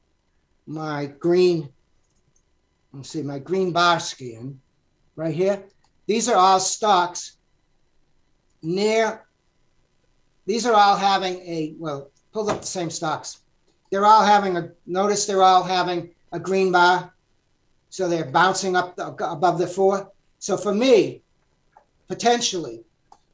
my 0.65 1.07
green, 1.19 1.69
let's 2.93 3.09
see, 3.09 3.21
my 3.21 3.39
green 3.39 3.71
bar 3.71 3.99
scan 3.99 4.59
right 5.15 5.33
here. 5.33 5.63
These 6.07 6.29
are 6.29 6.35
all 6.35 6.59
stocks 6.59 7.37
near, 8.61 9.24
these 10.45 10.65
are 10.65 10.73
all 10.73 10.95
having 10.95 11.35
a, 11.41 11.75
well, 11.77 12.09
pull 12.33 12.49
up 12.49 12.61
the 12.61 12.67
same 12.67 12.89
stocks. 12.89 13.41
They're 13.91 14.05
all 14.05 14.23
having 14.23 14.57
a, 14.57 14.71
notice 14.85 15.25
they're 15.25 15.43
all 15.43 15.63
having 15.63 16.11
a 16.31 16.39
green 16.39 16.71
bar 16.71 17.13
so 17.95 18.09
they're 18.09 18.25
bouncing 18.25 18.75
up 18.75 18.97
the, 18.97 19.07
above 19.07 19.57
the 19.57 19.65
four. 19.65 20.11
So 20.39 20.57
for 20.57 20.73
me, 20.75 21.21
potentially, 22.09 22.83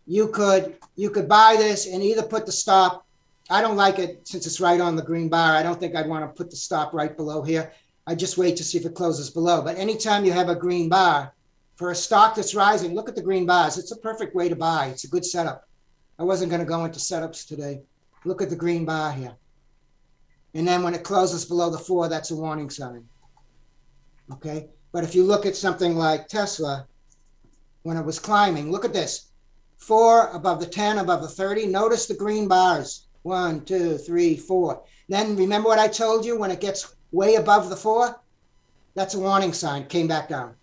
you 0.05 0.27
could 0.27 0.75
you 0.95 1.09
could 1.09 1.27
buy 1.27 1.55
this 1.57 1.87
and 1.87 2.03
either 2.03 2.21
put 2.21 2.45
the 2.45 2.51
stop. 2.51 3.05
I 3.49 3.61
don't 3.61 3.75
like 3.75 3.97
it 3.97 4.27
since 4.27 4.45
it's 4.45 4.61
right 4.61 4.79
on 4.79 4.95
the 4.95 5.01
green 5.01 5.29
bar. 5.29 5.55
I 5.55 5.63
don't 5.63 5.79
think 5.79 5.95
I'd 5.95 6.07
want 6.07 6.23
to 6.23 6.37
put 6.37 6.51
the 6.51 6.55
stop 6.55 6.93
right 6.93 7.17
below 7.17 7.41
here. 7.41 7.73
I 8.05 8.13
just 8.13 8.37
wait 8.37 8.55
to 8.57 8.63
see 8.63 8.77
if 8.77 8.85
it 8.85 8.93
closes 8.93 9.31
below. 9.31 9.63
But 9.63 9.77
anytime 9.79 10.25
you 10.25 10.31
have 10.31 10.49
a 10.49 10.55
green 10.55 10.89
bar 10.89 11.33
for 11.75 11.89
a 11.89 11.95
stock 11.95 12.35
that's 12.35 12.53
rising, 12.53 12.93
look 12.93 13.09
at 13.09 13.15
the 13.15 13.21
green 13.23 13.47
bars. 13.47 13.79
It's 13.79 13.91
a 13.91 13.97
perfect 13.97 14.35
way 14.35 14.47
to 14.47 14.55
buy. 14.55 14.87
It's 14.87 15.05
a 15.05 15.09
good 15.09 15.25
setup. 15.25 15.67
I 16.21 16.23
wasn't 16.23 16.51
going 16.51 16.61
to 16.61 16.67
go 16.67 16.85
into 16.85 16.99
setups 16.99 17.47
today. 17.47 17.81
Look 18.25 18.43
at 18.43 18.51
the 18.51 18.55
green 18.55 18.85
bar 18.85 19.11
here. 19.11 19.33
And 20.53 20.67
then 20.67 20.83
when 20.83 20.93
it 20.93 21.03
closes 21.03 21.45
below 21.45 21.71
the 21.71 21.79
four, 21.79 22.07
that's 22.07 22.29
a 22.29 22.35
warning 22.35 22.69
sign. 22.69 23.05
Okay. 24.31 24.67
But 24.91 25.03
if 25.03 25.15
you 25.15 25.23
look 25.23 25.47
at 25.47 25.55
something 25.55 25.95
like 25.95 26.27
Tesla, 26.27 26.85
when 27.81 27.97
it 27.97 28.05
was 28.05 28.19
climbing, 28.19 28.69
look 28.69 28.85
at 28.85 28.93
this 28.93 29.31
four 29.77 30.27
above 30.27 30.59
the 30.59 30.67
10, 30.67 30.99
above 30.99 31.23
the 31.23 31.27
30. 31.27 31.65
Notice 31.65 32.05
the 32.05 32.13
green 32.13 32.47
bars 32.47 33.07
one, 33.23 33.65
two, 33.65 33.97
three, 33.97 34.37
four. 34.37 34.83
Then 35.09 35.35
remember 35.35 35.69
what 35.69 35.79
I 35.79 35.87
told 35.87 36.23
you 36.23 36.37
when 36.37 36.51
it 36.51 36.61
gets 36.61 36.95
way 37.11 37.35
above 37.35 37.71
the 37.71 37.75
four? 37.75 38.15
That's 38.93 39.15
a 39.15 39.19
warning 39.19 39.53
sign, 39.53 39.87
came 39.87 40.07
back 40.07 40.29
down. 40.29 40.53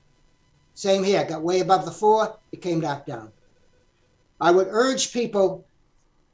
Same 0.74 1.02
here, 1.02 1.24
got 1.24 1.42
way 1.42 1.58
above 1.58 1.84
the 1.84 1.90
four, 1.90 2.38
it 2.52 2.62
came 2.62 2.78
back 2.78 3.06
down. 3.06 3.32
I 4.40 4.50
would 4.50 4.68
urge 4.70 5.12
people 5.12 5.66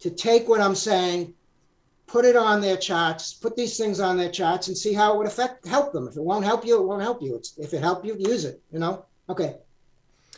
to 0.01 0.11
take 0.11 0.49
what 0.49 0.61
I'm 0.61 0.75
saying, 0.75 1.35
put 2.07 2.25
it 2.25 2.37
on 2.37 2.61
their 2.61 2.77
charts, 2.77 3.33
put 3.33 3.57
these 3.57 3.77
things 3.77 4.01
on 4.01 4.17
their 4.17 4.31
charts 4.31 4.69
and 4.69 4.77
see 4.77 4.93
how 4.93 5.15
it 5.15 5.19
would 5.19 5.27
affect 5.27 5.67
help 5.67 5.93
them. 5.93 6.07
If 6.07 6.17
it 6.17 6.23
won't 6.23 6.45
help 6.45 6.67
you, 6.67 6.81
it 6.81 6.87
won't 6.87 7.03
help 7.03 7.23
you. 7.23 7.37
It's, 7.37 7.57
if 7.59 7.73
it 7.73 7.81
help 7.81 8.05
you, 8.05 8.17
use 8.19 8.45
it, 8.45 8.61
you 8.71 8.79
know? 8.79 9.07
Okay. 9.29 9.57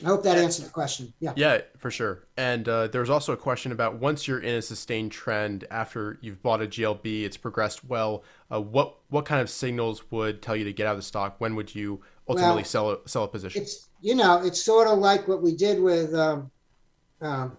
I 0.05 0.09
hope 0.09 0.23
that 0.25 0.37
answered 0.37 0.67
the 0.67 0.71
question. 0.71 1.13
Yeah. 1.21 1.33
Yeah, 1.37 1.63
for 1.79 1.91
sure. 1.91 2.27
And 2.37 2.69
uh, 2.69 2.89
there 2.89 3.01
was 3.01 3.09
also 3.09 3.33
a 3.33 3.37
question 3.37 3.73
about 3.73 3.99
once 3.99 4.29
you're 4.29 4.41
in 4.41 4.55
a 4.55 4.63
sustained 4.63 5.11
trend 5.11 5.67
after 5.71 6.19
you've 6.21 6.43
bought 6.43 6.61
a 6.61 6.67
GLB, 6.67 7.25
it's 7.25 7.39
progressed 7.39 7.83
well. 7.83 8.23
Uh, 8.53 8.61
what 8.61 8.99
what 9.09 9.25
kind 9.25 9.41
of 9.41 9.49
signals 9.49 10.11
would 10.11 10.43
tell 10.43 10.55
you 10.55 10.65
to 10.65 10.73
get 10.73 10.87
out 10.87 10.93
of 10.93 10.99
the 10.99 11.03
stock? 11.03 11.37
When 11.39 11.57
would 11.57 11.75
you 11.75 12.03
ultimately 12.29 12.57
well, 12.57 12.65
sell 12.65 12.91
a, 12.91 13.09
sell 13.09 13.25
a 13.25 13.29
position? 13.29 13.63
It's 13.63 13.89
you 14.03 14.15
know 14.15 14.43
it's 14.45 14.63
sort 14.63 14.87
of 14.87 14.99
like 14.99 15.27
what 15.29 15.43
we 15.43 15.57
did 15.57 15.81
with 15.81 16.15
um, 16.15 16.51
um, 17.21 17.57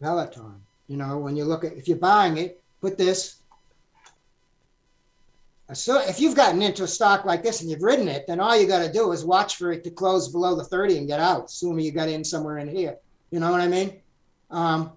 Peloton. 0.00 0.60
You 0.88 0.96
know, 0.96 1.18
when 1.18 1.36
you 1.36 1.44
look 1.44 1.64
at 1.64 1.74
if 1.74 1.86
you're 1.88 1.98
buying 1.98 2.36
it, 2.36 2.60
put 2.80 2.98
this. 2.98 3.36
So 5.72 6.00
if 6.00 6.18
you've 6.18 6.34
gotten 6.34 6.62
into 6.62 6.82
a 6.82 6.88
stock 6.88 7.24
like 7.24 7.44
this 7.44 7.60
and 7.60 7.70
you've 7.70 7.82
ridden 7.82 8.08
it, 8.08 8.26
then 8.26 8.40
all 8.40 8.58
you 8.58 8.66
got 8.66 8.84
to 8.84 8.92
do 8.92 9.12
is 9.12 9.24
watch 9.24 9.54
for 9.54 9.70
it 9.70 9.84
to 9.84 9.90
close 9.90 10.26
below 10.26 10.56
the 10.56 10.64
30 10.64 10.98
and 10.98 11.06
get 11.06 11.20
out, 11.20 11.44
assuming 11.44 11.84
you 11.84 11.92
got 11.92 12.08
in 12.08 12.24
somewhere 12.24 12.58
in 12.58 12.68
here. 12.68 12.96
You 13.30 13.38
know 13.38 13.52
what 13.52 13.60
I 13.60 13.68
mean? 13.68 14.00
Um, 14.50 14.90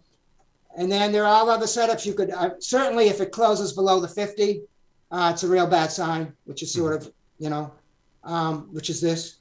and 0.76 0.92
then 0.92 1.12
there 1.12 1.26
are 1.26 1.28
all 1.28 1.50
other 1.52 1.68
setups 1.68 2.08
you 2.08 2.16
could 2.16 2.32
uh, 2.32 2.52
certainly 2.60 3.08
if 3.08 3.22
it 3.22 3.32
closes 3.32 3.72
below 3.74 4.00
the 4.00 4.08
50, 4.08 4.64
uh, 5.12 5.30
it's 5.32 5.44
a 5.44 5.48
real 5.48 5.68
bad 5.68 5.92
sign, 5.92 6.34
which 6.46 6.64
is 6.64 6.74
sort 6.74 6.94
of 6.94 7.14
you 7.44 7.50
know, 7.50 7.72
um, 8.24 8.70
which 8.72 8.90
is 8.90 9.02
this, 9.02 9.40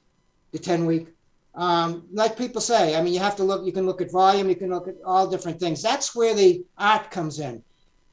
the 0.50 0.58
10 0.58 0.86
week. 0.86 1.08
Um, 1.54 2.06
like 2.12 2.38
people 2.38 2.60
say, 2.60 2.96
I 2.96 3.02
mean, 3.02 3.12
you 3.12 3.20
have 3.20 3.36
to 3.36 3.44
look. 3.44 3.64
You 3.66 3.72
can 3.72 3.86
look 3.86 4.00
at 4.00 4.10
volume. 4.10 4.48
You 4.48 4.56
can 4.56 4.70
look 4.70 4.88
at 4.88 4.96
all 5.04 5.26
different 5.26 5.60
things. 5.60 5.82
That's 5.82 6.14
where 6.14 6.34
the 6.34 6.64
art 6.78 7.10
comes 7.10 7.40
in. 7.40 7.62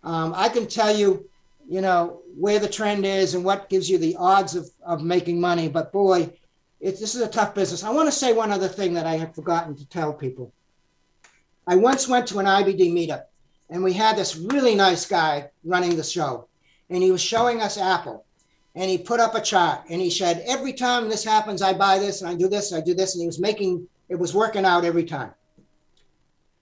Um, 0.03 0.33
I 0.35 0.49
can 0.49 0.67
tell 0.67 0.95
you, 0.95 1.29
you 1.67 1.81
know, 1.81 2.21
where 2.35 2.59
the 2.59 2.67
trend 2.67 3.05
is 3.05 3.35
and 3.35 3.43
what 3.43 3.69
gives 3.69 3.89
you 3.89 3.97
the 3.97 4.15
odds 4.17 4.55
of, 4.55 4.69
of 4.85 5.03
making 5.03 5.39
money. 5.39 5.67
But 5.67 5.91
boy, 5.91 6.33
it, 6.79 6.99
this 6.99 7.15
is 7.15 7.21
a 7.21 7.27
tough 7.27 7.53
business. 7.55 7.83
I 7.83 7.91
want 7.91 8.07
to 8.07 8.11
say 8.11 8.33
one 8.33 8.51
other 8.51 8.67
thing 8.67 8.93
that 8.93 9.05
I 9.05 9.17
have 9.17 9.35
forgotten 9.35 9.75
to 9.75 9.85
tell 9.87 10.13
people. 10.13 10.53
I 11.67 11.75
once 11.75 12.07
went 12.07 12.27
to 12.27 12.39
an 12.39 12.45
IBD 12.45 12.91
meetup 12.93 13.25
and 13.69 13.83
we 13.83 13.93
had 13.93 14.17
this 14.17 14.35
really 14.35 14.75
nice 14.75 15.05
guy 15.05 15.49
running 15.63 15.95
the 15.95 16.03
show 16.03 16.47
and 16.89 17.03
he 17.03 17.11
was 17.11 17.21
showing 17.21 17.61
us 17.61 17.77
Apple 17.77 18.25
and 18.75 18.89
he 18.89 18.97
put 18.97 19.19
up 19.19 19.35
a 19.35 19.41
chart 19.41 19.81
and 19.89 20.01
he 20.01 20.09
said, 20.09 20.43
every 20.47 20.73
time 20.73 21.09
this 21.09 21.23
happens, 21.23 21.61
I 21.61 21.73
buy 21.73 21.99
this 21.99 22.21
and 22.21 22.29
I 22.29 22.35
do 22.35 22.47
this, 22.47 22.71
and 22.71 22.81
I 22.81 22.85
do 22.85 22.93
this. 22.93 23.15
And 23.15 23.21
he 23.21 23.27
was 23.27 23.39
making, 23.39 23.87
it 24.09 24.15
was 24.15 24.33
working 24.33 24.65
out 24.65 24.85
every 24.85 25.03
time. 25.03 25.33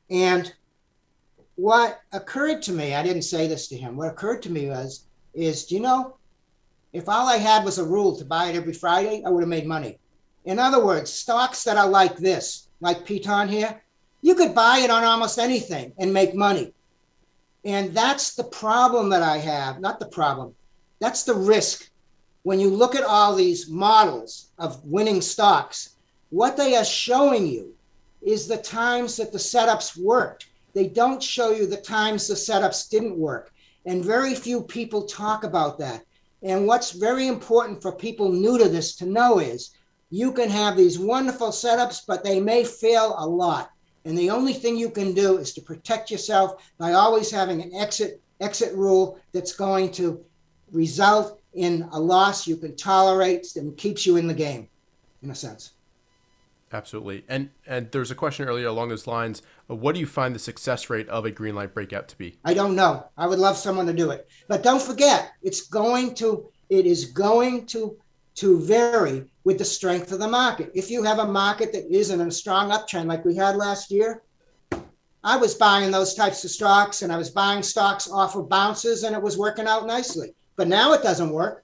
And 0.10 0.54
what 1.56 2.02
occurred 2.14 2.62
to 2.64 2.72
me, 2.72 2.96
I 2.96 3.04
didn't 3.04 3.24
say 3.24 3.48
this 3.48 3.68
to 3.70 3.78
him, 3.78 3.98
what 3.98 4.10
occurred 4.10 4.42
to 4.44 4.52
me 4.52 4.70
was, 4.70 5.06
is, 5.34 5.66
do 5.66 5.76
you 5.76 5.82
know, 5.82 6.18
if 6.94 7.10
all 7.10 7.28
I 7.28 7.38
had 7.38 7.66
was 7.66 7.78
a 7.78 7.84
rule 7.84 8.16
to 8.18 8.26
buy 8.26 8.48
it 8.48 8.56
every 8.56 8.74
Friday, 8.74 9.24
I 9.26 9.30
would 9.30 9.42
have 9.42 9.50
made 9.50 9.68
money. 9.68 10.00
In 10.46 10.60
other 10.60 10.84
words, 10.84 11.12
stocks 11.12 11.64
that 11.66 11.78
are 11.78 11.90
like 11.90 12.16
this, 12.16 12.70
like 12.80 13.06
Piton 13.06 13.50
here, 13.50 13.82
you 14.22 14.34
could 14.34 14.56
buy 14.56 14.80
it 14.80 14.90
on 14.90 15.04
almost 15.04 15.38
anything 15.38 15.94
and 15.98 16.14
make 16.14 16.34
money. 16.34 16.74
And 17.66 17.94
that's 17.94 18.36
the 18.36 18.46
problem 18.46 19.10
that 19.10 19.22
I 19.22 19.38
have, 19.38 19.82
not 19.82 20.00
the 20.00 20.08
problem, 20.08 20.56
that's 21.00 21.24
the 21.24 21.34
risk. 21.34 21.90
When 22.48 22.62
you 22.62 22.70
look 22.70 22.96
at 22.96 23.04
all 23.04 23.36
these 23.36 23.70
models 23.70 24.52
of 24.58 24.82
winning 24.86 25.20
stocks, 25.20 25.96
what 26.30 26.56
they 26.56 26.78
are 26.78 26.86
showing 26.86 27.46
you 27.46 27.74
is 28.22 28.48
the 28.48 28.56
times 28.56 29.18
that 29.18 29.34
the 29.34 29.38
setups 29.38 29.98
worked 29.98 30.48
they 30.74 30.88
don't 30.88 31.22
show 31.22 31.52
you 31.52 31.66
the 31.66 31.76
times 31.76 32.28
the 32.28 32.36
setups 32.36 32.88
didn't 32.88 33.18
work. 33.18 33.52
And 33.86 34.06
very 34.06 34.34
few 34.36 34.62
people 34.62 35.02
talk 35.02 35.44
about 35.44 35.78
that. 35.80 36.06
And 36.44 36.68
what's 36.68 36.92
very 36.92 37.28
important 37.28 37.82
for 37.82 37.92
people 37.92 38.32
new 38.32 38.58
to 38.58 38.70
this 38.70 38.96
to 38.98 39.06
know 39.06 39.40
is 39.40 39.72
you 40.10 40.32
can 40.32 40.50
have 40.50 40.78
these 40.78 41.00
wonderful 41.00 41.50
setups, 41.50 42.04
but 42.08 42.24
they 42.24 42.40
may 42.40 42.64
fail 42.64 43.16
a 43.18 43.28
lot. 43.28 43.72
And 44.06 44.18
the 44.18 44.30
only 44.30 44.54
thing 44.54 44.78
you 44.78 44.92
can 44.92 45.14
do 45.14 45.38
is 45.38 45.52
to 45.54 45.62
protect 45.62 46.12
yourself 46.12 46.64
by 46.78 46.94
always 46.94 47.30
having 47.30 47.62
an 47.62 47.74
exit 47.76 48.22
exit 48.40 48.74
rule 48.74 49.20
that's 49.34 49.54
going 49.54 49.92
to 49.94 50.24
result 50.72 51.37
in 51.58 51.88
a 51.92 52.00
loss 52.00 52.48
you 52.48 52.56
can 52.56 52.76
tolerate 52.76 53.56
and 53.56 53.76
keeps 53.78 54.06
you 54.06 54.16
in 54.18 54.28
the 54.28 54.34
game, 54.34 54.70
in 55.22 55.32
a 55.32 55.36
sense. 55.36 55.74
Absolutely. 56.74 57.24
And 57.30 57.50
and 57.66 57.90
there's 57.92 58.12
a 58.12 58.16
question 58.16 58.48
earlier 58.48 58.68
along 58.68 58.90
those 58.90 59.08
lines. 59.08 59.42
What 59.68 59.94
do 59.94 60.02
you 60.02 60.06
find 60.06 60.36
the 60.36 60.40
success 60.40 60.90
rate 60.90 61.08
of 61.08 61.26
a 61.26 61.32
green 61.32 61.56
line 61.56 61.70
breakout 61.74 62.08
to 62.10 62.18
be? 62.18 62.38
I 62.44 62.54
don't 62.54 62.76
know. 62.76 63.08
I 63.18 63.26
would 63.26 63.40
love 63.40 63.58
someone 63.58 63.86
to 63.88 63.94
do 63.94 64.12
it. 64.12 64.28
But 64.48 64.64
don't 64.64 64.82
forget, 64.82 65.32
it's 65.42 65.62
going 65.62 66.14
to 66.16 66.50
it 66.70 66.86
is 66.86 67.06
going 67.06 67.66
to 67.68 67.98
to 68.36 68.60
vary 68.60 69.26
with 69.46 69.58
the 69.58 69.66
strength 69.66 70.12
of 70.12 70.20
the 70.20 70.28
market. 70.28 70.72
If 70.76 70.92
you 70.92 71.04
have 71.04 71.20
a 71.20 71.26
market 71.26 71.72
that 71.74 71.90
isn't 71.90 72.22
in 72.22 72.28
a 72.28 72.32
strong 72.32 72.70
uptrend 72.70 73.06
like 73.06 73.26
we 73.26 73.36
had 73.36 73.56
last 73.56 73.90
year, 73.90 74.22
I 75.24 75.38
was 75.38 75.56
buying 75.56 75.90
those 75.90 76.14
types 76.14 76.44
of 76.44 76.52
stocks 76.52 77.02
and 77.02 77.12
I 77.12 77.18
was 77.18 77.30
buying 77.30 77.64
stocks 77.64 78.10
off 78.10 78.36
of 78.36 78.48
bounces 78.48 79.04
and 79.04 79.16
it 79.16 79.22
was 79.22 79.38
working 79.38 79.66
out 79.66 79.88
nicely. 79.88 80.36
But 80.58 80.68
now 80.68 80.92
it 80.94 81.04
doesn't 81.04 81.30
work. 81.30 81.64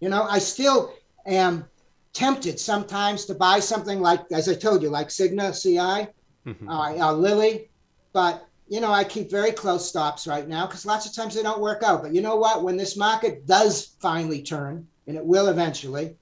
You 0.00 0.08
know, 0.08 0.24
I 0.24 0.40
still 0.40 0.92
am 1.26 1.64
tempted 2.12 2.58
sometimes 2.58 3.24
to 3.26 3.34
buy 3.34 3.60
something 3.60 4.00
like, 4.00 4.20
as 4.32 4.48
I 4.48 4.54
told 4.54 4.82
you, 4.82 4.88
like 4.88 5.08
Cigna 5.08 5.52
CI, 5.52 6.08
mm-hmm. 6.46 6.68
uh, 6.68 6.96
uh, 6.96 7.12
Lilly. 7.12 7.70
But 8.12 8.46
you 8.68 8.80
know, 8.80 8.90
I 8.90 9.04
keep 9.04 9.30
very 9.30 9.52
close 9.52 9.86
stops 9.86 10.26
right 10.26 10.48
now 10.48 10.66
because 10.66 10.86
lots 10.86 11.06
of 11.06 11.14
times 11.14 11.34
they 11.34 11.42
don't 11.42 11.60
work 11.60 11.82
out. 11.82 12.02
But 12.02 12.14
you 12.14 12.22
know 12.22 12.36
what? 12.36 12.62
When 12.62 12.76
this 12.76 12.96
market 12.96 13.46
does 13.46 13.96
finally 14.00 14.42
turn, 14.42 14.88
and 15.06 15.16
it 15.16 15.24
will 15.24 15.48
eventually, 15.48 16.16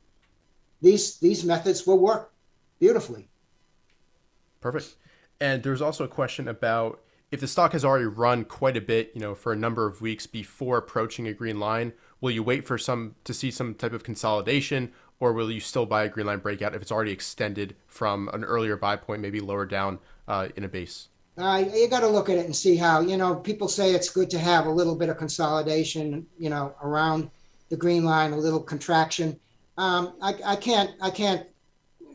these 0.82 1.18
these 1.18 1.44
methods 1.44 1.86
will 1.86 1.98
work 1.98 2.32
beautifully. 2.80 3.28
Perfect. 4.60 4.96
And 5.40 5.62
there's 5.62 5.80
also 5.80 6.04
a 6.04 6.08
question 6.08 6.48
about 6.48 7.00
if 7.30 7.40
the 7.40 7.46
stock 7.46 7.72
has 7.72 7.84
already 7.84 8.06
run 8.06 8.44
quite 8.44 8.76
a 8.76 8.80
bit, 8.80 9.12
you 9.14 9.20
know, 9.20 9.34
for 9.34 9.52
a 9.52 9.56
number 9.56 9.86
of 9.86 10.00
weeks 10.00 10.26
before 10.26 10.78
approaching 10.78 11.28
a 11.28 11.32
green 11.32 11.60
line, 11.60 11.92
will 12.20 12.30
you 12.30 12.42
wait 12.42 12.66
for 12.66 12.76
some 12.76 13.14
to 13.24 13.32
see 13.32 13.50
some 13.50 13.74
type 13.74 13.92
of 13.92 14.02
consolidation 14.02 14.92
or 15.20 15.32
will 15.32 15.50
you 15.50 15.60
still 15.60 15.86
buy 15.86 16.04
a 16.04 16.08
green 16.08 16.26
line 16.26 16.38
breakout 16.38 16.74
if 16.74 16.82
it's 16.82 16.90
already 16.90 17.12
extended 17.12 17.76
from 17.86 18.28
an 18.32 18.42
earlier 18.42 18.76
buy 18.76 18.96
point, 18.96 19.20
maybe 19.20 19.38
lower 19.38 19.66
down 19.66 19.98
uh, 20.26 20.48
in 20.56 20.64
a 20.64 20.68
base? 20.68 21.08
Uh, 21.38 21.64
you 21.72 21.88
got 21.88 22.00
to 22.00 22.08
look 22.08 22.28
at 22.28 22.36
it 22.36 22.46
and 22.46 22.56
see 22.56 22.76
how, 22.76 23.00
you 23.00 23.16
know, 23.16 23.36
people 23.36 23.68
say 23.68 23.92
it's 23.92 24.10
good 24.10 24.28
to 24.30 24.38
have 24.38 24.66
a 24.66 24.70
little 24.70 24.96
bit 24.96 25.08
of 25.08 25.16
consolidation, 25.16 26.26
you 26.38 26.50
know, 26.50 26.74
around 26.82 27.30
the 27.68 27.76
green 27.76 28.04
line, 28.04 28.32
a 28.32 28.36
little 28.36 28.60
contraction. 28.60 29.38
Um, 29.78 30.14
I, 30.20 30.34
I 30.44 30.56
can't, 30.56 30.90
I 31.00 31.10
can't 31.10 31.46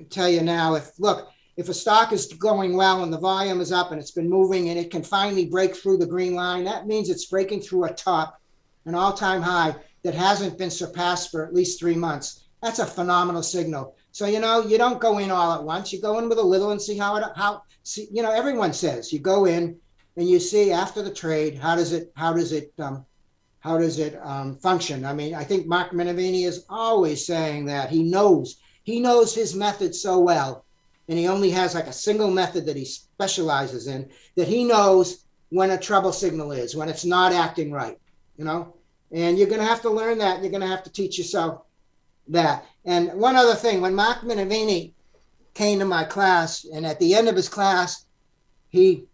tell 0.10 0.28
you 0.28 0.42
now 0.42 0.76
if, 0.76 1.00
look, 1.00 1.32
if 1.58 1.70
a 1.70 1.74
stock 1.74 2.12
is 2.12 2.28
going 2.34 2.76
well 2.76 3.04
and 3.04 3.14
the 3.14 3.18
volume 3.18 3.62
is 3.62 3.72
up 3.72 3.92
and 3.92 4.00
it's 4.00 4.12
been 4.12 4.30
moving 4.30 4.70
and 4.70 4.78
it 4.78 4.92
can 4.92 5.04
finally 5.04 5.46
break 5.46 5.76
through 5.76 5.98
the 5.98 6.06
green 6.06 6.36
line, 6.36 6.66
that 6.66 6.86
means 6.86 7.10
it's 7.10 7.26
breaking 7.26 7.62
through 7.62 7.86
a 7.86 7.94
top, 7.94 8.42
an 8.86 8.96
all 8.96 9.14
time 9.14 9.42
high 9.42 9.74
that 10.04 10.14
hasn't 10.14 10.58
been 10.58 10.70
surpassed 10.70 11.32
for 11.32 11.46
at 11.46 11.54
least 11.54 11.80
three 11.80 11.96
months. 11.96 12.46
That's 12.62 12.80
a 12.80 12.86
phenomenal 12.86 13.44
signal. 13.44 13.96
So, 14.12 14.28
you 14.28 14.40
know, 14.40 14.62
you 14.66 14.78
don't 14.78 15.00
go 15.00 15.18
in 15.20 15.32
all 15.32 15.54
at 15.54 15.64
once. 15.64 15.94
You 15.94 16.02
go 16.02 16.20
in 16.20 16.28
with 16.28 16.40
a 16.40 16.44
little 16.44 16.72
and 16.72 16.82
see 16.82 16.98
how 16.98 17.16
it, 17.16 17.24
how, 17.36 17.64
see, 17.84 18.08
you 18.12 18.22
know, 18.22 18.32
everyone 18.32 18.74
says 18.74 19.14
you 19.14 19.20
go 19.20 19.46
in 19.46 19.78
and 20.18 20.30
you 20.30 20.40
see 20.40 20.72
after 20.72 21.02
the 21.02 21.14
trade, 21.14 21.58
how 21.58 21.76
does 21.76 21.94
it, 21.94 22.12
how 22.16 22.34
does 22.34 22.52
it, 22.52 22.74
um, 22.80 23.06
how 23.60 23.78
does 23.78 23.98
it 24.00 24.20
um, 24.24 24.58
function? 24.58 25.06
I 25.06 25.14
mean, 25.14 25.34
I 25.34 25.44
think 25.44 25.68
Mark 25.68 25.92
Minervini 25.92 26.46
is 26.46 26.66
always 26.70 27.26
saying 27.26 27.66
that 27.66 27.90
he 27.90 28.04
knows, 28.04 28.58
he 28.84 29.00
knows 29.00 29.34
his 29.34 29.56
method 29.56 29.96
so 29.96 30.20
well 30.20 30.65
and 31.08 31.20
he 31.20 31.28
only 31.28 31.50
has 31.52 31.76
like 31.76 31.88
a 31.88 31.94
single 31.94 32.32
method 32.32 32.66
that 32.66 32.76
he 32.76 32.86
specializes 32.86 33.88
in 33.88 34.10
that 34.36 34.48
he 34.48 34.64
knows 34.64 35.26
when 35.50 35.72
a 35.72 35.78
trouble 35.78 36.12
signal 36.12 36.52
is 36.52 36.76
when 36.76 36.90
it's 36.90 37.06
not 37.06 37.32
acting 37.32 37.72
right 37.72 38.00
you 38.38 38.46
know? 38.46 38.74
And 39.12 39.38
you're 39.38 39.48
going 39.48 39.62
to 39.62 39.68
have 39.68 39.82
to 39.84 39.90
learn 39.90 40.18
that 40.20 40.42
you're 40.42 40.52
going 40.52 40.62
to 40.62 40.68
have 40.68 40.84
to 40.84 40.92
teach 40.92 41.18
yourself 41.18 41.62
that. 42.28 42.66
And 42.86 43.14
one 43.14 43.36
other 43.36 43.56
thing 43.56 43.82
when 43.82 43.96
mark 43.96 44.20
minervini 44.22 44.94
came 45.54 45.80
to 45.80 45.86
my 45.86 46.04
class 46.04 46.66
and 46.74 46.86
at 46.86 47.00
the 47.00 47.16
end 47.16 47.30
of 47.30 47.36
his 47.36 47.48
class 47.48 48.06
he 48.70 49.06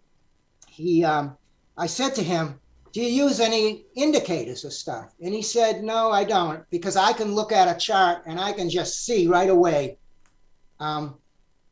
he 0.67 1.03
um, 1.03 1.37
i 1.77 1.85
said 1.85 2.15
to 2.15 2.23
him 2.23 2.59
do 2.93 3.01
you 3.01 3.25
use 3.25 3.39
any 3.39 3.85
indicators 3.95 4.65
or 4.65 4.69
stuff? 4.69 5.13
And 5.21 5.33
he 5.33 5.41
said 5.41 5.83
no 5.83 6.09
i 6.09 6.23
don't 6.23 6.67
because 6.71 6.95
i 6.95 7.13
can 7.13 7.35
look 7.35 7.51
at 7.51 7.73
a 7.73 7.77
chart 7.77 8.23
and 8.25 8.39
i 8.39 8.53
can 8.53 8.69
just 8.69 9.05
see 9.05 9.27
right 9.27 9.49
away 9.49 9.97
um, 10.79 11.15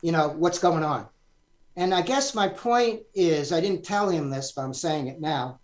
you 0.01 0.11
know, 0.11 0.29
what's 0.29 0.59
going 0.59 0.83
on. 0.83 1.07
And 1.75 1.93
I 1.93 2.01
guess 2.01 2.35
my 2.35 2.47
point 2.47 3.03
is 3.13 3.53
I 3.53 3.61
didn't 3.61 3.85
tell 3.85 4.09
him 4.09 4.29
this, 4.29 4.51
but 4.51 4.63
I'm 4.63 4.73
saying 4.73 5.07
it 5.07 5.21
now. 5.21 5.59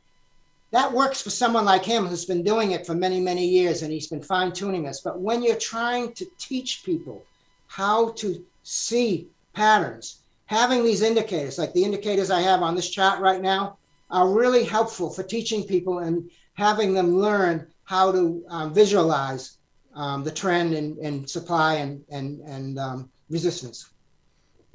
That 0.72 0.92
works 0.92 1.22
for 1.22 1.30
someone 1.30 1.66
like 1.66 1.86
him 1.86 2.06
who's 2.06 2.26
been 2.26 2.44
doing 2.44 2.72
it 2.72 2.86
for 2.86 2.96
many, 2.96 3.20
many 3.20 3.46
years 3.46 3.82
and 3.82 3.92
he's 3.92 4.08
been 4.08 4.22
fine 4.22 4.52
tuning 4.52 4.88
us. 4.88 5.02
But 5.02 5.20
when 5.20 5.44
you're 5.44 5.56
trying 5.56 6.14
to 6.14 6.26
teach 6.38 6.84
people 6.84 7.24
how 7.68 8.12
to 8.14 8.44
see 8.64 9.28
patterns, 9.54 10.22
having 10.46 10.84
these 10.84 11.02
indicators, 11.02 11.58
like 11.58 11.74
the 11.74 11.84
indicators 11.84 12.32
I 12.32 12.42
have 12.42 12.62
on 12.62 12.76
this 12.76 12.90
chart 12.90 13.20
right 13.20 13.42
now, 13.42 13.78
are 14.12 14.30
really 14.30 14.64
helpful 14.64 15.10
for 15.10 15.24
teaching 15.24 15.64
people 15.64 16.00
and 16.00 16.30
having 16.54 16.94
them 16.94 17.18
learn 17.18 17.68
how 17.86 18.12
to 18.12 18.44
um, 18.50 18.74
visualize 18.74 19.58
um, 19.96 20.24
the 20.24 20.32
trend 20.32 20.74
in 20.74 21.28
supply 21.28 21.76
and, 21.76 22.04
and, 22.10 22.42
and 22.42 22.78
um, 22.80 23.10
resistance. 23.30 23.90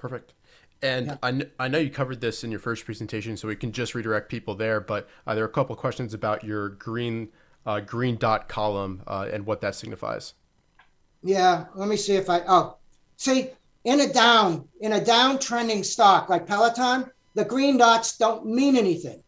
Perfect. 0.01 0.33
And 0.81 1.09
yeah. 1.09 1.17
I, 1.23 1.31
kn- 1.31 1.51
I 1.59 1.69
know 1.69 1.79
you 1.79 1.91
covered 1.91 2.23
this 2.23 2.43
in 2.43 2.51
your 2.51 2.59
first 2.59 2.87
presentation, 2.87 3.37
so 3.37 3.49
we 3.49 3.55
can 3.55 3.71
just 3.71 3.95
redirect 3.95 4.31
people 4.31 4.55
there. 4.55 4.81
But 4.81 5.11
uh, 5.27 5.35
there 5.35 5.45
are 5.45 5.47
a 5.47 5.53
couple 5.53 5.77
questions 5.77 6.15
about 6.15 6.43
your 6.43 6.71
green 6.71 7.29
uh, 7.67 7.81
green 7.81 8.17
dot 8.17 8.49
column 8.49 9.03
uh, 9.07 9.29
and 9.31 9.45
what 9.45 9.61
that 9.61 9.75
signifies. 9.75 10.33
Yeah, 11.23 11.67
let 11.75 11.87
me 11.87 11.97
see 11.97 12.15
if 12.17 12.31
I. 12.31 12.41
Oh, 12.49 12.79
see, 13.19 13.51
in 13.85 14.01
a 14.01 14.11
down 14.11 14.67
in 14.81 14.95
a 14.95 15.01
downtrending 15.01 15.85
stock 15.85 16.31
like 16.31 16.47
Peloton, 16.47 17.11
the 17.35 17.45
green 17.45 17.77
dots 17.77 18.17
don't 18.17 18.47
mean 18.47 18.75
anything. 18.75 19.23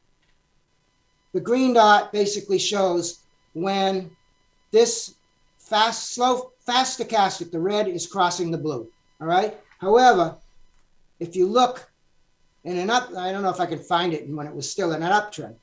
The 1.35 1.41
green 1.41 1.75
dot 1.75 2.13
basically 2.13 2.59
shows 2.59 3.25
when 3.53 4.11
this 4.71 5.17
fast, 5.59 6.15
slow, 6.15 6.53
fast 6.65 6.99
stochastic, 6.99 7.51
the 7.51 7.61
red 7.61 7.89
is 7.89 8.07
crossing 8.07 8.51
the 8.51 8.57
blue. 8.57 8.89
All 9.21 9.27
right. 9.27 9.59
However, 9.79 10.37
if 11.23 11.37
you 11.37 11.47
look 11.47 11.89
in 12.65 12.77
an 12.77 12.91
up, 12.91 13.15
I 13.17 13.31
don't 13.31 13.43
know 13.43 13.51
if 13.51 13.61
I 13.61 13.67
can 13.67 13.79
find 13.79 14.13
it 14.13 14.29
when 14.29 14.47
it 14.47 14.55
was 14.55 14.69
still 14.69 14.93
in 14.93 15.03
an 15.03 15.13
uptrend. 15.13 15.55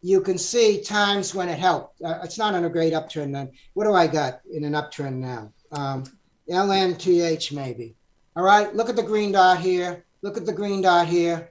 You 0.00 0.20
can 0.20 0.38
see 0.38 0.80
times 0.80 1.34
when 1.34 1.48
it 1.48 1.58
helped. 1.58 2.00
Uh, 2.00 2.20
it's 2.22 2.38
not 2.38 2.54
in 2.54 2.64
a 2.64 2.70
great 2.70 2.92
uptrend 2.92 3.32
then. 3.32 3.50
What 3.74 3.84
do 3.84 3.94
I 3.94 4.06
got 4.06 4.40
in 4.52 4.62
an 4.62 4.74
uptrend 4.74 5.16
now? 5.16 5.52
Um, 5.72 6.04
LNTH 6.48 7.50
maybe. 7.52 7.96
All 8.36 8.44
right, 8.44 8.72
look 8.74 8.88
at 8.88 8.94
the 8.94 9.02
green 9.02 9.32
dot 9.32 9.58
here. 9.58 10.04
Look 10.22 10.36
at 10.36 10.46
the 10.46 10.52
green 10.52 10.80
dot 10.80 11.08
here. 11.08 11.50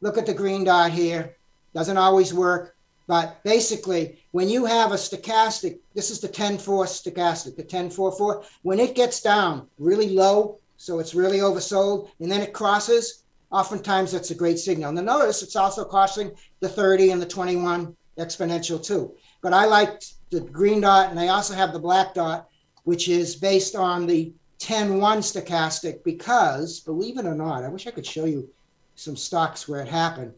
Look 0.00 0.18
at 0.18 0.26
the 0.26 0.34
green 0.34 0.64
dot 0.64 0.90
here. 0.90 1.36
Doesn't 1.74 1.96
always 1.96 2.34
work. 2.34 2.74
But 3.08 3.42
basically, 3.42 4.20
when 4.32 4.50
you 4.50 4.66
have 4.66 4.92
a 4.92 4.96
stochastic, 4.96 5.78
this 5.94 6.10
is 6.10 6.20
the 6.20 6.28
10-4 6.28 6.60
stochastic, 6.86 7.56
the 7.56 7.64
10-4-4, 7.64 8.44
when 8.62 8.78
it 8.78 8.94
gets 8.94 9.22
down 9.22 9.66
really 9.78 10.10
low, 10.10 10.58
so 10.76 10.98
it's 10.98 11.14
really 11.14 11.38
oversold, 11.38 12.10
and 12.20 12.30
then 12.30 12.42
it 12.42 12.52
crosses, 12.52 13.24
oftentimes 13.50 14.12
that's 14.12 14.30
a 14.30 14.34
great 14.34 14.58
signal. 14.58 14.96
And 14.96 15.06
notice 15.06 15.42
it's 15.42 15.56
also 15.56 15.84
crossing 15.84 16.32
the 16.60 16.68
30 16.68 17.12
and 17.12 17.22
the 17.22 17.26
21 17.26 17.96
exponential 18.18 18.84
too. 18.84 19.14
But 19.40 19.54
I 19.54 19.64
like 19.64 20.02
the 20.30 20.42
green 20.42 20.82
dot, 20.82 21.10
and 21.10 21.18
I 21.18 21.28
also 21.28 21.54
have 21.54 21.72
the 21.72 21.78
black 21.78 22.12
dot, 22.12 22.50
which 22.84 23.08
is 23.08 23.36
based 23.36 23.74
on 23.74 24.06
the 24.06 24.34
10-1 24.60 25.00
stochastic 25.22 26.04
because, 26.04 26.80
believe 26.80 27.16
it 27.16 27.24
or 27.24 27.34
not, 27.34 27.64
I 27.64 27.68
wish 27.68 27.86
I 27.86 27.90
could 27.90 28.04
show 28.04 28.26
you 28.26 28.50
some 28.96 29.16
stocks 29.16 29.66
where 29.66 29.80
it 29.80 29.88
happened, 29.88 30.34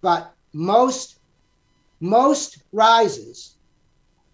but 0.00 0.32
most 0.54 1.18
most 2.00 2.62
rises 2.72 3.56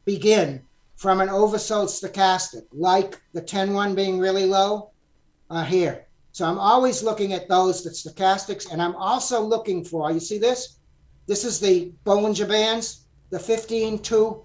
begin 0.05 0.63
from 0.97 1.21
an 1.21 1.29
oversold 1.29 1.89
stochastic, 1.89 2.63
like 2.73 3.21
the 3.33 3.41
10-1 3.41 3.95
being 3.95 4.19
really 4.19 4.45
low 4.45 4.91
uh, 5.49 5.65
here. 5.65 6.07
So 6.33 6.45
I'm 6.45 6.59
always 6.59 7.03
looking 7.03 7.33
at 7.33 7.49
those, 7.49 7.83
the 7.83 7.91
stochastics, 7.91 8.71
and 8.71 8.81
I'm 8.81 8.95
also 8.97 9.41
looking 9.41 9.85
for, 9.85 10.13
you 10.13 10.21
see 10.21 10.39
this? 10.39 10.77
This 11.27 11.45
is 11.45 11.59
the 11.59 11.93
Bollinger 12.05 12.49
Bands, 12.49 13.07
the 13.31 13.39
15, 13.39 14.01
2, 14.01 14.43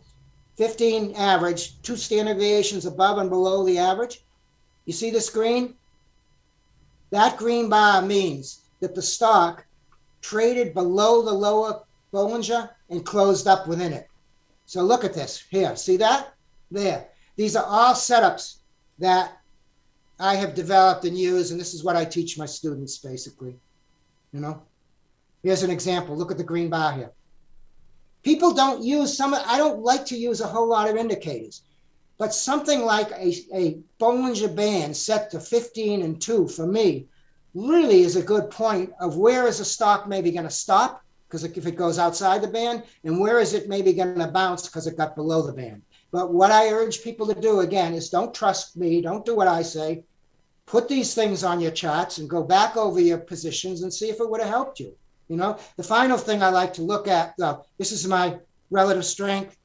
15 0.58 1.16
average, 1.16 1.82
two 1.82 1.98
standard 1.98 2.36
deviations 2.36 2.86
above 2.86 3.18
and 3.18 3.30
below 3.30 3.66
the 3.66 3.78
average. 3.78 4.24
You 4.86 4.94
see 4.94 5.12
this 5.12 5.30
green? 5.30 5.76
That 7.10 7.38
green 7.38 7.70
bar 7.70 8.02
means 8.02 8.62
that 8.80 8.96
the 8.96 9.02
stock 9.02 9.66
traded 10.22 10.74
below 10.74 11.22
the 11.22 11.34
lower 11.34 11.84
Bollinger 12.14 12.70
and 12.90 13.06
closed 13.06 13.48
up 13.48 13.68
within 13.68 13.94
it. 13.94 14.08
So 14.66 14.82
look 14.82 15.04
at 15.04 15.14
this 15.14 15.44
here. 15.50 15.76
See 15.76 15.98
that? 15.98 16.34
There. 16.72 17.08
These 17.36 17.56
are 17.56 17.66
all 17.66 17.94
setups 17.94 18.58
that 19.00 19.38
I 20.20 20.36
have 20.36 20.56
developed 20.56 21.06
and 21.06 21.18
used, 21.18 21.52
and 21.52 21.60
this 21.60 21.74
is 21.74 21.84
what 21.84 21.96
I 21.96 22.06
teach 22.06 22.38
my 22.38 22.46
students 22.46 22.98
basically. 22.98 23.56
You 24.32 24.40
know, 24.40 24.62
here's 25.44 25.64
an 25.64 25.70
example. 25.70 26.16
Look 26.16 26.32
at 26.32 26.38
the 26.38 26.44
green 26.44 26.70
bar 26.70 26.94
here. 26.94 27.12
People 28.24 28.54
don't 28.54 28.84
use 28.84 29.16
some, 29.16 29.34
I 29.34 29.58
don't 29.58 29.84
like 29.84 30.06
to 30.08 30.18
use 30.18 30.42
a 30.42 30.48
whole 30.48 30.68
lot 30.68 30.90
of 30.90 30.96
indicators, 30.96 31.62
but 32.18 32.34
something 32.34 32.82
like 32.82 33.12
a, 33.12 33.36
a 33.54 33.78
Bollinger 34.00 34.56
Band 34.56 34.98
set 34.98 35.30
to 35.32 35.40
15 35.40 36.02
and 36.02 36.20
2 36.20 36.48
for 36.48 36.66
me 36.66 37.08
really 37.54 38.02
is 38.02 38.16
a 38.16 38.24
good 38.24 38.50
point 38.50 38.92
of 39.00 39.18
where 39.18 39.48
is 39.48 39.60
a 39.60 39.66
stock 39.66 40.08
maybe 40.08 40.32
going 40.32 40.46
to 40.46 40.50
stop 40.50 41.05
because 41.42 41.58
if 41.58 41.68
it 41.68 41.76
goes 41.76 42.00
outside 42.00 42.42
the 42.42 42.48
band, 42.48 42.84
and 43.04 43.20
where 43.20 43.40
is 43.40 43.54
it 43.54 43.68
maybe 43.68 43.94
going 43.94 44.18
to 44.18 44.28
bounce 44.28 44.68
because 44.68 44.88
it 44.88 44.98
got 44.98 45.16
below 45.16 45.46
the 45.46 45.54
band? 45.54 45.82
But 46.12 46.34
what 46.34 46.52
I 46.52 46.70
urge 46.70 47.04
people 47.04 47.28
to 47.28 47.40
do 47.40 47.60
again 47.60 47.94
is 47.94 48.10
don't 48.10 48.34
trust 48.34 48.78
me, 48.78 49.02
don't 49.02 49.26
do 49.26 49.36
what 49.36 49.48
I 49.48 49.62
say. 49.62 50.04
Put 50.66 50.88
these 50.88 51.14
things 51.14 51.44
on 51.44 51.60
your 51.60 51.72
charts 51.72 52.18
and 52.18 52.30
go 52.30 52.42
back 52.42 52.78
over 52.78 53.00
your 53.00 53.18
positions 53.18 53.84
and 53.84 53.94
see 53.94 54.10
if 54.10 54.20
it 54.20 54.30
would 54.30 54.40
have 54.40 54.50
helped 54.50 54.80
you. 54.80 54.96
You 55.28 55.36
know, 55.36 55.58
the 55.76 55.84
final 55.84 56.18
thing 56.18 56.42
I 56.42 56.50
like 56.50 56.74
to 56.76 56.82
look 56.82 57.08
at, 57.08 57.34
though, 57.38 57.66
this 57.78 57.92
is 57.92 58.08
my 58.08 58.38
relative 58.72 59.06
strength 59.06 59.58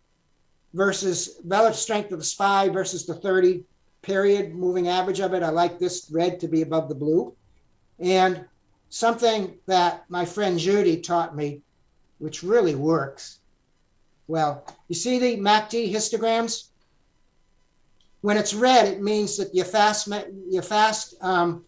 versus 0.74 1.40
relative 1.44 1.78
strength 1.78 2.12
of 2.12 2.18
the 2.18 2.24
SPY 2.24 2.68
versus 2.70 3.06
the 3.06 3.14
30 3.14 3.64
period 4.02 4.54
moving 4.54 4.88
average 4.88 5.20
of 5.20 5.34
it. 5.34 5.42
I 5.42 5.50
like 5.50 5.78
this 5.78 6.10
red 6.12 6.40
to 6.40 6.48
be 6.48 6.62
above 6.62 6.88
the 6.88 6.94
blue. 6.94 7.34
And 8.00 8.44
something 8.90 9.54
that 9.66 10.04
my 10.08 10.24
friend 10.24 10.58
Judy 10.58 11.00
taught 11.00 11.34
me, 11.34 11.62
which 12.18 12.42
really 12.42 12.74
works. 12.74 13.38
Well, 14.26 14.66
you 14.88 14.94
see 14.94 15.18
the 15.18 15.38
MACD 15.38 15.90
histograms? 15.90 16.68
When 18.20 18.36
it's 18.36 18.52
red, 18.52 18.86
it 18.86 19.00
means 19.00 19.38
that 19.38 19.54
your 19.54 19.64
fast, 19.64 20.12
your 20.48 20.62
fast, 20.62 21.14
um, 21.22 21.64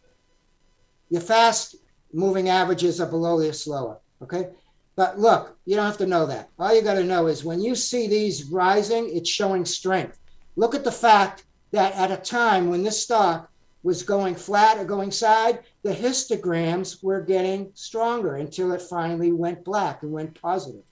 your 1.09 1.23
fast 1.23 1.77
moving 2.13 2.51
averages 2.51 3.01
are 3.01 3.09
below 3.09 3.41
your 3.41 3.55
slower. 3.55 3.99
Okay. 4.23 4.51
But 4.95 5.19
look, 5.19 5.57
you 5.65 5.77
don't 5.77 5.87
have 5.87 5.99
to 5.99 6.07
know 6.07 6.27
that. 6.27 6.51
All 6.59 6.75
you 6.75 6.83
got 6.83 6.95
to 6.95 7.05
know 7.05 7.27
is 7.27 7.45
when 7.45 7.61
you 7.61 7.75
see 7.75 8.07
these 8.07 8.45
rising, 8.45 9.09
it's 9.11 9.31
showing 9.31 9.65
strength. 9.65 10.19
Look 10.57 10.75
at 10.75 10.85
the 10.85 10.93
fact 10.93 11.45
that 11.71 11.95
at 11.95 12.11
a 12.11 12.19
time 12.19 12.69
when 12.69 12.83
this 12.83 13.03
stock 13.03 13.51
was 13.83 14.03
going 14.03 14.35
flat 14.35 14.79
or 14.79 14.85
going 14.85 15.11
side, 15.11 15.61
the 15.83 15.93
histograms 15.93 17.03
were 17.03 17.21
getting 17.21 17.71
stronger 17.75 18.37
until 18.37 18.73
it 18.73 18.83
finally 18.83 19.33
went 19.33 19.65
black 19.65 20.03
and 20.03 20.13
went 20.13 20.41
positive. 20.41 20.83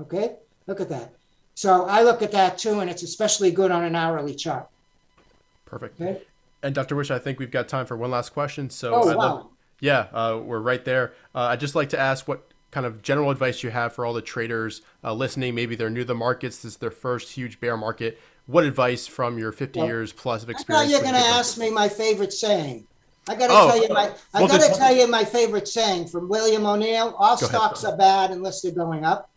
Okay, 0.00 0.36
look 0.66 0.80
at 0.80 0.88
that. 0.88 1.12
So 1.54 1.86
I 1.86 2.02
look 2.02 2.22
at 2.22 2.32
that 2.32 2.56
too, 2.56 2.80
and 2.80 2.88
it's 2.88 3.02
especially 3.02 3.50
good 3.50 3.70
on 3.70 3.84
an 3.84 3.96
hourly 3.96 4.34
chart. 4.34 4.68
Perfect. 5.66 6.00
Okay. 6.00 6.22
And 6.62 6.74
Dr. 6.74 6.96
Wish, 6.96 7.10
I 7.10 7.18
think 7.18 7.38
we've 7.38 7.50
got 7.50 7.68
time 7.68 7.86
for 7.86 7.96
one 7.96 8.10
last 8.10 8.30
question. 8.30 8.70
So, 8.70 8.94
oh, 8.94 9.06
wow. 9.06 9.16
Love, 9.16 9.46
yeah, 9.80 10.06
uh, 10.12 10.40
we're 10.42 10.60
right 10.60 10.84
there. 10.84 11.12
Uh, 11.34 11.42
I'd 11.42 11.60
just 11.60 11.74
like 11.74 11.90
to 11.90 11.98
ask 11.98 12.26
what 12.26 12.48
kind 12.70 12.84
of 12.84 13.02
general 13.02 13.30
advice 13.30 13.62
you 13.62 13.70
have 13.70 13.92
for 13.92 14.04
all 14.04 14.12
the 14.12 14.22
traders 14.22 14.82
uh, 15.04 15.12
listening. 15.12 15.54
Maybe 15.54 15.76
they're 15.76 15.90
new 15.90 16.00
to 16.00 16.06
the 16.06 16.14
markets. 16.14 16.58
This 16.58 16.72
is 16.72 16.76
their 16.78 16.90
first 16.90 17.32
huge 17.32 17.60
bear 17.60 17.76
market. 17.76 18.20
What 18.48 18.64
advice 18.64 19.06
from 19.06 19.36
your 19.38 19.52
50 19.52 19.78
well, 19.78 19.88
years 19.88 20.10
plus 20.10 20.42
of 20.42 20.48
experience? 20.48 20.88
I 20.88 20.90
you're 20.90 21.02
going 21.02 21.12
to 21.12 21.20
ask 21.20 21.58
me 21.58 21.68
my 21.68 21.86
favorite 21.86 22.32
saying. 22.32 22.86
I 23.28 23.34
got 23.34 23.48
to 23.48 23.52
oh, 23.52 23.68
tell 23.68 23.82
you 23.82 23.88
my 23.90 24.10
I 24.32 24.40
well, 24.40 24.48
got 24.48 24.72
to 24.72 24.78
tell 24.78 24.96
you 24.96 25.06
my 25.06 25.22
favorite 25.22 25.68
saying 25.68 26.08
from 26.08 26.30
William 26.30 26.64
O'Neill. 26.64 27.14
All 27.18 27.36
stocks 27.36 27.84
ahead. 27.84 27.94
are 27.94 27.98
bad 27.98 28.30
unless 28.30 28.62
they're 28.62 28.72
going 28.72 29.04
up. 29.04 29.28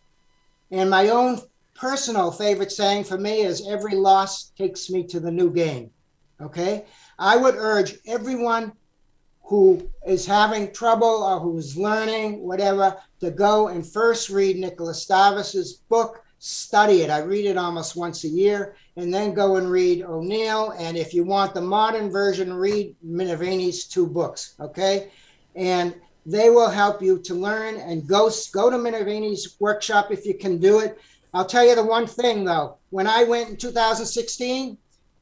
And 0.72 0.90
my 0.90 1.10
own 1.10 1.42
personal 1.74 2.32
favorite 2.32 2.72
saying 2.72 3.04
for 3.04 3.18
me 3.18 3.42
is 3.42 3.68
every 3.68 3.96
loss 3.96 4.52
takes 4.52 4.90
me 4.90 5.04
to 5.08 5.20
the 5.20 5.30
new 5.30 5.52
game. 5.52 5.92
Okay? 6.40 6.86
I 7.20 7.36
would 7.36 7.56
urge 7.56 7.96
everyone 8.08 8.72
who 9.44 9.90
is 10.08 10.26
having 10.26 10.72
trouble 10.72 11.24
or 11.26 11.38
who's 11.38 11.76
learning, 11.76 12.44
whatever, 12.44 12.96
to 13.20 13.30
go 13.30 13.68
and 13.68 13.86
first 13.86 14.30
read 14.30 14.56
Nicolas 14.56 15.06
Darvas's 15.06 15.82
book, 15.90 16.24
study 16.44 17.04
it. 17.04 17.12
I 17.12 17.20
read 17.20 17.46
it 17.46 17.56
almost 17.56 17.96
once 17.96 18.24
a 18.24 18.28
year, 18.28 18.76
and 18.98 19.14
then 19.14 19.36
go 19.36 19.58
and 19.58 19.70
read 19.70 20.02
O'Neill. 20.02 20.72
And 20.72 20.98
if 20.98 21.14
you 21.14 21.24
want 21.24 21.54
the 21.54 21.62
modern 21.62 22.10
version, 22.10 22.52
read 22.52 22.96
Minervini's 23.06 23.86
two 23.86 24.08
books, 24.08 24.56
okay? 24.60 25.12
And 25.56 25.94
they 26.26 26.50
will 26.50 26.70
help 26.70 27.00
you 27.00 27.20
to 27.20 27.36
learn 27.36 27.76
and 27.76 28.08
go, 28.08 28.32
go 28.52 28.72
to 28.72 28.78
Minervini's 28.78 29.56
workshop 29.60 30.12
if 30.12 30.26
you 30.26 30.34
can 30.34 30.58
do 30.58 30.80
it. 30.80 30.98
I'll 31.32 31.46
tell 31.46 31.64
you 31.64 31.76
the 31.76 31.86
one 31.86 32.08
thing 32.08 32.44
though, 32.44 32.78
when 32.90 33.06
I 33.06 33.24
went 33.24 33.50
in 33.50 33.58
2016, 33.58 34.78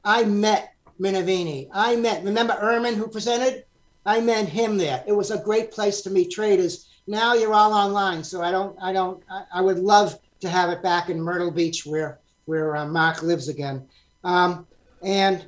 I 0.05 0.23
met 0.23 0.73
Minervini. 1.01 1.67
I 1.73 1.97
met, 1.97 2.23
remember 2.23 2.53
Ehrman 2.53 2.95
who 2.95 3.09
presented? 3.09 3.65
I 4.05 4.21
met 4.21 4.47
him 4.47 4.77
there. 4.77 5.03
It 5.05 5.11
was 5.11 5.31
a 5.31 5.43
great 5.43 5.71
place 5.71 6.01
to 6.01 6.09
meet 6.09 6.31
traders. 6.31 6.87
Now 7.07 7.33
you're 7.33 7.53
all 7.53 7.73
online, 7.73 8.23
so 8.23 8.41
I 8.41 8.51
don't, 8.51 8.77
I 8.81 8.93
don't, 8.93 9.21
I, 9.29 9.43
I 9.55 9.61
would 9.61 9.79
love 9.79 10.17
to 10.41 10.49
have 10.49 10.69
it 10.69 10.81
back 10.81 11.09
in 11.09 11.21
Myrtle 11.21 11.51
Beach 11.51 11.85
where 11.85 12.19
where 12.45 12.75
uh, 12.75 12.87
Mark 12.87 13.21
lives 13.21 13.47
again. 13.47 13.87
Um, 14.23 14.65
and 15.03 15.47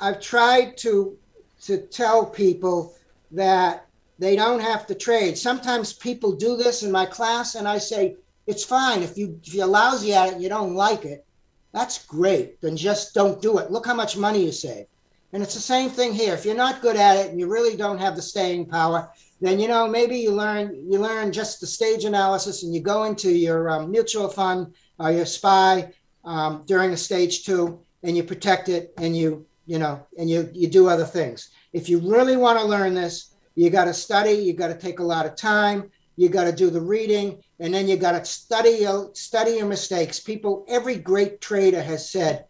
I've 0.00 0.20
tried 0.20 0.76
to 0.78 1.16
to 1.62 1.78
tell 1.78 2.24
people 2.24 2.94
that 3.32 3.86
they 4.18 4.36
don't 4.36 4.60
have 4.60 4.86
to 4.86 4.94
trade. 4.94 5.36
Sometimes 5.36 5.92
people 5.92 6.32
do 6.32 6.56
this 6.56 6.82
in 6.82 6.92
my 6.92 7.06
class, 7.06 7.54
and 7.54 7.66
I 7.66 7.78
say 7.78 8.16
it's 8.46 8.64
fine 8.64 9.02
if 9.02 9.16
you 9.18 9.38
if 9.44 9.54
you're 9.54 9.66
lousy 9.66 10.14
at 10.14 10.28
it 10.28 10.34
and 10.34 10.42
you 10.42 10.48
don't 10.48 10.74
like 10.74 11.04
it. 11.04 11.24
That's 11.72 12.04
great. 12.06 12.60
Then 12.60 12.76
just 12.76 13.14
don't 13.14 13.40
do 13.40 13.58
it. 13.58 13.70
Look 13.70 13.86
how 13.86 13.94
much 13.94 14.16
money 14.16 14.44
you 14.44 14.52
save. 14.52 14.86
And 15.32 15.42
it's 15.42 15.54
the 15.54 15.60
same 15.60 15.88
thing 15.88 16.12
here. 16.12 16.34
If 16.34 16.44
you're 16.44 16.56
not 16.56 16.82
good 16.82 16.96
at 16.96 17.16
it 17.16 17.30
and 17.30 17.38
you 17.38 17.46
really 17.46 17.76
don't 17.76 17.98
have 17.98 18.16
the 18.16 18.22
staying 18.22 18.66
power, 18.66 19.08
then 19.40 19.58
you 19.58 19.68
know 19.68 19.88
maybe 19.88 20.16
you 20.16 20.32
learn 20.32 20.74
you 20.88 20.98
learn 20.98 21.32
just 21.32 21.60
the 21.60 21.66
stage 21.66 22.04
analysis 22.04 22.62
and 22.62 22.74
you 22.74 22.80
go 22.80 23.04
into 23.04 23.30
your 23.30 23.70
um, 23.70 23.90
mutual 23.90 24.28
fund 24.28 24.74
or 24.98 25.10
your 25.10 25.26
SPY 25.26 25.92
um, 26.24 26.62
during 26.66 26.90
a 26.92 26.96
stage 26.96 27.44
two 27.44 27.80
and 28.02 28.16
you 28.16 28.22
protect 28.22 28.68
it 28.68 28.92
and 28.98 29.16
you 29.16 29.46
you 29.66 29.78
know 29.78 30.04
and 30.18 30.28
you 30.28 30.50
you 30.52 30.68
do 30.68 30.88
other 30.88 31.04
things. 31.04 31.50
If 31.72 31.88
you 31.88 31.98
really 32.00 32.36
want 32.36 32.58
to 32.58 32.64
learn 32.64 32.94
this, 32.94 33.34
you 33.54 33.70
got 33.70 33.86
to 33.86 33.94
study. 33.94 34.32
You 34.32 34.52
got 34.52 34.68
to 34.68 34.78
take 34.78 34.98
a 34.98 35.04
lot 35.04 35.26
of 35.26 35.36
time. 35.36 35.90
You 36.16 36.28
got 36.28 36.44
to 36.44 36.52
do 36.52 36.68
the 36.68 36.80
reading, 36.80 37.42
and 37.60 37.72
then 37.72 37.88
you 37.88 37.96
got 37.96 38.12
to 38.12 38.24
study 38.24 38.70
your 38.80 39.10
study 39.14 39.52
your 39.52 39.66
mistakes. 39.66 40.20
People, 40.20 40.66
every 40.68 40.96
great 40.96 41.40
trader 41.40 41.82
has 41.82 42.10
said, 42.10 42.44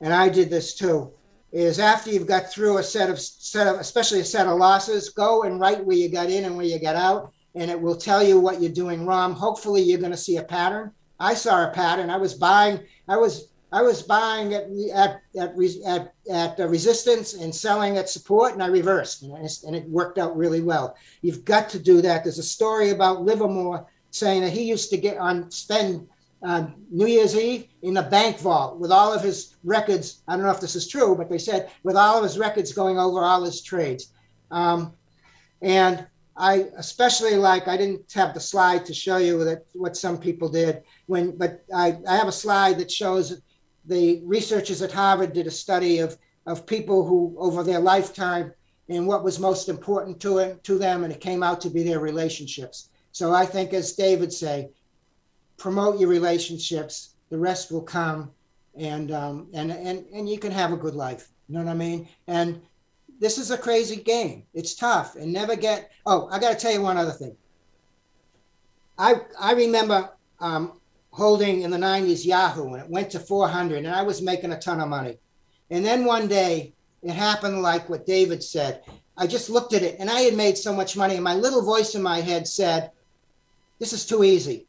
and 0.00 0.12
I 0.12 0.28
did 0.28 0.50
this 0.50 0.74
too 0.74 1.12
is 1.56 1.78
after 1.78 2.10
you've 2.10 2.26
got 2.26 2.52
through 2.52 2.76
a 2.78 2.82
set 2.82 3.08
of 3.08 3.18
set 3.18 3.66
of 3.66 3.80
especially 3.80 4.20
a 4.20 4.24
set 4.24 4.46
of 4.46 4.58
losses, 4.58 5.08
go 5.08 5.44
and 5.44 5.58
write 5.58 5.84
where 5.84 5.96
you 5.96 6.10
got 6.10 6.28
in 6.28 6.44
and 6.44 6.54
where 6.54 6.66
you 6.66 6.78
got 6.78 6.96
out, 6.96 7.32
and 7.54 7.70
it 7.70 7.80
will 7.80 7.96
tell 7.96 8.22
you 8.22 8.38
what 8.38 8.60
you're 8.60 8.70
doing 8.70 9.06
wrong. 9.06 9.32
Hopefully, 9.32 9.80
you're 9.80 9.98
going 9.98 10.10
to 10.10 10.18
see 10.18 10.36
a 10.36 10.42
pattern. 10.42 10.92
I 11.18 11.32
saw 11.32 11.64
a 11.64 11.72
pattern. 11.72 12.10
I 12.10 12.18
was 12.18 12.34
buying. 12.34 12.80
I 13.08 13.16
was 13.16 13.48
I 13.72 13.80
was 13.80 14.02
buying 14.02 14.52
at 14.52 14.64
at 14.92 15.22
at, 15.38 16.12
at, 16.30 16.60
at 16.60 16.68
resistance 16.68 17.32
and 17.32 17.54
selling 17.54 17.96
at 17.96 18.10
support, 18.10 18.52
and 18.52 18.62
I 18.62 18.66
reversed, 18.66 19.22
and 19.22 19.74
it 19.74 19.88
worked 19.88 20.18
out 20.18 20.36
really 20.36 20.60
well. 20.60 20.94
You've 21.22 21.46
got 21.46 21.70
to 21.70 21.78
do 21.78 22.02
that. 22.02 22.22
There's 22.22 22.38
a 22.38 22.42
story 22.42 22.90
about 22.90 23.22
Livermore 23.22 23.86
saying 24.10 24.42
that 24.42 24.52
he 24.52 24.62
used 24.62 24.90
to 24.90 24.98
get 24.98 25.16
on 25.16 25.50
spend 25.50 26.06
uh, 26.46 26.68
New 26.90 27.08
Year's 27.08 27.34
Eve 27.34 27.66
in 27.82 27.94
the 27.94 28.02
bank 28.02 28.38
vault 28.38 28.78
with 28.78 28.92
all 28.92 29.12
of 29.12 29.20
his 29.20 29.56
records. 29.64 30.22
I 30.28 30.36
don't 30.36 30.44
know 30.44 30.52
if 30.52 30.60
this 30.60 30.76
is 30.76 30.86
true, 30.86 31.16
but 31.16 31.28
they 31.28 31.38
said 31.38 31.70
with 31.82 31.96
all 31.96 32.18
of 32.18 32.22
his 32.22 32.38
records 32.38 32.72
going 32.72 32.98
over 32.98 33.20
all 33.24 33.42
his 33.42 33.62
trades. 33.62 34.12
Um, 34.52 34.92
and 35.60 36.06
I 36.36 36.66
especially 36.76 37.34
like, 37.34 37.66
I 37.66 37.76
didn't 37.76 38.12
have 38.12 38.32
the 38.32 38.38
slide 38.38 38.86
to 38.86 38.94
show 38.94 39.16
you 39.16 39.42
that 39.44 39.66
what 39.72 39.96
some 39.96 40.18
people 40.18 40.48
did 40.48 40.84
when, 41.06 41.36
but 41.36 41.64
I, 41.74 41.98
I 42.08 42.14
have 42.16 42.28
a 42.28 42.32
slide 42.44 42.78
that 42.78 42.92
shows 42.92 43.42
the 43.86 44.22
researchers 44.24 44.82
at 44.82 44.92
Harvard 44.92 45.32
did 45.32 45.48
a 45.48 45.50
study 45.50 45.98
of, 45.98 46.16
of 46.46 46.64
people 46.64 47.04
who 47.04 47.34
over 47.38 47.64
their 47.64 47.80
lifetime 47.80 48.52
and 48.88 49.04
what 49.04 49.24
was 49.24 49.40
most 49.40 49.68
important 49.68 50.20
to 50.20 50.38
it, 50.38 50.62
to 50.62 50.78
them, 50.78 51.02
and 51.02 51.12
it 51.12 51.20
came 51.20 51.42
out 51.42 51.60
to 51.62 51.70
be 51.70 51.82
their 51.82 51.98
relationships. 51.98 52.90
So 53.10 53.32
I 53.32 53.46
think, 53.46 53.72
as 53.72 53.94
David 53.94 54.32
say, 54.32 54.70
promote 55.56 55.98
your 55.98 56.08
relationships. 56.08 57.14
The 57.30 57.38
rest 57.38 57.70
will 57.70 57.82
come, 57.82 58.30
and 58.78 59.10
um, 59.10 59.48
and 59.52 59.70
and 59.72 60.06
and 60.12 60.28
you 60.28 60.38
can 60.38 60.52
have 60.52 60.72
a 60.72 60.76
good 60.76 60.94
life. 60.94 61.28
You 61.48 61.54
know 61.54 61.64
what 61.64 61.70
I 61.70 61.74
mean? 61.74 62.08
And 62.26 62.60
this 63.18 63.38
is 63.38 63.50
a 63.50 63.58
crazy 63.58 63.96
game. 63.96 64.44
It's 64.54 64.74
tough, 64.74 65.16
and 65.16 65.32
never 65.32 65.56
get. 65.56 65.90
Oh, 66.04 66.28
I 66.30 66.38
got 66.38 66.50
to 66.50 66.56
tell 66.56 66.72
you 66.72 66.82
one 66.82 66.96
other 66.96 67.12
thing. 67.12 67.36
I 68.98 69.14
I 69.38 69.52
remember 69.52 70.10
um, 70.40 70.80
holding 71.10 71.62
in 71.62 71.70
the 71.70 71.78
'90s 71.78 72.24
Yahoo, 72.24 72.74
and 72.74 72.82
it 72.82 72.90
went 72.90 73.10
to 73.10 73.20
400, 73.20 73.78
and 73.78 73.88
I 73.88 74.02
was 74.02 74.22
making 74.22 74.52
a 74.52 74.58
ton 74.58 74.80
of 74.80 74.88
money. 74.88 75.18
And 75.70 75.84
then 75.84 76.04
one 76.04 76.28
day, 76.28 76.74
it 77.02 77.12
happened 77.12 77.62
like 77.62 77.88
what 77.88 78.06
David 78.06 78.42
said. 78.42 78.82
I 79.16 79.26
just 79.26 79.50
looked 79.50 79.72
at 79.72 79.82
it, 79.82 79.96
and 79.98 80.10
I 80.10 80.20
had 80.20 80.34
made 80.34 80.58
so 80.58 80.72
much 80.72 80.96
money, 80.96 81.14
and 81.14 81.24
my 81.24 81.34
little 81.34 81.62
voice 81.62 81.94
in 81.94 82.02
my 82.02 82.20
head 82.20 82.46
said, 82.46 82.90
"This 83.78 83.92
is 83.92 84.06
too 84.06 84.22
easy." 84.22 84.66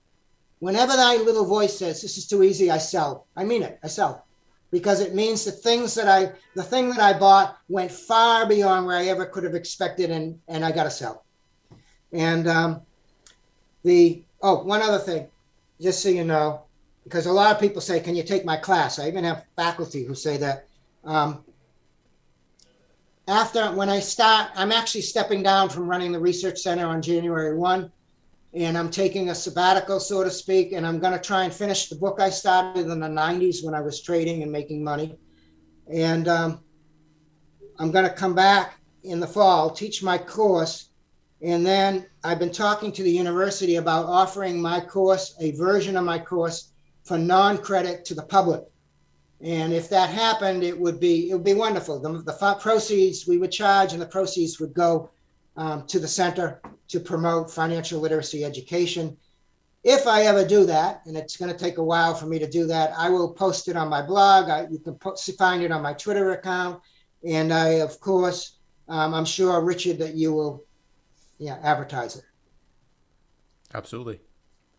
Whenever 0.59 0.93
that 0.93 1.23
little 1.23 1.45
voice 1.45 1.77
says 1.77 2.01
this 2.01 2.17
is 2.17 2.27
too 2.27 2.43
easy, 2.43 2.71
I 2.71 2.79
sell. 2.79 3.27
I 3.35 3.43
mean 3.43 3.63
it. 3.63 3.79
I 3.83 3.87
sell 3.87 4.25
because 4.71 4.99
it 4.99 5.15
means 5.15 5.45
the 5.45 5.51
things 5.51 5.95
that 5.95 6.07
I, 6.07 6.31
the 6.55 6.63
thing 6.63 6.89
that 6.89 6.99
I 6.99 7.17
bought 7.17 7.57
went 7.69 7.91
far 7.91 8.45
beyond 8.45 8.85
where 8.85 8.97
I 8.97 9.05
ever 9.05 9.25
could 9.25 9.43
have 9.43 9.55
expected, 9.55 10.11
and 10.11 10.39
and 10.47 10.65
I 10.65 10.71
got 10.71 10.83
to 10.83 10.91
sell. 10.91 11.25
And 12.11 12.47
um, 12.47 12.81
the 13.83 14.23
oh, 14.41 14.63
one 14.63 14.81
other 14.81 14.99
thing, 14.99 15.27
just 15.79 16.01
so 16.01 16.09
you 16.09 16.23
know, 16.23 16.63
because 17.03 17.25
a 17.25 17.31
lot 17.31 17.53
of 17.53 17.61
people 17.61 17.81
say, 17.81 17.99
"Can 17.99 18.15
you 18.15 18.23
take 18.23 18.45
my 18.45 18.57
class?" 18.57 18.99
I 18.99 19.07
even 19.07 19.23
have 19.23 19.45
faculty 19.55 20.03
who 20.03 20.15
say 20.15 20.37
that. 20.37 20.67
Um, 21.03 21.43
after 23.29 23.71
when 23.73 23.89
I 23.89 23.99
start, 23.99 24.51
I'm 24.55 24.71
actually 24.71 25.01
stepping 25.01 25.43
down 25.43 25.69
from 25.69 25.87
running 25.87 26.13
the 26.13 26.19
research 26.19 26.59
center 26.59 26.87
on 26.87 27.01
January 27.01 27.57
one 27.57 27.91
and 28.53 28.77
I'm 28.77 28.89
taking 28.89 29.29
a 29.29 29.35
sabbatical, 29.35 29.99
so 29.99 30.23
to 30.23 30.31
speak, 30.31 30.71
and 30.71 30.85
I'm 30.85 30.99
going 30.99 31.13
to 31.13 31.19
try 31.19 31.43
and 31.43 31.53
finish 31.53 31.89
the 31.89 31.95
book 31.95 32.19
I 32.19 32.29
started 32.29 32.87
in 32.87 32.99
the 32.99 33.07
90s 33.07 33.63
when 33.63 33.75
I 33.75 33.81
was 33.81 34.01
trading 34.01 34.41
and 34.41 34.51
making 34.51 34.83
money. 34.83 35.17
And 35.91 36.27
um, 36.27 36.63
I'm 37.77 37.91
going 37.91 38.05
to 38.05 38.13
come 38.13 38.33
back 38.33 38.79
in 39.03 39.19
the 39.19 39.27
fall, 39.27 39.69
teach 39.69 40.01
my 40.01 40.17
course, 40.17 40.89
and 41.41 41.65
then 41.65 42.07
I've 42.23 42.39
been 42.39 42.51
talking 42.51 42.91
to 42.93 43.03
the 43.03 43.11
university 43.11 43.75
about 43.75 44.05
offering 44.05 44.59
my 44.59 44.79
course, 44.79 45.35
a 45.39 45.51
version 45.51 45.95
of 45.95 46.03
my 46.03 46.17
course, 46.17 46.71
for 47.03 47.17
non 47.17 47.59
credit 47.59 48.05
to 48.05 48.15
the 48.15 48.23
public. 48.23 48.63
And 49.39 49.71
if 49.71 49.87
that 49.89 50.09
happened, 50.09 50.63
it 50.63 50.77
would 50.77 50.99
be 50.99 51.29
it 51.29 51.35
would 51.35 51.43
be 51.43 51.53
wonderful. 51.53 51.99
The, 51.99 52.23
the 52.23 52.57
proceeds 52.59 53.27
we 53.27 53.37
would 53.37 53.51
charge, 53.51 53.93
and 53.93 54.01
the 54.01 54.07
proceeds 54.07 54.59
would 54.59 54.73
go 54.73 55.11
um, 55.57 55.85
to 55.87 55.99
the 55.99 56.07
center 56.07 56.59
to 56.89 56.99
promote 56.99 57.51
financial 57.51 57.99
literacy 57.99 58.43
education. 58.43 59.17
If 59.83 60.07
I 60.07 60.23
ever 60.23 60.45
do 60.45 60.65
that, 60.65 61.01
and 61.05 61.15
it's 61.15 61.37
going 61.37 61.51
to 61.51 61.57
take 61.57 61.77
a 61.77 61.83
while 61.83 62.13
for 62.13 62.25
me 62.25 62.39
to 62.39 62.49
do 62.49 62.65
that, 62.67 62.91
I 62.97 63.09
will 63.09 63.33
post 63.33 63.67
it 63.67 63.77
on 63.77 63.89
my 63.89 64.01
blog. 64.01 64.49
I, 64.49 64.67
you 64.69 64.79
can 64.79 64.95
post, 64.95 65.29
find 65.37 65.63
it 65.63 65.71
on 65.71 65.81
my 65.81 65.93
Twitter 65.93 66.31
account, 66.31 66.81
and 67.27 67.53
I, 67.53 67.79
of 67.79 67.99
course, 67.99 68.57
um, 68.89 69.13
I'm 69.13 69.25
sure 69.25 69.61
Richard 69.61 69.99
that 69.99 70.15
you 70.15 70.33
will, 70.33 70.65
yeah, 71.37 71.59
advertise 71.61 72.15
it. 72.15 72.23
Absolutely. 73.73 74.21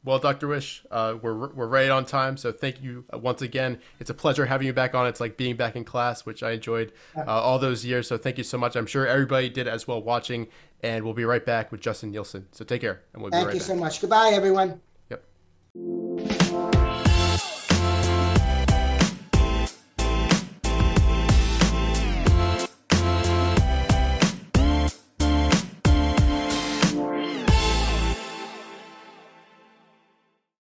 Well, 0.04 0.18
Dr. 0.18 0.46
Wish, 0.48 0.84
uh, 0.90 1.16
we're, 1.20 1.34
we're 1.34 1.66
right 1.66 1.90
on 1.90 2.04
time. 2.04 2.36
So 2.36 2.52
thank 2.52 2.80
you 2.82 3.04
uh, 3.12 3.18
once 3.18 3.42
again. 3.42 3.80
It's 3.98 4.10
a 4.10 4.14
pleasure 4.14 4.46
having 4.46 4.66
you 4.66 4.72
back 4.72 4.94
on. 4.94 5.06
It's 5.06 5.20
like 5.20 5.36
being 5.36 5.56
back 5.56 5.76
in 5.76 5.84
class, 5.84 6.24
which 6.24 6.42
I 6.42 6.52
enjoyed 6.52 6.92
uh, 7.16 7.24
all 7.26 7.58
those 7.58 7.84
years. 7.84 8.06
So 8.08 8.16
thank 8.16 8.38
you 8.38 8.44
so 8.44 8.56
much. 8.56 8.76
I'm 8.76 8.86
sure 8.86 9.06
everybody 9.06 9.48
did 9.48 9.66
as 9.66 9.88
well 9.88 10.00
watching 10.00 10.46
and 10.82 11.04
we'll 11.04 11.14
be 11.14 11.24
right 11.24 11.44
back 11.44 11.72
with 11.72 11.80
Justin 11.80 12.10
Nielsen. 12.10 12.46
So 12.52 12.64
take 12.64 12.80
care, 12.80 13.02
and 13.12 13.22
we'll 13.22 13.30
Thank 13.30 13.46
right 13.46 13.54
you 13.54 13.60
so 13.60 13.74
much. 13.74 14.00
Goodbye, 14.00 14.30
everyone. 14.34 14.80
Yep. 15.10 15.24